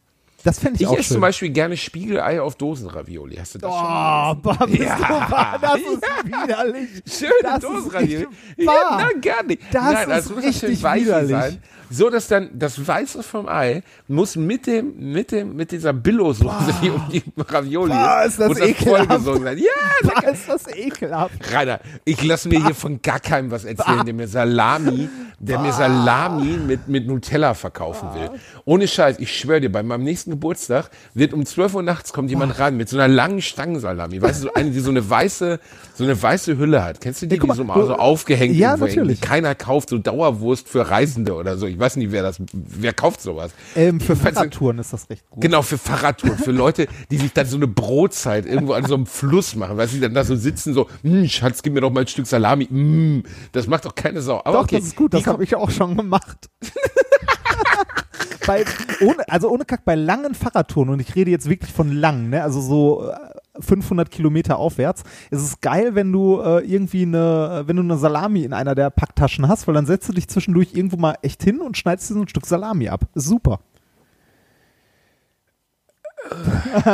Das 0.48 0.58
fände 0.60 0.76
ich, 0.76 0.80
Ich 0.82 0.86
auch 0.88 0.94
esse 0.94 1.02
schön. 1.04 1.14
zum 1.16 1.20
Beispiel 1.20 1.50
gerne 1.50 1.76
Spiegelei 1.76 2.40
auf 2.40 2.54
Dosenravioli. 2.56 3.36
Hast 3.36 3.54
du 3.56 3.58
das 3.58 3.70
schon 3.70 3.80
Oh, 3.80 3.88
mal 3.88 4.34
bah, 4.34 4.66
bist 4.66 4.78
Ja. 4.78 4.96
du 4.96 5.02
wahr? 5.32 5.58
das 5.60 5.74
ist 5.76 6.02
widerlich. 6.24 6.88
gegessen? 7.04 7.26
Schöne 7.42 7.54
ist 7.56 7.62
Dosenravioli. 7.64 8.26
Ja, 8.56 8.96
nein, 8.96 9.20
gar 9.20 9.42
nicht. 9.42 9.62
Das 9.70 9.82
nein, 9.84 10.10
ist 10.18 10.30
muss 10.34 10.44
ja 10.44 10.52
schön 10.52 10.70
richtig 10.70 10.94
widerlich. 10.94 11.30
sein. 11.30 11.62
So, 11.90 12.10
dass 12.10 12.28
dann 12.28 12.50
das 12.52 12.86
Weiße 12.86 13.22
vom 13.22 13.48
Ei 13.48 13.82
muss 14.08 14.36
mit 14.36 14.66
dem, 14.66 15.12
mit 15.12 15.32
dem, 15.32 15.56
mit 15.56 15.70
dieser 15.72 15.92
Billo-Soße, 15.92 16.74
die 16.82 16.90
um 16.90 17.02
die 17.10 17.22
Ravioli 17.38 17.92
Boah, 17.92 18.22
ist 18.26 18.38
das 18.38 18.48
muss 18.48 18.58
das 18.58 18.70
vollgesogen 18.72 19.42
sein. 19.44 19.58
Ja, 19.58 19.64
Bah, 20.02 20.28
ist 20.30 20.48
das 20.48 20.66
ekelhaft. 20.74 21.34
Rainer, 21.52 21.80
ich 22.04 22.22
lasse 22.22 22.48
mir 22.48 22.62
hier 22.64 22.74
von 22.74 23.00
gar 23.02 23.20
keinem 23.20 23.50
was 23.50 23.64
erzählen, 23.64 24.04
der 24.04 24.14
mir 24.14 24.28
Salami, 24.28 25.08
der 25.38 25.58
mir 25.58 25.72
Salami 25.72 26.56
mit, 26.58 26.88
mit 26.88 27.06
Nutella 27.06 27.54
verkaufen 27.54 28.08
will. 28.14 28.30
Ohne 28.64 28.86
Scheiß, 28.86 29.18
ich 29.18 29.36
schwöre 29.36 29.60
dir, 29.60 29.72
bei 29.72 29.82
meinem 29.82 30.04
nächsten 30.04 30.30
Geburtstag 30.30 30.90
wird 31.14 31.32
um 31.32 31.44
12 31.44 31.74
Uhr 31.74 31.82
nachts 31.82 32.12
kommt 32.12 32.30
jemand 32.30 32.58
rein 32.58 32.76
mit 32.76 32.88
so 32.88 32.96
einer 32.96 33.08
langen 33.08 33.40
Stangensalami. 33.42 34.20
Weißt 34.22 34.42
du, 34.44 34.48
so 34.48 34.54
eine, 34.54 34.70
die 34.70 34.80
so 34.80 34.90
eine 34.90 35.08
weiße, 35.08 35.58
so 35.94 36.04
eine 36.04 36.20
weiße 36.20 36.58
Hülle 36.58 36.84
hat. 36.84 37.00
Kennst 37.00 37.22
du 37.22 37.26
die, 37.26 37.36
Ja, 37.36 37.42
die 37.42 37.52
so 37.56 37.64
mal, 37.64 37.76
mal 37.78 37.86
so 37.86 37.94
aufgehängt 37.94 38.54
Ja, 38.56 38.76
natürlich. 38.76 39.20
Die 39.20 39.26
keiner 39.26 39.54
kauft, 39.54 39.88
so 39.90 39.98
Dauerwurst 39.98 40.68
für 40.68 40.88
Reisende 40.90 41.34
oder 41.34 41.56
so. 41.56 41.66
Ich 41.66 41.77
weiß 41.78 41.96
nicht, 41.96 42.12
wer 42.12 42.22
das, 42.22 42.40
wer 42.52 42.92
kauft 42.92 43.20
sowas? 43.20 43.52
Ähm, 43.76 44.00
für 44.00 44.16
Fahrradtouren 44.16 44.78
ist 44.78 44.92
das 44.92 45.08
recht 45.10 45.28
gut. 45.30 45.42
Genau, 45.42 45.62
für 45.62 45.78
Fahrradtouren, 45.78 46.38
für 46.38 46.50
Leute, 46.50 46.88
die 47.10 47.18
sich 47.18 47.32
dann 47.32 47.46
so 47.46 47.56
eine 47.56 47.66
Brotzeit 47.66 48.46
irgendwo 48.46 48.72
an 48.72 48.84
so 48.86 48.94
einem 48.94 49.06
Fluss 49.06 49.54
machen, 49.54 49.76
weil 49.76 49.88
sie 49.88 50.00
dann 50.00 50.14
da 50.14 50.24
so 50.24 50.36
sitzen, 50.36 50.74
so, 50.74 50.88
hm, 51.02 51.28
Schatz, 51.28 51.62
gib 51.62 51.74
mir 51.74 51.80
doch 51.80 51.90
mal 51.90 52.00
ein 52.00 52.06
Stück 52.06 52.26
Salami, 52.26 52.66
mm, 52.70 53.24
das 53.52 53.66
macht 53.66 53.84
doch 53.84 53.94
keine 53.94 54.22
Sau. 54.22 54.40
Aber 54.44 54.52
Doch, 54.52 54.64
okay, 54.64 54.76
das 54.76 54.86
ist 54.86 54.96
gut, 54.96 55.14
das 55.14 55.26
habe 55.26 55.44
ich 55.44 55.54
auch 55.54 55.70
schon 55.70 55.96
gemacht. 55.96 56.48
bei, 58.46 58.64
ohne, 59.00 59.28
also 59.28 59.50
ohne 59.50 59.64
Kack, 59.64 59.84
bei 59.84 59.94
langen 59.94 60.34
Fahrradtouren, 60.34 60.88
und 60.90 61.00
ich 61.00 61.14
rede 61.14 61.30
jetzt 61.30 61.48
wirklich 61.48 61.72
von 61.72 61.92
langen, 61.92 62.30
ne, 62.30 62.42
also 62.42 62.60
so 62.60 63.08
äh, 63.10 63.14
500 63.60 64.10
Kilometer 64.10 64.58
aufwärts, 64.58 65.02
ist 65.30 65.42
es 65.42 65.60
geil, 65.60 65.94
wenn 65.94 66.12
du 66.12 66.40
äh, 66.40 66.60
irgendwie 66.60 67.02
eine, 67.02 67.64
wenn 67.66 67.76
du 67.76 67.82
eine 67.82 67.96
Salami 67.96 68.44
in 68.44 68.52
einer 68.52 68.74
der 68.74 68.90
Packtaschen 68.90 69.48
hast, 69.48 69.66
weil 69.66 69.74
dann 69.74 69.86
setzt 69.86 70.08
du 70.08 70.12
dich 70.12 70.28
zwischendurch 70.28 70.74
irgendwo 70.74 70.96
mal 70.96 71.16
echt 71.22 71.42
hin 71.42 71.60
und 71.60 71.76
schneidest 71.76 72.10
dir 72.10 72.14
so 72.14 72.20
ein 72.20 72.28
Stück 72.28 72.46
Salami 72.46 72.88
ab. 72.88 73.06
Ist 73.14 73.26
super. 73.26 73.60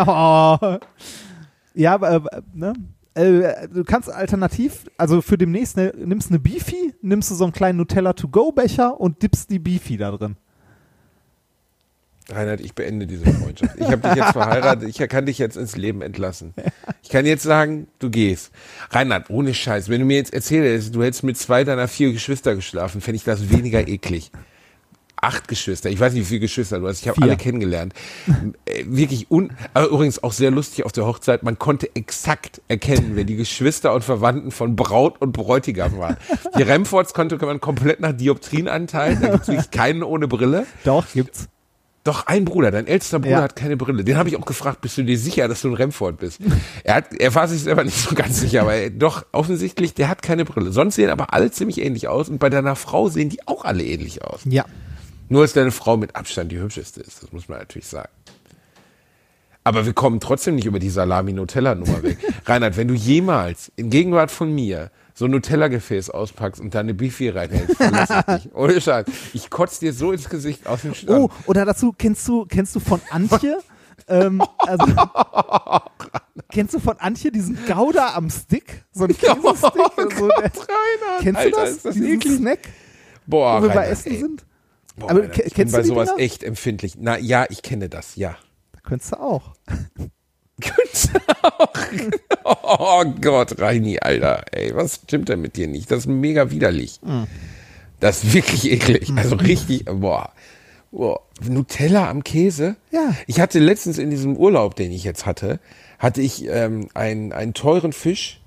oh. 0.06 0.78
Ja, 1.76 1.94
aber, 1.94 2.32
äh, 2.32 2.42
ne? 2.54 2.72
Äh, 3.14 3.68
du 3.68 3.84
kannst 3.84 4.10
alternativ, 4.10 4.86
also 4.96 5.20
für 5.20 5.38
demnächst, 5.38 5.76
ne, 5.76 5.92
nimmst 5.96 6.30
eine 6.30 6.40
Beefy, 6.40 6.94
nimmst 7.02 7.30
du 7.30 7.34
so 7.34 7.44
einen 7.44 7.52
kleinen 7.52 7.78
Nutella 7.78 8.12
To-Go-Becher 8.12 9.00
und 9.00 9.22
dippst 9.22 9.50
die 9.50 9.58
Beefy 9.58 9.96
da 9.96 10.10
drin. 10.12 10.36
Reinhard, 12.30 12.60
ich 12.60 12.74
beende 12.74 13.06
diese 13.06 13.24
Freundschaft. 13.26 13.76
Ich 13.76 13.86
habe 13.86 14.08
dich 14.08 14.16
jetzt 14.16 14.32
verheiratet, 14.32 14.88
ich 14.88 15.08
kann 15.08 15.26
dich 15.26 15.38
jetzt 15.38 15.56
ins 15.56 15.76
Leben 15.76 16.00
entlassen. 16.00 16.54
Ich 17.02 17.10
kann 17.10 17.26
jetzt 17.26 17.42
sagen, 17.42 17.86
du 17.98 18.08
gehst. 18.08 18.50
Reinhard, 18.90 19.28
ohne 19.28 19.52
Scheiß, 19.52 19.90
wenn 19.90 20.00
du 20.00 20.06
mir 20.06 20.16
jetzt 20.16 20.32
erzählst, 20.32 20.94
du 20.94 21.02
hättest 21.02 21.22
mit 21.22 21.36
zwei 21.36 21.64
deiner 21.64 21.86
vier 21.86 22.12
Geschwister 22.12 22.54
geschlafen, 22.54 23.02
fände 23.02 23.16
ich 23.16 23.24
das 23.24 23.50
weniger 23.50 23.86
eklig. 23.86 24.30
Acht 25.16 25.48
Geschwister, 25.48 25.88
ich 25.88 26.00
weiß 26.00 26.12
nicht, 26.12 26.22
wie 26.22 26.26
viele 26.26 26.40
Geschwister 26.40 26.80
du 26.80 26.88
hast, 26.88 27.00
ich 27.00 27.08
habe 27.08 27.22
alle 27.22 27.36
kennengelernt. 27.36 27.94
Äh, 28.66 28.84
Wirklich 28.86 29.30
un, 29.30 29.52
aber 29.72 29.88
übrigens 29.88 30.22
auch 30.22 30.32
sehr 30.32 30.50
lustig 30.50 30.84
auf 30.84 30.92
der 30.92 31.06
Hochzeit, 31.06 31.42
man 31.42 31.58
konnte 31.58 31.94
exakt 31.94 32.60
erkennen, 32.68 33.12
wer 33.14 33.24
die 33.24 33.36
Geschwister 33.36 33.94
und 33.94 34.04
Verwandten 34.04 34.50
von 34.50 34.76
Braut 34.76 35.20
und 35.22 35.32
Bräutigam 35.32 35.98
waren. 35.98 36.16
Die 36.58 36.62
Remfords 36.62 37.14
konnte 37.14 37.36
man 37.36 37.60
komplett 37.60 38.00
nach 38.00 38.12
Dioptrien 38.12 38.68
anteilen, 38.68 39.18
da 39.22 39.28
gibt's 39.28 39.48
wirklich 39.48 39.70
keinen 39.70 40.02
ohne 40.02 40.28
Brille. 40.28 40.66
Doch, 40.84 41.06
gibt's. 41.12 41.48
Doch, 42.05 42.26
ein 42.26 42.44
Bruder, 42.44 42.70
dein 42.70 42.86
ältester 42.86 43.18
Bruder 43.18 43.36
Ja. 43.36 43.42
hat 43.42 43.57
keine 43.57 43.78
Brille. 43.78 44.05
Den 44.05 44.18
habe 44.18 44.28
ich 44.28 44.36
auch 44.36 44.44
gefragt, 44.44 44.82
bist 44.82 44.98
du 44.98 45.02
dir 45.02 45.18
sicher, 45.18 45.48
dass 45.48 45.62
du 45.62 45.68
ein 45.68 45.74
Remford 45.74 46.18
bist? 46.18 46.38
Er, 46.84 46.96
hat, 46.96 47.14
er 47.14 47.34
war 47.34 47.48
sich 47.48 47.62
selber 47.62 47.82
nicht 47.82 47.96
so 47.96 48.14
ganz 48.14 48.40
sicher, 48.40 48.61
aber 48.61 48.74
er, 48.74 48.90
doch, 48.90 49.24
offensichtlich, 49.32 49.94
der 49.94 50.11
hat 50.11 50.20
keine 50.20 50.44
Brille. 50.44 50.70
Sonst 50.70 50.96
sehen 50.96 51.09
aber 51.09 51.32
alle 51.32 51.50
ziemlich 51.50 51.80
ähnlich 51.80 52.07
aus 52.07 52.28
und 52.28 52.38
bei 52.38 52.50
deiner 52.50 52.76
Frau 52.76 53.09
sehen 53.09 53.30
die 53.30 53.48
auch 53.48 53.64
alle 53.64 53.82
ähnlich 53.84 54.22
aus. 54.22 54.40
Ja. 54.44 54.66
Nur, 55.30 55.42
dass 55.42 55.55
deine 55.55 55.70
Frau 55.70 55.96
mit 55.96 56.14
Abstand 56.14 56.52
die 56.52 56.59
hübscheste 56.59 57.00
ist, 57.00 57.22
das 57.22 57.32
muss 57.32 57.48
man 57.48 57.59
natürlich 57.59 57.86
sagen. 57.86 58.11
Aber 59.66 59.86
wir 59.86 59.94
kommen 59.94 60.20
trotzdem 60.20 60.57
nicht 60.57 60.66
über 60.66 60.78
die 60.78 60.90
Salami-Nutella-Nummer 60.90 62.02
weg. 62.02 62.18
Reinhard, 62.44 62.76
wenn 62.76 62.88
du 62.88 62.94
jemals 62.94 63.72
in 63.76 63.88
Gegenwart 63.88 64.30
von 64.30 64.55
mir 64.55 64.90
so 65.14 65.26
ein 65.26 65.30
Nutella-Gefäß 65.30 66.10
auspackst 66.10 66.60
und 66.60 66.74
da 66.74 66.80
eine 66.80 66.92
Beefy 66.92 67.28
reinhältst. 67.30 67.76
Ohne 68.52 68.80
Scheiß. 68.80 69.06
Ich 69.32 69.48
kotze 69.48 69.80
dir 69.80 69.92
so 69.92 70.10
ins 70.12 70.28
Gesicht 70.28 70.66
aus 70.66 70.82
dem 70.82 70.92
Stand. 70.94 71.18
Oh, 71.18 71.30
oder 71.46 71.64
dazu 71.64 71.92
kennst 71.96 72.26
du, 72.28 72.44
kennst 72.46 72.74
du 72.74 72.80
von 72.80 73.00
Antje? 73.10 73.58
ähm, 74.08 74.42
also, 74.58 74.86
Kennst 76.50 76.74
du 76.74 76.78
von 76.80 76.98
Antje 76.98 77.30
diesen 77.30 77.56
Gouda 77.66 78.14
am 78.14 78.28
Stick? 78.30 78.84
So 78.92 79.04
ein 79.04 79.08
Käsestick? 79.16 79.44
Oh 79.44 79.54
so 79.54 79.68
der, 80.28 80.50
Reinhard, 80.52 81.20
kennst 81.20 81.38
Alter, 81.40 81.50
du 81.50 81.56
das? 81.64 81.82
Das 81.82 81.94
diesen 81.94 82.08
eklig? 82.14 82.36
Snack, 82.38 82.58
Boah, 83.26 83.58
wo 83.58 83.62
wir 83.62 83.68
bei 83.68 83.74
Reinhard, 83.76 83.92
Essen 83.92 84.12
ey. 84.12 84.18
sind? 84.18 84.44
Boah, 84.96 85.10
Aber 85.10 85.20
Reinhard, 85.20 85.34
ke- 85.36 85.42
ich 85.42 85.54
bin 85.54 85.64
kennst 85.64 85.74
du 85.74 85.78
bei 85.78 85.84
sowas 85.84 86.08
Dinger? 86.10 86.20
echt 86.24 86.42
empfindlich. 86.42 86.94
Na 86.98 87.18
ja, 87.18 87.46
ich 87.48 87.62
kenne 87.62 87.88
das, 87.88 88.16
ja. 88.16 88.36
Da 88.72 88.80
könntest 88.82 89.12
du 89.12 89.20
auch. 89.20 89.54
Könnt's 90.61 91.09
auch. 91.42 91.68
Oh 92.44 93.05
Gott, 93.20 93.61
Reini, 93.61 93.98
Alter. 93.98 94.44
Ey, 94.52 94.74
was 94.74 95.00
stimmt 95.05 95.28
denn 95.28 95.40
mit 95.40 95.57
dir 95.57 95.66
nicht? 95.66 95.90
Das 95.90 96.00
ist 96.00 96.07
mega 96.07 96.50
widerlich. 96.50 97.00
Hm. 97.05 97.26
Das 98.00 98.22
ist 98.22 98.34
wirklich 98.34 98.70
eklig. 98.70 99.12
Also 99.16 99.36
richtig, 99.36 99.84
boah. 99.86 100.32
boah. 100.90 101.20
Nutella 101.42 102.09
am 102.09 102.22
Käse? 102.22 102.76
Ja. 102.90 103.14
Ich 103.26 103.40
hatte 103.40 103.59
letztens 103.59 103.98
in 103.98 104.11
diesem 104.11 104.36
Urlaub, 104.36 104.76
den 104.76 104.92
ich 104.92 105.05
jetzt 105.05 105.26
hatte, 105.26 105.59
hatte 105.98 106.20
ich 106.20 106.46
ähm, 106.48 106.88
einen, 106.94 107.32
einen 107.32 107.55
teuren 107.55 107.92
Fisch 107.92 108.40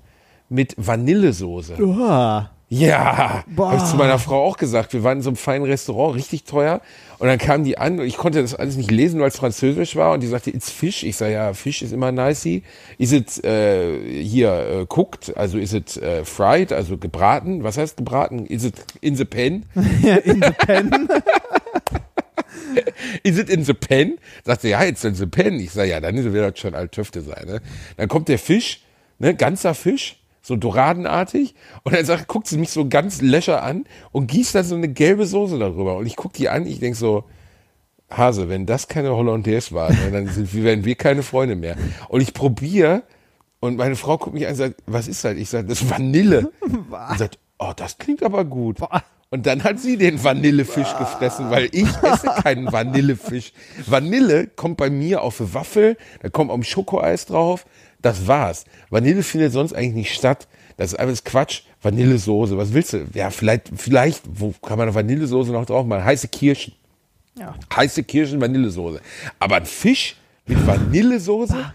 mit 0.48 0.74
Vanillesoße. 0.78 1.76
Uah. 1.82 2.50
Ja, 2.70 3.44
habe 3.56 3.76
ich 3.76 3.84
zu 3.84 3.96
meiner 3.96 4.18
Frau 4.18 4.44
auch 4.44 4.58
gesagt. 4.58 4.92
Wir 4.92 5.02
waren 5.02 5.18
in 5.18 5.22
so 5.22 5.30
einem 5.30 5.36
feinen 5.36 5.66
Restaurant, 5.66 6.14
richtig 6.14 6.44
teuer. 6.44 6.82
Und 7.18 7.26
dann 7.26 7.38
kamen 7.38 7.64
die 7.64 7.78
an 7.78 7.98
und 7.98 8.06
ich 8.06 8.18
konnte 8.18 8.42
das 8.42 8.54
alles 8.54 8.76
nicht 8.76 8.90
lesen, 8.90 9.20
weil 9.20 9.28
es 9.28 9.38
französisch 9.38 9.96
war. 9.96 10.12
Und 10.12 10.22
die 10.22 10.26
sagte, 10.26 10.50
it's 10.50 10.70
Fisch. 10.70 11.02
Ich 11.02 11.16
sage, 11.16 11.32
ja, 11.32 11.54
Fisch 11.54 11.80
ist 11.80 11.92
immer 11.92 12.12
nicey. 12.12 12.62
Is 12.98 13.12
it 13.12 13.42
äh, 13.42 14.22
hier 14.22 14.50
äh, 14.50 14.86
cooked? 14.86 15.34
Also 15.34 15.56
is 15.56 15.72
it 15.72 15.96
äh, 15.96 16.26
fried? 16.26 16.70
Also 16.70 16.98
gebraten? 16.98 17.64
Was 17.64 17.78
heißt 17.78 17.96
gebraten? 17.96 18.44
Is 18.44 18.64
it 18.64 18.74
in 19.00 19.16
the 19.16 19.24
pen? 19.24 19.64
Ja, 20.02 20.16
in 20.16 20.42
the 20.42 20.50
pen. 20.50 21.08
Is 23.22 23.38
it 23.38 23.48
in 23.48 23.64
the 23.64 23.72
pen? 23.72 24.18
Sagt 24.44 24.62
sie, 24.62 24.68
ja, 24.70 24.84
it's 24.84 25.04
in 25.04 25.14
the 25.14 25.26
pen. 25.26 25.58
Ich 25.58 25.72
sage, 25.72 25.90
ja, 25.90 26.00
dann 26.00 26.16
wird 26.32 26.52
das 26.54 26.60
schon 26.60 26.74
Altöfte 26.74 27.22
sein. 27.22 27.46
Ne? 27.46 27.60
Dann 27.96 28.08
kommt 28.08 28.28
der 28.28 28.38
Fisch, 28.38 28.82
ne, 29.18 29.34
ganzer 29.34 29.74
Fisch, 29.74 30.16
so 30.48 30.56
doradenartig. 30.56 31.54
Und 31.84 31.94
dann 31.94 32.04
sagt, 32.04 32.26
guckt 32.26 32.48
sie 32.48 32.58
mich 32.58 32.70
so 32.70 32.88
ganz 32.88 33.20
löcher 33.22 33.62
an 33.62 33.84
und 34.10 34.26
gießt 34.26 34.54
dann 34.56 34.64
so 34.64 34.74
eine 34.74 34.88
gelbe 34.88 35.26
Soße 35.26 35.58
darüber. 35.58 35.96
Und 35.98 36.06
ich 36.06 36.16
guck 36.16 36.32
die 36.32 36.48
an, 36.48 36.66
ich 36.66 36.80
denk 36.80 36.96
so, 36.96 37.24
Hase, 38.10 38.48
wenn 38.48 38.64
das 38.66 38.88
keine 38.88 39.14
Hollandaise 39.14 39.72
war, 39.72 39.90
ne, 39.92 40.10
dann 40.10 40.26
sind, 40.28 40.52
wir- 40.54 40.64
werden 40.64 40.84
wir 40.84 40.94
keine 40.94 41.22
Freunde 41.22 41.54
mehr. 41.56 41.76
Und 42.08 42.22
ich 42.22 42.32
probiere 42.32 43.02
und 43.60 43.76
meine 43.76 43.96
Frau 43.96 44.16
guckt 44.16 44.34
mich 44.34 44.46
an 44.46 44.52
und 44.52 44.56
sagt, 44.56 44.76
was 44.86 45.06
ist 45.08 45.22
das? 45.24 45.36
Ich 45.36 45.50
sage, 45.50 45.68
das 45.68 45.82
ist 45.82 45.90
Vanille. 45.90 46.50
Und 46.60 47.18
sagt, 47.18 47.38
oh, 47.58 47.72
das 47.76 47.98
klingt 47.98 48.22
aber 48.22 48.44
gut. 48.46 48.78
Und 49.30 49.44
dann 49.46 49.62
hat 49.62 49.78
sie 49.78 49.98
den 49.98 50.22
Vanillefisch 50.22 50.96
gefressen, 50.96 51.50
weil 51.50 51.68
ich 51.72 51.88
esse 52.02 52.28
keinen 52.42 52.72
Vanillefisch. 52.72 53.52
Vanille 53.86 54.46
kommt 54.46 54.78
bei 54.78 54.88
mir 54.88 55.22
auf 55.22 55.40
eine 55.40 55.52
Waffel, 55.52 55.96
da 56.22 56.30
kommt 56.30 56.50
auch 56.50 56.54
ein 56.56 56.64
Schokoeis 56.64 57.26
drauf, 57.26 57.66
das 58.00 58.26
war's. 58.26 58.64
Vanille 58.88 59.22
findet 59.22 59.52
sonst 59.52 59.74
eigentlich 59.74 59.94
nicht 59.94 60.14
statt. 60.14 60.48
Das 60.78 60.92
ist 60.92 60.98
alles 60.98 61.24
Quatsch. 61.24 61.62
Vanillesoße, 61.82 62.56
was 62.56 62.72
willst 62.72 62.92
du? 62.92 63.06
Ja, 63.12 63.30
vielleicht, 63.30 63.70
vielleicht, 63.76 64.22
wo 64.28 64.54
kann 64.62 64.78
man 64.78 64.88
eine 64.88 64.94
Vanillesoße 64.94 65.52
noch 65.52 65.66
drauf 65.66 65.84
machen? 65.84 66.04
Heiße 66.04 66.28
Kirschen. 66.28 66.74
Ja. 67.38 67.54
Heiße 67.74 68.04
Kirschen, 68.04 68.40
Vanillesoße. 68.40 69.00
Aber 69.38 69.56
ein 69.56 69.66
Fisch 69.66 70.16
mit 70.46 70.64
Vanillesoße, 70.66 71.72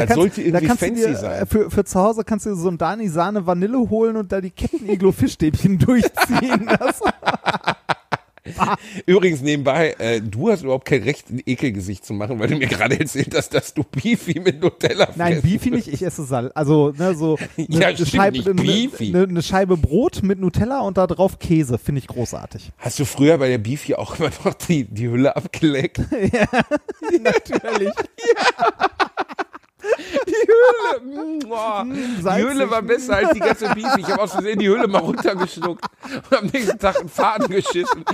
das 0.00 0.08
kannst- 0.08 0.14
sollte 0.20 0.42
irgendwie 0.42 0.66
du 0.66 0.76
fancy 0.76 0.94
dir, 1.02 1.08
äh, 1.08 1.16
sein. 1.16 1.46
Für, 1.46 1.70
für 1.70 1.84
zu 1.84 2.00
Hause 2.00 2.24
kannst 2.24 2.46
du 2.46 2.50
dir 2.50 2.56
so 2.56 2.68
ein 2.68 2.78
Dani 2.78 3.08
Sahne 3.08 3.46
Vanille 3.46 3.78
holen 3.90 4.16
und 4.16 4.32
da 4.32 4.40
die 4.40 4.50
Captain-Iglo-Fischstäbchen 4.50 5.78
durchziehen. 5.80 6.68
Das, 6.78 7.00
Übrigens 9.06 9.40
nebenbei, 9.42 9.96
äh, 9.98 10.20
du 10.20 10.50
hast 10.52 10.62
überhaupt 10.62 10.84
kein 10.86 11.02
Recht, 11.02 11.30
ein 11.30 11.42
Ekelgesicht 11.44 12.04
zu 12.06 12.14
machen, 12.14 12.38
weil 12.38 12.46
du 12.46 12.54
mir 12.56 12.68
gerade 12.68 12.98
erzählt 12.98 13.34
hast, 13.34 13.52
dass 13.52 13.74
du 13.74 13.82
Beefy 13.82 14.38
mit 14.38 14.62
Nutella 14.62 15.08
nein, 15.16 15.32
fressen 15.40 15.50
Beefy 15.50 15.70
nicht, 15.72 15.88
ich 15.88 16.00
esse 16.04 16.22
Sal. 16.24 16.52
Also, 16.54 16.92
ne, 16.96 17.16
so 17.16 17.36
eine, 17.58 17.66
Ja, 17.68 17.88
eine 17.88 18.06
Scheibe, 18.06 18.54
Beefy. 18.54 19.08
eine, 19.08 19.24
eine 19.24 19.42
Scheibe 19.42 19.76
Brot 19.76 20.22
mit 20.22 20.38
Nutella 20.38 20.78
und 20.80 20.96
da 20.96 21.08
drauf 21.08 21.40
Käse. 21.40 21.76
Finde 21.76 21.98
ich 21.98 22.06
großartig. 22.06 22.70
Hast 22.78 23.00
du 23.00 23.04
früher 23.04 23.36
bei 23.38 23.48
der 23.48 23.58
Beefy 23.58 23.94
auch 23.96 24.16
immer 24.20 24.30
noch 24.44 24.54
die, 24.54 24.84
die 24.84 25.08
Hülle 25.08 25.34
abgeleckt? 25.34 25.98
Natürlich. 27.20 27.92
Die 30.26 30.32
Hülle, 30.32 31.38
boah, 31.46 31.84
die. 31.86 32.42
Hülle 32.42 32.70
war 32.70 32.82
besser 32.82 33.16
als 33.16 33.30
die 33.32 33.40
ganze 33.40 33.68
Beefy. 33.74 34.00
Ich 34.00 34.08
habe 34.10 34.22
aus 34.22 34.32
Versehen 34.32 34.58
die 34.58 34.68
Hülle 34.68 34.86
mal 34.88 34.98
runtergeschluckt 34.98 35.84
und 36.30 36.38
am 36.38 36.46
nächsten 36.46 36.78
Tag 36.78 36.98
einen 37.00 37.08
Faden 37.08 37.48
geschissen. 37.48 38.04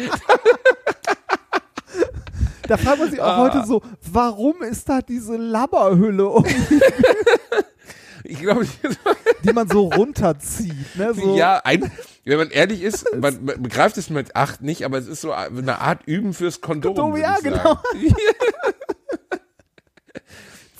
Da 2.68 2.76
fragt 2.76 2.98
man 3.00 3.10
sich 3.10 3.20
auch 3.20 3.26
Ah. 3.26 3.38
heute 3.38 3.64
so, 3.66 3.82
warum 4.10 4.62
ist 4.62 4.88
da 4.88 5.00
diese 5.02 5.36
Labberhülle, 5.36 6.26
um, 6.28 6.44
Ich 8.24 8.38
glaube, 8.40 8.66
die 9.44 9.52
man 9.52 9.68
so 9.68 9.88
runterzieht? 9.88 10.94
Ne? 10.94 11.12
So, 11.12 11.36
ja, 11.36 11.60
ein, 11.64 11.90
wenn 12.24 12.38
man 12.38 12.50
ehrlich 12.50 12.80
ist, 12.82 13.04
man, 13.16 13.44
man 13.44 13.60
begreift 13.62 13.98
es 13.98 14.10
mit 14.10 14.36
acht 14.36 14.62
nicht, 14.62 14.84
aber 14.84 14.96
es 14.98 15.08
ist 15.08 15.22
so 15.22 15.32
eine 15.32 15.80
Art 15.80 16.02
Üben 16.06 16.32
fürs 16.32 16.60
Kondom. 16.60 16.94
Kondom, 16.94 17.20
ja, 17.20 17.36
genau. 17.42 17.78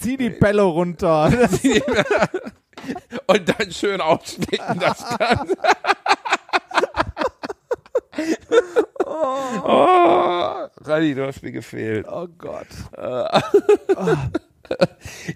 Zieh 0.03 0.17
die 0.17 0.31
Bälle 0.31 0.63
runter. 0.63 1.31
Und 3.27 3.49
dann 3.49 3.71
schön 3.71 4.01
ausstecken 4.01 4.79
das 4.81 5.05
Ganze. 5.19 5.57
oh, 9.05 10.67
Rally, 10.85 11.15
du 11.15 11.27
hast 11.27 11.43
mir 11.43 11.53
gefehlt. 11.53 12.07
Oh 12.11 12.27
Gott. 12.39 12.67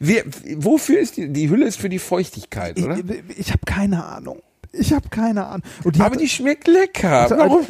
Wir, 0.01 0.25
wofür 0.57 0.99
ist 0.99 1.17
die, 1.17 1.33
die 1.33 1.51
Hülle 1.51 1.67
ist 1.67 1.79
für 1.79 1.89
die 1.89 1.99
Feuchtigkeit, 1.99 2.79
oder? 2.81 2.99
Ich, 2.99 3.39
ich 3.39 3.49
habe 3.51 3.63
keine 3.67 4.05
Ahnung. 4.05 4.41
Ich 4.73 4.93
habe 4.93 5.09
keine 5.09 5.47
Ahnung. 5.47 5.63
Die 5.85 6.01
aber 6.01 6.15
hat- 6.15 6.21
die 6.21 6.29
schmeckt 6.29 6.67
lecker. 6.69 7.23
Also, 7.23 7.37
Warum, 7.39 7.67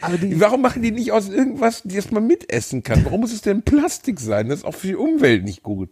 aber 0.00 0.18
die- 0.18 0.40
warum 0.40 0.60
machen 0.62 0.82
die 0.82 0.90
nicht 0.90 1.12
aus 1.12 1.28
irgendwas, 1.28 1.82
das 1.84 2.10
man 2.10 2.26
mitessen 2.26 2.82
kann? 2.82 3.04
Warum 3.04 3.20
muss 3.20 3.32
es 3.32 3.42
denn 3.42 3.62
Plastik 3.62 4.18
sein? 4.20 4.48
Das 4.48 4.60
ist 4.60 4.64
auch 4.64 4.74
für 4.74 4.88
die 4.88 4.96
Umwelt 4.96 5.44
nicht 5.44 5.62
gut. 5.62 5.90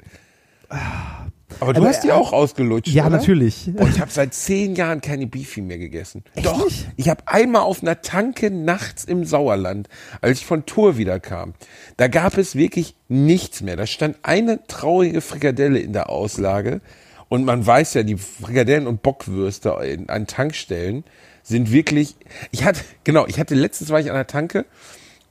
Aber 1.60 1.72
du 1.72 1.80
Aber, 1.80 1.88
hast 1.88 2.04
die 2.04 2.08
äh, 2.08 2.12
auch 2.12 2.32
ausgelutscht, 2.32 2.88
ja, 2.88 3.06
oder? 3.06 3.16
natürlich. 3.16 3.70
Boah, 3.74 3.88
ich 3.88 4.00
habe 4.00 4.10
seit 4.10 4.34
zehn 4.34 4.74
Jahren 4.74 5.00
keine 5.00 5.26
Beefy 5.26 5.62
mehr 5.62 5.78
gegessen. 5.78 6.22
Doch, 6.42 6.64
nicht? 6.64 6.88
ich 6.96 7.08
habe 7.08 7.22
einmal 7.26 7.62
auf 7.62 7.82
einer 7.82 8.02
Tanke 8.02 8.50
nachts 8.50 9.04
im 9.04 9.24
Sauerland, 9.24 9.88
als 10.20 10.40
ich 10.40 10.46
von 10.46 10.66
Tour 10.66 10.98
wiederkam, 10.98 11.54
da 11.96 12.08
gab 12.08 12.36
es 12.36 12.56
wirklich 12.56 12.94
nichts 13.08 13.62
mehr. 13.62 13.76
Da 13.76 13.86
stand 13.86 14.18
eine 14.22 14.66
traurige 14.66 15.20
Frikadelle 15.20 15.78
in 15.78 15.92
der 15.92 16.10
Auslage. 16.10 16.80
Und 17.28 17.44
man 17.44 17.66
weiß 17.66 17.94
ja, 17.94 18.02
die 18.02 18.16
Frikadellen 18.16 18.86
und 18.86 19.02
Bockwürste 19.02 19.70
in, 19.84 20.08
an 20.08 20.26
Tankstellen 20.26 21.04
sind 21.42 21.72
wirklich. 21.72 22.16
Ich 22.50 22.64
hatte, 22.64 22.80
genau, 23.04 23.26
ich 23.26 23.40
hatte 23.40 23.54
letztens 23.54 23.90
war 23.90 23.98
ich 23.98 24.10
an 24.10 24.16
der 24.16 24.26
Tanke 24.26 24.64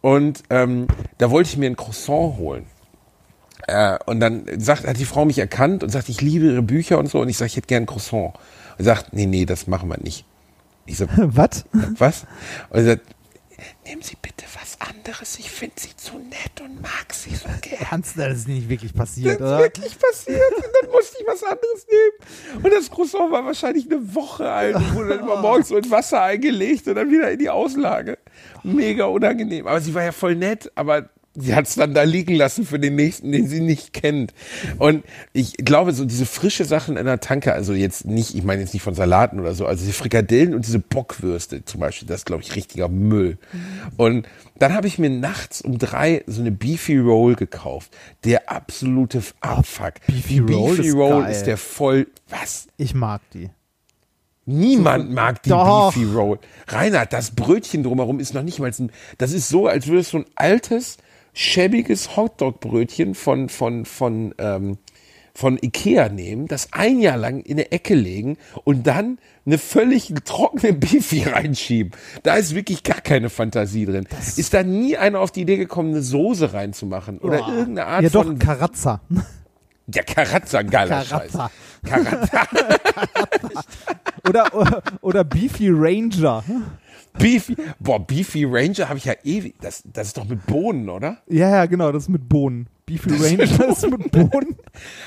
und 0.02 0.44
ähm, 0.50 0.88
da 1.18 1.32
wollte 1.32 1.50
ich 1.50 1.58
mir 1.58 1.68
ein 1.68 1.76
Croissant 1.76 2.38
holen. 2.38 2.66
Äh, 3.68 3.98
und 4.06 4.20
dann 4.20 4.46
sagt, 4.60 4.86
hat 4.88 4.98
die 5.00 5.06
Frau 5.06 5.26
mich 5.26 5.40
erkannt 5.40 5.84
und 5.84 5.90
sagt, 5.90 6.10
ich 6.10 6.22
liebe 6.22 6.46
ihre 6.46 6.62
Bücher 6.62 6.98
und 7.00 7.10
so. 7.10 7.20
Und 7.20 7.30
ich 7.30 7.38
sage, 7.38 7.48
ich 7.48 7.58
hätte 7.58 7.68
gern 7.68 7.86
Croissant. 7.86 8.34
Und 8.78 8.86
sagt, 8.86 9.14
nee, 9.14 9.26
nee, 9.26 9.46
das 9.46 9.68
machen 9.68 9.90
wir 9.90 9.98
nicht. 9.98 10.26
Ich 10.86 10.98
so, 10.98 11.08
Was? 11.16 11.66
was? 11.98 12.26
Und 12.70 12.82
sie 12.82 12.86
sagt, 12.88 13.02
nehmen 13.86 14.02
Sie 14.02 14.16
bitte 14.22 14.46
was 14.60 14.78
anderes. 14.88 15.40
Ich 15.40 15.50
finde 15.50 15.76
sie 15.78 15.96
zu 15.96 16.18
nett 16.18 16.62
und 16.64 16.82
mag 16.82 17.12
sie 17.12 17.34
so 17.36 17.48
gern. 17.62 17.80
Ernst, 17.90 18.18
das 18.18 18.40
ist 18.40 18.48
nicht 18.48 18.70
wirklich 18.70 18.94
passiert, 18.94 19.40
Das 19.40 19.48
ist 19.48 19.54
oder? 19.54 19.60
wirklich 19.64 19.98
passiert. 20.00 20.54
Und 20.56 20.64
dann 20.82 20.92
musste 20.92 21.18
ich 21.20 21.28
was 21.28 21.44
anderes 21.44 21.88
nehmen. 21.90 22.64
Und 22.66 22.74
das 22.74 22.92
Croissant 22.92 23.32
war 23.32 23.46
wahrscheinlich 23.46 23.86
eine 23.90 24.14
Woche 24.14 24.52
alt 24.52 24.76
und 24.76 24.94
wurde 24.96 25.10
dann 25.10 25.20
immer 25.22 25.42
morgens 25.42 25.70
so 25.70 25.78
in 25.78 25.90
Wasser 25.90 26.22
eingelegt 26.22 26.88
und 26.88 26.96
dann 26.96 27.10
wieder 27.10 27.32
in 27.32 27.40
die 27.40 27.50
Auslage. 27.50 28.18
Mega 28.64 29.06
unangenehm. 29.06 29.66
Aber 29.68 29.80
sie 29.82 29.94
war 29.94 30.04
ja 30.04 30.12
voll 30.12 30.36
nett, 30.36 30.72
aber 30.76 31.10
sie 31.36 31.54
hat 31.54 31.68
es 31.68 31.76
dann 31.76 31.94
da 31.94 32.04
liegen 32.04 32.36
lassen 32.36 32.66
für 32.66 32.80
den 32.80 32.96
nächsten, 32.96 33.32
den 33.32 33.48
sie 33.48 33.60
nicht 33.60 33.94
kennt. 33.94 34.34
Und 34.80 35.04
ich 35.34 35.54
glaube, 35.58 35.92
so 35.94 36.06
diese 36.06 36.26
frische 36.26 36.66
Sachen 36.66 36.98
in 36.98 37.06
der 37.06 37.20
Tanke, 37.20 37.54
also 37.54 37.74
jetzt 37.74 38.06
nicht, 38.06 38.36
ich 38.36 38.44
meine 38.44 38.62
jetzt 38.62 38.74
nicht 38.74 38.84
von 38.84 38.96
Salaten 38.96 39.40
oder 39.40 39.54
so, 39.54 39.66
also 39.66 39.86
die 39.86 39.92
Frikadellen 39.92 40.54
und 40.54 40.66
diese 40.66 40.80
Bockwürste 40.80 41.66
zum 41.66 41.82
Beispiel, 41.82 42.08
das 42.08 42.22
ist, 42.22 42.26
glaube 42.26 42.44
ich, 42.44 42.56
richtiger 42.56 42.88
Müll. 42.88 43.38
Und 43.98 44.28
dann 44.58 44.74
habe 44.74 44.88
ich 44.88 44.98
mir 44.98 45.10
nachts 45.10 45.62
um 45.62 45.78
drei 45.78 46.24
so 46.28 46.42
eine 46.42 46.52
Beefy 46.52 46.98
Roll 46.98 47.36
gekauft. 47.36 47.96
Der 48.24 48.50
absolute 48.50 49.22
Abfuck. 49.42 49.96
Beefy 50.08 50.40
Roll 50.40 50.76
Beefy 50.76 50.88
ist 50.88 50.96
Roll 50.96 51.22
geil. 51.24 51.32
ist 51.32 51.44
der 51.44 51.58
voll, 51.58 52.08
was? 52.30 52.68
Ich 52.78 52.94
mag 52.94 53.22
die. 53.34 53.50
Niemand 54.46 55.12
mag 55.12 55.42
die 55.44 55.50
Doch. 55.50 55.94
Beefy 55.94 56.06
Roll. 56.06 56.40
Reinhard, 56.68 57.12
das 57.12 57.32
Brötchen 57.32 57.84
drumherum 57.84 58.20
ist 58.20 58.34
noch 58.34 58.44
nicht 58.44 58.60
mal 58.60 58.72
ein, 58.72 58.92
das 59.18 59.32
ist 59.34 59.50
so, 59.50 59.68
als 59.68 59.88
würdest 59.88 60.14
du 60.14 60.18
ein 60.18 60.26
altes, 60.36 60.98
schäbiges 61.36 62.16
Hotdog-Brötchen 62.18 63.14
von, 63.14 63.50
von, 63.50 63.86
von, 63.86 64.34
ähm, 64.40 64.78
von 65.36 65.60
Ikea 65.62 66.08
nehmen, 66.10 66.48
das 66.48 66.70
ein 66.72 67.00
Jahr 67.02 67.18
lang 67.18 67.42
in 67.42 67.58
eine 67.58 67.72
Ecke 67.74 67.94
legen 67.94 68.38
und 68.64 68.88
dann 68.88 69.20
eine 69.46 69.58
völlig 69.58 70.14
trockene 70.24 70.72
Beefy 70.80 71.24
reinschieben. 71.24 71.92
Da 72.24 72.36
ist 72.36 72.56
wirklich 72.56 72.84
gar 72.84 73.02
keine 73.02 73.30
Fantasie 73.30 73.86
drin. 73.86 74.08
ist 74.38 74.54
da 74.54 74.64
nie 74.64 74.96
einer 74.98 75.20
auf 75.20 75.32
die 75.32 75.42
Idee 75.42 75.58
gekommen, 75.58 75.92
eine 75.92 76.02
Soße 76.02 76.54
reinzumachen 76.54 77.20
oder 77.20 77.40
Boah. 77.40 77.50
irgendeine 77.50 77.86
Art 77.86 78.04
Ja, 78.04 78.10
doch, 78.10 78.24
von 78.24 78.40
Karazza. 78.40 79.02
der 79.88 80.04
Karazza, 80.04 80.62
geiler 80.62 81.04
Karazza. 81.04 81.52
Scheiß. 81.84 81.92
Karazza. 81.92 82.48
Oder, 84.28 84.54
oder, 84.56 84.84
oder 85.02 85.24
Beefy 85.26 85.70
Ranger. 85.70 86.44
Beefy. 87.18 87.56
Boah, 87.80 88.00
Beefy 88.00 88.46
Ranger 88.46 88.90
habe 88.90 88.98
ich 88.98 89.06
ja 89.06 89.14
ewig. 89.24 89.56
Das, 89.62 89.84
das 89.86 90.08
ist 90.08 90.18
doch 90.18 90.26
mit 90.26 90.46
Bohnen, 90.46 90.90
oder? 90.90 91.18
Ja, 91.28 91.50
ja, 91.50 91.66
genau, 91.66 91.92
das 91.92 92.04
ist 92.04 92.10
mit 92.10 92.28
Bohnen. 92.28 92.68
Beefy 92.86 93.10
Ranger 93.10 93.68
ist 93.70 93.90
mit 93.90 94.12
Bohnen. 94.12 94.56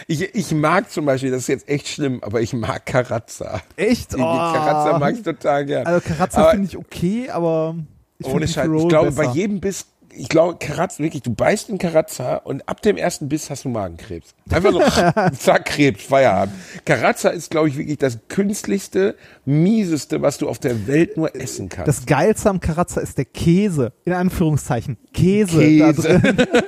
Ich, 0.07 0.35
ich 0.35 0.53
mag 0.53 0.91
zum 0.91 1.05
Beispiel, 1.05 1.31
das 1.31 1.43
ist 1.43 1.49
jetzt 1.49 1.69
echt 1.69 1.89
schlimm, 1.89 2.23
aber 2.23 2.41
ich 2.41 2.53
mag 2.53 2.85
Karazza. 2.87 3.61
Echt? 3.77 4.13
Die, 4.13 4.17
die 4.17 4.23
Karazza 4.23 4.99
mag 4.99 5.15
ich 5.15 5.23
total 5.23 5.65
gern. 5.65 5.87
Also 5.87 6.01
Karazza 6.07 6.51
finde 6.51 6.67
ich 6.67 6.77
okay, 6.77 7.31
aber 7.31 7.77
ich 8.19 8.27
Ohne 8.27 8.49
Scheiß. 8.49 8.69
Ich 8.69 8.89
glaube, 8.89 9.11
besser. 9.11 9.23
bei 9.23 9.33
jedem 9.33 9.61
Biss, 9.61 9.87
ich 10.19 10.29
glaube, 10.29 10.57
Karazza, 10.59 11.03
wirklich, 11.03 11.23
du 11.23 11.35
beißt 11.35 11.69
in 11.69 11.79
Karazza 11.79 12.37
und 12.37 12.69
ab 12.69 12.83
dem 12.83 12.97
ersten 12.97 13.29
Biss 13.29 13.51
hast 13.51 13.65
du 13.65 13.69
Magenkrebs. 13.69 14.35
Einfach 14.51 14.73
so, 14.73 14.81
zack, 15.37 15.67
Krebs, 15.67 16.03
Feierabend. 16.05 16.55
Karazza 16.85 17.31
ist, 17.31 17.51
glaube 17.51 17.69
ich, 17.69 17.77
wirklich 17.77 17.99
das 17.99 18.19
künstlichste, 18.29 19.17
mieseste, 19.45 20.21
was 20.23 20.39
du 20.39 20.49
auf 20.49 20.59
der 20.59 20.87
Welt 20.87 21.17
nur 21.17 21.35
essen 21.35 21.69
kannst. 21.69 21.89
Das 21.89 22.07
Geilste 22.07 22.51
am 22.51 22.61
Karazza 22.61 23.01
ist 23.01 23.19
der 23.19 23.27
Käse, 23.27 23.93
in 24.05 24.13
Anführungszeichen. 24.13 24.99
Käse, 25.13 25.59
Käse. 25.59 25.93
da 25.93 26.19
drin. 26.19 26.47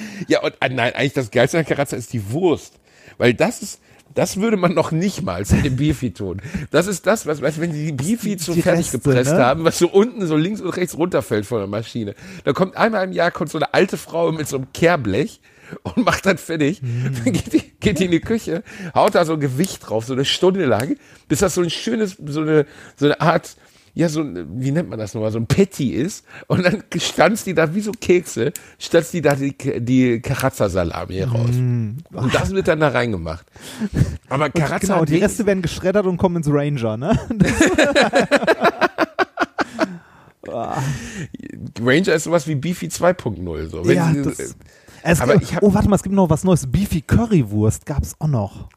Ja, 0.28 0.42
und 0.42 0.54
äh, 0.60 0.68
nein, 0.68 0.94
eigentlich 0.94 1.12
das 1.12 1.30
Geilste 1.30 1.58
an 1.58 1.64
Karazza 1.64 1.96
ist 1.96 2.12
die 2.12 2.30
Wurst. 2.32 2.74
Weil 3.16 3.34
das 3.34 3.62
ist, 3.62 3.80
das 4.14 4.38
würde 4.38 4.56
man 4.56 4.74
noch 4.74 4.90
nicht 4.90 5.22
mal 5.22 5.44
mit 5.50 5.64
dem 5.64 5.76
Beefy 5.76 6.12
tun. 6.12 6.42
Das 6.70 6.86
ist 6.86 7.06
das, 7.06 7.26
was, 7.26 7.40
weißt, 7.40 7.58
du, 7.58 7.60
wenn 7.60 7.72
die 7.72 7.86
die 7.86 7.92
Beefy 7.92 8.38
so 8.38 8.52
fertig 8.54 8.86
Reste, 8.86 8.98
gepresst 8.98 9.34
ne? 9.34 9.44
haben, 9.44 9.64
was 9.64 9.78
so 9.78 9.88
unten 9.88 10.26
so 10.26 10.36
links 10.36 10.60
und 10.60 10.70
rechts 10.70 10.96
runterfällt 10.96 11.46
von 11.46 11.58
der 11.58 11.66
Maschine. 11.66 12.14
Da 12.44 12.52
kommt 12.52 12.76
einmal 12.76 13.04
im 13.04 13.12
Jahr 13.12 13.30
kommt 13.30 13.50
so 13.50 13.58
eine 13.58 13.74
alte 13.74 13.96
Frau 13.96 14.32
mit 14.32 14.48
so 14.48 14.56
einem 14.56 14.72
Kehrblech 14.72 15.40
und 15.82 16.04
macht 16.04 16.26
das 16.26 16.40
fertig. 16.40 16.82
Mhm. 16.82 17.16
Dann 17.24 17.32
geht 17.32 17.52
die, 17.52 17.72
geht 17.80 17.98
die 17.98 18.06
in 18.06 18.10
die 18.10 18.20
Küche, 18.20 18.62
haut 18.94 19.14
da 19.14 19.24
so 19.24 19.34
ein 19.34 19.40
Gewicht 19.40 19.88
drauf, 19.88 20.04
so 20.04 20.14
eine 20.14 20.24
Stunde 20.24 20.64
lang, 20.64 20.96
bis 21.28 21.40
das 21.40 21.54
so 21.54 21.62
ein 21.62 21.70
schönes, 21.70 22.16
so 22.24 22.40
eine, 22.40 22.66
so 22.96 23.06
eine 23.06 23.20
Art, 23.20 23.56
ja, 23.94 24.08
so 24.08 24.20
ein, 24.20 24.46
wie 24.60 24.70
nennt 24.70 24.88
man 24.88 24.98
das 24.98 25.14
nochmal, 25.14 25.30
so 25.32 25.38
ein 25.38 25.46
Patty 25.46 25.90
ist. 25.90 26.24
Und 26.46 26.64
dann 26.64 26.82
stanzt 26.98 27.46
die 27.46 27.54
da 27.54 27.74
wie 27.74 27.80
so 27.80 27.92
Kekse, 27.92 28.52
stanzt 28.78 29.12
die 29.12 29.20
da 29.20 29.34
die, 29.34 29.56
die 29.80 30.20
Karazza-Salami 30.20 31.22
raus. 31.22 31.50
Und 31.50 32.04
das 32.32 32.50
wird 32.50 32.68
dann 32.68 32.80
da 32.80 32.88
reingemacht. 32.88 33.46
Aber 34.28 34.50
Karazza 34.50 34.78
genau, 34.78 34.94
hat 34.94 35.00
und 35.02 35.10
die 35.10 35.16
Reste 35.16 35.46
werden 35.46 35.62
geschreddert 35.62 36.06
und 36.06 36.16
kommen 36.16 36.36
ins 36.36 36.48
Ranger, 36.48 36.96
ne? 36.96 37.18
Ranger 41.80 42.14
ist 42.14 42.24
sowas 42.24 42.46
wie 42.46 42.54
Beefy 42.54 42.86
2.0. 42.86 43.68
So. 43.68 43.86
Wenn 43.86 43.96
ja, 43.96 44.12
sie- 44.12 44.22
das, 44.22 44.56
es 45.02 45.20
aber 45.20 45.36
gibt, 45.38 45.62
oh, 45.62 45.72
warte 45.74 45.88
mal, 45.88 45.96
es 45.96 46.02
gibt 46.02 46.14
noch 46.14 46.28
was 46.30 46.44
Neues. 46.44 46.66
Beefy 46.66 47.02
Currywurst 47.02 47.86
gab's 47.86 48.14
auch 48.18 48.28
noch. 48.28 48.68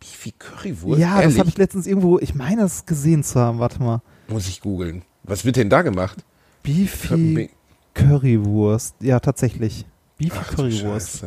Beefy 0.00 0.32
Currywurst? 0.32 1.00
ja, 1.00 1.16
das 1.16 1.22
Ehrlich? 1.22 1.38
habe 1.38 1.48
ich 1.48 1.58
letztens 1.58 1.86
irgendwo, 1.86 2.18
ich 2.18 2.34
meine, 2.34 2.62
es 2.62 2.86
gesehen 2.86 3.22
zu 3.22 3.38
haben. 3.38 3.58
Warte 3.58 3.82
mal. 3.82 4.02
Muss 4.30 4.48
ich 4.48 4.60
googeln. 4.60 5.02
Was 5.24 5.44
wird 5.44 5.56
denn 5.56 5.68
da 5.68 5.82
gemacht? 5.82 6.24
Beefy 6.62 7.50
Currywurst. 7.94 8.94
Ja, 9.00 9.18
tatsächlich. 9.18 9.84
Beefy 10.16 10.38
Ach, 10.40 10.54
Currywurst. 10.54 11.24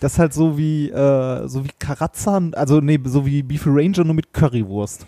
Das 0.00 0.14
ist 0.14 0.18
halt 0.18 0.34
so 0.34 0.58
wie, 0.58 0.90
äh, 0.90 1.48
so 1.48 1.64
wie 1.64 1.70
Karazza, 1.78 2.42
also 2.52 2.80
nee, 2.80 3.00
so 3.04 3.24
wie 3.24 3.42
Beefy 3.42 3.68
Ranger, 3.70 4.04
nur 4.04 4.14
mit 4.14 4.32
Currywurst. 4.32 5.06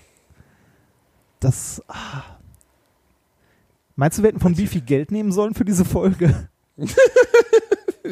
Das. 1.41 1.83
Ah. 1.89 2.23
Meinst 3.97 4.19
du, 4.19 4.23
wir 4.23 4.29
hätten 4.29 4.41
von 4.41 4.55
Beefy 4.55 4.81
Geld 4.81 5.11
nehmen 5.11 5.33
sollen 5.33 5.55
für 5.55 5.65
diese 5.65 5.85
Folge? 5.85 6.49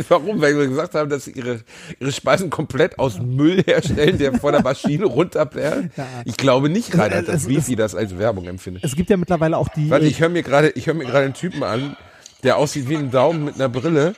Warum? 0.09 0.40
Weil 0.40 0.56
wir 0.59 0.66
gesagt 0.68 0.94
haben, 0.94 1.09
dass 1.10 1.24
sie 1.24 1.32
ihre, 1.32 1.60
ihre 2.01 2.12
Speisen 2.12 2.51
komplett 2.51 2.98
aus 2.98 3.18
Müll 3.18 3.62
herstellen, 3.62 4.18
der 4.18 4.35
vor 4.39 4.52
der 4.52 4.62
Maschine 4.62 5.05
runterperlt. 5.06 5.90
Ja. 5.97 6.06
Ich 6.24 6.36
glaube 6.36 6.68
nicht, 6.68 6.97
Rainer, 6.97 7.16
Es- 7.16 7.27
dass 7.27 7.47
Beefy 7.47 7.77
das 7.77 7.94
als 7.94 8.18
Werbung 8.18 8.47
empfindet. 8.47 8.85
Es 8.85 8.94
gibt 8.97 9.09
ja 9.10 9.16
mittlerweile 9.16 9.56
auch 9.56 9.68
die. 9.68 9.89
Warte, 9.90 10.06
ich 10.06 10.20
höre 10.20 10.28
mir 10.28 10.43
gerade, 10.43 10.70
ich 10.70 10.86
höre 10.86 10.94
mir 10.94 11.05
gerade 11.06 11.24
einen 11.24 11.35
Typen 11.35 11.62
an, 11.62 11.97
der 12.43 12.56
aussieht 12.59 12.89
wie 12.89 12.97
ein 12.97 13.10
Daumen 13.10 13.44
mit 13.44 13.55
einer 13.56 13.68
Brille. 13.68 14.14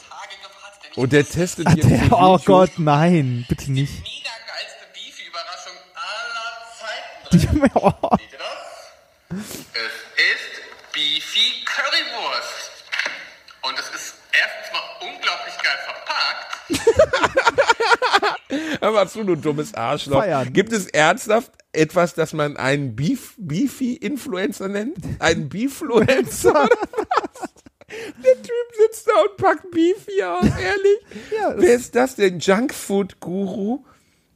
Und 0.96 1.12
der 1.12 1.24
testet 1.26 1.66
Ah, 1.68 1.72
hier 1.74 1.84
der, 1.84 2.12
oh 2.12 2.38
Gott, 2.44 2.72
nein, 2.78 3.44
bitte 3.48 3.70
nicht. 3.70 3.92
mega 3.92 4.30
geilste 4.48 4.84
Beefy-Überraschung 4.94 5.76
aller 5.94 6.56
Zeiten. 6.74 7.62
Die, 7.62 7.70
oh, 7.74 8.16
Seht 8.16 8.32
ihr 8.32 8.38
das? 8.38 9.38
Es 9.74 9.94
ist 10.16 10.92
Beefy 10.92 11.64
Currywurst. 11.64 12.72
Und 13.62 13.78
es 13.78 13.88
ist 13.94 14.14
erstens 14.32 14.72
mal 14.72 14.82
unglaublich 15.00 15.54
geil 15.62 15.78
verpackt. 15.84 16.48
Hör 18.80 18.92
mal 18.92 19.08
zu, 19.08 19.24
du 19.24 19.36
dummes 19.36 19.74
Arschloch. 19.74 20.20
Feiern. 20.22 20.52
Gibt 20.52 20.72
es 20.72 20.86
ernsthaft 20.86 21.52
etwas, 21.72 22.14
das 22.14 22.32
man 22.32 22.56
einen 22.56 22.96
Beef, 22.96 23.34
Beefy-Influencer 23.38 24.68
nennt? 24.68 24.96
Einen 25.20 25.48
was? 26.70 27.50
Der 28.24 28.34
Typ 28.42 28.66
sitzt 28.78 29.08
da 29.08 29.12
und 29.22 29.36
packt 29.36 29.70
Beefy 29.70 30.22
aus, 30.22 30.44
ehrlich? 30.44 30.98
Ja, 31.36 31.52
das- 31.52 31.62
Wer 31.62 31.74
ist 31.74 31.94
das 31.94 32.14
denn? 32.16 32.38
Junkfood-Guru? 32.38 33.84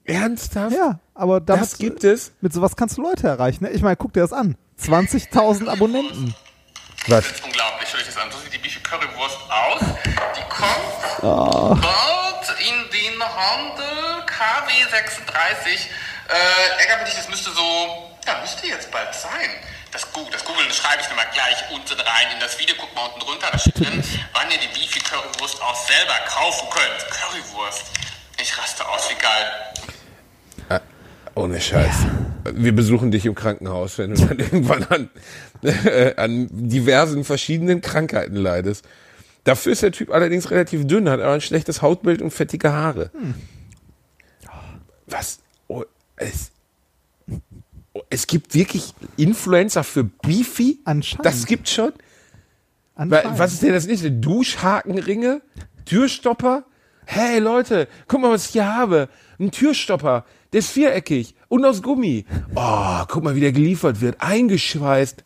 Ernsthaft? 0.05 0.75
ja, 0.77 0.99
aber 1.15 1.41
damit, 1.41 1.63
Das 1.63 1.79
gibt 1.79 2.03
es? 2.03 2.33
mit 2.41 2.53
sowas 2.53 2.75
kannst 2.75 2.99
du 2.99 3.03
Leute 3.03 3.29
erreichen. 3.29 3.65
Ne? 3.65 3.71
Ich 3.71 3.83
meine, 3.83 3.97
guck 3.97 4.13
dir 4.13 4.21
das 4.21 4.33
an. 4.33 4.57
20.000 4.83 5.69
Abonnenten. 5.69 6.35
Was? 7.07 7.25
Unglaublich, 7.45 7.89
schau 7.89 7.99
dich 7.99 8.07
das 8.07 8.17
an. 8.17 8.29
So 8.33 8.39
sieht 8.39 8.53
die 8.53 8.59
Beefy 8.59 8.72
Currywurst 8.93 9.39
aus. 9.49 9.81
Die 10.37 10.45
kommt 10.53 11.81
bald 11.81 12.45
in 12.61 12.91
den 12.93 13.23
Handel 13.25 14.27
KW 14.27 14.73
36. 14.91 15.89
Äh, 16.29 16.81
ärgert 16.83 17.01
mich 17.01 17.15
nicht, 17.15 17.19
das 17.19 17.29
müsste 17.31 17.53
so, 17.53 18.13
ja, 18.27 18.39
müsste 18.43 18.67
jetzt 18.67 18.91
bald 18.91 19.15
sein. 19.15 19.49
Das, 19.93 20.13
Google, 20.13 20.31
das 20.33 20.45
Googeln 20.45 20.69
das 20.69 20.77
schreibe 20.77 21.01
ich 21.01 21.09
dir 21.09 21.15
mal 21.15 21.27
gleich 21.33 21.57
unten 21.71 21.99
rein 22.01 22.27
in 22.35 22.41
das 22.41 22.59
Video. 22.59 22.77
Guck 22.79 22.95
mal 22.95 23.07
unten 23.07 23.21
drunter, 23.21 23.49
da 23.51 23.59
steht 23.59 23.79
drin, 23.79 24.05
wann 24.35 24.51
ihr 24.51 24.59
die 24.59 24.69
Beefy 24.69 25.01
Currywurst 25.01 25.63
auch 25.63 25.87
selber 25.87 26.15
kaufen 26.29 26.69
könnt. 26.69 27.11
Currywurst. 27.11 27.93
Ich 28.43 28.59
raste 28.59 28.87
aus, 28.87 29.09
wie 29.09 29.15
geil. 29.15 30.83
Ohne 31.35 31.59
Scheiß. 31.59 31.95
Wir 32.45 32.77
besuchen 32.77 33.11
dich 33.11 33.25
im 33.25 33.35
Krankenhaus, 33.35 33.97
wenn 33.97 34.15
du 34.15 34.27
dann 34.27 34.39
irgendwann 34.39 34.85
an, 34.85 35.11
an 36.17 36.49
diversen 36.51 37.25
verschiedenen 37.25 37.81
Krankheiten 37.81 38.37
leidest. 38.37 38.85
Dafür 39.45 39.73
ist 39.73 39.83
der 39.83 39.93
Typ 39.93 40.11
allerdings 40.11 40.51
relativ 40.51 40.87
dünn, 40.87 41.09
hat 41.09 41.21
aber 41.21 41.33
ein 41.33 41.41
schlechtes 41.41 41.83
Hautbild 41.83 42.23
und 42.23 42.31
fettige 42.31 42.73
Haare. 42.73 43.11
Was? 45.07 45.41
Oh, 45.67 45.85
es, 46.17 46.53
oh, 47.93 48.03
es 48.09 48.27
gibt 48.27 48.55
wirklich 48.55 48.95
Influencer 49.17 49.83
für 49.83 50.05
Beefy? 50.05 50.79
Anscheinend. 50.85 51.27
Das 51.27 51.47
gibt 51.47 51.69
schon? 51.69 51.93
Anscheinend. 52.95 53.39
Was 53.39 53.55
ist 53.55 53.63
denn 53.63 53.73
das 53.73 53.87
nächste? 53.87 54.13
Duschhakenringe? 54.13 55.43
Türstopper? 55.85 56.65
Hey 57.05 57.41
Leute, 57.41 57.89
guck 58.07 58.21
mal, 58.21 58.31
was 58.31 58.47
ich 58.47 58.53
hier 58.53 58.73
habe. 58.73 59.09
Ein 59.41 59.51
Türstopper. 59.51 60.25
Der 60.53 60.61
ist 60.61 60.71
viereckig 60.71 61.35
und 61.49 61.65
aus 61.65 61.83
Gummi. 61.83 62.27
Oh, 62.55 63.03
guck 63.09 63.25
mal, 63.25 63.35
wie 63.35 63.41
der 63.41 63.53
geliefert 63.53 64.01
wird. 64.01 64.21
Eingeschweißt. 64.21 65.25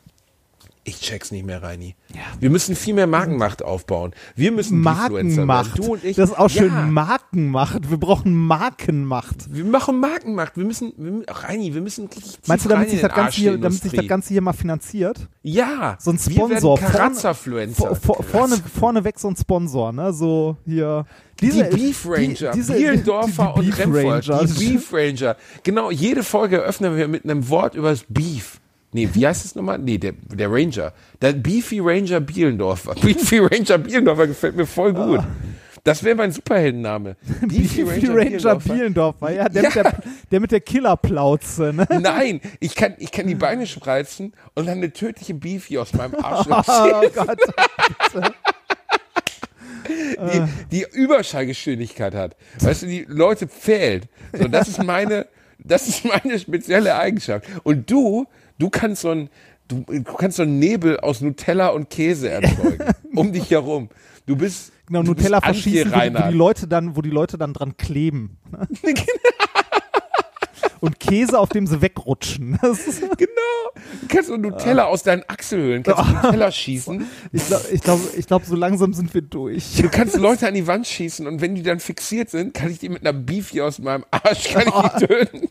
Ich 0.89 1.01
check's 1.01 1.33
nicht 1.33 1.45
mehr, 1.45 1.65
Reini. 1.65 1.97
Wir 2.39 2.49
müssen 2.49 2.77
viel 2.77 2.95
mehr 2.95 3.09
Markenmacht 3.09 3.61
aufbauen. 3.65 4.13
Wir 4.37 4.53
müssen 4.53 4.81
Markenmacht. 4.81 5.77
Du 5.79 5.95
und 5.95 6.05
ich. 6.05 6.15
Das 6.17 6.31
ist 6.31 6.39
auch 6.39 6.49
schön 6.49 6.69
Ja. 6.73 6.83
Markenmacht. 6.87 7.91
Wir 7.91 7.97
brauchen 7.97 8.33
Markenmacht. 8.37 9.53
Wir 9.53 9.65
machen 9.65 9.99
Markenmacht. 9.99 10.57
Wir 10.57 10.65
müssen, 10.65 10.93
wir, 10.97 11.25
Reini, 11.29 11.75
wir 11.75 11.81
müssen 11.81 12.07
richtig 12.07 12.39
Meinst 12.47 12.65
du, 12.65 12.69
damit 12.69 12.91
sich, 12.91 13.01
das 13.01 13.13
Ganze 13.13 13.37
hier, 13.37 13.59
damit 13.59 13.83
sich 13.83 13.91
das. 13.91 14.07
Ganze 14.07 14.29
hier 14.33 14.43
mal 14.43 14.53
finanziert? 14.53 15.29
Ja. 15.43 15.97
So 15.99 16.13
ein 16.13 16.21
Sponsor. 16.21 16.79
werden 16.81 16.93
Karazza-Fluencer. 16.93 17.97
Vor, 17.97 17.97
vor, 17.97 18.23
vorne, 18.23 18.57
vorneweg 18.79 19.19
so 19.19 19.27
ein 19.27 19.35
Sponsor, 19.37 19.91
ne? 19.93 20.13
So 20.13 20.57
hier. 20.67 21.05
Diese, 21.41 21.65
die 21.65 21.77
Beef 21.77 22.07
Ranger, 22.09 22.53
die- 22.53 22.59
diese- 22.59 22.75
Bielendorfer 22.75 23.55
die- 23.59 23.63
die 23.73 23.83
und 23.83 23.93
Beef 23.93 24.05
Ranger. 24.29 24.45
die 24.45 24.53
Beef 24.73 24.93
Ranger. 24.93 25.37
Genau, 25.65 25.91
jede 25.91 26.23
Folge 26.23 26.59
eröffnen 26.59 26.97
wir 26.97 27.09
mit 27.09 27.25
einem 27.25 27.49
Wort 27.49 27.75
über 27.75 27.91
das 27.91 28.05
Beef. 28.09 28.61
Nee, 28.93 29.09
wie 29.13 29.27
heißt 29.27 29.45
es 29.45 29.55
nochmal? 29.55 29.79
Nee, 29.79 29.99
der, 29.99 30.13
der 30.13 30.51
Ranger. 30.51 30.93
Der 31.21 31.33
Beefy 31.33 31.81
Ranger 31.81 32.21
Bielendorfer. 32.21 32.95
Beefy 33.01 33.39
Ranger 33.39 33.79
Bielendorfer 33.79 34.27
gefällt 34.27 34.57
mir 34.57 34.67
voll 34.67 34.93
gut. 34.95 35.21
Das 35.85 36.03
wäre 36.03 36.17
mein 36.17 36.33
Superheldenname. 36.33 37.17
Beefy 37.43 37.83
Ranger, 37.83 38.57
Bielendorfer, 38.57 39.31
ja, 39.33 39.49
der, 39.49 39.63
Mit 39.63 39.75
Ja. 39.75 39.83
der, 39.85 39.95
der 40.33 40.41
mit 40.41 40.51
der 40.51 40.61
Killerplauze, 40.61 41.73
ne? 41.73 41.87
Nein, 42.01 42.41
ich 42.59 42.75
kann, 42.75 42.95
ich 42.99 43.13
kann 43.13 43.27
die 43.29 43.37
Beine 43.37 43.67
spreizen 43.69 44.33
und 44.55 44.67
dann 44.67 44.79
eine 44.79 44.93
tödliche 44.93 45.35
Beefy 45.35 45.79
aus 45.79 45.93
meinem 45.93 46.17
Arsch 46.17 46.47
Oh 46.51 46.63
ziehen. 46.63 47.11
Gott. 47.15 47.39
die, 49.89 50.43
die 50.73 50.87
Überschallgeschwindigkeit 50.93 52.15
hat. 52.15 52.37
Weißt 52.61 52.83
du, 52.83 52.87
die 52.87 53.05
Leute 53.09 53.47
fehlt. 53.47 54.09
So, 54.33 54.49
das 54.49 54.69
ist 54.69 54.83
meine, 54.83 55.27
das 55.59 55.87
ist 55.87 56.05
meine 56.05 56.39
spezielle 56.39 56.97
Eigenschaft. 56.97 57.47
Und 57.63 57.89
du, 57.91 58.27
du 58.59 58.71
kannst 58.71 59.03
so 59.03 59.11
ein, 59.11 59.31
du, 59.69 59.85
du 59.87 60.03
kannst 60.03 60.37
so 60.37 60.43
einen 60.43 60.59
Nebel 60.59 60.99
aus 61.01 61.21
Nutella 61.21 61.69
und 61.69 61.91
Käse 61.91 62.31
erzeugen. 62.31 62.85
um 63.15 63.33
dich 63.33 63.51
herum. 63.51 63.89
Du 64.27 64.37
bist, 64.37 64.73
Genau, 64.87 65.03
du 65.03 65.09
Nutella 65.09 65.41
bist 65.41 65.63
verschießen, 65.63 65.93
wo, 65.93 65.97
wo, 65.97 66.29
die 66.31 66.37
Leute 66.37 66.69
dann, 66.69 66.97
wo 66.97 67.03
die 67.03 67.11
Leute 67.11 67.39
dann 67.39 67.53
dran 67.53 67.77
kleben. 67.77 68.39
und 70.81 71.01
Käse, 71.01 71.39
auf 71.39 71.49
dem 71.49 71.67
sie 71.67 71.83
wegrutschen. 71.83 72.59
Genau. 73.19 73.87
Du 74.01 74.09
kannst 74.09 74.29
so 74.29 74.37
Nutella 74.37 74.85
aus 74.85 75.03
deinen 75.03 75.23
Achselhöhlen, 75.27 75.83
kannst 75.83 76.09
du 76.09 76.15
Nutella 76.15 76.51
schießen. 76.51 77.07
ich 77.33 77.47
glaube, 77.47 77.65
ich 77.73 77.81
glaub, 77.83 78.01
ich 78.17 78.27
glaub, 78.27 78.45
so 78.45 78.55
langsam 78.55 78.93
sind 78.95 79.13
wir 79.13 79.23
durch. 79.23 79.77
Du 79.77 79.89
kannst 79.89 80.17
Leute 80.17 80.49
an 80.49 80.55
die 80.55 80.67
Wand 80.67 80.87
schießen 80.87 81.27
und 81.27 81.41
wenn 81.41 81.55
die 81.55 81.63
dann 81.63 81.81
fixiert 81.81 82.31
sind, 82.31 82.55
kann 82.55 82.71
ich 82.71 82.79
die 82.79 82.89
mit 82.89 83.07
einer 83.07 83.13
Beefy 83.13 83.61
aus 83.61 83.79
meinem 83.79 84.05
Arsch 84.11 84.51
kann 84.51 84.69
ich 84.69 84.75
die 84.99 85.07
töten. 85.07 85.49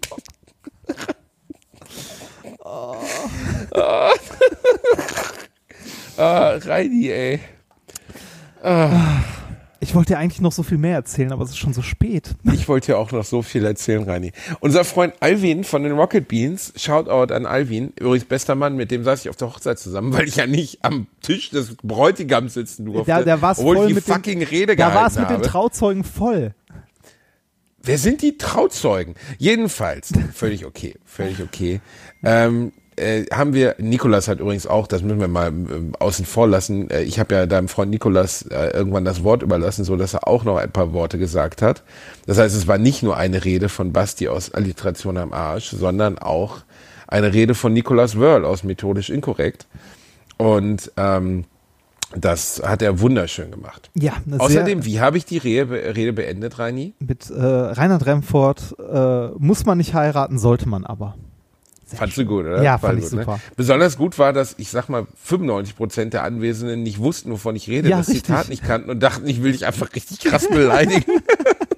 Oh. 2.66 2.96
Ah, 6.18 6.54
Reini, 6.64 7.10
ey. 7.10 7.40
Ich 9.82 9.94
wollte 9.94 10.14
dir 10.14 10.18
eigentlich 10.18 10.40
noch 10.40 10.54
so 10.54 10.64
viel 10.64 10.78
mehr 10.78 10.96
erzählen, 10.96 11.34
aber 11.34 11.44
es 11.44 11.50
ist 11.50 11.58
schon 11.58 11.74
so 11.74 11.82
spät. 11.82 12.36
Ich 12.54 12.70
wollte 12.70 12.94
ja 12.94 12.98
auch 12.98 13.12
noch 13.12 13.26
so 13.26 13.42
viel 13.42 13.66
erzählen, 13.66 14.02
Reini. 14.04 14.32
Unser 14.62 14.86
Freund 14.86 15.14
Alvin 15.20 15.66
von 15.66 15.84
den 15.84 15.92
Rocket 15.92 16.28
Beans, 16.30 16.72
Shoutout 16.78 17.34
an 17.34 17.46
Alvin, 17.46 17.92
übrigens 18.00 18.24
bester 18.26 18.56
Mann, 18.56 18.78
mit 18.78 18.92
dem 18.92 19.04
saß 19.04 19.26
ich 19.26 19.30
auf 19.30 19.36
der 19.36 19.50
Hochzeit 19.50 19.78
zusammen, 19.78 20.14
weil 20.18 20.28
ich 20.28 20.38
ja 20.38 20.48
nicht 20.48 20.80
am 20.86 21.08
Tisch 21.22 21.50
des 21.50 21.76
Bräutigams 21.84 22.54
sitzen 22.54 22.86
durfte. 22.86 23.06
Der, 23.06 23.24
der 23.26 23.42
war's 23.42 23.60
obwohl 23.60 23.76
voll 23.76 23.86
ich 23.86 23.90
die 23.90 23.96
mit 23.96 24.06
fucking 24.06 24.40
den, 24.40 24.48
Rede 24.48 24.76
Da 24.78 24.86
war 24.86 24.92
gehalten 24.94 25.12
es 25.12 25.20
mit 25.20 25.28
habe. 25.28 25.42
den 25.42 25.50
Trauzeugen 25.52 26.04
voll. 26.06 26.56
Wer 27.86 28.00
sind 28.00 28.24
die 28.24 28.38
Trauzeugen? 28.38 29.14
Jedenfalls, 29.38 30.12
völlig 30.34 30.66
okay, 30.66 30.96
völlig 31.06 31.42
okay. 31.42 31.82
Ähm, 32.24 32.72
äh, 32.96 33.26
haben 33.32 33.54
wir, 33.54 33.76
Nikolas 33.78 34.28
hat 34.28 34.40
übrigens 34.40 34.66
auch, 34.66 34.88
das 34.88 35.04
müssen 35.04 35.20
wir 35.20 35.28
mal 35.28 35.50
ähm, 35.50 35.94
außen 36.00 36.26
vor 36.26 36.48
lassen, 36.48 36.90
äh, 36.90 37.04
ich 37.04 37.20
habe 37.20 37.36
ja 37.36 37.46
deinem 37.46 37.68
Freund 37.68 37.92
Nikolas 37.92 38.44
äh, 38.44 38.70
irgendwann 38.70 39.06
das 39.06 39.24
Wort 39.24 39.44
überlassen, 39.44 39.84
so 39.84 39.98
dass 39.98 40.16
er 40.16 40.28
auch 40.28 40.44
noch 40.44 40.58
ein 40.58 40.72
paar 40.72 40.94
Worte 40.94 41.20
gesagt 41.20 41.62
hat. 41.62 41.84
Das 42.26 42.40
heißt, 42.40 42.56
es 42.56 42.68
war 42.68 42.80
nicht 42.80 43.04
nur 43.04 43.18
eine 43.18 43.46
Rede 43.46 43.70
von 43.70 43.94
Basti 43.94 44.30
aus 44.30 44.52
Alliteration 44.52 45.18
am 45.18 45.34
Arsch, 45.34 45.70
sondern 45.70 46.18
auch 46.18 46.60
eine 47.08 47.34
Rede 47.34 47.54
von 47.54 47.74
Nikolas 47.74 48.18
Wörl 48.18 48.46
aus 48.46 48.64
Methodisch 48.64 49.12
Inkorrekt. 49.12 49.68
Und 50.38 50.92
ähm, 50.98 51.46
das 52.16 52.62
hat 52.66 52.82
er 52.82 53.00
wunderschön 53.00 53.52
gemacht. 53.52 53.90
Ja, 53.96 54.14
Außerdem, 54.38 54.82
sehr, 54.82 54.86
wie 54.92 55.00
habe 55.00 55.18
ich 55.18 55.26
die 55.26 55.38
Rede, 55.38 55.96
Rede 55.96 56.14
beendet, 56.14 56.60
Reini? 56.60 56.94
mit 57.00 57.30
äh, 57.30 57.34
Reinhard 57.42 58.06
Remford 58.06 58.76
äh, 58.80 59.28
muss 59.38 59.66
man 59.66 59.78
nicht 59.78 59.94
heiraten, 59.94 60.38
sollte 60.38 60.68
man 60.70 60.86
aber. 60.86 61.16
Fandst 61.88 62.18
du 62.18 62.26
gut, 62.26 62.46
oder? 62.46 62.64
Ja, 62.64 62.74
War 62.74 62.90
fand 62.90 62.98
ich 63.00 63.10
gut, 63.10 63.20
super. 63.20 63.34
Ne? 63.36 63.40
Besonders 63.56 63.98
gut 63.98 64.18
war, 64.18 64.34
dass 64.34 64.56
ich 64.58 64.70
sag 64.72 64.90
mal 64.90 65.06
95 65.24 65.76
Prozent 65.76 66.14
der 66.14 66.24
Anwesenden 66.24 66.82
nicht 66.84 67.00
wussten, 67.00 67.32
wovon 67.32 67.56
ich 67.56 67.70
rede, 67.70 67.90
Ja, 67.90 67.98
das 67.98 68.08
richtig. 68.08 68.26
Zitat 68.26 68.50
nicht 68.50 68.64
kannten 68.64 68.90
und 68.90 69.02
dachten, 69.02 69.28
ich 69.28 69.44
will 69.44 69.52
dich 69.52 69.66
einfach 69.66 69.94
richtig 69.96 70.20
krass 70.20 70.48
beleidigen. 70.48 71.06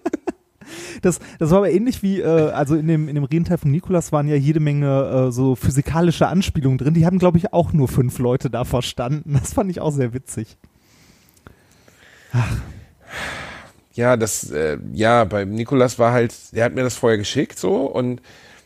Das, 1.02 1.20
das 1.40 1.52
war 1.52 1.60
aber 1.60 1.72
ähnlich 1.72 2.04
wie, 2.04 2.22
äh, 2.22 2.52
also 2.52 2.76
in 2.76 2.88
dem, 2.88 3.08
in 3.08 3.16
dem 3.16 3.24
Redenteil 3.24 3.58
von 3.58 3.72
Nikolas 3.72 4.12
waren 4.12 4.28
ja 4.28 4.36
jede 4.36 4.60
Menge 4.60 5.28
äh, 5.28 5.32
so 5.32 5.56
physikalische 5.56 6.28
Anspielungen 6.28 6.78
drin. 6.78 6.94
Die 6.94 7.06
haben, 7.06 7.20
glaube 7.20 7.38
ich, 7.38 7.54
auch 7.54 7.74
nur 7.74 7.88
fünf 7.88 8.20
Leute 8.20 8.50
da 8.50 8.64
verstanden. 8.64 9.34
Das 9.34 9.54
fand 9.54 9.72
ich 9.72 9.82
auch 9.82 9.92
sehr 9.92 10.14
witzig. 10.14 10.58
ja, 13.94 14.18
das, 14.18 14.52
äh, 14.52 14.78
ja, 14.94 15.24
bei 15.24 15.46
Nikolas 15.46 16.00
war 16.00 16.12
halt, 16.12 16.34
der 16.54 16.66
hat 16.66 16.76
mir 16.76 16.84
das 16.84 16.96
vorher 16.96 17.18
geschickt 17.18 17.58
so 17.58 17.86
und 17.86 18.22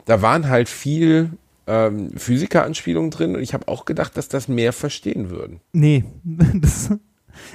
da 0.06 0.22
waren 0.22 0.49
halt 0.49 0.68
viel 0.68 1.32
ähm, 1.68 2.11
Physiker-Anspielungen 2.18 3.11
drin 3.11 3.36
und 3.36 3.41
ich 3.41 3.53
habe 3.53 3.68
auch 3.68 3.86
gedacht, 3.86 4.18
dass 4.18 4.28
das 4.28 4.48
mehr 4.48 4.73
verstehen 4.73 5.30
würden. 5.30 5.61
Nee, 5.73 6.03
das, 6.23 6.91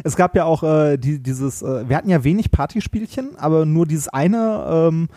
es 0.05 0.17
gab 0.17 0.35
ja 0.37 0.45
auch 0.45 0.63
äh, 0.63 0.97
die, 0.97 1.23
dieses, 1.23 1.63
äh, 1.63 1.89
wir 1.89 1.97
hatten 1.97 2.11
ja 2.11 2.25
wenig 2.25 2.51
Partyspielchen, 2.51 3.37
aber 3.39 3.67
nur 3.67 3.87
dieses 3.87 4.09
eine, 4.09 4.65
ähm, 4.69 5.09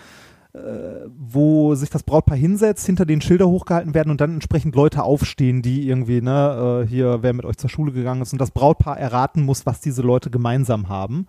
äh, 0.54 1.08
wo 1.18 1.76
sich 1.76 1.90
das 1.90 2.04
Brautpaar 2.04 2.38
hinsetzt, 2.38 2.86
hinter 2.86 3.06
den 3.06 3.22
Schilder 3.22 3.48
hochgehalten 3.48 3.94
werden 3.94 4.10
und 4.10 4.20
dann 4.20 4.34
entsprechend 4.34 4.76
Leute 4.76 5.04
aufstehen, 5.04 5.62
die 5.62 5.88
irgendwie, 5.88 6.22
ne, 6.22 6.84
äh, 6.86 6.88
hier, 6.88 7.20
wer 7.22 7.34
mit 7.34 7.46
euch 7.46 7.58
zur 7.58 7.70
Schule 7.70 7.92
gegangen 7.92 8.22
ist 8.22 8.34
und 8.34 8.42
das 8.42 8.52
Brautpaar 8.52 9.00
erraten 9.00 9.44
muss, 9.44 9.66
was 9.66 9.80
diese 9.80 10.02
Leute 10.02 10.30
gemeinsam 10.32 10.90
haben. 10.90 11.28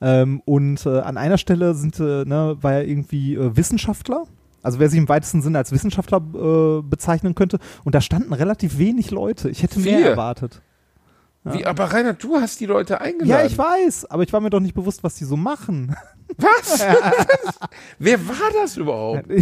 Ähm, 0.00 0.42
und 0.44 0.84
äh, 0.84 1.00
an 1.00 1.16
einer 1.16 1.38
Stelle 1.38 1.74
sind, 1.74 1.98
äh, 1.98 2.24
ne, 2.24 2.56
war 2.60 2.74
ja 2.74 2.82
irgendwie 2.82 3.38
Wissenschaftler. 3.38 4.24
Also 4.62 4.80
wer 4.80 4.90
sich 4.90 4.98
im 4.98 5.08
weitesten 5.08 5.40
Sinne 5.40 5.58
als 5.58 5.72
Wissenschaftler 5.72 6.18
äh, 6.18 6.82
bezeichnen 6.82 7.34
könnte. 7.34 7.58
Und 7.84 7.94
da 7.94 8.00
standen 8.00 8.32
relativ 8.32 8.78
wenig 8.78 9.10
Leute. 9.10 9.48
Ich 9.48 9.62
hätte 9.62 9.80
mehr 9.80 9.98
Vier. 9.98 10.10
erwartet. 10.10 10.60
Wie, 11.52 11.66
aber 11.66 11.92
Rainer, 11.92 12.14
du 12.14 12.36
hast 12.36 12.60
die 12.60 12.66
Leute 12.66 13.00
eingeladen. 13.00 13.28
Ja, 13.28 13.44
ich 13.44 13.56
weiß, 13.56 14.06
aber 14.10 14.22
ich 14.22 14.32
war 14.32 14.40
mir 14.40 14.50
doch 14.50 14.60
nicht 14.60 14.74
bewusst, 14.74 15.02
was 15.04 15.14
die 15.16 15.24
so 15.24 15.36
machen. 15.36 15.94
Was? 16.36 16.80
Wer 17.98 18.28
war 18.28 18.50
das 18.62 18.76
überhaupt? 18.76 19.24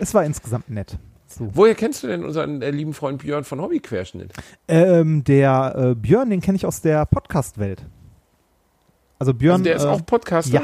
es 0.00 0.14
war 0.14 0.24
insgesamt 0.24 0.70
nett. 0.70 0.98
So. 1.26 1.50
Woher 1.54 1.74
kennst 1.74 2.02
du 2.02 2.06
denn 2.06 2.24
unseren 2.24 2.62
äh, 2.62 2.70
lieben 2.70 2.94
Freund 2.94 3.22
Björn 3.22 3.44
von 3.44 3.60
Hobbyquerschnitt? 3.60 4.32
Ähm, 4.68 5.22
der 5.24 5.74
äh, 5.76 5.94
Björn, 5.94 6.30
den 6.30 6.40
kenne 6.40 6.56
ich 6.56 6.64
aus 6.64 6.80
der 6.80 7.04
Podcast-Welt. 7.04 7.84
Also 9.18 9.34
Björn, 9.34 9.54
Also 9.60 9.64
der 9.64 9.76
ist 9.76 9.84
äh, 9.84 9.88
auch 9.88 10.04
Podcaster? 10.06 10.54
ja. 10.54 10.62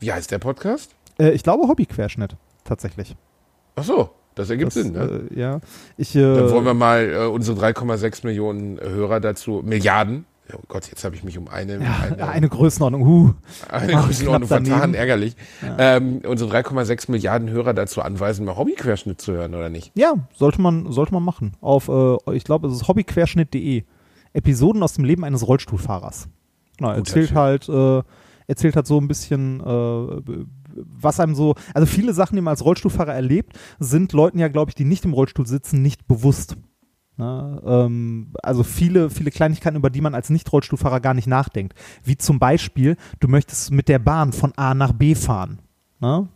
Wie 0.00 0.12
heißt 0.12 0.30
der 0.30 0.38
Podcast? 0.38 0.94
äh, 1.18 1.30
ich 1.30 1.42
glaube 1.42 1.66
Hobbyquerschnitt, 1.68 2.36
tatsächlich. 2.64 3.16
Ach 3.76 3.84
so, 3.84 4.10
das 4.38 4.50
ergibt 4.50 4.68
Das, 4.68 4.82
Sinn, 4.82 4.92
ne? 4.92 5.28
äh, 5.30 5.38
ja. 5.38 5.60
Ich, 5.96 6.14
äh, 6.14 6.20
Dann 6.20 6.50
wollen 6.50 6.64
wir 6.64 6.74
mal 6.74 7.10
äh, 7.12 7.26
unsere 7.26 7.58
3,6 7.60 8.26
Millionen 8.26 8.80
Hörer 8.80 9.20
dazu, 9.20 9.62
Milliarden, 9.64 10.24
oh 10.54 10.60
Gott, 10.68 10.88
jetzt 10.88 11.04
habe 11.04 11.14
ich 11.14 11.24
mich 11.24 11.36
um 11.38 11.48
eine, 11.48 11.82
ja, 11.82 11.96
eine, 12.10 12.28
eine 12.28 12.48
Größenordnung. 12.48 13.06
Huh. 13.06 13.34
eine 13.68 13.96
Ach, 13.96 14.06
Größenordnung 14.06 14.48
vertan, 14.48 14.94
ärgerlich, 14.94 15.36
ähm, 15.78 16.22
unsere 16.26 16.50
3,6 16.50 17.10
Milliarden 17.10 17.50
Hörer 17.50 17.74
dazu 17.74 18.02
anweisen, 18.02 18.44
mal 18.44 18.56
Hobbyquerschnitt 18.56 19.20
zu 19.20 19.32
hören, 19.32 19.54
oder 19.54 19.68
nicht? 19.68 19.92
Ja, 19.94 20.14
sollte 20.34 20.60
man, 20.60 20.90
sollte 20.92 21.12
man 21.12 21.22
machen. 21.22 21.52
Auf, 21.60 21.88
äh, 21.88 22.16
ich 22.34 22.44
glaube, 22.44 22.68
es 22.68 22.74
ist 22.74 22.88
hobbyquerschnitt.de. 22.88 23.84
Episoden 24.34 24.82
aus 24.82 24.92
dem 24.92 25.04
Leben 25.04 25.24
eines 25.24 25.46
Rollstuhlfahrers. 25.46 26.28
Guter 26.78 26.94
erzählt 26.94 27.34
halt, 27.34 27.68
äh, 27.68 28.02
erzählt 28.46 28.76
halt 28.76 28.86
so 28.86 28.98
ein 29.00 29.08
bisschen, 29.08 29.60
äh, 29.60 30.20
was 30.74 31.20
einem 31.20 31.34
so, 31.34 31.54
also 31.74 31.86
viele 31.86 32.12
Sachen, 32.12 32.36
die 32.36 32.42
man 32.42 32.52
als 32.52 32.64
Rollstuhlfahrer 32.64 33.14
erlebt, 33.14 33.58
sind 33.78 34.12
Leuten 34.12 34.38
ja, 34.38 34.48
glaube 34.48 34.70
ich, 34.70 34.74
die 34.74 34.84
nicht 34.84 35.04
im 35.04 35.12
Rollstuhl 35.12 35.46
sitzen, 35.46 35.82
nicht 35.82 36.06
bewusst. 36.06 36.56
Ne? 37.18 37.60
Ähm, 37.66 38.28
also 38.42 38.62
viele, 38.62 39.10
viele 39.10 39.30
Kleinigkeiten, 39.30 39.76
über 39.76 39.90
die 39.90 40.00
man 40.00 40.14
als 40.14 40.30
Nicht-Rollstuhlfahrer 40.30 41.00
gar 41.00 41.14
nicht 41.14 41.26
nachdenkt. 41.26 41.74
Wie 42.04 42.16
zum 42.16 42.38
Beispiel, 42.38 42.96
du 43.20 43.28
möchtest 43.28 43.72
mit 43.72 43.88
der 43.88 43.98
Bahn 43.98 44.32
von 44.32 44.52
A 44.56 44.72
nach 44.74 44.92
B 44.92 45.14
fahren. 45.14 45.58
Ne? 46.00 46.28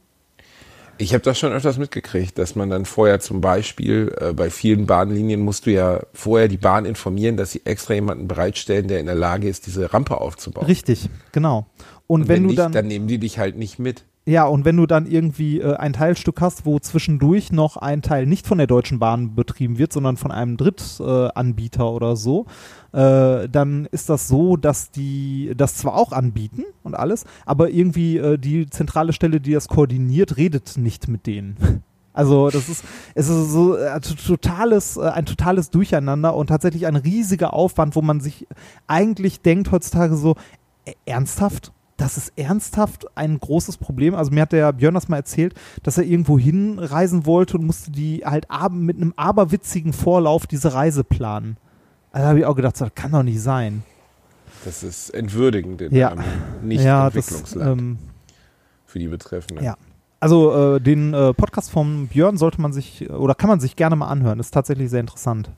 Ich 0.99 1.15
habe 1.15 1.23
das 1.23 1.39
schon 1.39 1.53
öfters 1.53 1.79
mitgekriegt, 1.79 2.37
dass 2.37 2.55
man 2.55 2.69
dann 2.69 2.85
vorher 2.85 3.21
zum 3.21 3.41
Beispiel 3.41 4.15
äh, 4.21 4.33
bei 4.33 4.51
vielen 4.51 4.87
Bahnlinien 4.87 5.41
musst 5.41 5.67
du 5.67 5.73
ja 5.73 6.01
vorher 6.13 6.49
die 6.49 6.59
Bahn 6.59 6.85
informieren, 6.85 7.37
dass 7.37 7.53
sie 7.53 7.63
extra 7.65 7.95
jemanden 7.95 8.29
bereitstellen, 8.29 8.89
der 8.89 9.01
in 9.01 9.07
der 9.07 9.15
Lage 9.15 9.49
ist, 9.49 9.67
diese 9.67 9.93
Rampe 9.93 10.21
aufzubauen. 10.21 10.67
Richtig, 10.67 11.09
genau. 11.33 11.67
Und, 12.07 12.23
Und 12.23 12.29
wenn, 12.29 12.37
wenn, 12.37 12.43
du 12.43 12.49
nicht, 12.49 12.59
dann, 12.59 12.73
dann 12.73 12.87
nehmen 12.89 13.07
die 13.07 13.19
dich 13.19 13.39
halt 13.39 13.57
nicht 13.57 13.79
mit. 13.79 14.05
Ja, 14.25 14.45
und 14.45 14.65
wenn 14.65 14.77
du 14.77 14.87
dann 14.87 15.07
irgendwie 15.07 15.61
äh, 15.61 15.75
ein 15.75 15.95
Teilstück 15.95 16.41
hast, 16.41 16.65
wo 16.65 16.79
zwischendurch 16.79 17.51
noch 17.51 17.77
ein 17.77 18.03
Teil 18.03 18.25
nicht 18.27 18.47
von 18.47 18.59
der 18.59 18.69
Deutschen 18.69 19.01
Bahn 19.01 19.35
betrieben 19.35 19.79
wird, 19.79 19.93
sondern 19.93 20.17
von 20.17 20.31
einem 20.31 20.57
Drittanbieter 20.57 21.83
äh, 21.83 21.89
oder 21.89 22.15
so, 22.15 22.47
äh, 22.93 23.49
dann 23.49 23.87
ist 23.91 24.09
das 24.09 24.29
so, 24.29 24.57
dass 24.57 24.93
die 24.93 25.53
das 25.57 25.75
zwar 25.77 25.95
auch 25.97 26.13
anbieten 26.13 26.63
und 26.85 26.95
alles, 26.95 27.25
aber 27.47 27.71
irgendwie 27.71 28.17
äh, 28.19 28.39
die 28.39 28.71
zentrale 28.71 29.13
Stelle, 29.13 29.41
die 29.41 29.53
das 29.55 29.67
koordiniert, 29.67 30.37
redet 30.37 30.77
nicht 30.77 31.09
mit 31.09 31.27
denen. 31.27 31.83
Also 32.15 32.51
das 32.51 32.69
ist, 32.69 32.85
es 33.15 33.31
ist 33.31 33.53
so 33.53 33.75
äh, 33.75 33.99
to- 34.01 34.13
totales, 34.15 34.99
äh, 34.99 35.05
ein 35.09 35.25
totales 35.25 35.71
Durcheinander 35.71 36.37
und 36.37 36.49
tatsächlich 36.49 36.87
ein 36.87 36.97
riesiger 36.97 37.55
Aufwand, 37.55 37.97
wo 37.97 38.03
man 38.03 38.21
sich 38.21 38.47
eigentlich 38.87 39.41
denkt 39.41 39.73
heutzutage 39.73 40.15
so, 40.17 40.37
ernsthaft? 41.07 41.73
Das 41.97 42.17
ist 42.17 42.33
ernsthaft 42.37 43.07
ein 43.17 43.39
großes 43.39 43.77
Problem. 43.77 44.15
Also 44.15 44.31
mir 44.33 44.43
hat 44.43 44.53
der 44.53 44.73
Björn 44.73 44.95
das 44.95 45.09
mal 45.09 45.17
erzählt, 45.19 45.55
dass 45.83 45.99
er 45.99 46.05
irgendwo 46.05 46.39
hinreisen 46.39 47.27
wollte 47.27 47.59
und 47.59 47.67
musste 47.67 47.91
die 47.91 48.23
halt 48.25 48.47
mit 48.73 48.97
einem 48.97 49.13
aberwitzigen 49.17 49.93
Vorlauf 49.93 50.47
diese 50.47 50.75
Reise 50.75 51.05
planen. 51.05 51.57
Also 52.11 52.29
habe 52.29 52.39
ich 52.41 52.45
auch 52.47 52.57
gedacht, 52.57 52.81
das 52.81 52.95
kann 52.95 53.13
doch 53.13 53.23
nicht 53.23 53.41
sein. 53.41 53.83
Das 54.65 54.83
ist 54.83 55.11
entwürdigend 55.11 55.81
in 55.83 55.95
Ja. 55.95 56.11
einem 56.11 56.21
ja, 56.71 57.11
das, 57.11 57.15
Nicht-Entwicklungsland 57.15 57.81
ähm, 57.81 57.99
für 58.87 58.99
die 58.99 59.09
Betreffenden. 59.09 59.65
ja. 59.65 59.77
Also 60.21 60.77
äh, 60.77 60.81
den 60.81 61.15
äh, 61.15 61.35
Podcast 61.35 61.73
vom 61.73 62.07
Björn 62.07 62.37
sollte 62.37 62.61
man 62.61 62.73
sich 62.73 63.11
oder 63.11 63.35
kann 63.35 63.49
man 63.49 63.59
sich 63.59 63.75
gerne 63.75 63.97
mal 63.97 64.07
anhören. 64.07 64.39
Ist 64.39 64.53
tatsächlich 64.55 64.89
sehr 64.89 65.01
interessant. 65.01 65.51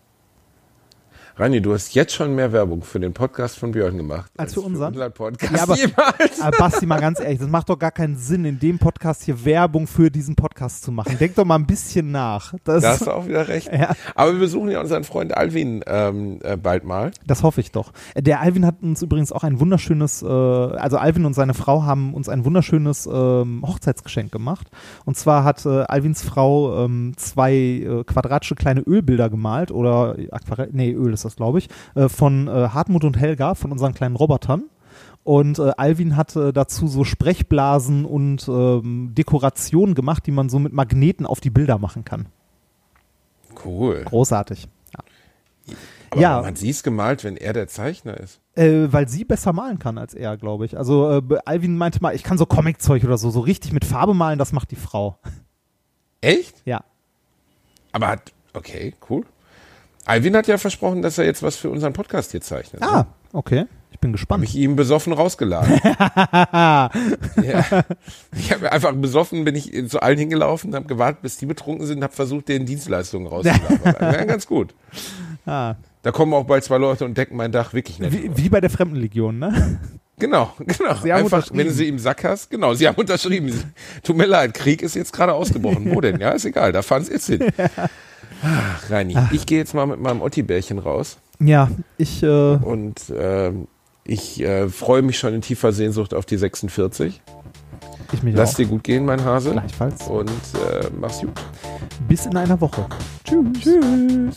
Rani, 1.36 1.60
du 1.60 1.74
hast 1.74 1.92
jetzt 1.96 2.14
schon 2.14 2.36
mehr 2.36 2.52
Werbung 2.52 2.82
für 2.84 3.00
den 3.00 3.12
Podcast 3.12 3.58
von 3.58 3.72
Björn 3.72 3.96
gemacht. 3.96 4.30
Als 4.36 4.54
für 4.54 4.60
unseren? 4.60 4.94
Podcast 5.12 5.52
Ja, 5.52 5.64
aber- 5.64 5.74
jemals. 5.76 6.40
Aber 6.40 6.56
Basti, 6.56 6.86
mal 6.86 7.00
ganz 7.00 7.18
ehrlich, 7.18 7.40
das 7.40 7.48
macht 7.48 7.68
doch 7.68 7.76
gar 7.78 7.90
keinen 7.90 8.14
Sinn, 8.16 8.44
in 8.44 8.60
dem 8.60 8.78
Podcast 8.78 9.24
hier 9.24 9.44
Werbung 9.44 9.88
für 9.88 10.12
diesen 10.12 10.36
Podcast 10.36 10.84
zu 10.84 10.92
machen. 10.92 11.18
Denk 11.18 11.34
doch 11.34 11.44
mal 11.44 11.56
ein 11.56 11.66
bisschen 11.66 12.12
nach. 12.12 12.54
Das, 12.62 12.84
Da 12.84 12.90
hast 12.90 13.08
du 13.08 13.10
auch 13.10 13.26
wieder 13.26 13.48
recht. 13.48 13.68
Ja. 13.72 13.94
Aber 14.14 14.32
wir 14.34 14.38
besuchen 14.38 14.70
ja 14.70 14.80
unseren 14.80 15.02
Freund 15.02 15.36
Alvin 15.36 15.82
ähm, 15.88 16.38
äh, 16.44 16.56
bald 16.56 16.84
mal. 16.84 17.10
Das 17.26 17.42
hoffe 17.42 17.60
ich 17.60 17.72
doch. 17.72 17.90
Der 18.16 18.40
Alvin 18.40 18.64
hat 18.64 18.76
uns 18.82 19.02
übrigens 19.02 19.32
auch 19.32 19.42
ein 19.42 19.58
wunderschönes, 19.58 20.22
äh, 20.22 20.26
also 20.26 20.98
Alvin 20.98 21.24
und 21.24 21.34
seine 21.34 21.54
Frau 21.54 21.82
haben 21.82 22.14
uns 22.14 22.28
ein 22.28 22.44
wunderschönes 22.44 23.08
ähm, 23.12 23.64
Hochzeitsgeschenk 23.66 24.30
gemacht. 24.30 24.68
Und 25.04 25.16
zwar 25.16 25.42
hat 25.42 25.66
äh, 25.66 25.80
Alvins 25.88 26.22
Frau 26.22 26.84
ähm, 26.84 27.14
zwei 27.16 27.52
äh, 27.54 28.04
quadratische 28.04 28.54
kleine 28.54 28.82
Ölbilder 28.82 29.28
gemalt 29.30 29.72
oder 29.72 30.14
Aquarell, 30.30 30.68
nee, 30.72 30.92
Öl 30.92 31.12
ist 31.12 31.23
das, 31.24 31.36
glaube 31.36 31.58
ich, 31.58 31.68
äh, 31.94 32.08
von 32.08 32.48
äh, 32.48 32.68
Hartmut 32.68 33.04
und 33.04 33.18
Helga, 33.18 33.54
von 33.54 33.72
unseren 33.72 33.94
kleinen 33.94 34.16
Robotern. 34.16 34.64
Und 35.24 35.58
äh, 35.58 35.72
Alvin 35.76 36.16
hat 36.16 36.36
äh, 36.36 36.52
dazu 36.52 36.86
so 36.86 37.02
Sprechblasen 37.04 38.04
und 38.04 38.46
ähm, 38.46 39.14
Dekorationen 39.14 39.94
gemacht, 39.94 40.26
die 40.26 40.30
man 40.32 40.48
so 40.50 40.58
mit 40.58 40.72
Magneten 40.74 41.24
auf 41.26 41.40
die 41.40 41.50
Bilder 41.50 41.78
machen 41.78 42.04
kann. 42.04 42.26
Cool. 43.64 44.02
Großartig. 44.04 44.68
Aber 46.10 46.20
Ja. 46.20 46.42
man 46.42 46.54
sieht 46.56 46.74
es 46.74 46.82
gemalt, 46.82 47.24
wenn 47.24 47.36
er 47.36 47.52
der 47.52 47.66
Zeichner 47.68 48.18
ist. 48.18 48.40
Äh, 48.54 48.92
weil 48.92 49.08
sie 49.08 49.24
besser 49.24 49.52
malen 49.52 49.78
kann 49.78 49.98
als 49.98 50.14
er, 50.14 50.36
glaube 50.36 50.64
ich. 50.66 50.76
Also 50.76 51.10
äh, 51.10 51.22
Alvin 51.44 51.76
meinte 51.76 52.00
mal, 52.02 52.14
ich 52.14 52.22
kann 52.22 52.38
so 52.38 52.46
Comiczeug 52.46 53.02
oder 53.04 53.16
so, 53.18 53.30
so 53.30 53.40
richtig 53.40 53.72
mit 53.72 53.84
Farbe 53.84 54.14
malen, 54.14 54.38
das 54.38 54.52
macht 54.52 54.70
die 54.70 54.76
Frau. 54.76 55.18
Echt? 56.20 56.62
Ja. 56.64 56.84
Aber 57.92 58.08
hat, 58.08 58.32
okay, 58.52 58.94
cool. 59.08 59.24
Alvin 60.04 60.36
hat 60.36 60.46
ja 60.46 60.58
versprochen, 60.58 61.02
dass 61.02 61.18
er 61.18 61.24
jetzt 61.24 61.42
was 61.42 61.56
für 61.56 61.70
unseren 61.70 61.92
Podcast 61.92 62.32
hier 62.32 62.40
zeichnet. 62.40 62.80
ne? 62.82 62.88
Ah, 62.88 63.06
okay. 63.32 63.66
Ich 63.90 64.00
bin 64.00 64.10
Habe 64.10 64.18
gespannt. 64.18 64.44
ich 64.44 64.56
ihm 64.56 64.76
besoffen 64.76 65.12
rausgeladen. 65.12 65.80
ja. 65.84 66.90
Ich 68.36 68.52
habe 68.52 68.72
einfach 68.72 68.92
besoffen, 68.92 69.44
bin 69.44 69.54
ich 69.54 69.88
zu 69.88 70.00
allen 70.00 70.18
hingelaufen, 70.18 70.74
habe 70.74 70.86
gewartet, 70.86 71.22
bis 71.22 71.36
die 71.36 71.46
betrunken 71.46 71.86
sind, 71.86 72.02
habe 72.02 72.12
versucht, 72.12 72.48
denen 72.48 72.66
Dienstleistungen 72.66 73.28
rauszuladen. 73.28 73.80
ja, 74.00 74.24
ganz 74.24 74.46
gut. 74.46 74.74
Ah. 75.46 75.76
Da 76.02 76.10
kommen 76.10 76.34
auch 76.34 76.44
bald 76.44 76.64
zwei 76.64 76.76
Leute 76.78 77.04
und 77.04 77.16
decken 77.16 77.36
mein 77.36 77.52
Dach 77.52 77.72
wirklich 77.72 77.98
nett. 77.98 78.12
Wie, 78.12 78.30
wie 78.36 78.48
bei 78.48 78.60
der 78.60 78.68
Fremdenlegion, 78.70 79.38
ne? 79.38 79.78
Genau, 80.18 80.52
genau. 80.58 80.94
Sie 81.02 81.12
haben 81.12 81.24
Einfach, 81.24 81.48
wenn 81.52 81.66
du 81.66 81.72
sie 81.72 81.88
im 81.88 81.98
Sack 81.98 82.24
hast, 82.24 82.50
genau, 82.50 82.74
sie 82.74 82.86
haben 82.86 82.96
unterschrieben. 82.96 83.52
Tut 84.02 84.16
mir 84.16 84.26
leid, 84.26 84.54
Krieg 84.54 84.82
ist 84.82 84.94
jetzt 84.96 85.12
gerade 85.12 85.32
ausgebrochen. 85.32 85.94
Wo 85.94 86.00
denn? 86.00 86.20
Ja, 86.20 86.30
ist 86.30 86.44
egal, 86.44 86.72
da 86.72 86.82
fahren 86.82 87.04
sie 87.04 87.12
jetzt 87.12 87.26
hin. 87.26 87.44
Ach, 88.42 88.90
Reini, 88.90 89.14
Ach. 89.16 89.32
ich 89.32 89.46
gehe 89.46 89.58
jetzt 89.58 89.74
mal 89.74 89.86
mit 89.86 90.00
meinem 90.00 90.20
Otti-Bärchen 90.22 90.78
raus. 90.78 91.18
Ja, 91.40 91.70
ich. 91.98 92.22
Äh 92.22 92.56
und 92.56 93.10
äh, 93.10 93.52
ich 94.04 94.42
äh, 94.42 94.68
freue 94.68 95.02
mich 95.02 95.18
schon 95.18 95.34
in 95.34 95.40
tiefer 95.40 95.72
Sehnsucht 95.72 96.14
auf 96.14 96.26
die 96.26 96.36
46. 96.36 97.20
Ich 98.12 98.22
mich 98.22 98.34
Lass 98.36 98.52
auch. 98.52 98.56
dir 98.56 98.66
gut 98.66 98.84
gehen, 98.84 99.04
mein 99.06 99.24
Hase. 99.24 99.52
Gleichfalls. 99.52 100.06
Und 100.06 100.28
äh, 100.30 100.88
mach's 101.00 101.20
gut. 101.20 101.32
Bis 102.06 102.26
in 102.26 102.36
einer 102.36 102.60
Woche. 102.60 102.86
Tschüss. 103.24 103.46
Tschüss. 103.62 104.34